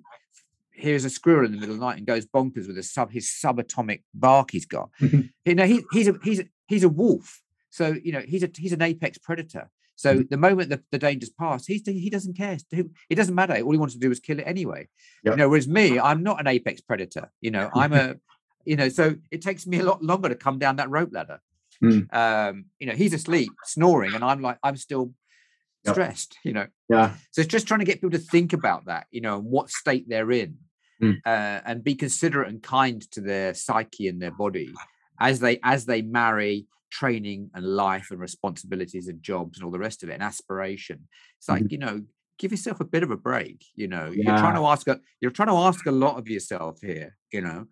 hears 0.72 1.06
a 1.06 1.10
squirrel 1.10 1.46
in 1.46 1.52
the 1.52 1.58
middle 1.60 1.74
of 1.74 1.80
the 1.80 1.86
night 1.86 1.98
and 1.98 2.06
goes 2.06 2.26
bonkers 2.26 2.68
with 2.68 2.78
a 2.78 2.84
sub 2.84 3.12
his 3.12 3.26
subatomic 3.44 4.04
bark 4.14 4.52
he's 4.52 4.66
got 4.66 4.90
you 5.46 5.56
know 5.56 5.66
he, 5.66 5.84
he's 5.92 6.08
a 6.08 6.16
he's 6.24 6.40
a, 6.40 6.46
he's 6.68 6.84
a 6.84 6.90
wolf 6.90 7.42
so 7.70 7.96
you 8.04 8.12
know 8.12 8.22
he's 8.22 8.44
a 8.44 8.50
he's 8.56 8.74
an 8.74 8.82
apex 8.82 9.18
predator 9.18 9.70
so 9.96 10.18
Mhm. 10.18 10.30
the 10.30 10.38
moment 10.38 10.70
the, 10.70 10.84
the 10.92 11.00
danger's 11.00 11.32
passed, 11.32 11.66
he's 11.66 11.82
he 11.88 12.12
doesn't 12.12 12.38
care. 12.38 12.56
It 12.72 13.16
doesn't 13.16 13.34
matter. 13.34 13.56
All 13.56 13.72
he 13.72 13.80
wants 13.80 13.96
to 13.96 14.00
do 14.00 14.12
is 14.12 14.20
kill 14.20 14.38
it 14.38 14.44
anyway. 14.44 14.88
Yep. 15.24 15.34
You 15.34 15.38
know, 15.38 15.50
whereas 15.50 15.68
me, 15.68 16.00
I'm 16.00 16.22
not 16.22 16.40
an 16.40 16.46
apex 16.46 16.82
predator. 16.82 17.32
You 17.42 17.50
know, 17.50 17.72
I'm 17.74 17.94
a 17.94 18.16
you 18.68 18.76
know, 18.76 18.90
so 18.90 19.16
it 19.32 19.42
takes 19.42 19.66
me 19.66 19.80
a 19.80 19.84
lot 19.84 20.04
longer 20.04 20.28
to 20.30 20.36
come 20.36 20.60
down 20.60 20.76
that 20.76 20.90
rope 20.90 21.10
ladder. 21.14 21.40
Mm. 21.82 22.14
Um, 22.14 22.66
you 22.80 22.88
know, 22.88 22.94
he's 22.94 23.14
asleep, 23.14 23.52
snoring, 23.64 24.14
and 24.14 24.24
I'm 24.24 24.42
like, 24.42 24.60
I'm 24.62 24.78
still 24.78 25.14
Yep. 25.86 25.94
stressed, 25.94 26.38
you 26.44 26.54
know. 26.54 26.68
yeah 26.90 27.16
So 27.32 27.42
it's 27.42 27.52
just 27.52 27.68
trying 27.68 27.80
to 27.80 27.86
get 27.86 28.02
people 28.02 28.10
to 28.10 28.18
think 28.18 28.52
about 28.52 28.86
that, 28.88 29.08
you 29.10 29.22
know, 29.22 29.38
and 29.38 29.46
what 29.46 29.70
state 29.70 30.06
they're 30.10 30.32
in, 30.32 30.58
Mm. 31.02 31.22
uh, 31.26 31.62
and 31.66 31.84
be 31.84 31.96
considerate 31.96 32.50
and 32.50 32.62
kind 32.62 33.00
to 33.12 33.22
their 33.22 33.54
psyche 33.54 34.08
and 34.08 34.20
their 34.20 34.32
body 34.32 34.74
as 35.20 35.40
they 35.40 35.60
as 35.64 35.86
they 35.86 36.02
marry 36.02 36.66
training 36.90 37.52
and 37.54 37.66
life 37.66 38.08
and 38.12 38.20
responsibilities 38.20 39.08
and 39.08 39.22
jobs 39.22 39.58
and 39.58 39.64
all 39.64 39.72
the 39.72 39.80
rest 39.88 40.04
of 40.04 40.10
it 40.10 40.14
and 40.14 40.24
aspiration. 40.24 41.08
It's 41.38 41.48
like 41.48 41.72
you 41.72 41.78
know, 41.78 42.02
give 42.40 42.52
yourself 42.52 42.80
a 42.80 42.86
bit 42.86 43.04
of 43.04 43.12
a 43.12 43.18
break. 43.18 43.66
You 43.76 43.88
know, 43.88 44.12
you're 44.12 44.34
trying 44.38 44.56
to 44.56 44.66
ask 44.66 44.88
a 44.88 45.00
you're 45.22 45.32
trying 45.32 45.50
to 45.50 45.56
ask 45.56 45.86
a 45.86 45.92
lot 45.92 46.18
of 46.18 46.28
yourself 46.28 46.80
here. 46.82 47.18
You 47.32 47.42
know, 47.42 47.66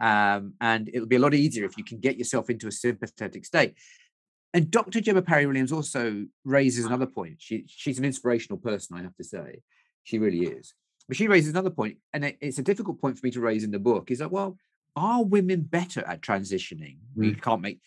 um, 0.00 0.54
and 0.60 0.88
it'll 0.92 1.06
be 1.08 1.16
a 1.16 1.20
lot 1.20 1.34
easier 1.34 1.64
if 1.64 1.76
you 1.76 1.84
can 1.84 1.98
get 1.98 2.16
yourself 2.18 2.48
into 2.50 2.68
a 2.68 2.72
sympathetic 2.72 3.44
state. 3.44 3.74
And 4.52 4.70
Dr. 4.70 5.00
Gemma 5.00 5.22
Parry 5.22 5.46
Williams 5.46 5.72
also 5.72 6.26
raises 6.44 6.84
another 6.84 7.06
point. 7.06 7.36
She 7.38 7.64
she's 7.66 7.98
an 7.98 8.04
inspirational 8.04 8.58
person, 8.58 8.96
I 8.96 9.02
have 9.02 9.16
to 9.16 9.24
say. 9.24 9.62
She 10.04 10.18
really 10.18 10.40
is. 10.46 10.74
But 11.08 11.16
she 11.16 11.28
raises 11.28 11.50
another 11.50 11.70
point, 11.70 11.98
and 12.12 12.24
it- 12.24 12.38
it's 12.40 12.58
a 12.58 12.62
difficult 12.62 13.00
point 13.00 13.18
for 13.18 13.26
me 13.26 13.30
to 13.32 13.40
raise 13.40 13.64
in 13.64 13.70
the 13.72 13.78
book. 13.78 14.10
Is 14.10 14.18
that 14.20 14.30
well, 14.30 14.56
are 14.96 15.24
women 15.24 15.62
better 15.62 16.00
at 16.06 16.20
transitioning? 16.20 16.98
We 17.14 17.34
can't 17.34 17.62
make 17.62 17.80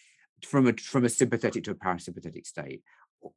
from 0.46 0.68
a 0.68 0.74
from 0.74 1.06
a 1.06 1.10
sympathetic 1.10 1.64
to 1.66 1.72
a 1.72 1.76
parasympathetic 1.76 2.46
state, 2.46 2.82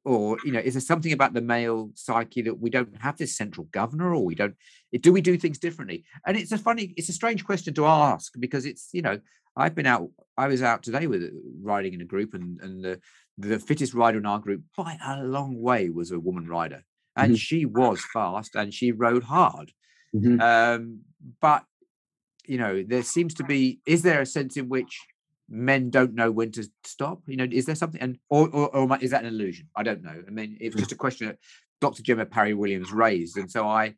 or, 0.05 0.39
you 0.45 0.53
know, 0.53 0.61
is 0.61 0.75
there 0.75 0.81
something 0.81 1.13
about 1.13 1.33
the 1.35 1.41
male 1.41 1.91
psyche 1.95 2.43
that 2.43 2.59
we 2.61 2.71
don't 2.71 2.97
have 3.01 3.17
this 3.17 3.37
central 3.37 3.67
governor, 3.73 4.15
or 4.15 4.25
we 4.25 4.35
don't? 4.35 4.55
Do 5.01 5.13
we 5.13 5.21
do 5.21 5.37
things 5.39 5.59
differently? 5.59 6.05
And 6.27 6.37
it's 6.37 6.53
a 6.53 6.59
funny, 6.59 6.95
it's 6.97 7.09
a 7.09 7.13
strange 7.13 7.45
question 7.45 7.75
to 7.75 7.87
ask 7.87 8.33
because 8.39 8.65
it's 8.67 8.89
you 8.93 9.03
know, 9.03 9.19
I've 9.57 9.75
been 9.75 9.87
out. 9.87 10.11
I 10.37 10.49
was 10.49 10.63
out 10.63 10.83
today 10.83 11.07
with 11.07 11.23
riding 11.63 11.95
in 11.95 12.01
a 12.01 12.05
group, 12.05 12.35
and 12.35 12.61
and 12.61 12.85
the 12.85 13.01
the 13.39 13.59
fittest 13.59 13.95
rider 13.95 14.19
in 14.19 14.27
our 14.27 14.39
group 14.39 14.63
by 14.77 14.99
a 15.05 15.23
long 15.23 15.61
way 15.61 15.91
was 15.91 16.11
a 16.11 16.19
woman 16.21 16.47
rider, 16.47 16.85
and 17.17 17.33
Mhm. 17.33 17.39
she 17.39 17.65
was 17.67 18.03
fast 18.13 18.55
and 18.55 18.73
she 18.73 18.93
rode 18.93 19.25
hard. 19.25 19.73
Mhm. 20.15 20.41
Um, 20.41 21.01
but 21.41 21.65
you 22.47 22.59
know, 22.59 22.83
there 22.83 23.03
seems 23.03 23.35
to 23.35 23.45
be. 23.45 23.81
Is 23.87 24.03
there 24.03 24.21
a 24.21 24.27
sense 24.27 24.57
in 24.57 24.69
which 24.69 24.99
men 25.49 25.91
don't 25.91 26.15
know 26.15 26.31
when 26.31 26.51
to 26.53 26.69
stop? 26.85 27.23
You 27.27 27.37
know, 27.37 27.47
is 27.51 27.67
there 27.67 27.75
something, 27.75 28.01
and 28.01 28.19
or 28.29 28.49
or, 28.49 28.75
or 28.75 28.99
is 29.01 29.11
that 29.11 29.25
an 29.25 29.29
illusion? 29.29 29.69
I 29.77 29.83
don't 29.83 30.03
know. 30.03 30.23
I 30.27 30.31
mean, 30.31 30.57
it's 30.61 30.77
just 30.77 30.93
a 30.93 30.97
question 30.97 31.29
that 31.29 31.39
Dr. 31.81 32.03
Gemma 32.03 32.27
Parry 32.27 32.55
Williams 32.55 32.93
raised, 32.93 33.37
and 33.37 33.51
so 33.51 33.67
I 33.69 33.95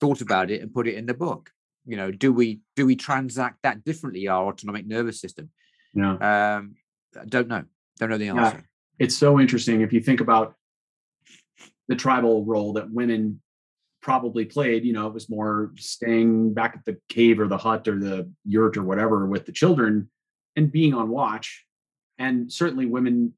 thought 0.00 0.20
about 0.20 0.50
it 0.50 0.62
and 0.62 0.72
put 0.72 0.88
it 0.88 0.94
in 0.94 1.06
the 1.06 1.14
book. 1.14 1.50
You 1.86 1.96
know, 1.96 2.10
do 2.10 2.32
we 2.32 2.60
do 2.76 2.86
we 2.86 2.96
transact 2.96 3.58
that 3.62 3.84
differently? 3.84 4.28
Our 4.28 4.46
autonomic 4.48 4.86
nervous 4.86 5.20
system. 5.20 5.50
yeah 5.94 6.56
Um, 6.56 6.76
I 7.20 7.24
don't 7.26 7.48
know. 7.48 7.64
Don't 7.98 8.10
know 8.10 8.18
the 8.18 8.26
Yeah. 8.26 8.44
answer. 8.44 8.64
it's 8.98 9.16
so 9.16 9.40
interesting 9.40 9.80
if 9.80 9.92
you 9.92 10.00
think 10.00 10.20
about 10.20 10.54
the 11.88 11.96
tribal 11.96 12.44
role 12.44 12.74
that 12.74 12.90
women 12.90 13.40
probably 14.02 14.44
played 14.44 14.84
you 14.84 14.92
know 14.92 15.06
it 15.06 15.12
was 15.14 15.28
more 15.28 15.72
staying 15.76 16.54
back 16.54 16.72
at 16.76 16.84
the 16.84 16.96
cave 17.08 17.40
or 17.40 17.48
the 17.48 17.58
hut 17.58 17.86
or 17.88 17.98
the 17.98 18.30
yurt 18.46 18.76
or 18.76 18.84
whatever 18.84 19.26
with 19.26 19.44
the 19.46 19.52
children 19.52 20.08
and 20.56 20.72
being 20.72 20.94
on 20.94 21.08
watch 21.08 21.64
and 22.18 22.52
certainly 22.52 22.86
women 22.86 23.32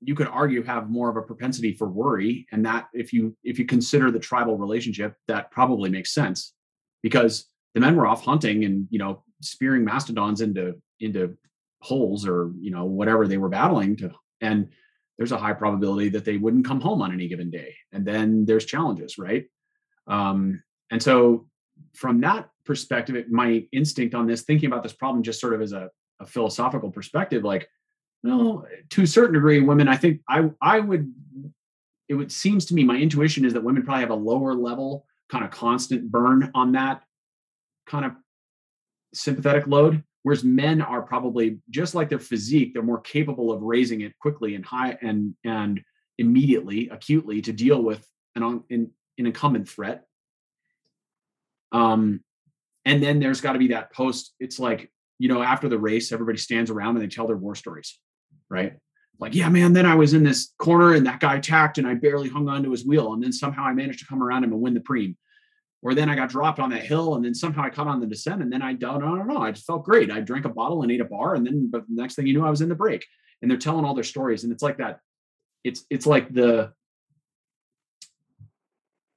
you 0.00 0.14
could 0.14 0.28
argue 0.28 0.62
have 0.62 0.88
more 0.88 1.10
of 1.10 1.16
a 1.16 1.22
propensity 1.22 1.72
for 1.72 1.88
worry 1.88 2.46
and 2.52 2.64
that 2.64 2.88
if 2.92 3.12
you 3.12 3.36
if 3.44 3.58
you 3.58 3.64
consider 3.64 4.10
the 4.10 4.18
tribal 4.18 4.56
relationship 4.56 5.14
that 5.28 5.50
probably 5.50 5.90
makes 5.90 6.12
sense. 6.14 6.54
Because 7.02 7.48
the 7.74 7.80
men 7.80 7.94
were 7.94 8.06
off 8.06 8.24
hunting 8.24 8.64
and 8.64 8.86
you 8.90 8.98
know 8.98 9.22
spearing 9.42 9.84
mastodons 9.84 10.40
into 10.40 10.74
into 11.00 11.36
holes 11.80 12.26
or 12.26 12.52
you 12.58 12.70
know 12.70 12.84
whatever 12.84 13.28
they 13.28 13.36
were 13.36 13.48
battling 13.48 13.96
to 13.96 14.10
and 14.40 14.68
there's 15.18 15.32
a 15.32 15.38
high 15.38 15.52
probability 15.52 16.08
that 16.10 16.24
they 16.24 16.36
wouldn't 16.36 16.66
come 16.66 16.80
home 16.80 17.02
on 17.02 17.12
any 17.12 17.28
given 17.28 17.50
day 17.50 17.74
and 17.92 18.04
then 18.04 18.44
there's 18.46 18.64
challenges 18.64 19.18
right? 19.18 19.46
Um, 20.06 20.62
and 20.90 21.02
so 21.02 21.48
from 21.94 22.20
that 22.20 22.48
perspective 22.64 23.16
it, 23.16 23.30
my 23.30 23.64
instinct 23.72 24.14
on 24.14 24.26
this 24.26 24.42
thinking 24.42 24.68
about 24.68 24.82
this 24.82 24.92
problem 24.92 25.22
just 25.22 25.40
sort 25.40 25.52
of 25.52 25.60
as 25.60 25.72
a, 25.72 25.90
a 26.20 26.26
philosophical 26.26 26.90
perspective 26.90 27.44
like 27.44 27.68
well 28.22 28.66
to 28.90 29.02
a 29.02 29.06
certain 29.06 29.34
degree 29.34 29.60
women 29.60 29.88
i 29.88 29.96
think 29.96 30.20
i 30.28 30.48
i 30.60 30.80
would 30.80 31.12
it 32.08 32.14
would 32.14 32.30
seems 32.30 32.64
to 32.66 32.74
me 32.74 32.84
my 32.84 32.96
intuition 32.96 33.44
is 33.44 33.52
that 33.52 33.62
women 33.62 33.82
probably 33.82 34.00
have 34.00 34.10
a 34.10 34.14
lower 34.14 34.54
level 34.54 35.06
kind 35.28 35.44
of 35.44 35.50
constant 35.50 36.10
burn 36.10 36.50
on 36.54 36.72
that 36.72 37.02
kind 37.86 38.04
of 38.04 38.12
sympathetic 39.12 39.66
load 39.66 40.02
whereas 40.22 40.42
men 40.42 40.80
are 40.80 41.02
probably 41.02 41.58
just 41.70 41.94
like 41.94 42.08
their 42.08 42.18
physique 42.18 42.72
they're 42.72 42.82
more 42.82 43.00
capable 43.00 43.52
of 43.52 43.62
raising 43.62 44.00
it 44.00 44.18
quickly 44.18 44.54
and 44.54 44.64
high 44.64 44.96
and 45.02 45.34
and 45.44 45.80
immediately 46.18 46.88
acutely 46.88 47.42
to 47.42 47.52
deal 47.52 47.82
with 47.82 48.06
an 48.34 48.42
on, 48.42 48.64
an, 48.70 48.90
an 49.18 49.26
incumbent 49.26 49.68
threat. 49.68 50.04
Um 51.72 52.20
and 52.84 53.02
then 53.02 53.18
there's 53.18 53.40
got 53.40 53.52
to 53.52 53.58
be 53.58 53.68
that 53.68 53.92
post 53.92 54.34
it's 54.38 54.58
like 54.58 54.90
you 55.18 55.28
know 55.28 55.42
after 55.42 55.68
the 55.68 55.78
race 55.78 56.12
everybody 56.12 56.38
stands 56.38 56.70
around 56.70 56.96
and 56.96 57.02
they 57.02 57.08
tell 57.08 57.26
their 57.26 57.36
war 57.36 57.54
stories 57.54 57.98
right 58.48 58.74
like 59.18 59.34
yeah 59.34 59.48
man 59.48 59.72
then 59.72 59.86
i 59.86 59.94
was 59.94 60.14
in 60.14 60.22
this 60.22 60.52
corner 60.58 60.94
and 60.94 61.06
that 61.06 61.20
guy 61.20 61.36
attacked 61.36 61.78
and 61.78 61.86
i 61.86 61.94
barely 61.94 62.28
hung 62.28 62.48
onto 62.48 62.70
his 62.70 62.84
wheel 62.84 63.12
and 63.12 63.22
then 63.22 63.32
somehow 63.32 63.64
i 63.64 63.72
managed 63.72 63.98
to 63.98 64.06
come 64.06 64.22
around 64.22 64.44
him 64.44 64.52
and 64.52 64.60
win 64.60 64.74
the 64.74 64.80
prime 64.80 65.16
or 65.86 65.94
then 65.94 66.08
I 66.08 66.16
got 66.16 66.30
dropped 66.30 66.58
on 66.58 66.70
that 66.70 66.84
hill 66.84 67.14
and 67.14 67.24
then 67.24 67.32
somehow 67.32 67.62
I 67.62 67.70
caught 67.70 67.86
on 67.86 68.00
the 68.00 68.06
descent 68.06 68.42
and 68.42 68.52
then 68.52 68.60
I 68.60 68.72
don't, 68.72 69.04
I 69.04 69.06
don't 69.06 69.28
know. 69.28 69.38
I 69.38 69.52
just 69.52 69.66
felt 69.66 69.84
great. 69.84 70.10
I 70.10 70.20
drank 70.20 70.44
a 70.44 70.48
bottle 70.48 70.82
and 70.82 70.90
ate 70.90 71.00
a 71.00 71.04
bar 71.04 71.36
and 71.36 71.46
then 71.46 71.70
but 71.70 71.86
the 71.88 72.00
next 72.00 72.16
thing 72.16 72.26
you 72.26 72.32
knew 72.32 72.44
I 72.44 72.50
was 72.50 72.60
in 72.60 72.68
the 72.68 72.74
break 72.74 73.06
and 73.40 73.48
they're 73.48 73.56
telling 73.56 73.84
all 73.84 73.94
their 73.94 74.02
stories 74.02 74.42
and 74.42 74.52
it's 74.52 74.64
like 74.64 74.78
that. 74.78 74.98
It's 75.62 75.84
it's 75.88 76.04
like 76.04 76.32
the 76.32 76.72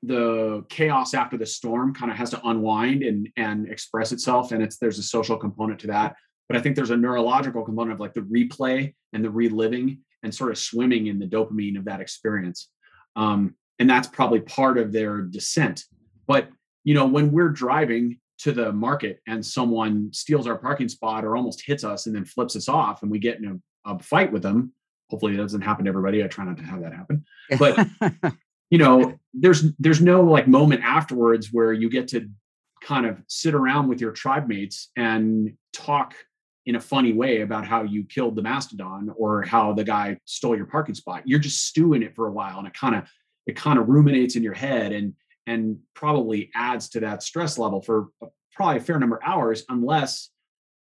the 0.04 0.64
chaos 0.70 1.14
after 1.14 1.38
the 1.38 1.46
storm 1.46 1.94
kind 1.94 2.12
of 2.12 2.18
has 2.18 2.30
to 2.30 2.48
unwind 2.48 3.04
and 3.04 3.28
and 3.36 3.68
express 3.68 4.12
itself 4.12 4.52
and 4.52 4.64
it's 4.64 4.78
there's 4.78 5.00
a 5.00 5.04
social 5.04 5.38
component 5.38 5.80
to 5.80 5.88
that. 5.88 6.16
But 6.48 6.58
i 6.58 6.62
think 6.62 6.76
there's 6.76 6.92
a 6.92 6.98
neurological 6.98 7.64
component 7.64 7.94
of 7.94 8.00
like 8.00 8.14
the 8.14 8.22
replay 8.22 8.94
and 9.14 9.24
the 9.24 9.30
reliving 9.30 10.00
and 10.24 10.34
sort 10.34 10.52
of 10.52 10.58
swimming 10.58 11.08
in 11.08 11.20
the 11.20 11.28
dopamine 11.28 11.78
of 11.78 11.86
that 11.86 12.02
experience. 12.02 12.70
Um, 13.16 13.56
and 13.78 13.90
that's 13.90 14.08
probably 14.08 14.42
part 14.42 14.78
of 14.78 14.92
their 14.92 15.22
descent. 15.22 15.86
But 16.28 16.50
you 16.84 16.94
know 16.94 17.06
when 17.06 17.32
we're 17.32 17.50
driving 17.50 18.20
to 18.40 18.52
the 18.52 18.72
market 18.72 19.20
and 19.28 19.46
someone 19.46 20.10
steals 20.14 20.48
our 20.48 20.58
parking 20.58 20.90
spot 20.90 21.26
or 21.26 21.36
almost 21.36 21.62
hits 21.66 21.84
us 21.84 22.08
and 22.08 22.16
then 22.16 22.26
flips 22.26 22.56
us 22.56 22.70
off 22.70 23.04
and 23.04 23.12
we 23.12 23.20
get 23.20 23.38
in 23.38 23.62
a, 23.86 23.92
a 23.92 24.00
fight 24.00 24.32
with 24.32 24.42
them 24.42 24.72
hopefully 25.10 25.34
it 25.34 25.38
doesn't 25.38 25.62
happen 25.62 25.86
to 25.86 25.90
everybody 25.90 26.24
i 26.24 26.28
try 26.28 26.46
not 26.46 26.58
to 26.58 26.64
have 26.64 26.82
that 26.82 26.94
happen 26.94 27.24
but 27.58 28.34
you 28.70 28.78
know 28.78 29.18
there's 29.34 29.74
there's 29.80 30.02
no 30.02 30.24
like 30.24 30.48
moment 30.48 30.84
afterwards 30.84 31.50
where 31.52 31.74
you 31.74 31.90
get 31.90 32.08
to 32.10 32.30
kind 32.84 33.06
of 33.06 33.22
sit 33.28 33.54
around 33.54 33.88
with 33.88 34.02
your 34.02 34.12
tribe 34.12 34.48
mates 34.48 34.90
and 34.96 35.54
talk 35.74 36.16
in 36.66 36.76
a 36.76 36.80
funny 36.80 37.14
way 37.14 37.42
about 37.42 37.66
how 37.66 37.84
you 37.84 38.04
killed 38.04 38.36
the 38.36 38.42
mastodon 38.42 39.12
or 39.18 39.42
how 39.42 39.74
the 39.74 39.84
guy 39.84 40.18
stole 40.26 40.56
your 40.56 40.66
parking 40.66 40.96
spot. 40.96 41.24
You're 41.26 41.40
just 41.40 41.66
stewing 41.66 42.04
it 42.04 42.16
for 42.16 42.28
a 42.28 42.32
while 42.32 42.60
and 42.60 42.68
it 42.68 42.74
kind 42.74 42.96
of 42.96 43.04
it 43.48 43.56
kind 43.56 43.80
of 43.80 43.90
ruminates 43.90 44.36
in 44.36 44.44
your 44.44 44.54
head 44.54 44.92
and 44.92 45.14
and 45.48 45.80
probably 45.96 46.52
adds 46.54 46.90
to 46.90 47.00
that 47.00 47.24
stress 47.24 47.58
level 47.58 47.82
for 47.82 48.10
probably 48.54 48.78
a 48.78 48.82
fair 48.82 49.00
number 49.00 49.16
of 49.16 49.24
hours 49.26 49.64
unless 49.70 50.30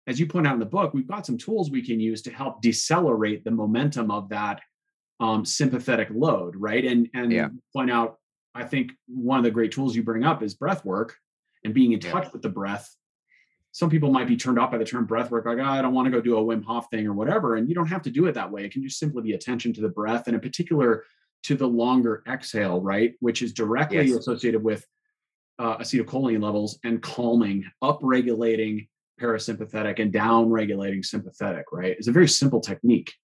as 0.09 0.19
you 0.19 0.27
point 0.27 0.47
out 0.47 0.55
in 0.55 0.61
the 0.61 0.67
book 0.67 0.93
we've 0.93 1.07
got 1.07 1.25
some 1.25 1.39
tools 1.39 1.71
we 1.71 1.83
can 1.83 2.01
use 2.01 2.23
to 2.23 2.33
help 2.33 2.61
decelerate 2.63 3.45
the 3.45 3.51
momentum 3.51 4.11
of 4.11 4.29
that 4.29 4.61
um, 5.21 5.45
sympathetic 5.45 6.09
load, 6.11 6.57
right? 6.57 6.85
And 6.85 7.09
and 7.15 7.33
Yeah. 7.33 7.49
point 7.73 7.91
out, 7.91 8.19
I 8.55 8.65
think 8.65 8.93
one 9.07 9.39
of 9.39 9.45
the 9.45 9.51
great 9.51 9.73
tools 9.73 9.95
you 9.97 10.03
bring 10.03 10.25
up 10.25 10.43
is 10.43 10.55
breath 10.55 10.85
work 10.85 11.17
and 11.65 11.73
being 11.75 11.93
in 11.93 12.01
Yeah. 12.01 12.11
touch 12.13 12.33
with 12.33 12.43
the 12.43 12.49
breath. 12.49 12.95
Some 13.73 13.91
people 13.91 14.11
might 14.11 14.29
be 14.29 14.37
turned 14.37 14.59
off 14.59 14.71
by 14.71 14.79
the 14.79 14.85
term 14.87 15.05
breath 15.05 15.31
work, 15.31 15.45
like, 15.45 15.59
"Oh, 15.59 15.65
I 15.65 15.83
don't 15.83 15.93
want 15.93 16.07
to 16.07 16.11
go 16.11 16.21
do 16.21 16.39
a 16.39 16.43
Wim 16.43 16.65
Hof 16.65 16.89
thing 16.91 17.07
or 17.07 17.13
whatever. 17.13 17.57
And 17.57 17.69
you 17.69 17.75
don't 17.75 17.89
have 17.89 18.03
to 18.03 18.11
do 18.11 18.27
it 18.27 18.33
that 18.33 18.51
way. 18.51 18.65
It 18.65 18.73
can 18.73 18.83
just 18.83 18.99
simply 18.99 19.23
be 19.23 19.33
attention 19.33 19.73
to 19.75 19.81
the 19.83 19.89
breath 19.91 20.27
and 20.27 20.35
in 20.35 20.41
particular 20.41 21.05
to 21.43 21.55
the 21.55 21.69
longer 21.69 22.23
exhale, 22.27 22.81
right? 22.81 23.15
Which 23.21 23.43
is 23.43 23.53
directly 23.53 24.07
Yes. 24.09 24.17
associated 24.17 24.63
with 24.63 24.87
uh, 25.59 25.79
acetylcholine 25.79 26.43
levels 26.43 26.79
and 26.85 27.01
calming, 27.03 27.65
up-regulating 27.81 28.87
parasympathetic 29.19 29.99
and 29.99 30.13
down-regulating 30.13 31.03
sympathetic, 31.03 31.65
right? 31.73 31.93
It's 31.99 32.09
a 32.09 32.13
very 32.13 32.29
simple 32.29 32.61
technique. 32.61 33.15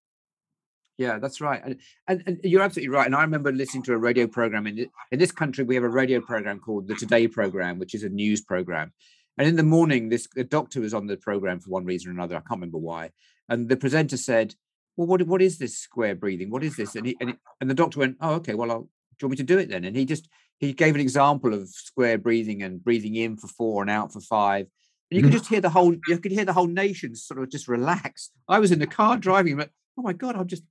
Yeah, 0.99 1.19
that's 1.19 1.41
right. 1.41 1.61
And, 1.65 1.81
and 2.07 2.23
and 2.27 2.41
you're 2.45 2.63
absolutely 2.63 2.95
right. 2.95 3.07
And 3.07 3.15
I 3.17 3.23
remember 3.23 3.51
listening 3.51 3.83
to 3.85 3.93
a 3.95 3.99
radio 3.99 4.27
program 4.27 4.67
in 4.67 4.87
in 5.11 5.19
this 5.19 5.33
country. 5.33 5.65
We 5.65 5.75
have 5.75 5.85
a 5.85 5.89
radio 5.89 6.21
program 6.21 6.61
called 6.61 6.87
the 6.87 6.95
Today 6.95 7.27
program, 7.29 7.79
which 7.79 7.95
is 7.95 8.05
a 8.05 8.09
news 8.09 8.43
program. 8.43 8.93
And 9.39 9.49
in 9.49 9.57
the 9.57 9.63
morning, 9.63 10.11
this 10.11 10.27
doctor 10.49 10.81
was 10.81 10.93
on 10.93 11.07
the 11.07 11.17
program 11.17 11.61
for 11.61 11.71
one 11.71 11.87
reason 11.87 12.11
or 12.11 12.15
another. 12.15 12.37
I 12.37 12.41
can't 12.41 12.61
remember 12.61 12.79
why. 12.79 13.11
And 13.49 13.69
the 13.69 13.77
presenter 13.77 14.19
said, 14.19 14.55
"Well, 14.97 15.07
what 15.07 15.23
what 15.27 15.41
is 15.43 15.59
this 15.59 15.79
square 15.79 16.15
breathing? 16.15 16.51
What 16.51 16.63
is 16.63 16.77
this?" 16.77 16.95
And 16.95 17.07
he 17.07 17.17
and, 17.21 17.31
he, 17.31 17.37
and 17.61 17.71
the 17.71 17.75
doctor 17.75 17.99
went, 18.01 18.19
"Oh, 18.21 18.35
okay. 18.35 18.55
Well, 18.55 18.71
I'll, 18.71 18.83
do 18.83 18.89
you 19.23 19.29
want 19.29 19.31
me 19.33 19.37
to 19.39 19.43
do 19.55 19.59
it 19.59 19.71
then?" 19.71 19.85
And 19.85 19.97
he 19.97 20.05
just 20.05 20.29
he 20.59 20.75
gave 20.75 20.95
an 20.95 21.01
example 21.01 21.55
of 21.55 21.69
square 21.71 22.19
breathing 22.19 22.63
and 22.63 22.85
breathing 22.85 23.15
in 23.17 23.39
for 23.39 23.49
four 23.49 23.81
and 23.83 23.91
out 23.91 24.13
for 24.13 24.21
five. 24.21 24.67
And 25.11 25.17
you 25.17 25.23
could 25.23 25.31
Mhm. 25.33 25.39
just 25.39 25.49
hear 25.49 25.61
the 25.63 25.71
whole 25.71 25.95
you 26.07 26.19
could 26.19 26.33
hear 26.33 26.45
the 26.45 26.53
whole 26.53 26.69
nation 26.69 27.15
sort 27.17 27.43
of 27.43 27.51
just 27.51 27.67
relax. 27.67 28.31
I 28.47 28.59
was 28.59 28.71
in 28.73 28.79
the 28.79 28.87
car 28.87 29.17
driving, 29.17 29.57
but 29.57 29.71
oh 29.99 30.03
my 30.03 30.13
god, 30.13 30.37
I'm 30.37 30.47
just 30.47 30.63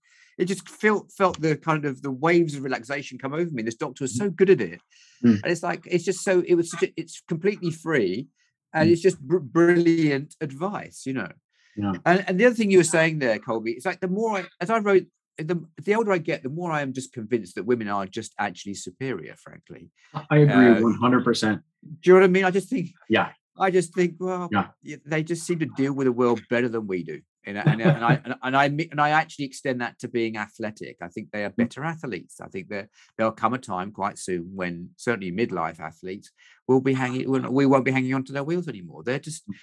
it 0.41 0.45
just 0.53 0.67
felt 0.67 1.11
felt 1.11 1.39
the 1.39 1.55
kind 1.55 1.85
of 1.85 2.01
the 2.01 2.11
waves 2.11 2.55
of 2.55 2.63
relaxation 2.63 3.17
come 3.19 3.33
over 3.33 3.49
me. 3.51 3.61
This 3.63 3.75
doctor 3.75 4.03
was 4.03 4.17
so 4.17 4.29
good 4.29 4.49
at 4.49 4.61
it, 4.61 4.81
Mm. 5.23 5.37
and 5.43 5.51
it's 5.53 5.61
like 5.69 5.81
it's 5.85 6.03
just 6.03 6.21
so 6.23 6.33
it 6.51 6.55
was 6.55 6.71
such 6.71 6.83
a, 6.83 6.89
it's 7.01 7.21
completely 7.27 7.71
free, 7.71 8.27
and 8.73 8.89
Mm. 8.89 8.91
it's 8.93 9.01
just 9.07 9.19
br- 9.21 9.37
brilliant 9.37 10.35
advice, 10.41 11.05
you 11.05 11.13
know. 11.13 11.31
Yeah. 11.77 11.93
And 12.05 12.25
and 12.27 12.39
the 12.39 12.45
other 12.47 12.55
thing 12.55 12.71
you 12.71 12.79
were 12.79 12.93
saying 12.97 13.19
there, 13.19 13.37
Colby, 13.39 13.71
it's 13.73 13.85
like 13.85 13.99
the 14.01 14.07
more 14.19 14.37
I 14.39 14.41
as 14.59 14.69
I 14.69 14.79
wrote. 14.79 15.05
The, 15.37 15.57
the 15.85 15.95
older 15.95 16.11
I 16.11 16.17
get, 16.19 16.43
the 16.43 16.49
more 16.49 16.71
I 16.71 16.81
am 16.81 16.91
just 16.93 17.13
convinced 17.13 17.55
that 17.55 17.63
women 17.65 17.87
are 17.87 18.05
just 18.05 18.31
actually 18.37 18.75
superior, 18.75 19.33
frankly. 19.45 19.89
I 20.29 20.37
agree 20.39 20.53
Uh, 20.53 20.81
100%. 20.81 21.61
Do 21.81 21.89
you 22.03 22.13
know 22.13 22.19
what 22.19 22.25
I 22.25 22.27
mean? 22.27 22.43
I 22.43 22.51
just 22.51 22.69
think, 22.69 22.89
Yeah. 23.09 23.29
I 23.57 23.71
just 23.71 23.95
think, 23.95 24.15
well, 24.19 24.49
Yeah. 24.51 24.67
they 25.05 25.23
just 25.23 25.43
seem 25.47 25.57
to 25.59 25.65
deal 25.65 25.93
with 25.93 26.05
the 26.05 26.11
world 26.11 26.41
better 26.49 26.69
than 26.69 26.85
we 26.85 27.01
do, 27.03 27.21
and, 27.45 27.57
I- 27.57 27.61
and, 27.63 27.81
I- 27.81 27.89
and 27.89 28.05
I 28.05 28.39
and, 28.43 28.57
I 28.57 28.87
and 28.91 29.01
I 29.01 29.09
actually 29.09 29.45
extend 29.45 29.81
that 29.81 29.97
to 29.99 30.07
being 30.07 30.37
athletic. 30.37 30.97
I 31.01 31.07
think 31.07 31.31
they 31.31 31.43
are 31.43 31.49
mm. 31.49 31.55
better 31.55 31.83
athletes. 31.83 32.39
I 32.39 32.47
think 32.47 32.69
that 32.69 32.89
there'll 33.17 33.31
come 33.31 33.53
a 33.53 33.57
time 33.57 33.91
quite 33.91 34.19
soon 34.19 34.51
when 34.53 34.91
certainly 34.97 35.31
midlife 35.31 35.79
athletes 35.79 36.31
will 36.67 36.81
be 36.81 36.93
hanging. 36.93 37.51
We 37.51 37.65
won't 37.65 37.85
be 37.85 37.91
hanging 37.91 38.13
onto 38.13 38.33
their 38.33 38.43
wheels 38.43 38.67
anymore. 38.67 39.03
They're 39.03 39.19
just 39.19 39.47
mm. 39.49 39.55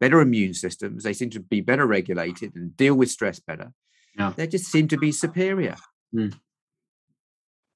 better 0.00 0.20
immune 0.20 0.54
systems. 0.54 1.04
They 1.04 1.14
seem 1.14 1.30
to 1.30 1.40
be 1.40 1.60
better 1.60 1.86
regulated 1.86 2.54
and 2.56 2.76
deal 2.76 2.94
with 2.94 3.10
stress 3.10 3.40
better. 3.40 3.72
Yeah. 4.18 4.32
They 4.36 4.46
just 4.46 4.70
seem 4.70 4.88
to 4.88 4.98
be 4.98 5.10
superior. 5.10 5.76
Mm. 6.14 6.34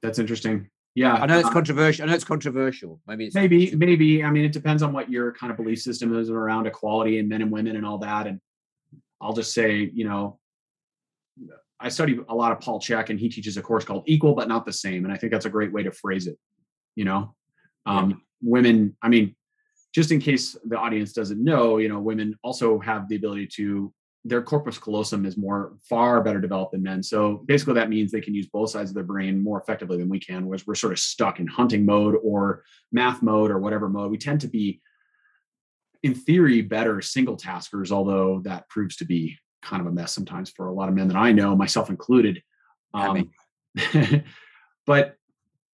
That's 0.03 0.18
interesting. 0.18 0.68
Yeah. 0.94 1.14
I 1.14 1.26
know 1.26 1.38
it's 1.38 1.49
uh, 1.49 1.53
controversial. 1.53 2.05
I 2.05 2.09
know 2.09 2.14
it's 2.14 2.24
controversial. 2.24 3.01
Maybe 3.07 3.26
it's 3.26 3.34
maybe, 3.34 3.74
maybe. 3.74 4.22
I 4.22 4.30
mean, 4.30 4.44
it 4.44 4.53
depends 4.53 4.82
on 4.82 4.92
what 4.92 5.11
your 5.11 5.32
kind 5.32 5.51
of 5.51 5.57
belief 5.57 5.80
system 5.80 6.16
is 6.16 6.30
around 6.30 6.66
equality 6.66 7.18
and 7.18 7.28
men 7.28 7.42
and 7.42 7.51
women 7.51 7.76
and 7.76 7.86
all 7.86 7.99
that. 7.99 8.26
And 8.26 8.40
I'll 9.20 9.32
just 9.32 9.52
say, 9.52 9.90
you 9.92 10.04
know, 10.04 10.38
I 11.80 11.88
study 11.88 12.18
a 12.28 12.34
lot 12.34 12.52
of 12.52 12.60
Paul 12.60 12.80
Chek, 12.80 13.10
and 13.10 13.20
he 13.20 13.28
teaches 13.28 13.56
a 13.56 13.62
course 13.62 13.84
called 13.84 14.04
Equal 14.06 14.34
but 14.34 14.48
Not 14.48 14.66
the 14.66 14.72
Same, 14.72 15.04
and 15.04 15.12
I 15.12 15.16
think 15.16 15.32
that's 15.32 15.46
a 15.46 15.50
great 15.50 15.72
way 15.72 15.82
to 15.82 15.92
phrase 15.92 16.26
it. 16.26 16.38
You 16.96 17.04
know, 17.04 17.34
um, 17.86 18.22
women. 18.42 18.96
I 19.02 19.08
mean, 19.08 19.36
just 19.94 20.10
in 20.10 20.20
case 20.20 20.56
the 20.64 20.76
audience 20.76 21.12
doesn't 21.12 21.42
know, 21.42 21.78
you 21.78 21.88
know, 21.88 22.00
women 22.00 22.36
also 22.42 22.78
have 22.80 23.08
the 23.08 23.16
ability 23.16 23.48
to. 23.56 23.92
Their 24.24 24.42
corpus 24.42 24.76
callosum 24.76 25.24
is 25.24 25.38
more 25.38 25.76
far 25.88 26.20
better 26.20 26.40
developed 26.40 26.72
than 26.72 26.82
men. 26.82 27.02
So 27.02 27.44
basically, 27.46 27.74
that 27.74 27.88
means 27.88 28.10
they 28.10 28.20
can 28.20 28.34
use 28.34 28.48
both 28.48 28.70
sides 28.70 28.90
of 28.90 28.94
their 28.94 29.04
brain 29.04 29.42
more 29.42 29.60
effectively 29.60 29.96
than 29.96 30.08
we 30.08 30.18
can. 30.18 30.44
Whereas 30.44 30.66
we're 30.66 30.74
sort 30.74 30.92
of 30.92 30.98
stuck 30.98 31.38
in 31.38 31.46
hunting 31.46 31.86
mode 31.86 32.16
or 32.22 32.64
math 32.90 33.22
mode 33.22 33.50
or 33.50 33.58
whatever 33.58 33.88
mode. 33.88 34.10
We 34.10 34.18
tend 34.18 34.40
to 34.42 34.48
be, 34.48 34.82
in 36.03 36.14
theory, 36.14 36.62
better 36.62 37.01
single 37.01 37.36
taskers, 37.36 37.90
although 37.90 38.40
that 38.44 38.68
proves 38.68 38.96
to 38.96 39.05
be 39.05 39.36
kind 39.62 39.80
of 39.80 39.86
a 39.86 39.90
mess 39.90 40.12
sometimes 40.12 40.51
for 40.51 40.68
a 40.68 40.72
lot 40.72 40.88
of 40.88 40.94
men 40.94 41.09
that 41.09 41.16
I 41.16 41.32
know, 41.32 41.57
myself 41.57 41.90
included. 41.90 42.42
Um, 42.94 43.30
but 44.86 45.16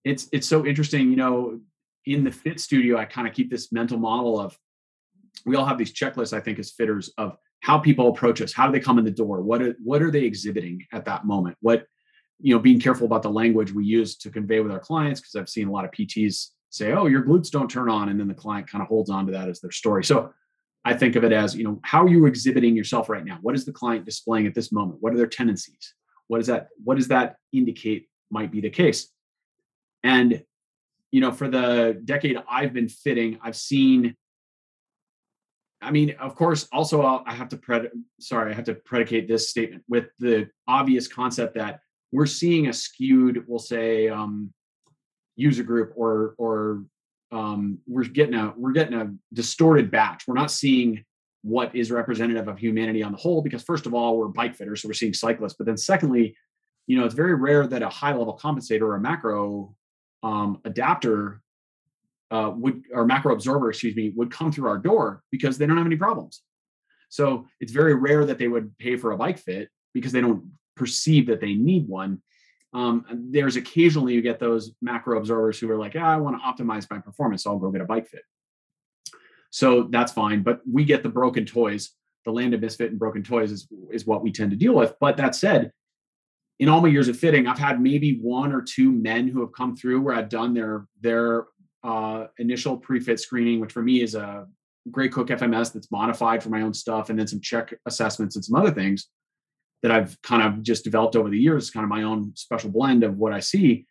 it's 0.04 0.28
it's 0.32 0.48
so 0.48 0.66
interesting, 0.66 1.10
you 1.10 1.16
know. 1.16 1.60
In 2.06 2.22
the 2.22 2.30
fit 2.30 2.60
studio, 2.60 2.98
I 2.98 3.06
kind 3.06 3.26
of 3.26 3.32
keep 3.32 3.50
this 3.50 3.72
mental 3.72 3.96
model 3.96 4.38
of 4.38 4.58
we 5.46 5.56
all 5.56 5.64
have 5.64 5.78
these 5.78 5.92
checklists. 5.92 6.36
I 6.36 6.40
think 6.40 6.58
as 6.58 6.70
fitters 6.70 7.10
of 7.16 7.38
how 7.60 7.78
people 7.78 8.08
approach 8.08 8.42
us, 8.42 8.52
how 8.52 8.66
do 8.66 8.72
they 8.72 8.80
come 8.80 8.98
in 8.98 9.06
the 9.06 9.10
door, 9.10 9.40
what 9.40 9.62
are 9.62 9.74
what 9.82 10.02
are 10.02 10.10
they 10.10 10.24
exhibiting 10.24 10.86
at 10.92 11.06
that 11.06 11.24
moment, 11.24 11.56
what 11.60 11.86
you 12.40 12.54
know, 12.54 12.60
being 12.60 12.80
careful 12.80 13.06
about 13.06 13.22
the 13.22 13.30
language 13.30 13.72
we 13.72 13.84
use 13.86 14.16
to 14.18 14.30
convey 14.30 14.60
with 14.60 14.72
our 14.72 14.78
clients 14.78 15.20
because 15.20 15.36
I've 15.36 15.48
seen 15.48 15.68
a 15.68 15.72
lot 15.72 15.84
of 15.84 15.90
PTs 15.92 16.48
say, 16.74 16.92
"Oh, 16.92 17.06
your 17.06 17.22
glutes 17.22 17.50
don't 17.50 17.70
turn 17.70 17.88
on," 17.88 18.08
and 18.08 18.18
then 18.18 18.28
the 18.28 18.34
client 18.34 18.68
kind 18.68 18.82
of 18.82 18.88
holds 18.88 19.10
on 19.10 19.26
to 19.26 19.32
that 19.32 19.48
as 19.48 19.60
their 19.60 19.70
story. 19.70 20.04
So 20.04 20.32
I 20.84 20.94
think 20.94 21.16
of 21.16 21.24
it 21.24 21.32
as, 21.32 21.56
you 21.56 21.64
know, 21.64 21.80
how 21.82 22.04
are 22.04 22.08
you 22.08 22.26
exhibiting 22.26 22.76
yourself 22.76 23.08
right 23.08 23.24
now? 23.24 23.38
What 23.40 23.54
is 23.54 23.64
the 23.64 23.72
client 23.72 24.04
displaying 24.04 24.46
at 24.46 24.54
this 24.54 24.70
moment? 24.70 24.98
What 25.00 25.14
are 25.14 25.16
their 25.16 25.26
tendencies? 25.26 25.94
What 26.28 26.38
does 26.38 26.46
that 26.48 26.68
what 26.82 26.96
does 26.96 27.08
that 27.08 27.36
indicate 27.52 28.08
might 28.30 28.50
be 28.50 28.60
the 28.60 28.70
case? 28.70 29.10
And 30.02 30.42
you 31.10 31.20
know, 31.20 31.32
for 31.32 31.48
the 31.48 32.00
decade 32.04 32.38
I've 32.48 32.72
been 32.72 32.88
fitting, 32.88 33.38
I've 33.42 33.56
seen 33.56 34.16
I 35.80 35.90
mean, 35.90 36.16
of 36.18 36.34
course, 36.34 36.66
also 36.72 37.02
I'll, 37.02 37.22
I 37.26 37.34
have 37.34 37.50
to 37.50 37.56
pred 37.56 37.88
sorry, 38.20 38.52
I 38.52 38.54
have 38.54 38.64
to 38.64 38.74
predicate 38.74 39.28
this 39.28 39.50
statement 39.50 39.84
with 39.88 40.06
the 40.18 40.48
obvious 40.66 41.08
concept 41.08 41.54
that 41.54 41.80
we're 42.10 42.26
seeing 42.26 42.68
a 42.68 42.72
skewed, 42.72 43.44
we'll 43.46 43.58
say, 43.58 44.08
um, 44.08 44.52
user 45.36 45.62
group 45.62 45.92
or 45.96 46.34
or 46.38 46.84
um, 47.32 47.78
we're 47.86 48.04
getting 48.04 48.34
a 48.34 48.54
we're 48.56 48.72
getting 48.72 48.94
a 48.94 49.12
distorted 49.32 49.90
batch. 49.90 50.24
We're 50.26 50.34
not 50.34 50.50
seeing 50.50 51.04
what 51.44 51.74
is 51.76 51.90
representative 51.90 52.48
of 52.48 52.58
humanity 52.58 53.02
on 53.02 53.12
the 53.12 53.18
whole 53.18 53.42
because 53.42 53.62
first 53.62 53.84
of 53.84 53.92
all 53.92 54.16
we're 54.16 54.28
bike 54.28 54.56
fitters 54.56 54.80
so 54.80 54.88
we're 54.88 54.94
seeing 54.94 55.12
cyclists 55.12 55.52
but 55.52 55.66
then 55.66 55.76
secondly 55.76 56.34
you 56.86 56.98
know 56.98 57.04
it's 57.04 57.14
very 57.14 57.34
rare 57.34 57.66
that 57.66 57.82
a 57.82 57.88
high 57.88 58.14
level 58.14 58.40
compensator 58.42 58.80
or 58.80 58.94
a 58.94 59.00
macro 59.00 59.74
um, 60.22 60.58
adapter 60.64 61.42
uh, 62.30 62.50
would 62.56 62.82
or 62.94 63.04
macro 63.04 63.34
absorber 63.34 63.68
excuse 63.68 63.94
me 63.94 64.10
would 64.16 64.30
come 64.30 64.50
through 64.50 64.66
our 64.66 64.78
door 64.78 65.22
because 65.30 65.58
they 65.58 65.66
don't 65.66 65.76
have 65.76 65.84
any 65.84 65.96
problems 65.96 66.40
so 67.10 67.46
it's 67.60 67.72
very 67.72 67.94
rare 67.94 68.24
that 68.24 68.38
they 68.38 68.48
would 68.48 68.76
pay 68.78 68.96
for 68.96 69.12
a 69.12 69.16
bike 69.18 69.38
fit 69.38 69.68
because 69.92 70.12
they 70.12 70.22
don't 70.22 70.50
perceive 70.76 71.26
that 71.26 71.42
they 71.42 71.52
need 71.52 71.86
one 71.86 72.22
Um, 72.74 73.04
there's 73.30 73.54
occasionally 73.54 74.14
you 74.14 74.20
get 74.20 74.40
those 74.40 74.72
macro 74.82 75.16
observers 75.16 75.58
who 75.58 75.70
are 75.70 75.78
like, 75.78 75.94
yeah, 75.94 76.08
I 76.08 76.16
want 76.16 76.36
to 76.36 76.64
optimize 76.64 76.90
my 76.90 76.98
performance, 76.98 77.44
so 77.44 77.50
I'll 77.50 77.58
go 77.58 77.70
get 77.70 77.80
a 77.80 77.86
bike 77.86 78.08
fit. 78.08 78.22
So 79.50 79.84
that's 79.84 80.12
fine, 80.12 80.42
but 80.42 80.60
we 80.70 80.84
get 80.84 81.04
the 81.04 81.08
broken 81.08 81.46
toys. 81.46 81.92
The 82.24 82.32
land 82.32 82.52
of 82.52 82.60
misfit 82.60 82.90
and 82.90 82.98
broken 82.98 83.22
toys 83.22 83.52
is 83.52 83.68
is 83.92 84.06
what 84.06 84.22
we 84.22 84.32
tend 84.32 84.50
to 84.50 84.56
deal 84.56 84.74
with. 84.74 84.94
But 84.98 85.16
that 85.18 85.36
said, 85.36 85.70
in 86.58 86.68
all 86.68 86.80
my 86.80 86.88
years 86.88 87.06
of 87.06 87.16
fitting, 87.16 87.46
I've 87.46 87.58
had 87.58 87.80
maybe 87.80 88.18
one 88.18 88.52
or 88.52 88.62
two 88.62 88.90
men 88.90 89.28
who 89.28 89.40
have 89.40 89.52
come 89.52 89.76
through 89.76 90.00
where 90.00 90.14
I've 90.14 90.28
done 90.28 90.54
their 90.54 90.88
their 91.00 91.46
uh, 91.84 92.26
initial 92.38 92.76
pre-fit 92.76 93.20
screening, 93.20 93.60
which 93.60 93.72
for 93.72 93.82
me 93.82 94.02
is 94.02 94.16
a 94.16 94.48
Gray 94.90 95.08
Cook 95.08 95.28
FMS 95.28 95.72
that's 95.72 95.90
modified 95.92 96.42
for 96.42 96.48
my 96.48 96.62
own 96.62 96.74
stuff, 96.74 97.10
and 97.10 97.18
then 97.18 97.28
some 97.28 97.40
Chek 97.40 97.74
assessments 97.86 98.34
and 98.34 98.44
some 98.44 98.56
other 98.56 98.72
things 98.72 99.08
that 99.84 99.92
I've 99.92 100.20
kind 100.22 100.42
of 100.42 100.62
just 100.62 100.82
developed 100.82 101.14
over 101.14 101.28
the 101.28 101.38
years, 101.38 101.70
kind 101.70 101.84
of 101.84 101.90
my 101.90 102.04
own 102.04 102.32
special 102.36 102.70
blend 102.70 103.04
of 103.04 103.18
what 103.18 103.34
I 103.34 103.40
see. 103.40 103.86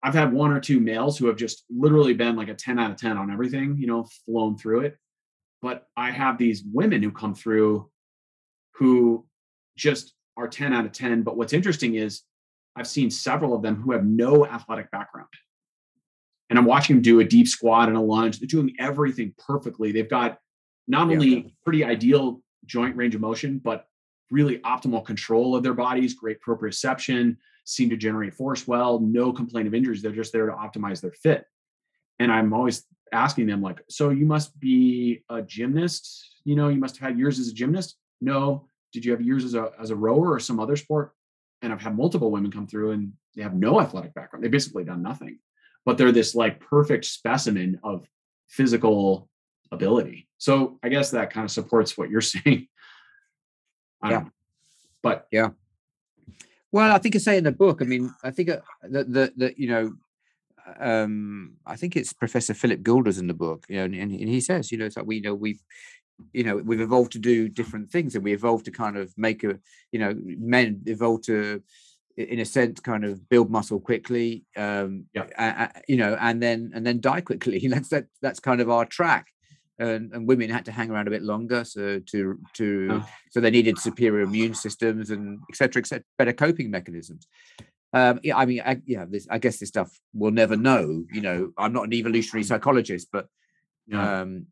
I've 0.00 0.14
had 0.14 0.32
one 0.32 0.52
or 0.52 0.60
two 0.60 0.78
males 0.78 1.18
who 1.18 1.26
have 1.26 1.34
just 1.34 1.64
literally 1.68 2.14
been 2.14 2.36
like 2.36 2.46
a 2.46 2.54
10 2.54 2.78
out 2.78 2.92
of 2.92 2.96
10 2.96 3.16
on 3.16 3.32
everything, 3.32 3.76
you 3.76 3.88
know, 3.88 4.06
flown 4.24 4.56
through 4.56 4.82
it. 4.82 4.96
But 5.62 5.88
I 5.96 6.12
have 6.12 6.38
these 6.38 6.62
women 6.72 7.02
who 7.02 7.10
come 7.10 7.34
through 7.34 7.90
who 8.76 9.26
just 9.76 10.14
are 10.36 10.46
10 10.46 10.72
out 10.72 10.86
of 10.86 10.92
10. 10.92 11.24
But 11.24 11.36
what's 11.36 11.52
interesting 11.52 11.96
is 11.96 12.22
I've 12.76 12.86
seen 12.86 13.10
several 13.10 13.52
of 13.52 13.62
them 13.62 13.74
who 13.74 13.90
have 13.90 14.04
no 14.04 14.46
athletic 14.46 14.92
background. 14.92 15.26
And 16.50 16.56
I'm 16.56 16.66
watching 16.66 16.94
them 16.94 17.02
do 17.02 17.18
a 17.18 17.24
deep 17.24 17.48
squat 17.48 17.88
and 17.88 17.96
a 17.96 18.00
lunge. 18.00 18.38
They're 18.38 18.46
doing 18.46 18.76
everything 18.78 19.34
perfectly. 19.44 19.90
They've 19.90 20.08
got 20.08 20.38
not 20.86 21.10
only 21.10 21.28
yeah. 21.28 21.42
pretty 21.64 21.82
ideal 21.82 22.42
joint 22.64 22.94
range 22.94 23.16
of 23.16 23.20
motion, 23.20 23.58
but 23.58 23.86
really 24.30 24.58
optimal 24.58 25.04
control 25.04 25.54
of 25.54 25.62
their 25.62 25.74
bodies, 25.74 26.14
great 26.14 26.40
proprioception, 26.40 27.36
seem 27.64 27.90
to 27.90 27.96
generate 27.96 28.34
force 28.34 28.66
well, 28.66 29.00
no 29.00 29.32
complaint 29.32 29.66
of 29.66 29.74
injuries. 29.74 30.02
They're 30.02 30.12
just 30.12 30.32
there 30.32 30.46
to 30.46 30.52
optimize 30.52 31.00
their 31.00 31.12
fit. 31.12 31.46
And 32.18 32.32
I'm 32.32 32.52
always 32.52 32.84
asking 33.12 33.46
them, 33.46 33.62
like, 33.62 33.82
so 33.88 34.10
you 34.10 34.26
must 34.26 34.58
be 34.58 35.22
a 35.28 35.42
gymnast, 35.42 36.40
you 36.44 36.56
know, 36.56 36.68
you 36.68 36.78
must 36.78 36.96
have 36.96 37.08
had 37.08 37.18
years 37.18 37.38
as 37.38 37.48
a 37.48 37.52
gymnast. 37.52 37.96
No, 38.20 38.68
did 38.92 39.04
you 39.04 39.12
have 39.12 39.20
years 39.20 39.44
as 39.44 39.54
a 39.54 39.72
as 39.80 39.90
a 39.90 39.96
rower 39.96 40.32
or 40.32 40.40
some 40.40 40.60
other 40.60 40.76
sport? 40.76 41.12
And 41.62 41.72
I've 41.72 41.82
had 41.82 41.96
multiple 41.96 42.30
women 42.30 42.50
come 42.50 42.66
through 42.66 42.92
and 42.92 43.12
they 43.34 43.42
have 43.42 43.54
no 43.54 43.80
athletic 43.80 44.14
background. 44.14 44.44
They've 44.44 44.50
basically 44.50 44.84
done 44.84 45.02
nothing, 45.02 45.38
but 45.84 45.98
they're 45.98 46.12
this 46.12 46.34
like 46.34 46.60
perfect 46.60 47.04
specimen 47.04 47.78
of 47.82 48.06
physical 48.48 49.28
ability. 49.72 50.28
So 50.38 50.78
I 50.82 50.88
guess 50.88 51.10
that 51.10 51.32
kind 51.32 51.44
of 51.44 51.50
supports 51.50 51.98
what 51.98 52.10
you're 52.10 52.20
saying. 52.36 52.68
Yeah. 54.04 54.24
But 55.02 55.26
yeah. 55.30 55.50
Well, 56.72 56.94
I 56.94 56.98
think 56.98 57.14
I 57.14 57.18
say 57.18 57.38
in 57.38 57.44
the 57.44 57.52
book. 57.52 57.80
I 57.80 57.84
mean, 57.84 58.12
I 58.22 58.30
think 58.30 58.48
that 58.48 59.12
that 59.12 59.38
that 59.38 59.58
you 59.58 59.68
know, 59.68 59.92
um, 60.80 61.54
I 61.64 61.76
think 61.76 61.96
it's 61.96 62.12
Professor 62.12 62.54
Philip 62.54 62.82
Gilders 62.82 63.18
in 63.18 63.28
the 63.28 63.34
book. 63.34 63.64
You 63.68 63.76
know, 63.76 63.84
and, 63.84 63.94
and 63.94 64.28
he 64.28 64.40
says, 64.40 64.72
you 64.72 64.78
know, 64.78 64.84
it's 64.84 64.96
like 64.96 65.06
we 65.06 65.16
you 65.16 65.22
know 65.22 65.34
we've 65.34 65.62
you 66.32 66.44
know 66.44 66.56
we've 66.56 66.80
evolved 66.80 67.12
to 67.12 67.18
do 67.18 67.48
different 67.48 67.90
things 67.90 68.14
and 68.14 68.24
we 68.24 68.32
evolved 68.32 68.64
to 68.64 68.70
kind 68.70 68.96
of 68.96 69.12
make 69.16 69.44
a 69.44 69.58
you 69.92 69.98
know 69.98 70.14
men 70.24 70.82
evolved 70.86 71.24
to 71.24 71.62
in 72.16 72.40
a 72.40 72.44
sense 72.44 72.80
kind 72.80 73.04
of 73.04 73.28
build 73.28 73.50
muscle 73.50 73.78
quickly 73.78 74.44
um 74.56 75.04
yeah. 75.12 75.70
you 75.86 75.96
know 75.96 76.16
and 76.20 76.42
then 76.42 76.70
and 76.74 76.86
then 76.86 77.00
die 77.00 77.20
quickly 77.20 77.66
that's 77.68 77.90
that 77.90 78.06
that's 78.22 78.40
kind 78.40 78.60
of 78.60 78.70
our 78.70 78.84
track 78.86 79.26
and, 79.78 80.12
and 80.12 80.26
women 80.26 80.48
had 80.48 80.64
to 80.64 80.72
hang 80.72 80.90
around 80.90 81.06
a 81.06 81.10
bit 81.10 81.22
longer 81.22 81.64
so 81.64 81.98
to 82.00 82.38
to 82.54 82.88
oh. 82.92 83.08
so 83.30 83.40
they 83.40 83.50
needed 83.50 83.78
superior 83.78 84.22
immune 84.22 84.54
systems 84.54 85.10
and 85.10 85.38
etc 85.50 85.80
etc 85.80 86.04
better 86.18 86.32
coping 86.32 86.70
mechanisms 86.70 87.26
um 87.92 88.18
yeah 88.22 88.36
i 88.36 88.46
mean 88.46 88.62
I, 88.64 88.80
yeah 88.86 89.04
this 89.08 89.26
i 89.30 89.38
guess 89.38 89.58
this 89.58 89.68
stuff 89.68 89.90
we'll 90.14 90.32
never 90.32 90.56
know 90.56 91.04
you 91.12 91.20
know 91.20 91.52
i'm 91.58 91.72
not 91.72 91.84
an 91.84 91.92
evolutionary 91.92 92.44
psychologist 92.44 93.08
but 93.12 93.28
yeah. 93.86 94.20
um 94.20 94.46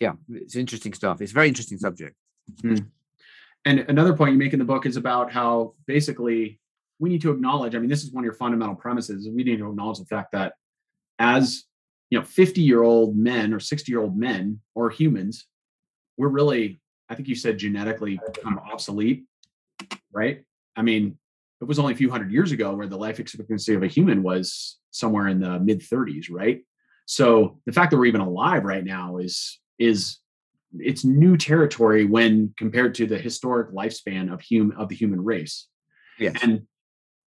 yeah, 0.00 0.12
it's 0.28 0.56
interesting 0.56 0.92
stuff. 0.92 1.20
It's 1.20 1.32
very 1.32 1.48
interesting 1.48 1.78
subject. 1.78 2.16
Mm. 2.62 2.86
And 3.64 3.80
another 3.88 4.14
point 4.14 4.32
you 4.32 4.38
make 4.38 4.52
in 4.52 4.58
the 4.58 4.64
book 4.64 4.86
is 4.86 4.96
about 4.96 5.32
how 5.32 5.74
basically 5.86 6.60
we 6.98 7.08
need 7.08 7.22
to 7.22 7.30
acknowledge. 7.30 7.74
I 7.74 7.78
mean, 7.78 7.88
this 7.88 8.04
is 8.04 8.12
one 8.12 8.22
of 8.22 8.26
your 8.26 8.34
fundamental 8.34 8.74
premises. 8.74 9.28
We 9.28 9.44
need 9.44 9.58
to 9.58 9.68
acknowledge 9.68 9.98
the 9.98 10.04
fact 10.04 10.32
that 10.32 10.54
as 11.18 11.64
you 12.14 12.20
know, 12.20 12.24
50 12.24 12.60
year 12.60 12.84
old 12.84 13.16
men 13.16 13.52
or 13.52 13.58
60 13.58 13.90
year 13.90 14.00
old 14.00 14.16
men 14.16 14.60
or 14.76 14.88
humans, 14.88 15.46
we're 16.16 16.28
really, 16.28 16.80
I 17.08 17.16
think 17.16 17.26
you 17.26 17.34
said 17.34 17.58
genetically 17.58 18.20
kind 18.40 18.56
of 18.56 18.62
obsolete, 18.72 19.24
right? 20.12 20.44
I 20.76 20.82
mean, 20.82 21.18
it 21.60 21.64
was 21.64 21.80
only 21.80 21.92
a 21.92 21.96
few 21.96 22.12
hundred 22.12 22.30
years 22.30 22.52
ago 22.52 22.72
where 22.72 22.86
the 22.86 22.96
life 22.96 23.18
expectancy 23.18 23.74
of 23.74 23.82
a 23.82 23.88
human 23.88 24.22
was 24.22 24.78
somewhere 24.92 25.26
in 25.26 25.40
the 25.40 25.58
mid 25.58 25.80
30s, 25.80 26.26
right? 26.30 26.60
So 27.06 27.58
the 27.66 27.72
fact 27.72 27.90
that 27.90 27.96
we're 27.96 28.06
even 28.06 28.20
alive 28.20 28.62
right 28.62 28.84
now 28.84 29.16
is 29.16 29.58
is 29.80 30.18
it's 30.78 31.04
new 31.04 31.36
territory 31.36 32.04
when 32.04 32.54
compared 32.56 32.94
to 32.94 33.06
the 33.06 33.18
historic 33.18 33.72
lifespan 33.72 34.32
of 34.32 34.40
human 34.40 34.76
of 34.76 34.88
the 34.88 34.94
human 34.94 35.24
race. 35.24 35.66
Yes. 36.20 36.36
And 36.44 36.68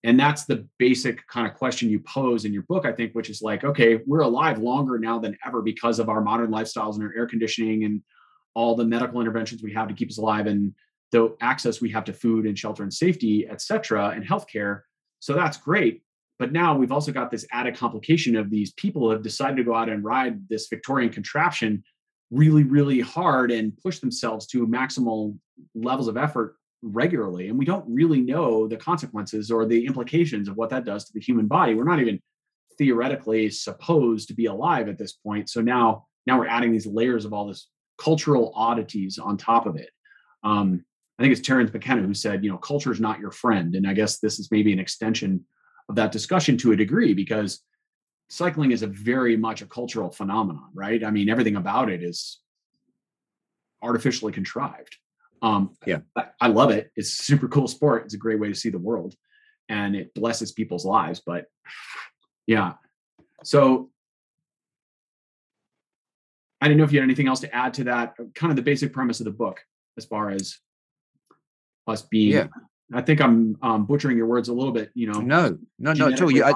and 0.02 0.18
that's 0.18 0.44
the 0.44 0.66
basic 0.78 1.26
kind 1.26 1.46
of 1.46 1.54
question 1.54 1.90
you 1.90 2.00
pose 2.00 2.44
in 2.44 2.52
your 2.52 2.62
book, 2.62 2.86
I 2.86 2.92
think, 2.92 3.12
which 3.14 3.28
is 3.28 3.42
like, 3.42 3.64
okay, 3.64 4.00
we're 4.06 4.20
alive 4.20 4.58
longer 4.58 4.98
now 4.98 5.18
than 5.18 5.36
ever 5.46 5.60
because 5.60 5.98
of 5.98 6.08
our 6.08 6.22
modern 6.22 6.50
lifestyles 6.50 6.94
and 6.94 7.04
our 7.04 7.14
air 7.14 7.26
conditioning 7.26 7.84
and 7.84 8.02
all 8.54 8.74
the 8.74 8.84
medical 8.84 9.20
interventions 9.20 9.62
we 9.62 9.72
have 9.74 9.88
to 9.88 9.94
keep 9.94 10.08
us 10.08 10.18
alive 10.18 10.46
and 10.46 10.74
the 11.12 11.36
access 11.40 11.80
we 11.80 11.90
have 11.90 12.04
to 12.04 12.12
food 12.12 12.46
and 12.46 12.58
shelter 12.58 12.82
and 12.82 12.92
safety, 12.92 13.46
et 13.50 13.60
cetera, 13.60 14.10
and 14.10 14.24
healthcare. 14.24 14.80
So 15.18 15.34
that's 15.34 15.56
great. 15.56 16.02
But 16.38 16.52
now 16.52 16.74
we've 16.74 16.92
also 16.92 17.12
got 17.12 17.30
this 17.30 17.46
added 17.52 17.76
complication 17.76 18.36
of 18.36 18.48
these 18.48 18.72
people 18.72 19.10
have 19.10 19.22
decided 19.22 19.56
to 19.56 19.64
go 19.64 19.74
out 19.74 19.90
and 19.90 20.02
ride 20.02 20.48
this 20.48 20.68
Victorian 20.68 21.12
contraption 21.12 21.84
really, 22.30 22.62
really 22.62 23.00
hard 23.00 23.50
and 23.50 23.76
push 23.76 23.98
themselves 23.98 24.46
to 24.46 24.66
maximal 24.66 25.36
levels 25.74 26.08
of 26.08 26.16
effort 26.16 26.56
regularly. 26.82 27.48
And 27.48 27.58
we 27.58 27.64
don't 27.64 27.84
really 27.88 28.20
know 28.20 28.66
the 28.66 28.76
consequences 28.76 29.50
or 29.50 29.66
the 29.66 29.86
implications 29.86 30.48
of 30.48 30.56
what 30.56 30.70
that 30.70 30.84
does 30.84 31.04
to 31.04 31.12
the 31.12 31.20
human 31.20 31.46
body. 31.46 31.74
We're 31.74 31.84
not 31.84 32.00
even 32.00 32.20
theoretically 32.78 33.50
supposed 33.50 34.28
to 34.28 34.34
be 34.34 34.46
alive 34.46 34.88
at 34.88 34.98
this 34.98 35.12
point. 35.12 35.50
So 35.50 35.60
now, 35.60 36.06
now 36.26 36.38
we're 36.38 36.46
adding 36.46 36.72
these 36.72 36.86
layers 36.86 37.24
of 37.24 37.32
all 37.32 37.46
this 37.46 37.68
cultural 37.98 38.52
oddities 38.54 39.18
on 39.18 39.36
top 39.36 39.66
of 39.66 39.76
it. 39.76 39.90
Um, 40.42 40.84
I 41.18 41.22
think 41.22 41.32
it's 41.32 41.46
Terence 41.46 41.70
McKenna 41.70 42.02
who 42.02 42.14
said, 42.14 42.42
you 42.42 42.50
know, 42.50 42.56
culture 42.56 42.92
is 42.92 43.00
not 43.00 43.20
your 43.20 43.30
friend. 43.30 43.74
And 43.74 43.86
I 43.86 43.92
guess 43.92 44.18
this 44.18 44.38
is 44.38 44.50
maybe 44.50 44.72
an 44.72 44.78
extension 44.78 45.44
of 45.90 45.96
that 45.96 46.12
discussion 46.12 46.56
to 46.58 46.72
a 46.72 46.76
degree 46.76 47.12
because 47.12 47.60
cycling 48.30 48.72
is 48.72 48.82
a 48.82 48.86
very 48.86 49.36
much 49.36 49.60
a 49.60 49.66
cultural 49.66 50.10
phenomenon, 50.10 50.70
right? 50.72 51.04
I 51.04 51.10
mean, 51.10 51.28
everything 51.28 51.56
about 51.56 51.90
it 51.90 52.02
is 52.02 52.40
artificially 53.82 54.32
contrived. 54.32 54.96
Um, 55.42 55.76
yeah, 55.86 56.00
I, 56.40 56.48
love 56.48 56.70
it. 56.70 56.90
It's 56.96 57.20
a 57.20 57.22
super 57.22 57.48
cool 57.48 57.66
sport. 57.66 58.04
It's 58.04 58.14
a 58.14 58.18
great 58.18 58.38
way 58.38 58.48
to 58.48 58.54
see 58.54 58.68
the 58.68 58.78
world, 58.78 59.14
and 59.68 59.96
it 59.96 60.12
blesses 60.14 60.52
people's 60.52 60.84
lives. 60.84 61.22
But 61.24 61.46
yeah, 62.46 62.74
so 63.42 63.90
I 66.60 66.68
didn't 66.68 66.78
know 66.78 66.84
if 66.84 66.92
you 66.92 67.00
had 67.00 67.04
anything 67.04 67.28
else 67.28 67.40
to 67.40 67.54
add 67.54 67.74
to 67.74 67.84
that. 67.84 68.14
Kind 68.34 68.50
of 68.50 68.56
the 68.56 68.62
basic 68.62 68.92
premise 68.92 69.20
of 69.20 69.24
the 69.24 69.30
book, 69.30 69.60
as 69.96 70.04
far 70.04 70.30
as 70.30 70.58
us 71.86 72.02
being. 72.02 72.32
Yeah. 72.32 72.46
I 72.92 73.00
think 73.02 73.20
I'm 73.20 73.56
um, 73.62 73.86
butchering 73.86 74.16
your 74.16 74.26
words 74.26 74.48
a 74.48 74.52
little 74.52 74.72
bit. 74.72 74.90
You 74.94 75.12
know, 75.12 75.20
no, 75.20 75.56
no, 75.78 75.92
no, 75.92 76.08
at 76.08 76.20
all. 76.20 76.30
You, 76.30 76.44
I, 76.44 76.52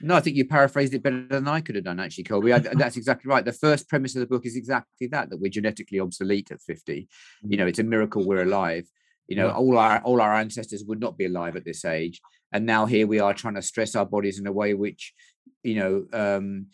no, 0.00 0.14
I 0.14 0.20
think 0.20 0.36
you 0.36 0.46
paraphrased 0.46 0.94
it 0.94 1.02
better 1.02 1.26
than 1.26 1.48
I 1.48 1.60
could 1.60 1.74
have 1.74 1.84
done, 1.84 2.00
actually, 2.00 2.24
Colby. 2.24 2.52
I, 2.52 2.58
that's 2.74 2.96
exactly 2.96 3.28
right. 3.28 3.44
The 3.44 3.52
first 3.52 3.88
premise 3.88 4.14
of 4.14 4.20
the 4.20 4.26
book 4.26 4.46
is 4.46 4.56
exactly 4.56 5.06
that: 5.08 5.30
that 5.30 5.40
we're 5.40 5.50
genetically 5.50 6.00
obsolete 6.00 6.50
at 6.50 6.60
fifty. 6.60 7.08
You 7.42 7.56
know, 7.56 7.66
it's 7.66 7.78
a 7.78 7.84
miracle 7.84 8.24
we're 8.24 8.42
alive. 8.42 8.86
You 9.28 9.36
know, 9.36 9.46
yeah. 9.46 9.54
all 9.54 9.78
our 9.78 9.98
all 10.00 10.20
our 10.20 10.34
ancestors 10.34 10.84
would 10.84 11.00
not 11.00 11.16
be 11.16 11.26
alive 11.26 11.56
at 11.56 11.64
this 11.64 11.84
age, 11.84 12.20
and 12.52 12.66
now 12.66 12.86
here 12.86 13.06
we 13.06 13.20
are 13.20 13.34
trying 13.34 13.54
to 13.54 13.62
stress 13.62 13.96
our 13.96 14.06
bodies 14.06 14.38
in 14.38 14.46
a 14.46 14.52
way 14.52 14.74
which, 14.74 15.14
you 15.62 15.76
know, 15.76 16.06
um, 16.12 16.66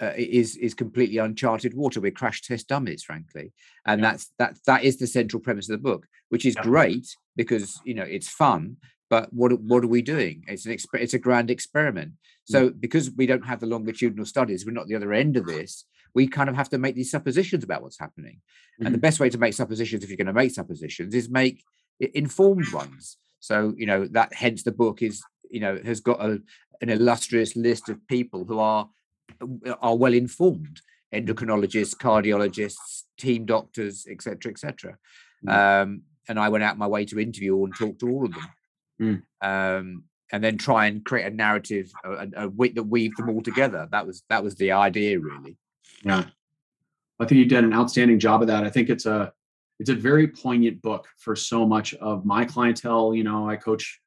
uh, 0.00 0.12
is 0.16 0.56
is 0.56 0.74
completely 0.74 1.18
uncharted 1.18 1.74
water. 1.74 2.00
We're 2.00 2.10
crash 2.10 2.42
test 2.42 2.68
dummies, 2.68 3.02
frankly, 3.02 3.52
and 3.86 4.00
yeah. 4.00 4.10
that's 4.10 4.32
that 4.38 4.58
that 4.66 4.84
is 4.84 4.98
the 4.98 5.06
central 5.06 5.40
premise 5.40 5.68
of 5.68 5.78
the 5.78 5.82
book, 5.82 6.06
which 6.28 6.44
is 6.44 6.54
yeah. 6.54 6.62
great 6.62 7.08
because 7.34 7.80
you 7.84 7.94
know 7.94 8.02
it's 8.02 8.28
fun, 8.28 8.76
but 9.08 9.32
what 9.32 9.52
what 9.60 9.84
are 9.84 9.88
we 9.88 10.02
doing? 10.02 10.44
It's 10.48 10.66
an 10.66 10.72
exp- 10.72 11.00
it's 11.00 11.14
a 11.14 11.18
grand 11.18 11.50
experiment. 11.50 12.12
Mm. 12.12 12.16
So 12.44 12.70
because 12.70 13.10
we 13.10 13.26
don't 13.26 13.46
have 13.46 13.60
the 13.60 13.66
longitudinal 13.66 14.26
studies, 14.26 14.64
we're 14.64 14.72
not 14.72 14.88
the 14.88 14.96
other 14.96 15.12
end 15.12 15.36
of 15.36 15.46
this. 15.46 15.84
We 16.14 16.26
kind 16.26 16.48
of 16.48 16.56
have 16.56 16.70
to 16.70 16.78
make 16.78 16.94
these 16.94 17.10
suppositions 17.10 17.62
about 17.62 17.82
what's 17.82 17.98
happening. 17.98 18.36
Mm-hmm. 18.36 18.86
And 18.86 18.94
the 18.94 18.98
mm-hmm. 18.98 19.02
best 19.02 19.20
way 19.20 19.30
to 19.30 19.38
make 19.38 19.54
suppositions, 19.54 20.02
if 20.02 20.10
you're 20.10 20.16
going 20.16 20.26
to 20.26 20.32
make 20.32 20.52
suppositions, 20.52 21.14
is 21.14 21.28
make 21.28 21.62
informed 22.00 22.72
ones. 22.72 23.16
So 23.40 23.74
you 23.76 23.86
know 23.86 24.06
that 24.08 24.34
hence 24.34 24.62
the 24.62 24.72
book 24.72 25.02
is 25.02 25.22
you 25.50 25.60
know 25.60 25.78
has 25.84 26.00
got 26.00 26.20
a, 26.20 26.40
an 26.80 26.88
illustrious 26.90 27.54
list 27.54 27.88
of 27.88 28.06
people 28.08 28.44
who 28.44 28.58
are 28.58 28.88
are 29.80 29.96
well 29.96 30.14
informed 30.14 30.80
endocrinologists, 31.14 31.96
cardiologists, 31.96 33.04
team 33.18 33.44
doctors, 33.46 34.06
etc., 34.10 34.50
etc. 34.50 34.96
Um, 35.46 36.02
and 36.28 36.38
I 36.38 36.48
went 36.48 36.64
out 36.64 36.78
my 36.78 36.86
way 36.86 37.04
to 37.06 37.20
interview 37.20 37.64
and 37.64 37.74
talk 37.74 37.98
to 38.00 38.10
all 38.10 38.24
of 38.24 38.34
them. 38.34 38.46
Mm. 39.00 39.22
um, 39.42 40.04
and 40.32 40.42
then 40.42 40.58
try 40.58 40.86
and 40.86 41.04
create 41.04 41.26
a 41.26 41.34
narrative 41.34 41.92
a, 42.04 42.10
a, 42.10 42.48
a 42.48 42.68
that 42.74 42.86
weave 42.88 43.14
them 43.16 43.28
all 43.28 43.42
together. 43.42 43.88
That 43.92 44.06
was 44.06 44.22
that 44.28 44.42
was 44.42 44.56
the 44.56 44.72
idea, 44.72 45.20
really. 45.20 45.56
Yeah, 46.02 46.24
I 47.20 47.24
think 47.24 47.38
you 47.38 47.44
did 47.44 47.64
an 47.64 47.74
outstanding 47.74 48.18
job 48.18 48.42
of 48.42 48.48
that. 48.48 48.64
I 48.64 48.70
think 48.70 48.88
it's 48.88 49.06
a 49.06 49.32
it's 49.78 49.90
a 49.90 49.94
very 49.94 50.28
poignant 50.28 50.82
book 50.82 51.06
for 51.18 51.36
so 51.36 51.66
much 51.66 51.94
of 51.94 52.24
my 52.24 52.44
clientele. 52.44 53.14
You 53.14 53.24
know, 53.24 53.48
I 53.48 53.56
coach 53.56 54.00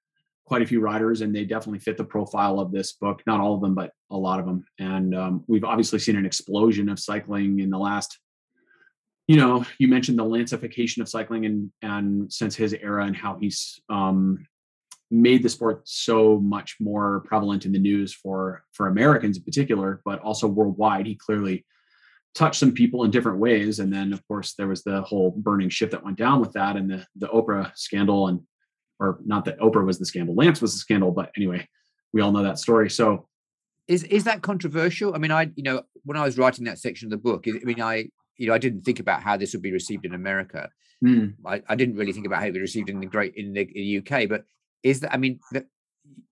quite 0.45 0.61
a 0.63 0.65
few 0.65 0.81
riders, 0.81 1.21
and 1.21 1.33
they 1.33 1.45
definitely 1.45 1.79
fit 1.79 1.95
the 1.95 2.03
profile 2.03 2.59
of 2.59 2.71
this 2.71 2.93
book. 2.93 3.21
Not 3.27 3.39
all 3.39 3.53
of 3.53 3.61
them, 3.61 3.75
but 3.75 3.91
a 4.09 4.17
lot 4.17 4.39
of 4.39 4.45
them. 4.45 4.65
And 4.79 5.15
um, 5.15 5.43
we've 5.47 5.63
obviously 5.63 5.99
seen 5.99 6.15
an 6.15 6.25
explosion 6.25 6.89
of 6.89 6.99
cycling 6.99 7.59
in 7.59 7.69
the 7.69 7.77
last. 7.77 8.19
You 9.27 9.37
know, 9.37 9.63
you 9.77 9.87
mentioned 9.87 10.17
the 10.17 10.23
lancification 10.25 11.01
of 11.01 11.09
cycling, 11.09 11.45
and 11.45 11.71
and 11.81 12.33
since 12.33 12.55
his 12.55 12.73
era, 12.73 13.05
and 13.05 13.15
how 13.15 13.37
he's 13.39 13.79
um, 13.89 14.45
made 15.11 15.43
the 15.43 15.49
sport 15.49 15.81
so 15.85 16.39
much 16.39 16.77
more 16.79 17.21
prevalent 17.25 17.65
in 17.65 17.71
the 17.71 17.79
news 17.79 18.13
for 18.13 18.63
for 18.73 18.87
Americans 18.87 19.37
in 19.37 19.43
particular, 19.43 20.01
but 20.05 20.19
also 20.19 20.47
worldwide. 20.47 21.07
He 21.07 21.15
clearly 21.15 21.65
touched 22.35 22.59
some 22.59 22.71
people 22.71 23.03
in 23.03 23.11
different 23.11 23.39
ways. 23.39 23.79
And 23.79 23.91
then, 23.91 24.13
of 24.13 24.25
course, 24.27 24.53
there 24.53 24.67
was 24.67 24.83
the 24.83 25.01
whole 25.01 25.31
burning 25.31 25.69
ship 25.69 25.91
that 25.91 26.03
went 26.03 26.17
down 26.17 26.39
with 26.39 26.53
that, 26.53 26.75
and 26.75 26.89
the 26.89 27.05
the 27.15 27.27
Oprah 27.27 27.71
scandal, 27.75 28.27
and 28.27 28.41
or 28.99 29.19
not 29.25 29.45
that 29.45 29.59
Oprah 29.59 29.85
was 29.85 29.99
the 29.99 30.05
scandal, 30.05 30.35
Lance 30.35 30.61
was 30.61 30.73
the 30.73 30.79
scandal, 30.79 31.11
but 31.11 31.31
anyway, 31.35 31.67
we 32.13 32.21
all 32.21 32.31
know 32.31 32.43
that 32.43 32.59
story. 32.59 32.89
So, 32.89 33.27
is 33.87 34.03
is 34.03 34.23
that 34.25 34.41
controversial? 34.41 35.15
I 35.15 35.17
mean, 35.17 35.31
I 35.31 35.51
you 35.55 35.63
know 35.63 35.83
when 36.03 36.17
I 36.17 36.23
was 36.23 36.37
writing 36.37 36.65
that 36.65 36.79
section 36.79 37.07
of 37.07 37.11
the 37.11 37.17
book, 37.17 37.45
I 37.47 37.63
mean, 37.63 37.81
I 37.81 38.09
you 38.37 38.47
know 38.47 38.53
I 38.53 38.59
didn't 38.59 38.81
think 38.81 38.99
about 38.99 39.23
how 39.23 39.37
this 39.37 39.53
would 39.53 39.63
be 39.63 39.71
received 39.71 40.05
in 40.05 40.13
America. 40.13 40.69
mm, 41.03 41.33
I, 41.45 41.61
I 41.67 41.75
didn't 41.75 41.95
really 41.95 42.13
think 42.13 42.25
about 42.25 42.39
how 42.39 42.45
it 42.45 42.49
would 42.49 42.55
be 42.55 42.61
received 42.61 42.89
in 42.89 42.99
the 42.99 43.07
great 43.07 43.33
in 43.35 43.53
the, 43.53 43.61
in 43.61 43.67
the 43.73 43.97
UK. 43.99 44.29
But 44.29 44.45
is 44.83 45.01
that? 45.01 45.13
I 45.13 45.17
mean, 45.17 45.39
the, 45.51 45.65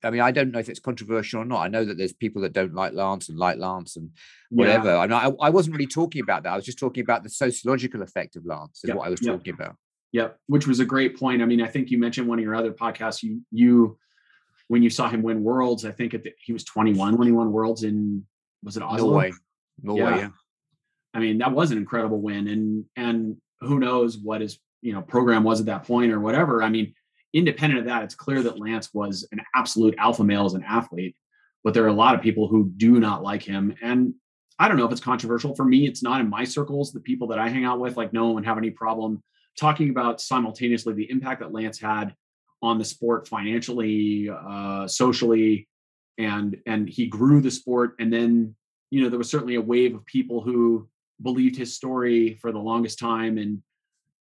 I 0.03 0.09
mean, 0.09 0.21
I 0.21 0.31
don't 0.31 0.51
know 0.51 0.59
if 0.59 0.69
it's 0.69 0.79
controversial 0.79 1.41
or 1.41 1.45
not. 1.45 1.61
I 1.61 1.67
know 1.67 1.83
that 1.83 1.97
there's 1.97 2.13
people 2.13 2.41
that 2.43 2.53
don't 2.53 2.73
like 2.73 2.93
Lance 2.93 3.29
and 3.29 3.37
like 3.37 3.57
Lance 3.57 3.95
and 3.95 4.11
yeah, 4.51 4.57
whatever. 4.57 4.95
I, 4.95 5.07
mean, 5.07 5.13
I, 5.13 5.47
I 5.47 5.49
wasn't 5.49 5.75
really 5.75 5.87
talking 5.87 6.21
about 6.21 6.43
that. 6.43 6.53
I 6.53 6.55
was 6.55 6.65
just 6.65 6.79
talking 6.79 7.03
about 7.03 7.23
the 7.23 7.29
sociological 7.29 8.01
effect 8.01 8.35
of 8.35 8.45
Lance, 8.45 8.81
is 8.83 8.89
Yep, 8.89 8.97
what 8.97 9.07
I 9.07 9.09
was 9.09 9.21
yep. 9.21 9.35
talking 9.35 9.53
about. 9.53 9.75
Yep, 10.13 10.37
which 10.47 10.67
was 10.67 10.79
a 10.79 10.85
great 10.85 11.19
point. 11.19 11.41
I 11.41 11.45
mean, 11.45 11.61
I 11.61 11.67
think 11.67 11.91
you 11.91 11.97
mentioned 11.97 12.27
one 12.27 12.39
of 12.39 12.43
your 12.43 12.55
other 12.55 12.71
podcasts. 12.71 13.23
You 13.23 13.41
you 13.51 13.97
when 14.67 14.83
you 14.83 14.89
saw 14.89 15.09
him 15.09 15.21
win 15.21 15.43
worlds, 15.43 15.85
I 15.85 15.91
think 15.91 16.13
at 16.13 16.23
the, 16.23 16.33
he 16.39 16.53
was 16.53 16.63
21 16.63 17.17
when 17.17 17.27
he 17.27 17.31
won 17.31 17.51
worlds 17.51 17.83
in 17.83 18.25
was 18.63 18.77
it 18.77 18.83
Oslo? 18.83 19.11
Norway, 19.11 19.31
Norway, 19.81 20.01
Yeah. 20.01 20.17
yeah. 20.17 20.29
I 21.13 21.19
mean, 21.19 21.37
that 21.39 21.51
was 21.51 21.71
an 21.71 21.77
incredible 21.77 22.21
win, 22.21 22.47
and 22.47 22.85
and 22.95 23.37
who 23.61 23.79
knows 23.79 24.17
what 24.17 24.41
his 24.41 24.59
you 24.81 24.93
know 24.93 25.01
program 25.01 25.43
was 25.43 25.59
at 25.59 25.65
that 25.65 25.83
point 25.83 26.11
or 26.11 26.19
whatever. 26.19 26.61
I 26.61 26.69
mean, 26.69 26.93
independent 27.33 27.79
of 27.79 27.85
that, 27.85 28.03
it's 28.03 28.15
clear 28.15 28.41
that 28.43 28.59
Lance 28.59 28.93
was 28.93 29.27
an 29.31 29.41
absolute 29.55 29.95
alpha 29.97 30.23
male 30.23 30.45
as 30.45 30.53
an 30.53 30.63
athlete, 30.63 31.15
but 31.63 31.73
there 31.73 31.83
are 31.83 31.89
a 31.89 31.93
lot 31.93 32.15
of 32.15 32.21
people 32.21 32.47
who 32.47 32.71
do 32.77 32.99
not 32.99 33.23
like 33.23 33.43
him, 33.43 33.75
and 33.81 34.13
I 34.59 34.67
don't 34.67 34.77
know 34.77 34.85
if 34.85 34.91
it's 34.91 35.01
controversial 35.01 35.55
for 35.55 35.65
me. 35.65 35.85
It's 35.85 36.01
not 36.01 36.19
in 36.19 36.29
my 36.29 36.43
circles. 36.43 36.91
The 36.91 36.99
people 36.99 37.27
that 37.27 37.37
I 37.37 37.47
hang 37.47 37.63
out 37.63 37.79
with, 37.79 37.95
like, 37.95 38.11
no 38.11 38.29
one 38.29 38.43
have 38.43 38.57
any 38.57 38.71
problem 38.71 39.21
talking 39.57 39.89
about 39.89 40.21
simultaneously 40.21 40.93
the 40.93 41.09
impact 41.09 41.41
that 41.41 41.51
Lance 41.51 41.79
had 41.79 42.15
on 42.61 42.77
the 42.77 42.85
sport 42.85 43.27
financially, 43.27 44.29
uh, 44.29 44.87
socially, 44.87 45.67
and 46.17 46.57
and 46.65 46.89
he 46.89 47.07
grew 47.07 47.41
the 47.41 47.51
sport. 47.51 47.95
And 47.99 48.11
then 48.11 48.55
you 48.89 49.01
know 49.01 49.09
there 49.09 49.17
was 49.17 49.29
certainly 49.29 49.55
a 49.55 49.61
wave 49.61 49.95
of 49.95 50.05
people 50.05 50.41
who 50.41 50.87
believed 51.21 51.55
his 51.55 51.75
story 51.75 52.35
for 52.41 52.51
the 52.51 52.59
longest 52.59 52.99
time. 52.99 53.37
And 53.37 53.61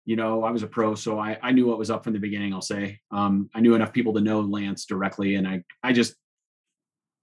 you 0.05 0.17
know 0.17 0.43
I 0.43 0.51
was 0.51 0.63
a 0.63 0.67
pro, 0.67 0.95
so 0.95 1.19
I 1.19 1.39
I 1.43 1.53
knew 1.53 1.67
what 1.67 1.79
was 1.79 1.91
up 1.91 2.05
from 2.05 2.13
the 2.13 2.19
beginning. 2.19 2.53
I'll 2.53 2.61
say 2.61 3.01
um, 3.11 3.51
I 3.55 3.61
knew 3.61 3.75
enough 3.75 3.93
people 3.93 4.13
to 4.15 4.21
know 4.21 4.41
Lance 4.41 4.85
directly, 4.85 5.37
and 5.37 5.47
I 5.47 5.63
I 5.83 5.93
just 5.93 6.15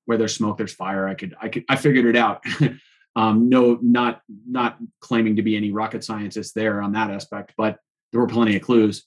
where 0.06 0.18
there's 0.18 0.35
smoke, 0.35 0.57
there's 0.57 0.73
fire. 0.73 1.07
I 1.07 1.14
could 1.14 1.35
I 1.39 1.49
could 1.49 1.65
I 1.69 1.76
figured 1.76 2.06
it 2.06 2.15
out. 2.15 2.43
um, 3.15 3.49
no, 3.49 3.77
not 3.81 4.22
not 4.47 4.77
claiming 5.01 5.35
to 5.35 5.43
be 5.43 5.56
any 5.56 5.72
rocket 5.72 6.03
scientist 6.03 6.56
there 6.56 6.81
on 6.81 6.93
that 6.93 7.11
aspect, 7.11 7.53
but 7.57 7.77
there 8.11 8.22
were 8.22 8.27
plenty 8.27 8.56
of 8.56 8.61
clues. 8.61 9.06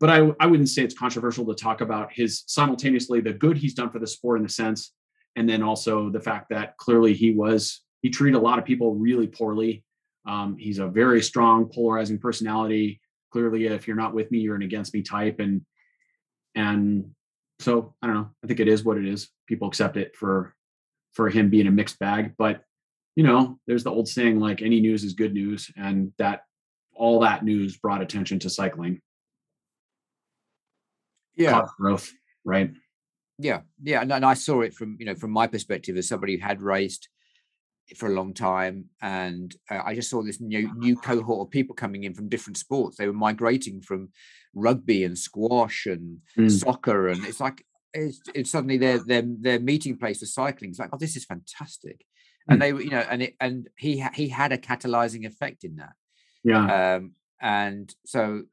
But 0.00 0.10
I, 0.10 0.30
I 0.38 0.46
wouldn't 0.46 0.68
say 0.68 0.82
it's 0.82 0.96
controversial 0.96 1.44
to 1.46 1.54
talk 1.54 1.80
about 1.80 2.12
his 2.12 2.44
simultaneously 2.46 3.20
the 3.20 3.32
good 3.32 3.58
he's 3.58 3.74
done 3.74 3.90
for 3.90 3.98
the 3.98 4.06
sport 4.06 4.38
in 4.38 4.46
a 4.46 4.48
sense, 4.48 4.92
and 5.36 5.48
then 5.48 5.62
also 5.62 6.08
the 6.08 6.20
fact 6.20 6.50
that 6.50 6.76
clearly 6.76 7.14
he 7.14 7.32
was 7.32 7.82
he 8.00 8.08
treated 8.08 8.38
a 8.38 8.40
lot 8.40 8.58
of 8.58 8.64
people 8.64 8.94
really 8.94 9.26
poorly. 9.26 9.84
Um, 10.26 10.56
he's 10.56 10.78
a 10.78 10.86
very 10.86 11.22
strong, 11.22 11.66
polarizing 11.66 12.18
personality. 12.18 13.00
Clearly, 13.30 13.66
if 13.66 13.86
you're 13.86 13.96
not 13.96 14.14
with 14.14 14.30
me, 14.30 14.38
you're 14.38 14.56
an 14.56 14.62
against 14.62 14.94
me 14.94 15.02
type, 15.02 15.40
and 15.40 15.62
and 16.54 17.10
so 17.60 17.94
I 18.02 18.06
don't 18.06 18.16
know. 18.16 18.30
I 18.42 18.46
think 18.46 18.60
it 18.60 18.68
is 18.68 18.84
what 18.84 18.98
it 18.98 19.06
is. 19.06 19.28
People 19.46 19.68
accept 19.68 19.96
it 19.96 20.16
for 20.16 20.54
for 21.12 21.28
him 21.28 21.50
being 21.50 21.66
a 21.66 21.70
mixed 21.70 21.98
bag, 21.98 22.34
but 22.38 22.62
you 23.16 23.24
know, 23.24 23.58
there's 23.66 23.84
the 23.84 23.90
old 23.90 24.08
saying 24.08 24.38
like 24.38 24.62
any 24.62 24.80
news 24.80 25.02
is 25.04 25.14
good 25.14 25.34
news, 25.34 25.70
and 25.76 26.12
that 26.18 26.42
all 26.94 27.20
that 27.20 27.44
news 27.44 27.76
brought 27.76 28.02
attention 28.02 28.38
to 28.40 28.50
cycling 28.50 29.00
Yeah. 31.36 31.52
caused 31.52 31.74
growth, 31.76 32.10
right? 32.44 32.72
Yeah, 33.38 33.60
yeah, 33.82 34.02
and, 34.02 34.12
and 34.12 34.24
I 34.24 34.34
saw 34.34 34.62
it 34.62 34.74
from 34.74 34.96
you 34.98 35.06
know 35.06 35.14
from 35.14 35.30
my 35.30 35.46
perspective 35.46 35.96
as 35.96 36.08
somebody 36.08 36.36
who 36.36 36.42
had 36.46 36.60
raced 36.62 37.08
for 37.96 38.08
a 38.08 38.14
long 38.14 38.34
time, 38.34 38.86
and 39.00 39.54
uh, 39.70 39.80
I 39.84 39.94
just 39.94 40.10
saw 40.10 40.22
this 40.22 40.40
new 40.40 40.70
new 40.76 40.96
cohort 40.96 41.46
of 41.46 41.50
people 41.50 41.74
coming 41.74 42.04
in 42.04 42.14
from 42.14 42.28
different 42.28 42.56
sports. 42.56 42.96
They 42.96 43.06
were 43.06 43.12
migrating 43.12 43.80
from 43.80 44.10
rugby 44.54 45.04
and 45.04 45.18
squash 45.18 45.86
and 45.86 46.18
Mm. 46.38 46.50
soccer, 46.50 47.08
and 47.08 47.24
it's 47.24 47.40
like 47.40 47.64
it's, 47.94 48.20
it's 48.34 48.50
suddenly 48.50 48.78
their 48.78 48.98
their 48.98 49.22
their 49.40 49.60
meeting 49.60 49.96
place 49.96 50.20
for 50.20 50.26
cycling. 50.26 50.70
It's 50.70 50.78
like, 50.78 50.90
oh, 50.92 50.98
this 50.98 51.16
is 51.16 51.24
fantastic, 51.24 52.04
and 52.48 52.58
Mm. 52.58 52.62
they 52.62 52.72
were 52.72 52.82
you 52.82 52.90
know, 52.90 53.06
and 53.10 53.22
it 53.22 53.34
and 53.40 53.68
he 53.76 54.04
he 54.14 54.28
had 54.28 54.52
a 54.52 54.58
catalyzing 54.58 55.26
effect 55.26 55.64
in 55.64 55.76
that 55.76 55.94
Yeah, 56.44 56.96
um, 56.96 57.12
and 57.40 57.94
so 58.04 58.44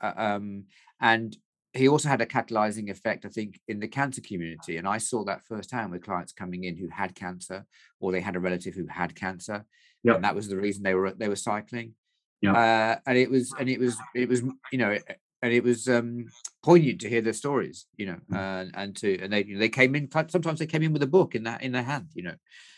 uh, 0.00 0.12
um, 0.16 0.64
and 1.00 1.36
he 1.74 1.88
also 1.88 2.08
had 2.08 2.20
a 2.20 2.26
catalyzing 2.26 2.90
effect 2.90 3.24
i 3.24 3.28
think 3.28 3.60
in 3.68 3.78
the 3.80 3.88
cancer 3.88 4.20
community 4.20 4.76
and 4.78 4.88
i 4.88 4.98
saw 4.98 5.24
that 5.24 5.44
firsthand 5.44 5.90
with 5.90 6.02
clients 6.04 6.32
coming 6.32 6.64
in 6.64 6.76
who 6.76 6.88
had 6.88 7.14
cancer 7.14 7.64
or 8.00 8.10
they 8.12 8.20
had 8.20 8.36
a 8.36 8.40
relative 8.40 8.74
who 8.74 8.86
had 8.86 9.14
cancer 9.14 9.64
Yep. 10.04 10.14
and 10.16 10.24
that 10.24 10.34
was 10.36 10.48
the 10.48 10.56
reason 10.56 10.82
they 10.84 10.94
were 10.94 11.10
they 11.12 11.28
were 11.28 11.36
cycling 11.36 11.94
Yep. 12.40 12.54
uh, 12.54 12.96
and 13.06 13.18
it 13.18 13.28
was 13.30 13.52
and 13.58 13.68
it 13.68 13.80
was 13.80 13.96
it 14.14 14.28
was 14.28 14.42
you 14.72 14.78
know 14.78 14.96
and 15.42 15.52
it 15.52 15.62
was 15.64 15.88
um 15.88 16.26
poignant 16.64 17.00
to 17.00 17.08
hear 17.08 17.20
their 17.20 17.32
stories 17.32 17.86
you 17.96 18.06
know 18.06 18.18
Mm. 18.30 18.36
and 18.36 18.70
and 18.76 18.96
to 18.96 19.18
and 19.20 19.32
they 19.32 19.44
you 19.44 19.54
know, 19.54 19.60
they 19.60 19.68
came 19.68 19.94
in 19.96 20.08
sometimes 20.28 20.58
they 20.60 20.66
came 20.66 20.82
in 20.84 20.92
with 20.92 21.02
a 21.02 21.06
book 21.08 21.34
in 21.34 21.42
that 21.44 21.62
in 21.62 21.72
their 21.72 21.82
hand 21.82 22.06
you 22.14 22.22
know 22.22 22.36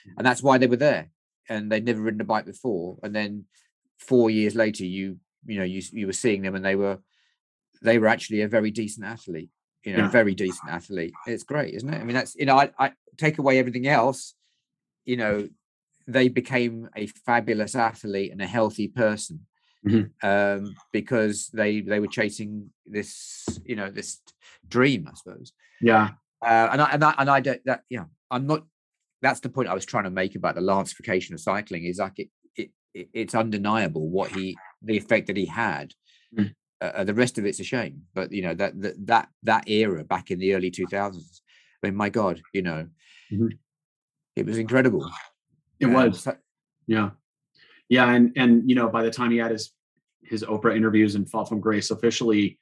Mm. 0.09 0.15
and 0.17 0.27
that's 0.27 0.43
why 0.43 0.57
they 0.59 0.67
were 0.67 0.77
there 0.77 1.11
and 1.49 1.71
they'd 1.71 1.85
never 1.85 2.01
ridden 2.01 2.21
a 2.23 2.25
bike 2.25 2.47
before 2.47 2.99
and 3.03 3.15
then 3.15 3.45
four 3.99 4.31
years 4.31 4.55
later 4.55 4.85
you 4.87 5.19
you 5.45 5.59
know 5.59 5.65
you 5.65 5.83
you 5.93 6.07
were 6.07 6.15
seeing 6.25 6.41
them 6.43 6.55
and 6.55 6.65
they 6.65 6.75
were 6.77 6.99
they 7.83 7.99
were 7.99 8.09
actually 8.09 8.43
a 8.43 8.49
very 8.49 8.71
decent 8.71 9.07
athlete 9.07 9.51
you 9.85 9.93
know 9.93 10.01
Yeah. 10.01 10.09
very 10.11 10.35
decent 10.35 10.69
athlete 10.71 11.15
it's 11.27 11.43
great 11.45 11.75
isn't 11.75 11.93
it 11.93 12.01
i 12.01 12.05
mean 12.05 12.15
that's 12.15 12.35
you 12.37 12.47
know 12.47 12.57
I, 12.59 12.71
I 12.79 12.93
take 13.17 13.39
away 13.39 13.59
everything 13.59 13.87
else 13.87 14.35
you 15.05 15.17
know 15.17 15.49
they 16.07 16.29
became 16.29 16.89
a 16.97 17.07
fabulous 17.07 17.75
athlete 17.75 18.33
and 18.33 18.43
a 18.43 18.47
healthy 18.47 18.89
person 18.89 19.47
Mhm. 19.87 20.11
um 20.23 20.75
because 20.93 21.49
they 21.55 21.81
they 21.81 22.01
were 22.01 22.07
chasing 22.21 22.71
this 22.85 23.49
you 23.65 23.77
know 23.77 23.91
this 23.91 24.21
dream 24.69 25.09
i 25.11 25.15
suppose 25.15 25.53
yeah, 25.81 26.11
uh, 26.43 26.69
and 26.73 26.83
I 26.83 26.91
and 26.93 27.03
I 27.03 27.15
and 27.17 27.31
I 27.31 27.41
don't 27.41 27.65
that 27.65 27.85
yeah 27.89 28.05
I'm 28.31 28.47
not 28.47 28.67
that's 29.23 29.41
the 29.41 29.49
point 29.49 29.69
I 29.69 29.75
was 29.75 29.87
trying 29.87 30.05
to 30.05 30.11
make 30.11 30.35
about 30.35 30.55
the 30.55 30.61
lancification 30.61 31.33
of 31.33 31.41
cycling 31.41 31.85
is 31.85 31.99
like 31.99 32.19
it, 32.19 32.29
it, 32.55 32.71
it 32.93 33.09
it's 33.15 33.35
undeniable 33.35 34.07
what 34.11 34.31
he 34.31 34.59
the 34.83 34.99
effect 34.99 35.29
that 35.29 35.39
he 35.39 35.47
had. 35.47 35.95
Mm. 36.39 36.55
Uh, 36.81 36.93
uh, 36.97 37.05
the 37.05 37.13
rest 37.15 37.37
of 37.39 37.45
it's 37.45 37.61
a 37.61 37.65
shame, 37.65 38.03
but 38.15 38.33
you 38.33 38.41
know 38.43 38.55
that 38.55 38.81
that 38.81 39.07
that 39.07 39.29
that 39.43 39.69
era 39.69 40.03
back 40.05 40.31
in 40.31 40.39
the 40.39 40.55
early 40.55 40.71
2000s. 40.71 41.41
I 41.83 41.87
mean, 41.89 41.95
my 41.97 42.09
God, 42.09 42.41
you 42.55 42.63
know, 42.63 42.89
Mhm. 43.33 43.59
it 44.37 44.47
was 44.47 44.59
incredible. 44.59 45.11
it 45.79 45.87
Uh, 45.87 45.91
was. 45.91 46.23
so- 46.23 46.37
Yeah, 46.87 47.11
yeah, 47.89 48.11
and 48.15 48.33
and 48.37 48.69
you 48.69 48.75
know, 48.75 48.89
by 48.89 49.03
the 49.03 49.11
time 49.11 49.31
he 49.31 49.37
had 49.39 49.51
his 49.53 49.73
his 50.23 50.43
Oprah 50.45 50.77
interviews 50.77 51.15
and 51.17 51.29
Fall 51.29 51.45
from 51.45 51.61
Grace 51.61 51.91
officially, 51.91 52.59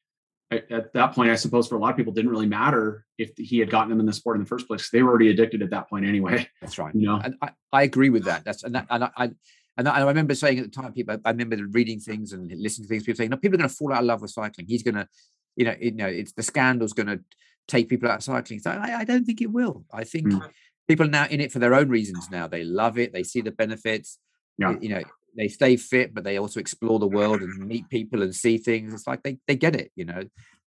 at, 0.51 0.71
at 0.71 0.93
that 0.95 1.13
point, 1.15 1.31
I 1.31 1.35
suppose 1.35 1.69
for 1.69 1.75
a 1.77 1.79
lot 1.79 1.91
of 1.91 1.97
people, 1.97 2.13
didn't 2.13 2.31
really 2.31 2.47
matter 2.47 3.05
if 3.19 3.37
he 3.37 3.59
had 3.59 3.71
gotten 3.71 3.91
them 3.91 4.01
in 4.01 4.07
the 4.07 4.13
sport 4.13 4.37
in 4.37 4.43
the 4.43 4.49
first 4.49 4.67
place. 4.69 4.91
They 4.91 5.03
were 5.03 5.11
already 5.11 5.29
addicted 5.31 5.63
at 5.63 5.71
that 5.71 5.89
point 5.89 6.07
anyway. 6.07 6.49
That's 6.61 6.79
right. 6.79 6.95
You 7.01 7.07
know, 7.07 7.21
and 7.23 7.35
I, 7.43 7.51
I 7.73 7.83
agree 7.85 8.11
with 8.11 8.25
that. 8.25 8.45
That's 8.45 8.63
and 8.65 8.75
that, 8.75 8.87
and 8.91 9.05
I, 9.05 9.11
I 9.17 9.31
and 9.79 9.89
I, 9.89 10.01
I 10.01 10.05
remember 10.05 10.35
saying 10.35 10.59
at 10.59 10.65
the 10.65 10.71
time, 10.83 10.93
people, 10.93 11.17
I 11.25 11.31
remember 11.31 11.57
reading 11.71 12.01
things 12.01 12.33
and 12.33 12.51
listening 12.61 12.87
to 12.87 12.89
things. 12.91 13.05
People 13.05 13.17
saying, 13.17 13.31
"No, 13.31 13.37
people 13.39 13.55
are 13.57 13.63
going 13.63 13.71
to 13.71 13.75
fall 13.75 13.93
out 13.93 14.01
of 14.01 14.07
love 14.07 14.21
with 14.21 14.33
cycling. 14.33 14.67
He's 14.69 14.83
going 14.83 14.97
to, 14.97 15.09
you 15.57 15.65
know, 15.65 15.75
you 15.81 15.93
know, 15.93 16.07
it's 16.07 16.33
the 16.33 16.43
scandal's 16.43 16.93
going 16.93 17.07
to 17.07 17.21
take 17.69 17.89
people 17.89 18.11
out 18.11 18.19
of 18.19 18.25
cycling." 18.25 18.61
So 18.61 18.71
I, 18.73 18.99
I 19.01 19.05
don't 19.05 19.25
think 19.25 19.41
it 19.41 19.51
will. 19.51 19.85
I 19.93 20.05
think 20.05 20.27
Mm. 20.29 20.51
people 20.89 21.07
are 21.07 21.11
now 21.11 21.27
in 21.29 21.41
it 21.41 21.53
for 21.53 21.59
their 21.61 21.75
own 21.75 21.89
reasons. 21.89 22.29
Now 22.31 22.47
they 22.49 22.65
love 22.65 22.99
it. 22.99 23.13
They 23.13 23.23
see 23.23 23.41
the 23.41 23.53
benefits. 23.53 24.19
Yeah. 24.59 24.75
You 24.81 24.89
know, 24.91 25.03
they 25.37 25.49
stay 25.49 25.77
fit, 25.77 26.13
but 26.13 26.25
they 26.25 26.39
also 26.39 26.59
explore 26.61 26.99
the 26.99 27.07
world 27.07 27.41
and 27.43 27.67
meet 27.67 27.89
people 27.89 28.23
and 28.23 28.35
see 28.35 28.59
things. 28.59 28.93
It's 28.93 29.07
like 29.07 29.23
they 29.23 29.39
they 29.47 29.57
get 29.57 29.77
it, 29.77 29.93
you 29.95 30.05
know. 30.05 30.23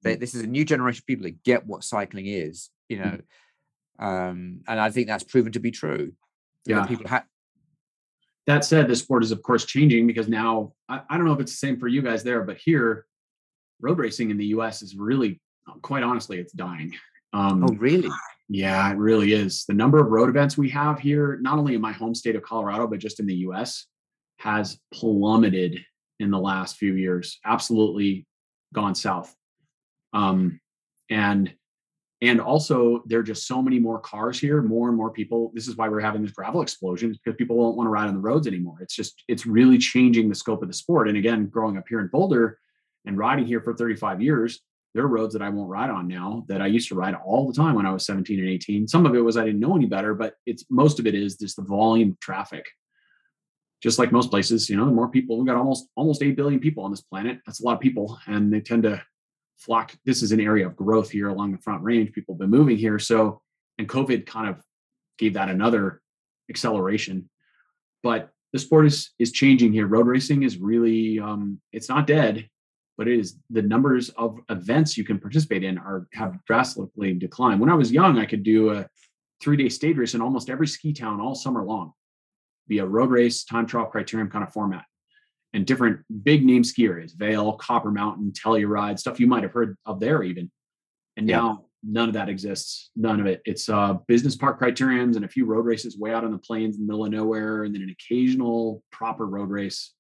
They, 0.03 0.15
this 0.17 0.35
is 0.35 0.43
a 0.43 0.47
new 0.47 0.65
generation 0.65 1.01
of 1.03 1.07
people 1.07 1.25
that 1.25 1.43
get 1.43 1.67
what 1.67 1.83
cycling 1.83 2.27
is, 2.27 2.71
you 2.89 2.99
know. 2.99 3.19
Um, 3.99 4.61
and 4.69 4.79
I 4.79 4.91
think 4.91 5.07
that's 5.09 5.25
proven 5.25 5.53
to 5.53 5.61
be 5.61 5.71
true. 5.71 6.13
You 6.67 6.75
know, 6.75 6.81
Yeah. 6.83 6.87
people 6.87 7.09
ha- 7.09 7.25
that 8.49 8.65
said, 8.65 8.89
the 8.89 8.97
sport 8.97 9.23
is 9.23 9.31
of 9.31 9.43
course 9.43 9.67
changing 9.67 10.07
because 10.07 10.27
now 10.27 10.73
I, 10.89 11.03
I 11.11 11.17
don't 11.17 11.27
know 11.27 11.35
if 11.35 11.41
it's 11.41 11.53
the 11.53 11.59
same 11.59 11.79
for 11.79 11.87
you 11.87 12.01
guys 12.01 12.25
there, 12.25 12.43
but 12.43 12.57
here, 12.57 13.05
road 13.81 13.99
racing 13.99 14.31
in 14.31 14.39
the 14.39 14.47
U.S. 14.47 14.81
is 14.81 14.97
really, 14.97 15.39
quite 15.83 16.03
honestly, 16.03 16.39
it's 16.39 16.55
dying. 16.55 16.95
Um, 17.35 17.63
oh 17.63 17.75
really? 17.75 18.09
Yeah, 18.49 18.91
it 18.91 18.97
really 18.97 19.35
is. 19.35 19.67
The 19.67 19.75
number 19.75 20.01
of 20.01 20.11
road 20.11 20.31
events 20.31 20.57
we 20.57 20.71
have 20.71 20.99
here, 20.99 21.39
not 21.43 21.59
only 21.59 21.75
in 21.75 21.83
my 21.83 21.93
home 21.93 22.15
state 22.15 22.37
of 22.37 22.43
Colorado, 22.43 22.87
but 22.87 23.01
just 23.01 23.21
in 23.21 23.27
the 23.27 23.35
US, 23.35 23.85
has 24.39 24.81
plummeted 24.95 25.85
in 26.19 26.31
the 26.31 26.39
last 26.39 26.79
few 26.79 26.95
years. 26.95 27.39
Absolutely 27.45 28.27
gone 28.73 28.95
south. 28.95 29.35
Um, 30.15 30.59
and 31.11 31.53
and 32.21 32.41
also 32.41 33.03
there 33.07 33.21
are 33.21 33.25
just 33.25 33.47
so 33.47 33.63
many 33.63 33.79
more 33.79 34.01
cars 34.01 34.41
here, 34.41 34.61
more 34.61 34.89
and 34.89 34.97
more 34.97 35.11
people. 35.11 35.53
This 35.55 35.69
is 35.69 35.77
why 35.77 35.89
we're 35.89 36.01
having 36.01 36.23
this 36.23 36.33
gravel 36.33 36.63
explosion, 36.63 37.13
because 37.13 37.37
people 37.37 37.57
won't 37.57 37.77
want 37.77 37.87
to 37.87 37.91
ride 37.91 38.09
on 38.09 38.15
the 38.15 38.21
roads 38.21 38.47
anymore. 38.47 38.79
It's 38.81 38.95
just 38.95 39.23
it's 39.29 39.47
really 39.47 39.79
changing 39.79 40.29
the 40.29 40.35
scope 40.35 40.63
of 40.63 40.69
the 40.69 40.75
sport. 40.75 41.09
And 41.09 41.17
again, 41.17 41.47
growing 41.47 41.79
up 41.79 41.85
here 41.89 42.01
in 42.01 42.09
Boulder 42.09 42.59
and 43.07 43.17
riding 43.17 43.47
here 43.47 43.61
for 43.61 43.75
35 43.75 44.21
years, 44.21 44.61
there 44.95 45.05
are 45.05 45.09
roads 45.09 45.33
that 45.35 45.43
I 45.43 45.49
won't 45.49 45.71
ride 45.71 45.91
on 45.91 46.09
now 46.09 46.45
that 46.49 46.61
I 46.61 46.67
used 46.67 46.89
to 46.89 46.97
ride 46.97 47.15
all 47.15 47.47
the 47.47 47.55
time 47.55 47.77
when 47.77 47.87
I 47.87 47.93
was 47.93 48.05
17 48.05 48.41
and 48.41 48.49
18. 48.49 48.89
Some 48.89 49.07
of 49.07 49.15
it 49.15 49.21
was 49.21 49.37
I 49.37 49.45
didn't 49.45 49.61
know 49.61 49.77
any 49.77 49.87
better, 49.87 50.15
but 50.15 50.35
it's 50.45 50.65
most 50.71 50.99
of 50.99 51.07
it 51.07 51.15
is 51.15 51.37
just 51.37 51.57
the 51.57 51.63
volume 51.63 52.11
of 52.11 52.21
traffic. 52.21 52.67
Just 53.81 54.01
like 54.01 54.11
most 54.11 54.31
places, 54.31 54.69
you 54.69 54.77
know, 54.77 54.87
the 54.87 54.91
more 54.91 55.09
people, 55.09 55.39
we've 55.39 55.47
got 55.47 55.57
almost 55.57 55.87
almost 55.95 56.21
8 56.21 56.35
billion 56.35 56.59
people 56.59 56.83
on 56.83 56.91
this 56.91 57.03
planet. 57.03 57.39
That's 57.47 57.61
a 57.61 57.65
lot 57.65 57.75
of 57.75 57.81
people. 57.81 58.19
And 58.27 58.53
they 58.53 58.61
tend 58.61 58.83
to 58.83 59.01
flock. 59.59 59.95
This 60.05 60.23
is 60.23 60.33
an 60.33 60.41
area 60.41 60.67
of 60.67 60.77
growth 60.77 61.11
here 61.11 61.29
along 61.29 61.53
the 61.53 61.59
front 61.59 61.83
range. 61.83 62.13
People 62.13 62.35
have 62.35 62.41
been 62.41 62.51
moving 62.51 62.77
here. 62.77 62.99
So, 62.99 63.41
and 63.79 63.89
COVID 63.89 64.27
kind 64.27 64.49
of 64.49 64.63
gave 65.19 65.35
that 65.35 65.49
another 65.49 66.01
acceleration. 66.49 67.29
But 68.03 68.31
the 68.53 68.59
sport 68.59 68.87
is 68.87 69.11
is 69.19 69.33
changing 69.33 69.73
here. 69.73 69.87
Road 69.87 70.07
racing 70.07 70.43
is 70.43 70.59
really 70.59 71.19
um, 71.19 71.61
it's 71.73 71.89
not 71.89 72.07
dead 72.07 72.49
but 72.99 73.07
it 73.07 73.19
is 73.19 73.37
the 73.49 73.63
numbers 73.63 74.11
of 74.11 74.41
events 74.51 74.99
you 74.99 75.05
can 75.05 75.21
participate 75.21 75.63
in 75.63 75.79
are 75.79 76.09
have 76.13 76.45
drastically 76.45 77.15
declined. 77.15 77.61
When 77.61 77.71
I 77.71 77.75
was 77.75 77.93
young, 77.93 78.19
I 78.19 78.27
could 78.27 78.43
do 78.43 78.73
a 78.73 78.87
three 79.41 79.57
day 79.57 79.69
stage 79.69 79.97
race 79.97 80.15
in 80.15 80.21
almost 80.21 80.51
every 80.51 80.67
ski 80.67 80.93
town 80.93 81.21
all 81.21 81.37
summer 81.37 81.65
long, 81.65 81.93
be 82.67 82.79
a 82.79 82.87
road 82.87 83.11
race, 83.11 83.45
time 83.45 83.67
trial, 83.67 83.89
criterium 83.95 84.31
kind 84.31 84.45
of 84.45 84.53
format, 84.53 84.85
and 85.55 85.67
different 85.67 86.01
big 86.25 86.45
name 86.45 86.63
ski 86.63 86.85
areas, 86.87 87.13
Vail, 87.13 87.55
Copper 87.55 87.91
Mountain, 87.91 88.33
Telluride, 88.33 88.99
stuff 88.99 89.19
you 89.19 89.27
might 89.27 89.43
have 89.43 89.53
heard 89.53 89.77
of 89.87 90.01
there 90.01 90.23
even. 90.23 90.51
And 91.17 91.29
Yeah. 91.29 91.39
now 91.39 91.65
none 91.83 92.09
of 92.09 92.15
that 92.15 92.29
exists. 92.29 92.91
None 92.97 93.21
of 93.21 93.27
it. 93.27 93.41
It's 93.45 93.69
uh, 93.69 93.95
business 94.07 94.37
park 94.37 94.61
criteriums 94.61 95.17
and 95.17 95.25
a 95.25 95.29
few 95.29 95.47
road 95.47 95.65
races 95.65 95.97
way 95.97 96.13
out 96.13 96.25
on 96.25 96.33
the 96.33 96.39
plains 96.39 96.77
in 96.77 96.83
the 96.87 96.93
middle 96.93 97.07
of 97.07 97.13
nowhere, 97.13 97.65
and 97.65 97.75
then 97.75 97.83
an 97.83 97.91
occasional 97.91 98.83
proper 98.91 99.27
road 99.27 99.49
race 99.51 99.95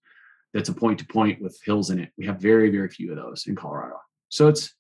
that's 0.55 0.69
a 0.69 0.75
point 0.75 0.99
to 0.99 1.07
point 1.07 1.41
with 1.41 1.59
hills 1.65 1.91
in 1.91 1.99
it. 2.01 2.11
We 2.19 2.27
have 2.27 2.41
very, 2.41 2.71
very 2.71 2.89
few 2.89 3.11
of 3.11 3.17
those 3.17 3.47
in 3.47 3.55
Colorado. 3.55 3.97
So 4.29 4.49
it's 4.49 4.75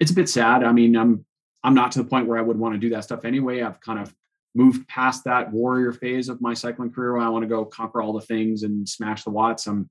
it's 0.00 0.10
a 0.10 0.14
bit 0.14 0.28
sad. 0.28 0.64
I 0.64 0.72
mean, 0.72 0.96
I'm 0.96 1.24
I'm 1.64 1.74
not 1.74 1.92
to 1.92 2.02
the 2.02 2.08
point 2.08 2.26
where 2.26 2.38
I 2.38 2.42
would 2.42 2.58
want 2.58 2.74
to 2.74 2.78
do 2.78 2.90
that 2.90 3.04
stuff 3.04 3.24
anyway. 3.24 3.62
I've 3.62 3.80
kind 3.80 3.98
of 3.98 4.14
moved 4.54 4.86
past 4.88 5.24
that 5.24 5.50
warrior 5.50 5.92
phase 5.92 6.28
of 6.28 6.40
my 6.40 6.54
cycling 6.54 6.90
career 6.90 7.14
where 7.14 7.22
I 7.22 7.28
want 7.28 7.42
to 7.42 7.48
go 7.48 7.64
conquer 7.64 8.02
all 8.02 8.12
the 8.12 8.20
things 8.20 8.62
and 8.62 8.88
smash 8.88 9.24
the 9.24 9.30
watts. 9.30 9.66
I'm 9.66 9.88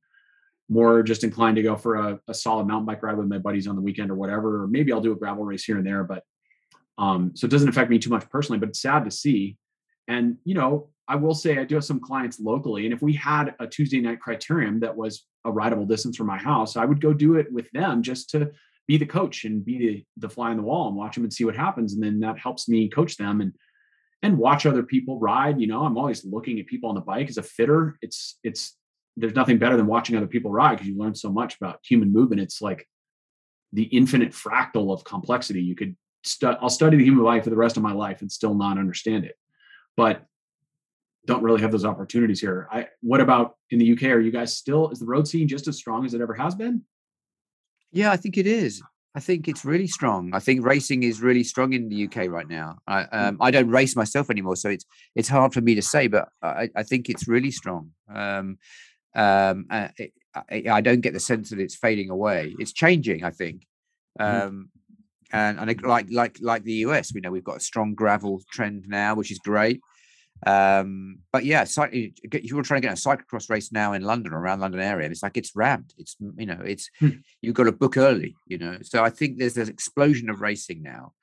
more 0.69 1.03
just 1.03 1.23
inclined 1.23 1.57
to 1.57 1.63
go 1.63 1.75
for 1.75 1.95
a, 1.95 2.19
a 2.27 2.33
solid 2.33 2.67
mountain 2.67 2.85
bike 2.85 3.03
ride 3.03 3.17
with 3.17 3.27
my 3.27 3.39
buddies 3.39 3.67
on 3.67 3.75
the 3.75 3.81
weekend 3.81 4.11
or 4.11 4.15
whatever. 4.15 4.63
Or 4.63 4.67
maybe 4.67 4.91
I'll 4.91 5.01
do 5.01 5.11
a 5.11 5.17
gravel 5.17 5.43
race 5.43 5.63
here 5.63 5.77
and 5.77 5.85
there, 5.85 6.03
but 6.03 6.23
um, 6.97 7.31
so 7.35 7.45
it 7.45 7.51
doesn't 7.51 7.69
affect 7.69 7.89
me 7.89 7.99
too 7.99 8.09
much 8.09 8.29
personally, 8.29 8.59
but 8.59 8.69
it's 8.69 8.81
sad 8.81 9.05
to 9.05 9.11
see. 9.11 9.57
And 10.07 10.37
you 10.43 10.53
know, 10.53 10.89
I 11.07 11.15
will 11.15 11.33
say 11.33 11.57
I 11.57 11.63
do 11.63 11.75
have 11.75 11.83
some 11.83 11.99
clients 11.99 12.39
locally, 12.39 12.85
and 12.85 12.93
if 12.93 13.01
we 13.01 13.13
had 13.13 13.55
a 13.59 13.67
Tuesday 13.67 13.99
night 13.99 14.19
criterium 14.25 14.79
that 14.81 14.95
was 14.95 15.25
a 15.43 15.51
rideable 15.51 15.85
distance 15.85 16.15
from 16.15 16.27
my 16.27 16.37
house, 16.37 16.77
I 16.77 16.85
would 16.85 17.01
go 17.01 17.13
do 17.13 17.35
it 17.35 17.51
with 17.51 17.69
them 17.71 18.03
just 18.03 18.29
to 18.31 18.51
be 18.87 18.97
the 18.97 19.05
coach 19.05 19.45
and 19.45 19.65
be 19.65 19.77
the, 19.77 20.05
the 20.17 20.29
fly 20.29 20.51
on 20.51 20.57
the 20.57 20.63
wall 20.63 20.87
and 20.87 20.95
watch 20.95 21.15
them 21.15 21.23
and 21.23 21.33
see 21.33 21.45
what 21.45 21.55
happens. 21.55 21.93
And 21.93 22.03
then 22.03 22.19
that 22.19 22.37
helps 22.37 22.69
me 22.69 22.89
coach 22.89 23.17
them 23.17 23.41
and 23.41 23.53
and 24.23 24.37
watch 24.37 24.65
other 24.65 24.83
people 24.83 25.19
ride. 25.19 25.59
You 25.59 25.67
know, 25.67 25.83
I'm 25.83 25.97
always 25.97 26.23
looking 26.23 26.59
at 26.59 26.67
people 26.67 26.89
on 26.89 26.95
the 26.95 27.01
bike 27.01 27.29
as 27.29 27.37
a 27.37 27.43
fitter. 27.43 27.97
It's 28.01 28.37
it's 28.43 28.77
there's 29.17 29.35
nothing 29.35 29.57
better 29.57 29.77
than 29.77 29.87
watching 29.87 30.15
other 30.15 30.27
people 30.27 30.51
ride 30.51 30.75
because 30.75 30.87
you 30.87 30.97
learn 30.97 31.15
so 31.15 31.31
much 31.31 31.57
about 31.57 31.79
human 31.83 32.11
movement. 32.11 32.41
It's 32.41 32.61
like 32.61 32.87
the 33.73 33.83
infinite 33.83 34.31
fractal 34.31 34.93
of 34.93 35.03
complexity. 35.03 35.61
You 35.61 35.75
could 35.75 35.95
stu- 36.23 36.47
I'll 36.61 36.69
study 36.69 36.97
the 36.97 37.03
human 37.03 37.23
body 37.23 37.41
for 37.41 37.49
the 37.49 37.55
rest 37.55 37.77
of 37.77 37.83
my 37.83 37.93
life 37.93 38.21
and 38.21 38.31
still 38.31 38.53
not 38.53 38.77
understand 38.77 39.25
it. 39.25 39.35
But 39.97 40.25
don't 41.25 41.43
really 41.43 41.61
have 41.61 41.71
those 41.71 41.85
opportunities 41.85 42.41
here. 42.41 42.67
I 42.71 42.87
what 43.01 43.21
about 43.21 43.55
in 43.69 43.79
the 43.79 43.91
UK? 43.91 44.03
Are 44.03 44.19
you 44.19 44.31
guys 44.31 44.55
still 44.55 44.89
is 44.89 44.99
the 44.99 45.05
road 45.05 45.27
scene 45.27 45.47
just 45.47 45.67
as 45.67 45.77
strong 45.77 46.05
as 46.05 46.13
it 46.13 46.21
ever 46.21 46.33
has 46.33 46.55
been? 46.55 46.83
Yeah, 47.91 48.11
I 48.11 48.17
think 48.17 48.37
it 48.37 48.47
is. 48.47 48.81
I 49.13 49.19
think 49.19 49.47
it's 49.47 49.65
really 49.65 49.87
strong. 49.87 50.31
I 50.33 50.39
think 50.39 50.65
racing 50.65 51.03
is 51.03 51.21
really 51.21 51.43
strong 51.43 51.73
in 51.73 51.89
the 51.89 52.05
UK 52.05 52.29
right 52.29 52.47
now. 52.47 52.77
I 52.87 53.03
um, 53.03 53.37
I 53.41 53.51
don't 53.51 53.69
race 53.69 53.95
myself 53.95 54.29
anymore, 54.29 54.55
so 54.55 54.69
it's 54.69 54.85
it's 55.15 55.27
hard 55.27 55.53
for 55.53 55.59
me 55.61 55.75
to 55.75 55.81
say, 55.81 56.07
but 56.07 56.29
I, 56.41 56.69
I 56.75 56.83
think 56.83 57.09
it's 57.09 57.27
really 57.27 57.51
strong. 57.51 57.91
Um, 58.13 58.57
um, 59.13 59.65
uh, 59.69 59.89
it, 59.97 60.13
I, 60.33 60.63
I 60.77 60.81
don't 60.81 61.01
get 61.01 61.13
the 61.13 61.19
sense 61.19 61.49
that 61.49 61.59
it's 61.59 61.75
fading 61.75 62.09
away. 62.09 62.55
It's 62.57 62.71
changing, 62.71 63.23
I 63.25 63.31
think. 63.31 63.67
Mhm. 64.19 64.47
Um, 64.47 64.69
and 65.33 65.59
and 65.59 65.81
like 65.83 66.07
like 66.09 66.37
like 66.41 66.63
the 66.63 66.85
US, 66.85 67.13
we 67.13 67.21
know 67.21 67.31
we've 67.31 67.43
got 67.43 67.57
a 67.57 67.61
strong 67.61 67.93
gravel 67.93 68.41
trend 68.51 68.85
now, 68.87 69.15
which 69.15 69.31
is 69.31 69.39
great. 69.39 69.81
Um, 70.45 71.19
but 71.31 71.45
yeah, 71.45 71.65
you 71.91 72.55
were 72.55 72.63
trying 72.63 72.81
to 72.81 72.87
get 72.87 72.97
a 72.97 73.01
cyclocross 73.01 73.49
race 73.49 73.71
now 73.71 73.93
in 73.93 74.01
London, 74.01 74.33
around 74.33 74.59
London 74.59 74.81
area, 74.81 75.05
and 75.05 75.11
it's 75.11 75.23
like 75.23 75.37
it's 75.37 75.55
rammed. 75.55 75.93
It's 75.97 76.15
you 76.37 76.45
know, 76.45 76.59
it's 76.63 76.89
Hmm. 76.99 77.09
you've 77.41 77.55
got 77.55 77.65
to 77.65 77.71
book 77.71 77.97
early, 77.97 78.35
you 78.47 78.57
know. 78.57 78.77
So 78.81 79.03
I 79.03 79.09
think 79.09 79.37
there's 79.37 79.53
this 79.53 79.69
explosion 79.69 80.29
of 80.29 80.41
racing 80.41 80.81
now, 80.81 81.13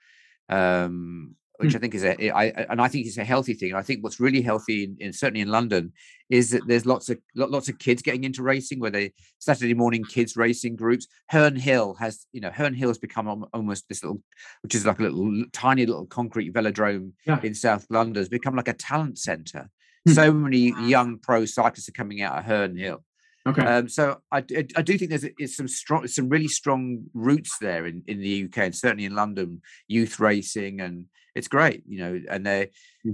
um, 0.48 1.34
which 1.58 1.74
I 1.74 1.78
think 1.78 1.94
is 1.94 2.04
a 2.04 2.30
I 2.30 2.44
I- 2.44 2.66
and 2.70 2.80
I 2.80 2.88
think 2.88 3.06
it's 3.06 3.18
a 3.18 3.24
healthy 3.24 3.54
thing. 3.54 3.74
I 3.74 3.82
think 3.82 4.02
what's 4.02 4.20
really 4.20 4.42
healthy, 4.42 4.84
in, 4.84 4.96
in 5.00 5.12
certainly 5.12 5.40
in 5.40 5.48
London, 5.48 5.92
is 6.30 6.50
that 6.50 6.66
there's 6.66 6.86
lots 6.86 7.08
of 7.08 7.18
lots 7.34 7.68
of 7.68 7.78
kids 7.78 8.02
getting 8.02 8.24
into 8.24 8.42
racing. 8.42 8.80
Where 8.80 8.90
they 8.90 9.12
Saturday 9.38 9.74
morning 9.74 10.04
kids 10.04 10.36
racing 10.36 10.76
groups. 10.76 11.06
Herne 11.28 11.56
Hill 11.56 11.94
has 11.94 12.26
you 12.32 12.40
know 12.40 12.50
Herne 12.50 12.74
Hill 12.74 12.88
has 12.90 12.98
become 12.98 13.44
almost 13.52 13.88
this 13.88 14.02
little, 14.02 14.22
which 14.62 14.74
is 14.74 14.86
like 14.86 14.98
a 15.00 15.02
little 15.02 15.44
tiny 15.52 15.84
little 15.86 16.06
concrete 16.06 16.52
velodrome 16.52 17.12
Yeah. 17.26 17.40
in 17.42 17.54
South 17.54 17.86
London. 17.90 18.20
Has 18.20 18.28
become 18.28 18.54
like 18.56 18.68
a 18.68 18.72
talent 18.74 19.18
centre. 19.18 19.68
Hmm. 20.06 20.12
So 20.12 20.32
many 20.32 20.72
young 20.86 21.18
pro 21.18 21.44
cyclists 21.44 21.88
are 21.88 21.92
coming 21.92 22.22
out 22.22 22.38
of 22.38 22.44
Herne 22.44 22.76
Hill. 22.76 23.04
Okay. 23.46 23.62
Um, 23.62 23.88
so 23.88 24.18
I 24.30 24.40
do 24.42 24.98
think 24.98 25.10
there's 25.10 25.56
some 25.56 25.68
strong, 25.68 26.06
some 26.06 26.28
really 26.28 26.48
strong 26.48 27.04
roots 27.14 27.56
there 27.60 27.86
in, 27.86 28.02
in 28.06 28.20
the 28.20 28.44
UK 28.44 28.58
and 28.58 28.76
certainly 28.76 29.06
in 29.06 29.14
London, 29.14 29.62
youth 29.86 30.20
racing, 30.20 30.80
and 30.82 31.06
it's 31.38 31.48
great, 31.48 31.82
you 31.86 31.98
know. 32.02 32.20
And 32.32 32.44
they 32.44 32.70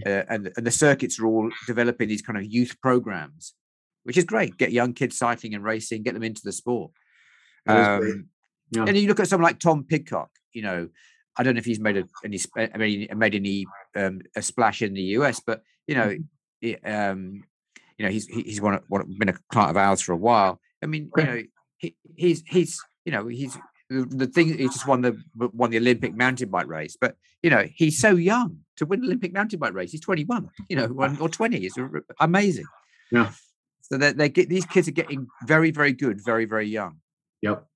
uh, 0.07 0.23
and 0.33 0.51
and 0.57 0.67
the 0.67 0.71
circuits 0.71 1.19
are 1.21 1.27
all 1.27 1.51
developing 1.67 2.09
these 2.09 2.23
kind 2.23 2.39
of 2.39 2.45
youth 2.57 2.75
programs, 2.83 3.55
which 4.05 4.17
is 4.19 4.25
great. 4.25 4.57
Get 4.57 4.73
young 4.73 4.93
kids 4.95 5.17
cycling 5.19 5.55
and 5.55 5.63
racing, 5.65 6.03
get 6.03 6.15
them 6.15 6.23
into 6.31 6.43
the 6.45 6.53
sport. 6.53 6.91
That 7.67 7.81
is 7.81 7.89
great. 8.01 8.15
Um, 8.15 8.29
Yeah. 8.71 8.85
And 8.89 8.97
you 8.97 9.09
look 9.09 9.21
at 9.21 9.29
someone 9.29 9.49
like 9.49 9.59
Tom 9.61 9.85
Pidcock, 9.85 10.31
you 10.53 10.63
know. 10.63 10.89
I 11.37 11.43
don't 11.43 11.55
know 11.55 11.59
if 11.59 11.65
he's 11.65 11.81
made 11.81 11.97
a, 11.97 12.05
any 12.25 12.39
I 12.75 12.77
mean, 12.79 13.09
made 13.17 13.35
any 13.35 13.67
um, 13.97 14.21
a 14.37 14.43
splash 14.43 14.83
in 14.83 14.95
the 14.95 15.07
US, 15.19 15.41
but 15.49 15.63
you 15.87 15.95
know, 15.97 16.11
Mm-hmm. 16.11 16.69
it, 16.69 16.79
um, 16.85 17.21
you 17.99 18.05
know, 18.07 18.11
he's 18.13 18.27
he- 18.27 18.43
he's 18.51 18.61
one, 18.61 18.75
of- 18.75 18.85
one 18.89 19.03
been 19.19 19.29
a 19.29 19.39
client 19.53 19.71
of 19.71 19.77
ours 19.77 20.01
for 20.01 20.13
a 20.13 20.17
while. 20.29 20.61
I 20.83 20.87
mean, 20.87 21.11
you 21.17 21.25
know, 21.25 21.43
he, 21.83 21.97
he's 22.17 22.43
he's 22.47 22.81
you 23.05 23.13
know 23.13 23.27
he's 23.27 23.55
the, 23.91 24.27
thing 24.27 24.57
he 24.59 24.65
just 24.65 24.87
won 24.87 25.03
the 25.03 25.21
won 25.37 25.71
the 25.71 25.79
Olympic 25.79 26.15
mountain 26.15 26.49
bike 26.49 26.67
race, 26.67 26.97
but 27.01 27.17
you 27.43 27.51
know 27.51 27.67
he's 27.75 27.99
so 27.99 28.17
young 28.17 28.59
to 28.77 28.87
win 28.87 29.05
Olympic 29.05 29.33
mountain 29.33 29.59
bike 29.59 29.75
race. 29.75 29.93
He's 29.93 30.01
21, 30.01 30.51
you 30.69 30.77
know, 30.77 30.87
or, 30.87 31.17
or 31.21 31.29
20. 31.29 31.59
It's 31.59 31.77
amazing. 32.21 32.67
Yeah. 33.13 33.31
So 33.83 33.99
they 33.99 34.13
they 34.13 34.29
get 34.29 34.49
these 34.49 34.65
kids 34.65 34.89
are 34.89 34.93
getting 34.93 35.27
very 35.47 35.71
very 35.71 35.93
good, 35.93 36.21
very 36.25 36.45
very 36.47 36.69
young. 36.69 37.01
Yep. 37.43 37.67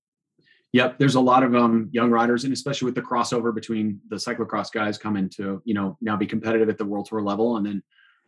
Yep. 0.71 0.99
There's 0.99 1.15
a 1.15 1.19
lot 1.19 1.43
of 1.43 1.55
um, 1.55 1.89
young 1.91 2.11
riders, 2.11 2.43
and 2.43 2.53
especially 2.53 2.85
with 2.85 2.95
the 2.95 3.01
crossover 3.01 3.53
between 3.53 3.99
the 4.09 4.17
cyclocross 4.17 4.71
guys 4.71 4.97
coming 4.97 5.27
to, 5.29 5.61
you 5.65 5.73
know, 5.73 5.97
now 5.99 6.15
be 6.15 6.27
competitive 6.27 6.69
at 6.69 6.77
the 6.77 6.85
world 6.85 7.07
tour 7.07 7.23
level. 7.23 7.57
And 7.57 7.65
then 7.65 7.81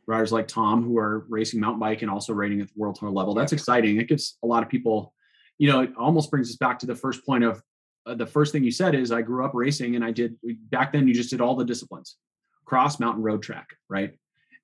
riders 0.08 0.32
like 0.32 0.48
Tom 0.48 0.84
who 0.84 0.98
are 0.98 1.26
racing 1.30 1.60
mountain 1.60 1.80
bike 1.80 2.02
and 2.02 2.10
also 2.10 2.34
rating 2.34 2.60
at 2.62 2.68
the 2.68 2.74
world 2.76 2.96
tour 2.96 3.12
level. 3.12 3.36
That's 3.36 3.54
exciting. 3.54 4.00
It 4.00 4.08
gives 4.08 4.38
a 4.44 4.48
lot 4.48 4.64
of 4.64 4.70
people, 4.70 5.14
you 5.60 5.68
know, 5.68 5.82
it 5.82 5.92
almost 5.98 6.32
brings 6.32 6.50
us 6.50 6.56
back 6.56 6.80
to 6.80 6.88
the 6.88 6.96
first 6.96 7.24
point 7.26 7.44
of 7.44 7.62
uh, 8.06 8.16
the 8.16 8.26
first 8.26 8.52
thing 8.52 8.64
you 8.64 8.72
said 8.72 8.96
is 8.96 9.12
I 9.12 9.22
grew 9.22 9.46
up 9.46 9.52
racing 9.54 9.96
and 9.96 10.04
I 10.04 10.12
did 10.12 10.38
back 10.70 10.92
then 10.92 11.08
you 11.08 11.14
just 11.14 11.30
did 11.30 11.42
all 11.42 11.56
the 11.56 11.66
disciplines 11.66 12.18
cross 12.66 13.00
mountain 13.00 13.24
road 13.24 13.44
track 13.44 13.68
right 13.90 14.14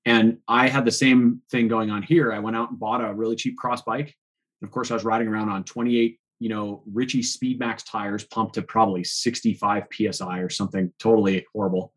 And 0.05 0.37
I 0.47 0.69
had 0.69 0.85
the 0.85 0.91
same 0.91 1.41
thing 1.51 1.67
going 1.67 1.91
on 1.91 2.01
here. 2.01 2.31
I 2.31 2.39
went 2.39 2.55
out 2.55 2.69
and 2.69 2.79
bought 2.79 3.03
a 3.03 3.13
really 3.13 3.35
cheap 3.35 3.57
cross 3.57 3.81
bike. 3.81 4.15
And 4.61 4.67
of 4.67 4.71
course, 4.71 4.89
I 4.89 4.93
was 4.93 5.03
riding 5.03 5.27
around 5.27 5.49
on 5.49 5.65
28, 5.65 6.17
you 6.39 6.49
know, 6.49 6.81
Ritchey 6.89 7.19
Speedmax 7.19 7.83
tires 7.85 8.23
pumped 8.23 8.55
to 8.55 8.61
probably 8.61 9.03
65 9.03 9.83
psi 9.91 10.37
or 10.39 10.49
something 10.49 10.93
totally 10.97 11.45
horrible. 11.53 11.91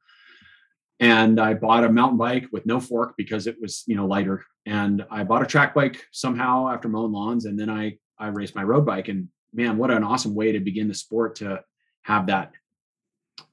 And 0.98 1.40
I 1.40 1.54
bought 1.54 1.84
a 1.84 1.92
mountain 1.92 2.18
bike 2.18 2.48
with 2.50 2.66
no 2.66 2.80
fork 2.80 3.14
because 3.16 3.46
it 3.46 3.56
was, 3.60 3.84
you 3.86 3.94
know, 3.94 4.06
lighter. 4.06 4.44
And 4.66 5.06
I 5.08 5.22
bought 5.22 5.42
a 5.42 5.46
track 5.46 5.72
bike 5.72 6.04
somehow 6.10 6.68
after 6.68 6.88
mowing 6.88 7.12
lawns. 7.12 7.44
And 7.44 7.56
then 7.56 7.70
I 7.70 7.96
I 8.18 8.26
raced 8.26 8.56
my 8.56 8.64
road 8.64 8.84
bike. 8.84 9.06
And 9.06 9.28
man, 9.52 9.76
what 9.76 9.90
an 9.90 10.04
awesome 10.04 10.34
way 10.34 10.52
to 10.52 10.60
begin 10.60 10.88
the 10.88 10.94
sport 10.94 11.36
to 11.36 11.62
have 12.02 12.26
that 12.26 12.52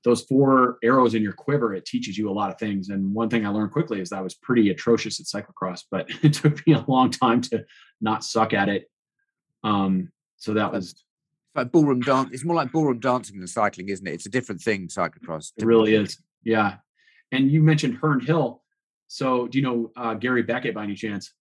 those 0.04 0.24
four 0.24 0.78
arrows 0.84 1.16
in 1.16 1.22
your 1.22 1.34
quiver, 1.34 1.74
it 1.74 1.86
teaches 1.86 2.18
you 2.18 2.30
a 2.30 2.32
lot 2.32 2.50
of 2.50 2.58
things. 2.58 2.90
And 2.90 3.14
one 3.14 3.30
thing 3.30 3.46
I 3.46 3.50
learned 3.50 3.72
quickly 3.72 4.00
is 4.00 4.10
that 4.10 4.20
I 4.20 4.22
was 4.22 4.36
pretty 4.36 4.70
atrocious 4.70 5.20
at 5.20 5.26
cyclocross, 5.26 5.84
but 5.90 6.08
it 6.24 6.34
took 6.34 6.66
me 6.66 6.74
a 6.74 6.86
long 6.88 7.10
time 7.10 7.42
to 7.42 7.66
not 8.02 8.24
suck 8.24 8.54
at 8.54 8.70
it. 8.70 8.90
Um, 9.64 10.12
so 10.38 10.54
that 10.54 10.72
was 10.72 10.92
It's 10.92 11.04
like 11.56 11.72
ballroom 11.72 12.02
dance. 12.02 12.30
It's 12.32 12.46
more 12.46 12.56
like 12.56 12.72
ballroom 12.72 13.00
dancing 13.00 13.40
than 13.40 13.48
cycling, 13.48 13.90
isn't 13.90 14.08
it? 14.08 14.14
It's 14.14 14.26
a 14.26 14.30
different 14.30 14.62
thing, 14.62 14.88
cyclocross. 14.88 15.52
it 15.58 15.66
really 15.66 15.96
is. 15.96 16.22
Yeah. 16.44 16.76
And 17.32 17.52
you 17.52 17.62
mentioned 17.62 17.98
Herne 18.02 18.22
Hill. 18.22 18.64
So 19.08 19.48
do 19.48 19.58
you 19.58 19.64
know 19.64 19.92
uh, 19.96 20.14
Gary 20.14 20.44
Beckett 20.44 20.76
by 20.76 20.84
any 20.84 20.96
chance? 20.96 21.34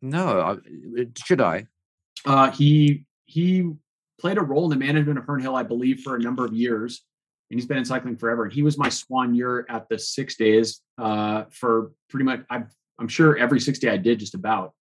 No, 0.00 0.40
I, 0.40 0.50
uh, 0.52 1.04
should 1.24 1.40
I? 1.40 1.66
Uh, 2.24 2.50
he 2.50 3.04
he 3.24 3.70
played 4.20 4.38
a 4.38 4.42
role 4.42 4.70
in 4.70 4.78
the 4.78 4.84
management 4.84 5.18
of 5.18 5.24
Herne 5.24 5.40
Hill, 5.40 5.56
I 5.56 5.62
believe, 5.62 6.00
for 6.00 6.16
a 6.16 6.18
number 6.18 6.44
of 6.44 6.52
years, 6.52 7.02
and 7.50 7.58
he's 7.58 7.66
been 7.66 7.78
in 7.78 7.84
cycling 7.84 8.16
forever. 8.16 8.44
And 8.44 8.52
he 8.52 8.62
was 8.62 8.78
my 8.78 8.88
soigneur 8.88 9.64
at 9.68 9.88
the 9.88 9.98
six 9.98 10.36
days 10.36 10.80
uh, 10.98 11.44
for 11.50 11.92
pretty 12.08 12.24
much. 12.24 12.42
i 12.50 12.62
am 13.00 13.08
sure 13.08 13.36
every 13.36 13.60
six 13.60 13.78
day 13.78 13.90
I 13.90 13.96
did 13.96 14.18
just 14.18 14.34
about. 14.34 14.72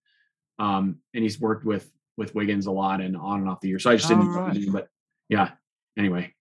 Um, 0.59 0.97
and 1.13 1.23
he's 1.23 1.39
worked 1.39 1.65
with 1.65 1.89
with 2.17 2.35
Wiggins 2.35 2.67
a 2.67 2.71
lot 2.71 3.01
and 3.01 3.17
on 3.17 3.39
and 3.39 3.49
off 3.49 3.61
the 3.61 3.69
year. 3.69 3.79
So 3.79 3.89
I 3.89 3.95
just 3.95 4.07
didn't. 4.07 4.27
Right. 4.27 4.71
But 4.71 4.87
yeah. 5.27 5.51
Anyway, 5.97 6.33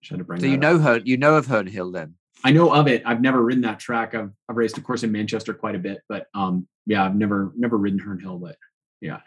just 0.00 0.10
had 0.10 0.18
to 0.18 0.24
bring. 0.24 0.40
So 0.40 0.46
you 0.46 0.54
up. 0.54 0.60
know 0.60 0.78
her. 0.78 0.98
You 0.98 1.16
know 1.16 1.34
of 1.34 1.46
Herne 1.46 1.66
Hill 1.66 1.90
then. 1.90 2.14
I 2.44 2.50
know 2.50 2.72
of 2.72 2.88
it. 2.88 3.02
I've 3.06 3.20
never 3.20 3.42
ridden 3.42 3.62
that 3.62 3.80
track. 3.80 4.14
I've 4.14 4.30
I've 4.48 4.56
raced, 4.56 4.78
of 4.78 4.84
course, 4.84 5.02
in 5.02 5.10
Manchester 5.10 5.54
quite 5.54 5.74
a 5.74 5.78
bit, 5.78 6.02
but 6.08 6.26
um, 6.34 6.68
yeah, 6.86 7.04
I've 7.04 7.16
never 7.16 7.52
never 7.56 7.76
ridden 7.76 7.98
Herne 7.98 8.20
Hill, 8.20 8.38
but 8.38 8.56
yeah, 9.00 9.20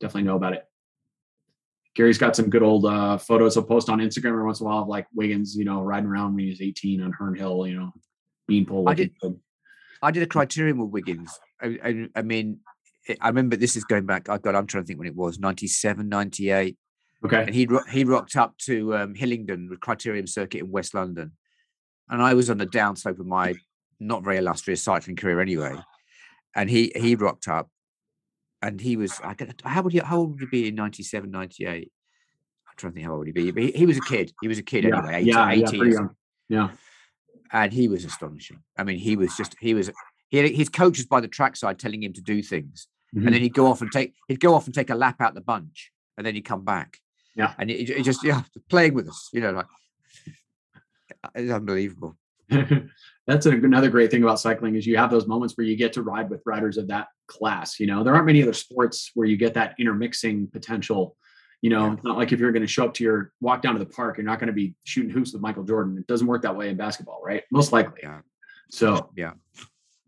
definitely 0.00 0.22
know 0.22 0.36
about 0.36 0.54
it. 0.54 0.64
Gary's 1.96 2.18
got 2.18 2.36
some 2.36 2.48
good 2.50 2.62
old 2.62 2.86
uh, 2.86 3.18
photos 3.18 3.54
he'll 3.54 3.64
post 3.64 3.88
on 3.88 3.98
Instagram 3.98 4.30
every 4.30 4.44
once 4.44 4.60
in 4.60 4.66
a 4.66 4.68
while 4.70 4.82
of 4.82 4.88
like 4.88 5.06
Wiggins, 5.14 5.56
you 5.56 5.64
know, 5.64 5.82
riding 5.82 6.08
around 6.08 6.34
when 6.34 6.44
he 6.44 6.50
was 6.50 6.60
18 6.60 7.02
on 7.02 7.12
Herne 7.12 7.34
Hill, 7.34 7.66
you 7.66 7.78
know, 7.78 7.92
beanpole. 8.46 8.88
I 8.88 8.94
did- 8.94 9.12
good. 9.20 9.38
I 10.02 10.10
did 10.12 10.22
a 10.22 10.26
criterium 10.26 10.78
with 10.78 10.90
Wiggins. 10.90 11.30
I, 11.60 11.78
I, 11.84 12.08
I 12.16 12.22
mean, 12.22 12.60
I- 13.08 13.16
I 13.20 13.28
remember 13.28 13.56
this 13.56 13.76
is 13.76 13.84
going 13.84 14.06
back. 14.06 14.28
I 14.28 14.38
got. 14.38 14.54
I'm 14.54 14.66
trying 14.66 14.84
to 14.84 14.86
think 14.86 14.98
when 14.98 15.08
it 15.08 15.16
was 15.16 15.38
97, 15.38 16.08
98. 16.08 16.76
Okay. 17.22 17.42
and 17.42 17.54
he 17.54 17.68
he 17.90 18.04
rocked 18.04 18.34
up 18.36 18.56
to 18.58 18.94
um, 18.96 19.14
Hillingdon 19.14 19.68
with 19.68 19.80
Criterium 19.80 20.26
Circuit 20.26 20.60
in 20.60 20.70
West 20.70 20.94
London, 20.94 21.32
and 22.08 22.22
I 22.22 22.32
was 22.32 22.48
on 22.48 22.56
the 22.56 22.66
downslope 22.66 23.18
of 23.20 23.26
my 23.26 23.54
not 23.98 24.24
very 24.24 24.38
illustrious 24.38 24.82
cycling 24.82 25.16
career 25.16 25.38
anyway, 25.40 25.74
and 26.56 26.70
he 26.70 26.92
he 26.96 27.16
rocked 27.16 27.46
up, 27.48 27.68
and 28.62 28.80
he 28.80 28.96
was 28.96 29.20
I 29.24 29.34
don't- 29.34 29.60
how 29.64 29.82
would 29.82 29.92
he 29.92 29.98
how 30.00 30.18
old 30.18 30.32
would 30.32 30.40
he 30.40 30.46
be 30.46 30.68
in 30.68 30.74
97, 30.74 31.30
98? 31.30 31.92
I'm 32.68 32.74
trying 32.76 32.92
to 32.92 32.94
think 32.94 33.06
how 33.06 33.12
old 33.12 33.20
would 33.20 33.28
he'd 33.28 33.32
be, 33.34 33.50
but 33.50 33.62
he, 33.62 33.70
he 33.72 33.86
was 33.86 33.96
a 33.98 34.02
kid. 34.02 34.32
He 34.40 34.48
was 34.48 34.58
a 34.58 34.62
kid 34.62 34.84
Yeah, 34.84 34.98
anyway, 34.98 35.14
18, 35.16 35.26
yeah, 35.26 35.52
yeah, 35.52 35.66
18 35.66 35.80
pretty 35.80 35.94
or 35.94 35.98
young. 35.98 36.10
Yeah. 36.48 36.68
and 37.52 37.72
he 37.72 37.88
was 37.88 38.04
astonishing. 38.04 38.62
I 38.78 38.84
mean, 38.84 38.98
he 38.98 39.16
was 39.16 39.36
just 39.36 39.54
he 39.60 39.74
was 39.74 39.90
he 40.28 40.36
had 40.38 40.50
his 40.50 40.68
coaches 40.68 41.06
by 41.06 41.20
the 41.20 41.28
trackside 41.28 41.78
telling 41.78 42.02
him 42.02 42.12
to 42.14 42.20
do 42.22 42.42
things, 42.42 42.86
Mhm. 43.14 43.24
and 43.26 43.34
then 43.34 43.42
he'd 43.42 43.54
go 43.54 43.66
off 43.66 43.80
and 43.82 43.90
take 43.90 44.14
he'd 44.28 44.40
go 44.40 44.54
off 44.54 44.66
and 44.66 44.74
take 44.74 44.90
a 44.90 44.94
lap 44.94 45.20
out 45.20 45.34
the 45.34 45.40
bunch, 45.40 45.90
and 46.16 46.26
then 46.26 46.34
he'd 46.34 46.42
come 46.44 46.64
back. 46.64 46.98
Yeah. 47.36 47.54
and 47.58 47.70
he, 47.70 47.84
he 47.84 48.02
just 48.02 48.22
yeah 48.24 48.42
playing 48.68 48.94
with 48.94 49.08
us, 49.08 49.28
you 49.32 49.40
know, 49.40 49.52
like 49.52 49.66
it's 51.34 51.50
unbelievable. 51.52 52.16
That's 53.26 53.46
a, 53.46 53.50
another 53.50 53.90
great 53.90 54.10
thing 54.10 54.22
about 54.22 54.40
cycling 54.40 54.74
is 54.74 54.86
you 54.86 54.96
have 54.96 55.10
those 55.10 55.26
moments 55.26 55.56
where 55.56 55.66
you 55.66 55.76
get 55.76 55.92
to 55.94 56.02
ride 56.02 56.28
with 56.30 56.42
riders 56.46 56.78
of 56.78 56.88
that 56.88 57.08
class. 57.30 57.80
You 57.80 57.86
know, 57.86 58.04
there 58.04 58.14
aren't 58.14 58.26
many 58.26 58.42
other 58.42 58.52
sports 58.52 59.10
where 59.14 59.26
you 59.26 59.36
get 59.36 59.54
that 59.54 59.74
intermixing 59.78 60.48
potential. 60.48 61.16
You 61.62 61.70
know, 61.70 61.86
Yeah. 61.86 61.92
it's 61.94 62.04
not 62.04 62.16
like 62.18 62.32
if 62.32 62.40
you're 62.40 62.52
going 62.52 62.62
to 62.62 62.68
show 62.68 62.84
up 62.86 62.94
to 62.94 63.04
your 63.04 63.32
walk 63.40 63.62
down 63.62 63.74
to 63.74 63.78
the 63.78 63.86
park, 63.86 64.16
you're 64.18 64.26
not 64.26 64.38
going 64.38 64.48
to 64.48 64.52
be 64.52 64.74
shooting 64.84 65.10
hoops 65.10 65.32
with 65.32 65.42
Michael 65.42 65.64
Jordan. 65.64 65.96
It 65.98 66.06
doesn't 66.06 66.26
work 66.26 66.42
that 66.42 66.56
way 66.56 66.68
in 66.68 66.76
basketball, 66.76 67.20
right? 67.24 67.44
Most 67.50 67.72
likely. 67.72 68.00
Yeah. 68.02 68.20
So 68.70 69.10
Yeah, 69.16 69.32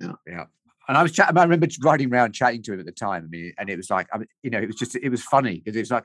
Yeah. 0.01 0.12
yeah. 0.27 0.44
And 0.89 0.99
I 0.99 1.03
was 1.03 1.12
chatting. 1.12 1.39
I 1.39 1.43
remember 1.43 1.69
riding 1.82 2.12
around 2.12 2.32
chatting 2.32 2.62
to 2.65 2.73
him 2.73 2.81
at 2.81 2.86
the 2.86 2.93
time. 2.93 3.24
I 3.24 3.28
mean, 3.28 3.53
and 3.57 3.70
it 3.70 3.77
was 3.77 3.89
like, 3.89 4.09
I 4.12 4.19
mean, 4.19 4.28
you 4.43 4.51
know, 4.51 4.59
it 4.59 4.66
was 4.66 4.77
just 4.77 4.97
it 4.97 5.09
was 5.11 5.23
funny 5.23 5.57
because 5.61 5.77
it 5.77 5.81
was 5.81 5.90
like, 5.90 6.05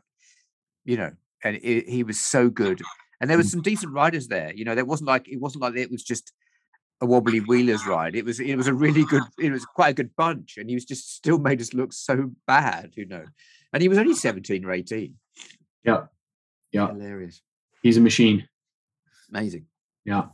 you 0.85 0.97
know, 0.97 1.11
and 1.43 1.57
it, 1.61 1.89
he 1.89 2.03
was 2.03 2.19
so 2.19 2.49
good. 2.49 2.81
And 3.19 3.29
there 3.29 3.37
was 3.37 3.47
mm. 3.47 3.51
some 3.51 3.61
decent 3.61 3.93
riders 3.93 4.27
there. 4.27 4.53
You 4.53 4.65
know, 4.65 4.75
there 4.75 4.85
wasn't 4.85 5.07
like 5.07 5.27
it 5.27 5.41
wasn't 5.41 5.63
like 5.63 5.75
it 5.75 5.89
was 5.89 6.03
just 6.03 6.31
a 7.01 7.05
wobbly 7.05 7.39
wheelers 7.39 7.85
ride. 7.85 8.15
It 8.15 8.25
was 8.25 8.39
it 8.39 8.55
was 8.55 8.67
a 8.67 8.73
really 8.73 9.03
good. 9.05 9.23
It 9.39 9.51
was 9.51 9.65
quite 9.65 9.89
a 9.89 9.93
good 9.93 10.15
bunch, 10.15 10.57
and 10.57 10.69
he 10.69 10.75
was 10.75 10.85
just 10.85 11.15
still 11.15 11.37
made 11.37 11.61
us 11.61 11.73
look 11.73 11.93
so 11.93 12.31
bad. 12.45 12.93
You 12.95 13.05
know, 13.05 13.23
and 13.73 13.81
he 13.81 13.87
was 13.89 13.97
only 13.97 14.15
seventeen 14.15 14.65
or 14.65 14.71
eighteen. 14.71 15.15
yeah, 15.83 16.05
yeah, 16.71 16.87
Hilarious, 16.87 17.41
he's 17.83 17.97
a 17.97 18.01
machine. 18.01 18.47
amazing. 19.29 19.65
Yeah. 20.05 20.25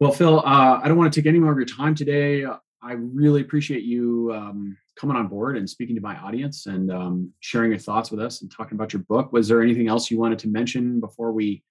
Well, 0.00 0.12
Phil, 0.12 0.40
uh, 0.40 0.80
I 0.82 0.88
don't 0.88 0.98
want 0.98 1.12
to 1.12 1.20
take 1.20 1.28
any 1.28 1.38
more 1.38 1.52
of 1.52 1.58
your 1.58 1.66
time 1.66 1.94
today. 1.94 2.44
I 2.82 2.92
really 2.94 3.40
appreciate 3.40 3.84
you 3.84 4.32
um, 4.34 4.76
coming 4.96 5.16
on 5.16 5.28
board 5.28 5.56
and 5.56 5.70
speaking 5.70 5.94
to 5.94 6.02
my 6.02 6.16
audience 6.16 6.66
and 6.66 6.90
um, 6.90 7.32
sharing 7.38 7.70
your 7.70 7.78
thoughts 7.78 8.10
with 8.10 8.20
us 8.20 8.42
and 8.42 8.50
talking 8.50 8.74
about 8.74 8.92
your 8.92 9.02
book. 9.02 9.32
Was 9.32 9.46
there 9.46 9.62
anything 9.62 9.86
else 9.86 10.10
you 10.10 10.18
wanted 10.18 10.40
to 10.40 10.48
mention 10.48 10.98
before 10.98 11.30
we 11.32 11.62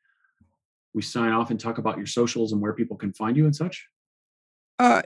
we 0.93 1.01
sign 1.01 1.31
off 1.31 1.51
and 1.51 1.59
talk 1.59 1.77
about 1.77 1.97
your 1.97 2.07
socials 2.07 2.51
and 2.51 2.61
where 2.61 2.73
people 2.73 2.97
can 2.97 3.13
find 3.13 3.37
you 3.37 3.45
and 3.45 3.55
such? 3.55 3.87
Uh, 4.79 5.03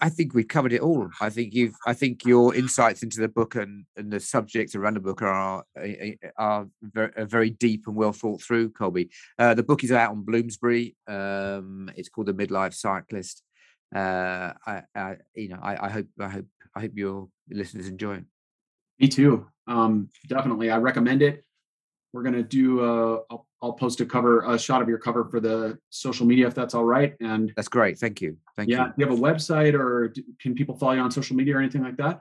I 0.00 0.10
think 0.10 0.32
we've 0.32 0.46
covered 0.46 0.72
it 0.72 0.80
all. 0.80 1.10
I 1.20 1.28
think 1.28 1.52
you've. 1.52 1.74
I 1.84 1.92
think 1.92 2.24
your 2.24 2.54
insights 2.54 3.02
into 3.02 3.20
the 3.20 3.26
book 3.26 3.56
and, 3.56 3.84
and 3.96 4.12
the 4.12 4.20
subjects 4.20 4.76
around 4.76 4.94
the 4.94 5.00
book 5.00 5.22
are 5.22 5.64
are, 5.76 6.14
are 6.36 6.66
very, 6.82 7.12
are 7.16 7.26
very 7.26 7.50
deep 7.50 7.88
and 7.88 7.96
well 7.96 8.12
thought 8.12 8.40
through. 8.40 8.70
Colby, 8.70 9.10
uh, 9.36 9.54
the 9.54 9.64
book 9.64 9.82
is 9.82 9.90
out 9.90 10.12
on 10.12 10.22
Bloomsbury. 10.22 10.94
Um, 11.08 11.90
it's 11.96 12.08
called 12.08 12.28
The 12.28 12.34
Midlife 12.34 12.74
Cyclist. 12.74 13.42
Uh, 13.92 14.52
I, 14.64 14.82
I, 14.94 15.16
you 15.34 15.48
know, 15.48 15.58
I, 15.60 15.86
I 15.86 15.90
hope, 15.90 16.06
I 16.20 16.28
hope, 16.28 16.46
I 16.76 16.80
hope 16.82 16.92
your 16.94 17.28
listeners 17.50 17.88
enjoy 17.88 18.16
it. 18.16 18.24
Me 19.00 19.08
too. 19.08 19.48
Um, 19.66 20.10
definitely, 20.28 20.70
I 20.70 20.76
recommend 20.76 21.22
it. 21.22 21.44
We're 22.12 22.22
gonna 22.22 22.42
do. 22.42 22.80
Uh, 22.80 23.20
I'll, 23.30 23.46
I'll 23.62 23.72
post 23.72 24.00
a 24.00 24.06
cover, 24.06 24.42
a 24.42 24.58
shot 24.58 24.82
of 24.82 24.88
your 24.88 24.98
cover 24.98 25.24
for 25.24 25.40
the 25.40 25.78
social 25.90 26.26
media 26.26 26.46
if 26.46 26.54
that's 26.54 26.74
all 26.74 26.84
right. 26.84 27.14
And 27.20 27.52
That's 27.56 27.68
great. 27.68 27.98
Thank 27.98 28.20
you. 28.20 28.36
Thank 28.56 28.70
yeah, 28.70 28.86
you. 28.86 28.86
do 28.86 28.92
you 28.98 29.06
have 29.08 29.18
a 29.18 29.20
website 29.20 29.74
or 29.74 30.08
do, 30.08 30.22
can 30.40 30.54
people 30.54 30.76
follow 30.76 30.92
you 30.92 31.00
on 31.00 31.10
social 31.10 31.36
media 31.36 31.56
or 31.56 31.60
anything 31.60 31.82
like 31.82 31.96
that? 31.96 32.20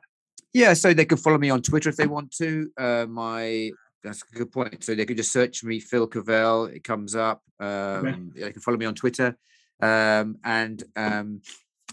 Yeah, 0.53 0.73
so 0.73 0.93
they 0.93 1.05
can 1.05 1.17
follow 1.17 1.37
me 1.37 1.51
on 1.51 1.61
Twitter 1.61 1.89
if 1.89 1.95
they 1.95 2.07
want 2.07 2.31
to. 2.37 2.71
Uh, 2.77 3.05
my 3.07 3.71
that's 4.03 4.23
a 4.31 4.35
good 4.35 4.51
point. 4.51 4.83
So 4.83 4.95
they 4.95 5.05
can 5.05 5.17
just 5.17 5.31
search 5.31 5.63
me, 5.63 5.79
Phil 5.79 6.07
Cavell. 6.07 6.65
It 6.65 6.83
comes 6.83 7.15
up. 7.15 7.43
Um, 7.59 8.31
They 8.35 8.51
can 8.51 8.61
follow 8.61 8.77
me 8.77 8.85
on 8.85 8.95
Twitter, 8.95 9.37
um, 9.81 10.37
and 10.43 10.83
um, 10.95 11.41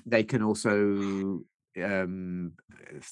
they 0.07 0.25
can 0.25 0.43
also 0.43 1.43
um, 1.83 2.53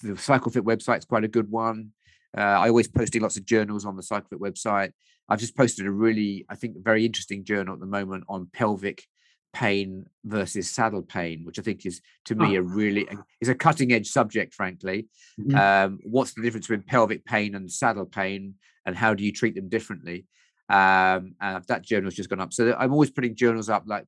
the 0.03 0.13
CycleFit 0.13 0.63
website 0.63 0.99
is 0.99 1.05
quite 1.05 1.25
a 1.25 1.29
good 1.29 1.51
one. 1.51 1.93
Uh, 2.37 2.41
I 2.41 2.69
always 2.69 2.89
posting 2.89 3.23
lots 3.23 3.37
of 3.37 3.45
journals 3.45 3.85
on 3.85 3.97
the 3.97 4.03
CycleFit 4.03 4.39
website. 4.39 4.93
I've 5.29 5.39
just 5.39 5.57
posted 5.57 5.87
a 5.87 5.91
really, 5.91 6.45
I 6.49 6.55
think, 6.55 6.77
very 6.83 7.05
interesting 7.05 7.45
journal 7.45 7.75
at 7.75 7.81
the 7.81 7.87
moment 7.87 8.25
on 8.29 8.49
pelvic 8.53 9.05
pain 9.53 10.07
versus 10.25 10.71
saddle 10.71 11.03
pain, 11.03 11.45
which 11.45 11.59
I 11.59 11.63
think 11.63 11.85
is 11.85 12.01
to 12.25 12.35
me 12.35 12.55
Huh. 12.55 12.61
a 12.61 12.63
really 12.63 13.07
is 13.41 13.51
a 13.51 13.55
cutting 13.55 13.93
edge 13.93 14.09
subject, 14.09 14.55
frankly. 14.55 15.09
Mhm. 15.39 15.55
Um, 15.55 15.99
what's 16.05 16.33
the 16.33 16.43
difference 16.43 16.67
between 16.67 16.87
pelvic 16.87 17.25
pain 17.27 17.55
and 17.55 17.71
saddle 17.71 18.07
pain, 18.07 18.55
and 18.87 18.97
how 18.97 19.13
do 19.15 19.23
you 19.25 19.33
treat 19.33 19.55
them 19.55 19.69
differently? 19.69 20.27
Um, 20.71 21.35
uh, 21.39 21.61
that 21.69 21.83
journal's 21.83 22.15
just 22.15 22.31
gone 22.31 22.41
up. 22.41 22.55
So 22.55 22.75
I'm 22.79 22.93
always 22.93 23.11
putting 23.11 23.35
journals 23.37 23.69
up, 23.69 23.85
like 23.87 24.07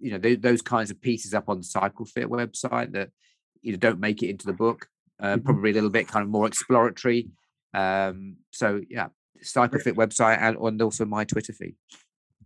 you 0.00 0.12
know 0.12 0.18
tho- 0.18 0.36
those 0.36 0.62
kinds 0.62 0.90
of 0.92 1.00
pieces 1.00 1.34
up 1.34 1.48
on 1.48 1.58
the 1.58 1.64
CycleFit 1.66 2.26
website 2.26 2.92
that 2.92 3.10
you 3.62 3.72
know 3.72 3.78
don't 3.78 3.98
make 3.98 4.22
it 4.22 4.28
into 4.28 4.46
the 4.46 4.52
book. 4.52 4.88
Uh, 5.18 5.36
Mhm. 5.36 5.44
Probably 5.44 5.70
a 5.70 5.74
little 5.74 5.90
bit 5.90 6.06
kind 6.06 6.22
of 6.22 6.28
more 6.30 6.46
exploratory. 6.46 7.28
Um, 7.74 8.36
so 8.50 8.80
yeah, 8.88 9.08
CycleFit 9.42 9.94
website 9.94 10.38
and, 10.40 10.80
also 10.82 11.04
my 11.04 11.24
Twitter 11.24 11.52
feed. 11.52 11.76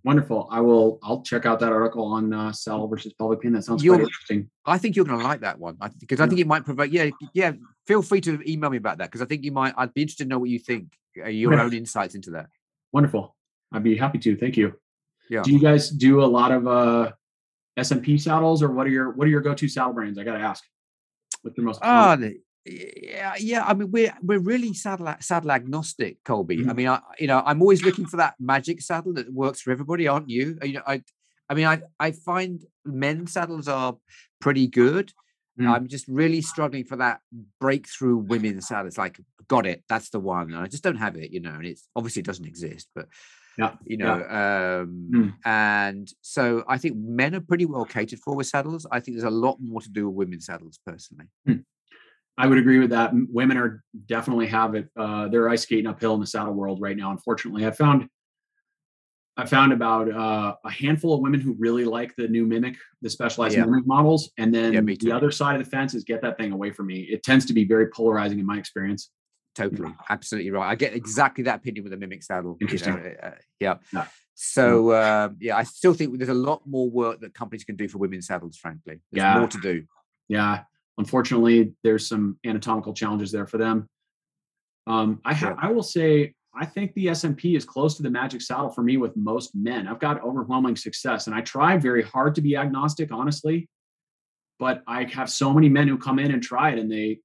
Wonderful. 0.05 0.49
I 0.51 0.61
will. 0.61 0.99
I'll 1.03 1.23
check 1.23 1.45
out 1.45 1.59
that 1.61 1.73
article 1.73 2.05
on 2.05 2.33
uh, 2.33 2.53
saddle 2.53 2.87
versus 2.89 3.13
pelvic 3.15 3.41
pain. 3.43 3.53
That 3.53 3.63
sounds 3.65 3.83
You'll- 3.85 3.97
quite 3.97 4.05
interesting. 4.05 4.51
I 4.65 4.79
think 4.79 4.97
you're 4.97 5.05
going 5.05 5.19
to 5.19 5.25
like 5.25 5.41
that 5.41 5.59
one 5.59 5.77
because 5.99 6.21
I 6.21 6.25
Yeah. 6.25 6.29
think 6.29 6.41
it 6.41 6.47
might 6.47 6.65
provoke. 6.65 6.91
Yeah, 6.93 7.11
yeah. 7.35 7.53
Feel 7.87 8.03
free 8.03 8.21
to 8.23 8.41
email 8.51 8.71
me 8.71 8.77
about 8.77 8.99
that 8.99 9.07
because 9.07 9.23
I 9.23 9.25
think 9.27 9.45
you 9.45 9.53
might. 9.53 9.75
I'd 9.77 9.93
be 9.95 10.03
interested 10.03 10.25
to 10.25 10.29
know 10.29 10.39
what 10.39 10.51
you 10.51 10.59
think, 10.59 10.93
uh, 11.23 11.29
your 11.29 11.53
own 11.61 11.73
insights 11.75 12.15
into 12.15 12.31
that. 12.31 12.47
Wonderful. 12.93 13.35
I'd 13.73 13.83
be 13.83 13.97
happy 13.97 14.19
to. 14.19 14.37
Thank 14.37 14.57
you. 14.57 14.75
Yeah. 15.29 15.43
Do 15.43 15.53
you 15.53 15.59
guys 15.61 15.91
do 15.91 16.23
a 16.23 16.27
lot 16.27 16.53
of 16.53 16.67
uh, 16.67 17.13
SMP 17.79 18.21
saddles, 18.21 18.63
or 18.63 18.71
what 18.71 18.87
are 18.87 18.91
your 18.91 19.11
what 19.11 19.27
are 19.27 19.31
your 19.31 19.41
go 19.41 19.53
to 19.55 19.69
saddle 19.69 19.93
brands? 19.93 20.19
I 20.19 20.25
got 20.25 20.35
to 20.35 20.41
ask. 20.41 20.65
What's 21.43 21.57
your 21.57 21.67
most? 21.67 21.81
The- 21.81 22.39
yeah, 22.71 23.35
yeah. 23.39 23.65
I 23.65 23.75
mean, 23.75 23.91
we're 23.91 24.15
we're 24.23 24.39
really 24.39 24.75
saddle 24.75 25.15
saddle 25.21 25.51
agnostic, 25.53 26.23
Colby. 26.25 26.59
I 26.61 26.73
Mhm. 26.73 26.77
mean, 26.77 26.89
I 26.89 27.01
you 27.19 27.27
know, 27.27 27.43
I'm 27.45 27.61
always 27.63 27.83
looking 27.83 28.07
for 28.07 28.17
that 28.19 28.35
magic 28.39 28.81
saddle 28.83 29.13
that 29.15 29.33
works 29.33 29.61
for 29.61 29.71
everybody, 29.73 30.07
aren't 30.09 30.29
you? 30.31 30.59
You 30.63 30.75
know, 30.75 30.83
I 30.87 31.03
I 31.49 31.55
mean, 31.55 31.67
I 31.67 31.83
I 31.99 32.13
find 32.13 32.65
men's 32.85 33.33
saddles 33.33 33.69
are 33.69 33.97
pretty 34.41 34.67
good. 34.67 35.13
Mm. 35.59 35.69
I'm 35.69 35.89
just 35.89 36.07
really 36.07 36.41
struggling 36.41 36.85
for 36.85 36.97
that 36.97 37.21
breakthrough 37.61 38.17
women's 38.17 38.69
saddle. 38.69 38.87
It's 38.87 38.99
like, 38.99 39.21
got 39.49 39.67
it, 39.67 39.83
that's 39.89 40.11
the 40.11 40.21
one. 40.21 40.53
And 40.53 40.57
I 40.57 40.67
just 40.69 40.85
don't 40.85 40.97
have 40.99 41.17
it, 41.17 41.33
you 41.33 41.41
know, 41.41 41.51
and 41.55 41.67
it's 41.67 41.89
obviously 41.97 42.21
it 42.21 42.27
doesn't 42.27 42.45
exist, 42.47 42.87
but 42.95 43.09
Yeah, 43.59 43.75
you 43.85 43.97
yeah. 43.99 44.05
know, 44.07 44.83
um, 44.83 45.11
Mm. 45.13 45.35
and 45.45 46.09
so 46.23 46.63
I 46.69 46.79
think 46.79 46.97
men 46.97 47.35
are 47.35 47.41
pretty 47.41 47.67
well 47.67 47.85
catered 47.85 48.21
for 48.21 48.37
with 48.37 48.47
saddles. 48.47 48.87
I 48.93 49.01
think 49.01 49.17
there's 49.17 49.33
a 49.33 49.41
lot 49.47 49.57
more 49.61 49.81
to 49.81 49.91
do 49.91 50.09
with 50.09 50.15
women's 50.17 50.47
saddles 50.47 50.79
personally. 50.87 51.27
I 52.39 52.47
would 52.47 52.57
agree 52.59 52.79
with 52.79 52.91
that. 52.91 53.11
Women 53.13 53.57
are 53.59 53.83
definitely 54.07 54.47
have 54.47 54.75
it. 54.77 54.89
Uh, 54.97 55.27
they're 55.29 55.49
ice 55.49 55.63
skating 55.63 55.89
uphill 55.89 56.15
in 56.15 56.21
the 56.21 56.27
saddle 56.27 56.55
world 56.55 56.81
right 56.81 56.97
now. 56.97 57.11
Unfortunately, 57.11 57.67
I 57.67 57.73
found 57.73 58.09
I 59.37 59.47
found 59.47 59.73
about 59.73 60.11
uh, 60.11 60.57
a 60.65 60.71
handful 60.71 61.15
of 61.15 61.21
women 61.21 61.41
who 61.41 61.55
really 61.61 61.85
like 61.85 62.15
the 62.17 62.27
new 62.27 62.45
mimic, 62.45 62.77
the 63.03 63.11
specialized 63.11 63.57
Yeah. 63.57 63.67
mimic 63.67 63.87
models, 63.87 64.31
and 64.37 64.53
then 64.53 64.73
Yeah, 64.73 64.81
the 64.81 65.13
other 65.13 65.31
side 65.31 65.61
of 65.61 65.65
the 65.65 65.71
fence 65.71 65.95
is 65.95 66.03
get 66.03 66.23
that 66.23 66.37
thing 66.39 66.51
away 66.51 66.71
from 66.73 66.87
me. 66.87 67.01
It 67.03 67.23
tends 67.23 67.45
to 67.47 67.53
be 67.53 67.65
very 67.65 67.87
polarizing 67.89 68.39
in 68.41 68.47
my 68.47 68.59
experience. 68.59 69.11
Totally, 69.55 69.93
absolutely 70.09 70.51
right. 70.53 70.69
I 70.69 70.75
get 70.75 70.93
exactly 70.95 71.45
that 71.45 71.57
opinion 71.57 71.85
with 71.85 71.93
the 71.93 71.97
mimic 71.99 72.23
saddle. 72.25 72.57
you 72.61 72.67
know, 72.67 72.73
Interesting. 72.73 73.17
uh, 73.23 73.31
yeah. 73.61 73.77
Yeah. 73.93 74.07
So 74.35 74.93
um, 74.95 75.37
yeah, 75.41 75.57
I 75.57 75.63
still 75.65 75.95
think 75.95 76.17
there's 76.19 76.29
a 76.29 76.35
lot 76.35 76.63
more 76.67 76.89
work 76.91 77.21
that 77.21 77.33
companies 77.35 77.65
can 77.65 77.75
do 77.77 77.89
for 77.89 77.99
women's 77.99 78.27
saddles. 78.27 78.57
Frankly, 78.57 79.01
there's 79.13 79.23
Yeah. 79.25 79.39
more 79.39 79.49
to 79.49 79.59
do. 79.61 79.85
Yeah, 80.29 80.65
unfortunately, 80.99 81.73
there's 81.83 82.09
some 82.09 82.39
anatomical 82.45 82.93
challenges 82.93 83.33
there 83.33 83.47
for 83.47 83.59
them. 83.59 83.89
Um, 84.87 85.21
I 85.25 85.35
ha-. 85.35 85.57
I 85.61 85.71
will 85.71 85.83
say 85.83 86.35
I 86.55 86.67
think 86.67 86.93
the 86.95 87.07
SMP 87.07 87.57
is 87.57 87.65
close 87.65 87.97
to 87.97 88.03
the 88.03 88.11
magic 88.11 88.43
saddle 88.43 88.71
for 88.71 88.83
me 88.83 88.97
with 88.97 89.17
most 89.17 89.55
men. 89.55 89.87
I've 89.87 90.01
got 90.01 90.23
overwhelming 90.23 90.77
success, 90.77 91.27
and 91.27 91.37
I 91.37 91.41
try 91.41 91.77
very 91.77 92.03
hard 92.03 92.35
to 92.35 92.41
be 92.41 92.57
agnostic, 92.57 93.13
honestly. 93.13 93.69
But 94.59 94.83
I 94.87 95.05
have 95.05 95.31
so 95.31 95.53
many 95.53 95.69
men 95.69 95.87
who 95.87 95.97
come 95.97 96.19
in 96.19 96.33
and 96.33 96.43
try 96.43 96.71
it, 96.71 96.79
and 96.79 96.91
they 96.91 97.21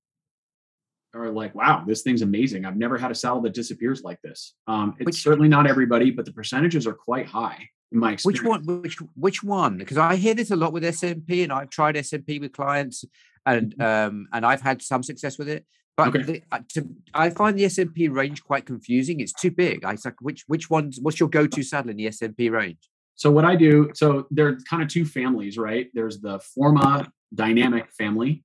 are 1.16 1.32
like, 1.32 1.56
"Wow, 1.56 1.84
this 1.88 2.04
thing's 2.04 2.22
amazing! 2.22 2.66
I've 2.66 2.78
never 2.78 2.98
had 2.98 3.12
a 3.12 3.16
saddle 3.16 3.42
that 3.42 3.54
disappears 3.54 4.04
like 4.04 4.22
this." 4.22 4.54
Um, 4.68 4.96
it's 5.00 5.06
Which- 5.06 5.24
certainly 5.24 5.50
not 5.50 5.66
everybody, 5.66 6.12
but 6.12 6.26
the 6.26 6.34
percentages 6.34 6.86
are 6.86 6.94
quite 6.94 7.26
high 7.26 7.70
in 7.94 8.00
my 8.00 8.14
experience. 8.14 8.42
Which 8.42 8.50
one? 8.50 8.82
Which 8.82 8.98
which 9.16 9.44
one? 9.44 9.78
Because 9.78 9.98
I 9.98 10.16
hear 10.16 10.34
this 10.34 10.52
a 10.52 10.56
lot 10.56 10.74
with 10.74 10.84
SMP, 10.84 11.44
and 11.44 11.54
I've 11.54 11.70
tried 11.70 11.96
SMP 11.96 12.42
with 12.42 12.52
clients, 12.52 13.06
and 13.46 13.80
um, 13.82 14.28
and 14.34 14.46
I've 14.46 14.62
had 14.62 14.82
some 14.82 15.04
success 15.04 15.38
with 15.38 15.48
it. 15.48 15.66
But 15.96 16.08
Mm-hmm. 16.08 16.18
Okay. 16.18 16.40
the, 16.40 16.44
uh, 16.52 16.60
to, 16.74 16.90
I 17.14 17.30
find 17.30 17.58
the 17.58 17.66
SMP 17.66 18.12
range 18.12 18.44
quite 18.44 18.66
confusing. 18.66 19.20
It's 19.20 19.32
too 19.32 19.52
big. 19.52 19.86
I 19.86 19.96
like 20.04 20.16
which 20.22 20.44
which 20.48 20.70
ones? 20.70 21.00
What's 21.00 21.20
your 21.20 21.30
go-to 21.30 21.62
saddle 21.64 21.92
in 21.92 21.98
the 21.98 22.08
SMP 22.08 22.52
range? 22.52 22.90
So 23.16 23.30
what 23.30 23.46
I 23.46 23.56
do, 23.56 23.92
so 23.94 24.26
there's 24.32 24.64
kind 24.64 24.82
of 24.82 24.90
two 24.90 25.06
families, 25.06 25.58
right? 25.58 25.88
There's 25.94 26.20
the 26.20 26.40
Forma 26.40 27.12
dynamic 27.34 27.92
family, 27.92 28.44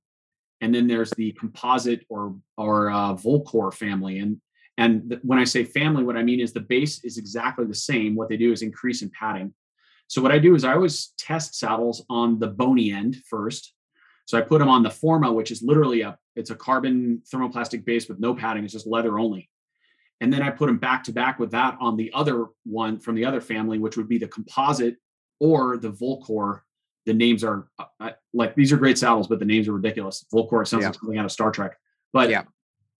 and 0.60 0.74
then 0.74 0.86
there's 0.86 1.10
the 1.12 1.32
composite 1.32 2.04
or 2.10 2.36
or 2.58 2.90
uh, 2.90 3.14
Volcor 3.14 3.72
family. 3.72 4.18
And 4.18 4.40
and 4.78 5.10
th- 5.10 5.20
when 5.24 5.38
I 5.38 5.44
say 5.44 5.64
family, 5.64 6.04
what 6.04 6.16
I 6.16 6.22
mean 6.22 6.40
is 6.40 6.52
the 6.52 6.60
base 6.60 7.04
is 7.04 7.18
exactly 7.18 7.66
the 7.66 7.74
same. 7.74 8.14
What 8.14 8.28
they 8.30 8.36
do 8.38 8.52
is 8.52 8.62
increase 8.62 9.02
in 9.02 9.10
padding. 9.10 9.52
So 10.06 10.22
what 10.22 10.32
I 10.32 10.38
do 10.38 10.54
is 10.54 10.64
I 10.64 10.72
always 10.72 11.12
test 11.18 11.56
saddles 11.56 12.04
on 12.08 12.38
the 12.38 12.46
bony 12.46 12.92
end 12.92 13.16
first. 13.28 13.74
So 14.24 14.38
I 14.38 14.40
put 14.40 14.60
them 14.60 14.68
on 14.68 14.82
the 14.82 14.90
Forma, 14.90 15.30
which 15.32 15.50
is 15.50 15.62
literally 15.62 16.02
a 16.02 16.16
it's 16.36 16.50
a 16.50 16.54
carbon 16.54 17.22
thermoplastic 17.30 17.84
base 17.84 18.08
with 18.08 18.20
no 18.20 18.34
padding. 18.34 18.64
It's 18.64 18.72
just 18.72 18.86
leather 18.86 19.18
only. 19.18 19.50
And 20.20 20.32
then 20.32 20.42
I 20.42 20.50
put 20.50 20.66
them 20.66 20.78
back 20.78 21.04
to 21.04 21.12
back 21.12 21.38
with 21.38 21.50
that 21.52 21.76
on 21.80 21.96
the 21.96 22.10
other 22.14 22.46
one 22.64 22.98
from 22.98 23.14
the 23.16 23.24
other 23.24 23.40
family, 23.40 23.78
which 23.78 23.96
would 23.96 24.08
be 24.08 24.18
the 24.18 24.28
composite 24.28 24.96
or 25.40 25.76
the 25.76 25.90
Volcor. 25.90 26.60
The 27.06 27.14
names 27.14 27.42
are 27.42 27.68
uh, 27.78 27.84
uh, 28.00 28.10
like 28.32 28.54
these 28.54 28.72
are 28.72 28.76
great 28.76 28.98
saddles, 28.98 29.26
but 29.28 29.38
the 29.40 29.44
names 29.44 29.66
are 29.66 29.72
ridiculous. 29.72 30.24
Volcor 30.32 30.66
sounds 30.66 30.82
Yeah. 30.82 30.88
like 30.88 30.98
something 31.00 31.18
out 31.18 31.24
of 31.24 31.32
Star 31.32 31.50
Trek. 31.50 31.76
But 32.12 32.30
Yeah. 32.30 32.44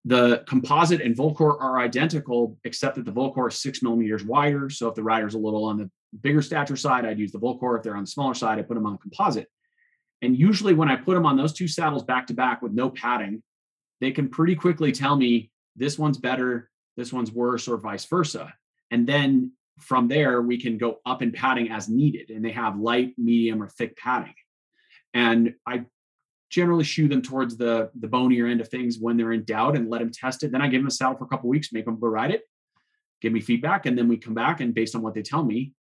The 0.05 0.43
composite 0.47 1.01
and 1.01 1.15
Volcor 1.15 1.59
are 1.59 1.79
identical, 1.79 2.57
except 2.63 2.95
that 2.95 3.05
the 3.05 3.11
Volcor 3.11 3.49
is 3.49 3.61
six 3.61 3.81
millimeters 3.81 4.23
wider. 4.23 4.69
So 4.69 4.87
if 4.87 4.95
the 4.95 5.03
rider's 5.03 5.35
a 5.35 5.39
little 5.39 5.65
on 5.65 5.77
the 5.77 5.91
bigger 6.21 6.41
stature 6.41 6.77
side, 6.77 7.05
I'd 7.05 7.19
use 7.19 7.31
the 7.31 7.39
Volcor. 7.39 7.77
If 7.77 7.83
they're 7.83 7.95
on 7.95 8.03
the 8.03 8.09
smaller 8.09 8.33
side, 8.33 8.59
I 8.59 8.61
put 8.61 8.75
them 8.75 8.85
on 8.85 8.97
composite. 8.97 9.47
And 10.21 10.37
usually, 10.37 10.73
when 10.73 10.89
I 10.89 10.95
put 10.95 11.13
them 11.13 11.25
on 11.25 11.37
those 11.37 11.53
two 11.53 11.67
saddles 11.67 12.03
back 12.03 12.27
to 12.27 12.33
back 12.33 12.61
with 12.61 12.73
no 12.73 12.89
padding, 12.89 13.43
they 14.01 14.11
can 14.11 14.29
pretty 14.29 14.55
quickly 14.55 14.91
tell 14.91 15.15
me 15.15 15.51
this 15.75 15.97
one's 15.97 16.17
better, 16.17 16.69
this 16.97 17.13
one's 17.13 17.31
worse, 17.31 17.67
or 17.67 17.77
vice 17.77 18.05
versa. 18.05 18.53
And 18.91 19.07
then 19.07 19.53
from 19.79 20.07
there, 20.07 20.41
we 20.41 20.59
can 20.59 20.77
go 20.77 20.99
up 21.05 21.21
in 21.21 21.31
padding 21.31 21.71
as 21.71 21.87
needed. 21.87 22.29
And 22.31 22.43
they 22.43 22.51
have 22.51 22.79
light, 22.79 23.13
medium, 23.17 23.61
or 23.61 23.67
thick 23.67 23.95
padding. 23.97 24.33
And 25.13 25.55
I 25.65 25.85
generally 26.49 26.83
shoe 26.83 27.07
them 27.07 27.21
towards 27.21 27.57
the 27.57 27.89
the 27.99 28.07
bonier 28.07 28.47
end 28.47 28.61
of 28.61 28.67
things 28.67 28.97
when 28.99 29.17
they're 29.17 29.33
in 29.33 29.43
doubt 29.43 29.75
and 29.75 29.89
let 29.89 29.99
them 29.99 30.11
test 30.11 30.43
it. 30.43 30.51
Then 30.51 30.61
I 30.61 30.67
give 30.67 30.81
them 30.81 30.87
a 30.87 30.91
saddle 30.91 31.17
for 31.17 31.25
a 31.25 31.27
couple 31.27 31.49
weeks, 31.49 31.71
make 31.71 31.85
them 31.85 31.99
go 31.99 32.07
ride 32.07 32.31
it, 32.31 32.43
give 33.21 33.33
me 33.33 33.39
feedback, 33.39 33.85
and 33.85 33.97
then 33.97 34.07
we 34.07 34.17
come 34.17 34.33
back 34.33 34.61
and 34.61 34.73
based 34.73 34.95
on 34.95 35.01
what 35.01 35.13
they 35.13 35.21
tell 35.21 35.43
me, 35.43 35.73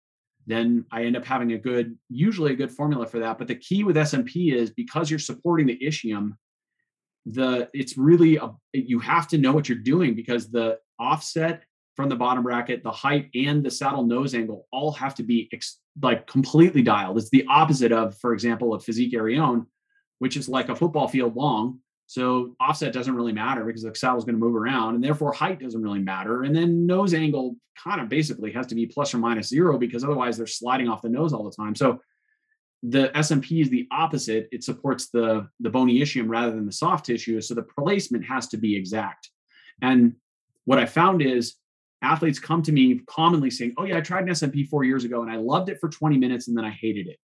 then 0.47 0.85
I 0.91 1.05
end 1.05 1.17
up 1.17 1.25
having 1.25 1.53
a 1.53 1.59
good, 1.59 1.97
usually 2.09 2.53
a 2.53 2.57
good 2.57 2.71
formula 2.71 3.07
for 3.07 3.19
that. 3.21 3.39
But 3.39 3.49
the 3.49 3.55
key 3.55 3.85
with 3.85 3.97
SMP 3.97 4.53
is 4.53 4.71
because 4.71 5.11
you're 5.11 5.19
supporting 5.19 5.67
the 5.67 5.79
ischium, 5.79 6.33
the 7.27 7.69
it's 7.75 7.99
really 7.99 8.37
a 8.37 8.51
you 8.73 9.01
have 9.01 9.29
to 9.29 9.39
know 9.39 9.53
what 9.53 9.69
you're 9.69 9.79
doing 9.79 10.15
because 10.15 10.51
the 10.51 10.79
offset 10.99 11.65
from 11.99 12.09
the 12.09 12.17
bottom 12.17 12.45
bracket, 12.45 12.83
the 12.83 12.91
height 12.91 13.29
and 13.35 13.63
the 13.63 13.71
saddle 13.71 14.07
nose 14.07 14.35
angle 14.35 14.67
all 14.73 14.93
have 14.93 15.15
to 15.17 15.23
be 15.23 15.49
ex, 15.53 15.81
like 16.01 16.27
completely 16.27 16.81
dialed. 16.81 17.19
It's 17.19 17.29
the 17.31 17.45
opposite 17.49 17.93
of, 17.93 18.17
for 18.19 18.33
example, 18.33 18.73
of 18.73 18.85
Fizik 18.85 19.13
Arione, 19.13 19.67
which 20.19 20.37
is 20.37 20.49
like 20.49 20.69
a 20.69 20.77
football 20.77 21.09
field 21.09 21.37
long. 21.37 21.81
So 22.07 22.57
offset 22.59 22.93
doesn't 22.95 23.15
really 23.15 23.35
matter 23.35 23.65
because 23.65 23.83
the 23.83 23.95
saddle's 23.95 24.25
going 24.25 24.35
to 24.35 24.41
move 24.41 24.57
around, 24.57 24.95
and 24.95 25.05
therefore 25.05 25.33
height 25.33 25.61
doesn't 25.61 25.83
really 25.83 25.99
matter. 25.99 26.43
And 26.45 26.57
then 26.57 26.87
nose 26.87 27.13
angle 27.13 27.57
kind 27.77 28.01
of 28.01 28.09
basically 28.09 28.51
has 28.53 28.67
to 28.69 28.75
be 28.75 28.87
plus 28.87 29.13
or 29.13 29.19
minus 29.19 29.49
zero 29.49 29.79
because 29.79 30.05
otherwise 30.05 30.37
they're 30.37 30.47
sliding 30.47 30.89
off 30.89 31.03
the 31.03 31.09
nose 31.09 31.33
all 31.33 31.45
the 31.45 31.55
time. 31.55 31.75
So 31.75 32.01
the 32.83 33.09
SMP 33.15 33.61
is 33.61 33.71
the 33.71 33.87
opposite. 33.91 34.49
It 34.53 34.65
supports 34.65 35.09
the 35.11 35.49
the 35.61 35.71
bony 35.71 36.01
ischium 36.01 36.29
rather 36.29 36.53
than 36.53 36.67
the 36.67 36.73
soft 36.73 37.07
tissue. 37.07 37.41
So 37.41 37.55
the 37.55 37.63
placement 37.63 38.25
has 38.25 38.49
to 38.49 38.57
be 38.57 38.77
exact. 38.77 39.31
And 39.83 40.15
what 40.65 40.79
I 40.79 40.87
found 40.87 41.23
is 41.23 41.57
athletes 42.03 42.39
come 42.39 42.63
to 42.63 42.73
me 42.73 43.01
commonly 43.07 43.51
saying, 43.51 43.75
"Oh 43.77 43.85
yeah, 43.85 43.99
I 43.99 44.01
tried 44.01 44.25
an 44.25 44.31
SMP 44.31 44.67
four 44.69 44.85
years 44.85 45.05
ago 45.05 45.23
and 45.23 45.31
I 45.31 45.37
loved 45.37 45.69
it 45.69 45.79
for 45.81 45.89
20 45.89 46.17
minutes 46.19 46.49
and 46.49 46.57
then 46.57 46.65
I 46.65 46.71
hated 46.71 47.09
it." 47.09 47.19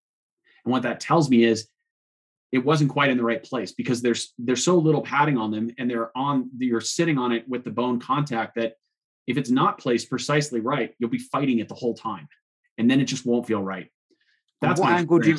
And 0.65 0.73
what 0.73 0.83
that 0.83 1.01
tells 1.01 1.31
me 1.31 1.45
is 1.45 1.69
it 2.55 2.65
wasn't 2.65 2.89
quite 2.89 3.11
in 3.11 3.17
the 3.17 3.25
right 3.25 3.43
place 3.43 3.73
because 3.73 4.01
there's 4.01 4.33
there's 4.39 4.63
so 4.63 4.79
little 4.79 5.03
padding 5.03 5.37
on 5.37 5.51
them 5.51 5.73
and 5.77 5.91
they're 5.91 6.17
on 6.17 6.49
you're 6.57 6.81
sitting 6.81 7.19
on 7.19 7.33
it 7.33 7.45
with 7.49 7.65
the 7.65 7.71
bone 7.71 7.99
contact 7.99 8.55
that 8.55 8.75
if 9.27 9.37
it's 9.37 9.51
not 9.51 9.77
placed 9.79 10.09
precisely 10.09 10.61
right, 10.61 10.95
you'll 10.99 11.11
be 11.11 11.19
fighting 11.19 11.59
it 11.59 11.69
the 11.69 11.75
whole 11.75 11.95
time, 11.95 12.29
and 12.79 12.89
then 12.89 13.01
it 13.01 13.07
just 13.07 13.27
won't 13.27 13.45
feel 13.45 13.61
right. 13.61 13.91
And 14.63 14.71
That's 14.71 14.81
what 14.81 14.93
angle 14.93 15.19
do 15.19 15.31
you 15.31 15.39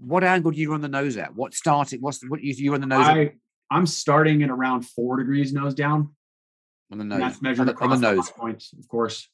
what 0.00 0.24
angle 0.24 0.50
do 0.50 0.58
you 0.58 0.72
run 0.72 0.80
the 0.80 0.88
nose 0.88 1.16
at? 1.16 1.36
What 1.36 1.54
starting? 1.54 2.00
What's 2.00 2.20
what 2.28 2.42
you 2.42 2.52
you 2.56 2.72
run 2.72 2.80
the 2.80 2.88
nose 2.88 3.06
at, 3.06 3.16
I 3.16 3.32
I'm 3.70 3.86
starting 3.86 4.42
at 4.42 4.50
around 4.50 4.82
four 4.82 5.18
degrees 5.18 5.52
nose 5.52 5.74
down. 5.74 6.14
on 6.90 6.98
the 6.98 7.02
and 7.02 7.08
nose 7.10 7.20
that's 7.20 7.36
on 7.36 7.42
measured 7.42 7.68
the, 7.68 7.72
across 7.72 7.92
on 7.92 8.00
the 8.00 8.12
nose. 8.12 8.30
points, 8.30 8.72
of 8.76 8.88
course. 8.88 9.28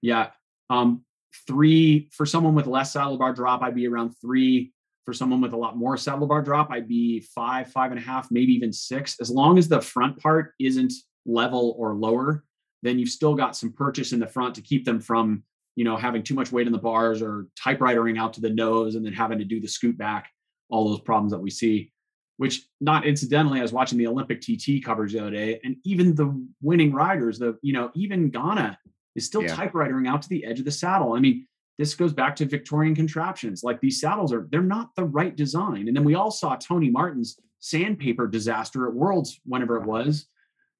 Yeah. 0.00 0.30
Um, 0.68 1.04
three 1.46 2.08
for 2.10 2.26
someone 2.26 2.56
with 2.56 2.66
less 2.66 2.92
saddle 2.92 3.18
bar 3.18 3.32
drop, 3.32 3.62
I'd 3.62 3.76
be 3.76 3.86
around 3.86 4.14
three. 4.20 4.72
For 5.04 5.12
someone 5.12 5.40
with 5.40 5.52
a 5.52 5.56
lot 5.56 5.76
more 5.76 5.96
saddle 5.96 6.26
bar 6.28 6.42
drop, 6.42 6.70
I'd 6.70 6.86
be 6.88 7.20
five, 7.34 7.70
five 7.72 7.90
and 7.90 7.98
a 7.98 8.02
half, 8.02 8.28
maybe 8.30 8.52
even 8.52 8.72
six. 8.72 9.16
As 9.20 9.30
long 9.30 9.58
as 9.58 9.68
the 9.68 9.80
front 9.80 10.18
part 10.18 10.52
isn't 10.60 10.92
level 11.26 11.74
or 11.76 11.94
lower, 11.94 12.44
then 12.82 12.98
you've 12.98 13.08
still 13.08 13.34
got 13.34 13.56
some 13.56 13.72
purchase 13.72 14.12
in 14.12 14.20
the 14.20 14.26
front 14.26 14.54
to 14.54 14.60
keep 14.60 14.84
them 14.84 15.00
from, 15.00 15.42
you 15.74 15.84
know, 15.84 15.96
having 15.96 16.22
too 16.22 16.34
much 16.34 16.52
weight 16.52 16.66
in 16.66 16.72
the 16.72 16.78
bars 16.78 17.20
or 17.20 17.48
typewritering 17.58 18.18
out 18.18 18.32
to 18.34 18.40
the 18.40 18.50
nose 18.50 18.94
and 18.94 19.04
then 19.04 19.12
having 19.12 19.38
to 19.38 19.44
do 19.44 19.60
the 19.60 19.68
scoot 19.68 19.98
back, 19.98 20.30
all 20.70 20.88
those 20.88 21.00
problems 21.00 21.32
that 21.32 21.40
we 21.40 21.50
see. 21.50 21.90
Which, 22.36 22.62
not 22.80 23.04
incidentally, 23.06 23.58
I 23.58 23.62
was 23.62 23.72
watching 23.72 23.98
the 23.98 24.06
Olympic 24.06 24.40
TT 24.40 24.84
coverage 24.84 25.12
the 25.12 25.20
other 25.20 25.30
day, 25.30 25.60
and 25.64 25.76
even 25.84 26.14
the 26.14 26.44
winning 26.60 26.92
riders, 26.92 27.38
the 27.38 27.56
you 27.62 27.72
know, 27.72 27.90
even 27.94 28.30
Ganna 28.30 28.76
is 29.14 29.26
still 29.26 29.42
Yeah. 29.42 29.54
typewritering 29.54 30.08
out 30.08 30.22
to 30.22 30.28
the 30.28 30.44
edge 30.44 30.58
of 30.58 30.64
the 30.64 30.70
saddle. 30.70 31.12
I 31.12 31.20
mean, 31.20 31.46
this 31.78 31.94
goes 31.94 32.12
back 32.12 32.36
to 32.36 32.44
Victorian 32.46 32.94
contraptions. 32.94 33.62
Like 33.64 33.80
these 33.80 34.00
saddles 34.00 34.32
are, 34.32 34.46
they're 34.50 34.62
not 34.62 34.94
the 34.94 35.04
right 35.04 35.34
design. 35.34 35.88
And 35.88 35.96
then 35.96 36.04
we 36.04 36.14
all 36.14 36.30
saw 36.30 36.56
Tony 36.56 36.90
Martin's 36.90 37.38
sandpaper 37.60 38.26
disaster 38.26 38.86
at 38.88 38.94
Worlds, 38.94 39.40
whenever 39.44 39.76
it 39.78 39.86
was, 39.86 40.26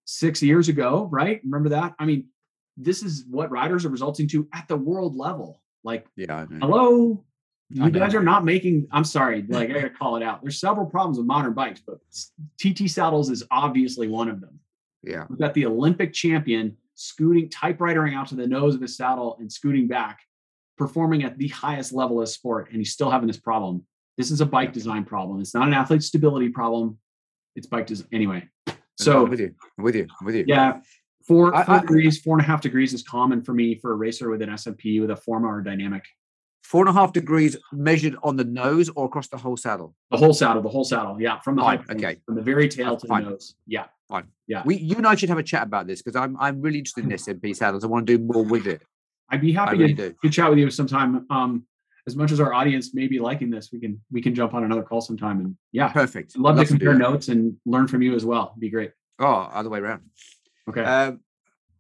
six 0.05 0.43
years 0.43 0.69
ago, 0.69 1.09
right? 1.11 1.41
Remember 1.45 1.71
that? 1.71 1.95
I 1.99 2.05
mean, 2.05 2.27
this 2.77 3.03
is 3.03 3.25
what 3.31 3.51
riders 3.51 3.85
are 3.85 3.91
resulting 3.91 4.29
to 4.29 4.49
at 4.53 4.69
the 4.69 4.77
world 4.77 5.17
level. 5.17 5.61
Like, 5.85 6.07
Yeah, 6.17 6.35
I 6.35 6.45
know. 6.45 6.59
hello, 6.61 7.25
you 7.71 7.91
guys 7.91 8.15
are 8.15 8.23
not 8.23 8.45
making. 8.45 8.87
I'm 8.93 9.05
sorry, 9.05 9.45
like 9.49 9.71
I 9.71 9.75
gotta 9.75 9.91
call 9.91 10.17
it 10.17 10.23
out. 10.23 10.43
There's 10.43 10.61
several 10.61 10.87
problems 10.87 11.19
with 11.19 11.27
modern 11.27 11.55
bikes, 11.55 11.81
but 11.87 11.99
TT 12.61 12.89
saddles 12.91 13.31
is 13.31 13.43
obviously 13.51 14.09
one 14.09 14.29
of 14.29 14.41
them. 14.41 14.59
Yeah, 15.03 15.25
we've 15.29 15.39
got 15.39 15.55
the 15.55 15.67
Olympic 15.67 16.13
champion 16.13 16.77
scooting, 16.95 17.49
typewritering 17.49 18.15
out 18.15 18.29
to 18.29 18.35
the 18.35 18.47
nose 18.47 18.75
of 18.75 18.81
his 18.83 18.97
saddle 18.97 19.37
and 19.41 19.51
scooting 19.51 19.89
back, 19.89 20.21
performing 20.77 21.25
at 21.25 21.39
the 21.39 21.49
highest 21.49 21.93
level 21.93 22.21
of 22.21 22.29
sport, 22.29 22.69
and 22.71 22.79
he's 22.79 22.93
still 22.93 23.11
having 23.11 23.27
this 23.27 23.39
problem. 23.39 23.85
This 24.17 24.31
is 24.31 24.41
a 24.41 24.47
bike 24.47 24.73
design 24.73 25.05
problem. 25.05 25.41
It's 25.41 25.55
not 25.55 25.67
an 25.67 25.75
athlete 25.75 26.03
stability 26.03 26.49
problem. 26.49 26.99
It's 27.57 27.67
bike 27.67 27.87
design 27.87 28.09
anyway. 28.13 28.49
So 28.99 29.25
with 29.25 29.41
you, 29.41 29.55
I'm 29.79 29.85
with 29.85 29.97
you, 29.97 30.07
I'm 30.21 30.27
with 30.27 30.35
you. 30.35 30.45
Yeah, 30.47 30.81
four, 31.27 31.55
I, 31.55 31.65
four 31.65 31.75
I, 31.77 31.81
degrees, 31.81 32.21
four 32.21 32.37
and 32.37 32.45
a 32.45 32.47
half 32.47 32.61
degrees 32.61 32.93
is 32.93 33.03
common 33.03 33.43
for 33.43 33.53
me 33.53 33.75
for 33.75 33.93
a 33.93 33.95
racer 33.97 34.31
with 34.31 34.43
an 34.43 34.51
SMP 34.51 35.01
with 35.01 35.11
a 35.11 35.17
Forma 35.17 35.49
or 35.49 35.61
dynamic. 35.63 36.05
Four 36.63 36.83
and 36.83 36.91
a 36.91 36.93
half 36.93 37.13
degrees 37.13 37.57
measured 37.73 38.17
on 38.23 38.37
the 38.37 38.45
nose 38.45 38.89
or 38.91 39.07
across 39.07 39.29
the 39.29 39.37
whole 39.37 39.57
saddle? 39.57 39.95
The 40.11 40.17
whole 40.17 40.33
saddle, 40.33 40.63
the 40.63 40.69
whole 40.69 40.85
saddle. 40.85 41.21
Yeah, 41.21 41.41
from 41.41 41.57
the 41.57 41.63
fine, 41.63 41.85
okay, 41.91 42.19
from 42.25 42.37
the 42.37 42.43
very 42.43 42.69
tail 42.69 42.97
to 42.97 43.07
fine. 43.07 43.25
the 43.25 43.31
nose. 43.31 43.55
Yeah, 43.67 43.87
fine. 44.09 44.29
Yeah, 44.47 44.63
we 44.65 44.77
you 44.77 44.97
and 44.97 45.07
I 45.07 45.17
should 45.17 45.29
have 45.29 45.39
a 45.39 45.43
chat 45.43 45.65
about 45.65 45.87
this 45.87 46.03
because 46.03 46.17
I'm 46.17 46.37
I'm 46.39 46.61
really 46.61 46.79
interested 46.79 47.05
in 47.05 47.11
SMP 47.19 47.57
saddles. 47.57 47.85
I 47.85 47.89
want 47.89 48.07
to 48.07 48.17
do 48.17 48.23
more 48.23 48.45
with 48.45 48.67
it. 48.67 48.83
I'd 49.33 49.41
be 49.41 49.53
happy 49.53 49.79
really 49.79 49.95
to, 49.95 50.15
to 50.23 50.31
chat 50.31 50.51
with 50.51 50.59
you 50.59 50.71
sometime. 50.71 51.27
Um, 51.31 51.67
as 52.07 52.17
much 52.17 52.33
as 52.33 52.41
our 52.41 52.53
audience 52.53 52.95
may 52.95 53.07
be 53.07 53.19
liking 53.19 53.51
this, 53.51 53.71
we 53.73 53.81
can 53.81 54.01
we 54.11 54.21
can 54.21 54.35
jump 54.35 54.55
on 54.55 54.65
another 54.65 54.83
call 54.83 55.01
sometime. 55.01 55.41
And 55.41 55.57
yeah, 55.73 55.89
perfect. 55.89 56.33
I'd 56.37 56.43
love, 56.43 56.57
love 56.57 56.67
to 56.67 56.73
compare 56.73 56.93
to 56.93 56.99
notes 56.99 57.29
and 57.29 57.57
learn 57.65 57.89
from 57.89 58.03
you 58.03 58.15
as 58.15 58.25
well. 58.25 58.51
It'd 58.53 58.61
be 58.61 58.71
great. 58.71 58.91
Oh, 59.19 59.49
other 59.53 59.71
way 59.71 59.79
around. 59.79 60.03
Okay. 60.69 60.83
Um, 60.83 61.21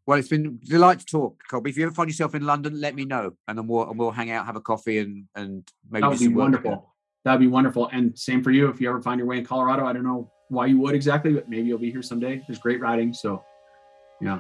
well, 0.07 0.19
it's 0.19 0.29
been 0.29 0.59
a 0.62 0.66
delight 0.66 1.01
to 1.01 1.05
talk, 1.05 1.43
Colby. 1.49 1.70
If 1.70 1.77
you 1.77 1.85
ever 1.85 1.95
find 1.95 2.09
yourself 2.09 2.35
in 2.35 2.45
London, 2.45 2.81
let 2.81 2.95
me 2.95 3.05
know, 3.05 3.33
and 3.47 3.59
then 3.59 3.66
we'll 3.66 3.89
and 3.89 3.99
we'll 3.99 4.11
hang 4.11 4.31
out, 4.31 4.47
have 4.47 4.57
a 4.57 4.61
coffee, 4.61 4.99
and 4.99 5.27
and 5.35 5.69
maybe 5.91 6.03
that 6.03 6.11
would 6.11 6.19
be 6.19 6.29
wonderful. 6.29 6.95
That'd 7.24 7.41
be 7.41 7.47
wonderful. 7.49 7.89
And 7.93 8.19
same 8.19 8.43
for 8.43 8.51
you. 8.51 8.69
If 8.69 8.81
you 8.81 8.89
ever 8.89 9.01
find 9.03 9.19
your 9.19 9.29
way 9.29 9.39
in 9.39 9.45
Colorado, 9.45 9.87
I 9.87 9.93
don't 9.93 10.05
know 10.05 10.33
why 10.49 10.66
you 10.66 10.79
would 10.81 10.95
exactly, 10.95 11.33
but 11.33 11.49
maybe 11.49 11.69
you'll 11.69 11.79
be 11.79 11.91
here 11.91 12.03
someday. 12.03 12.43
There's 12.49 12.59
great 12.59 12.81
riding, 12.81 13.12
so 13.12 13.45
yeah. 14.20 14.39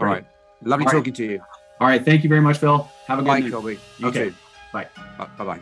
All 0.00 0.06
right. 0.06 0.26
Lovely 0.62 0.86
All 0.86 0.92
talking 0.92 1.12
right. 1.12 1.16
to 1.16 1.24
you. 1.24 1.40
All 1.82 1.88
right. 1.88 2.04
Thank 2.04 2.22
you 2.22 2.28
very 2.28 2.40
much, 2.40 2.58
Phil. 2.58 2.88
Have 3.08 3.18
a 3.18 3.22
good 3.22 3.26
Bye, 3.26 3.40
night. 3.40 3.50
Colby. 3.50 3.80
You 3.98 4.06
okay. 4.06 4.26
too. 4.26 4.34
Bye. 4.72 4.86
Uh, 5.18 5.26
bye 5.36 5.44
bye. 5.44 5.60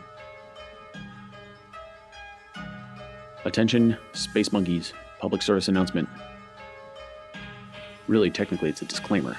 Attention, 3.43 3.97
Space 4.13 4.51
Monkeys. 4.51 4.93
Public 5.19 5.41
service 5.41 5.67
announcement. 5.67 6.07
Really, 8.07 8.29
technically, 8.29 8.69
it's 8.69 8.83
a 8.83 8.85
disclaimer. 8.85 9.35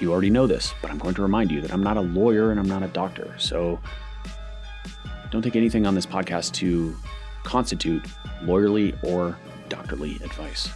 You 0.00 0.12
already 0.12 0.30
know 0.30 0.46
this, 0.46 0.72
but 0.80 0.90
I'm 0.90 0.96
going 0.96 1.14
to 1.14 1.20
remind 1.20 1.50
you 1.50 1.60
that 1.60 1.70
I'm 1.70 1.82
not 1.82 1.98
a 1.98 2.00
lawyer 2.00 2.50
and 2.50 2.58
I'm 2.58 2.68
not 2.68 2.82
a 2.82 2.88
doctor, 2.88 3.34
so 3.36 3.78
don't 5.30 5.42
take 5.42 5.56
anything 5.56 5.86
on 5.86 5.94
this 5.94 6.06
podcast 6.06 6.52
to 6.54 6.96
constitute 7.44 8.02
lawyerly 8.44 8.96
or 9.04 9.36
doctorly 9.68 10.14
advice. 10.24 10.70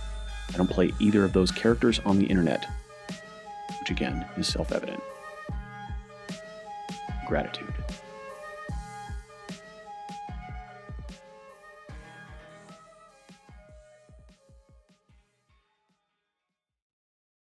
I 0.53 0.59
don't 0.59 0.69
play 0.69 0.93
either 0.99 1.25
of 1.25 1.33
those 1.33 1.51
characters 1.51 2.01
on 2.05 2.19
the 2.19 2.27
internet, 2.27 2.67
which 3.87 3.93
again 3.93 4.27
is 4.37 4.49
self 4.49 4.73
evident. 4.73 5.01
Gratitude. 7.29 7.73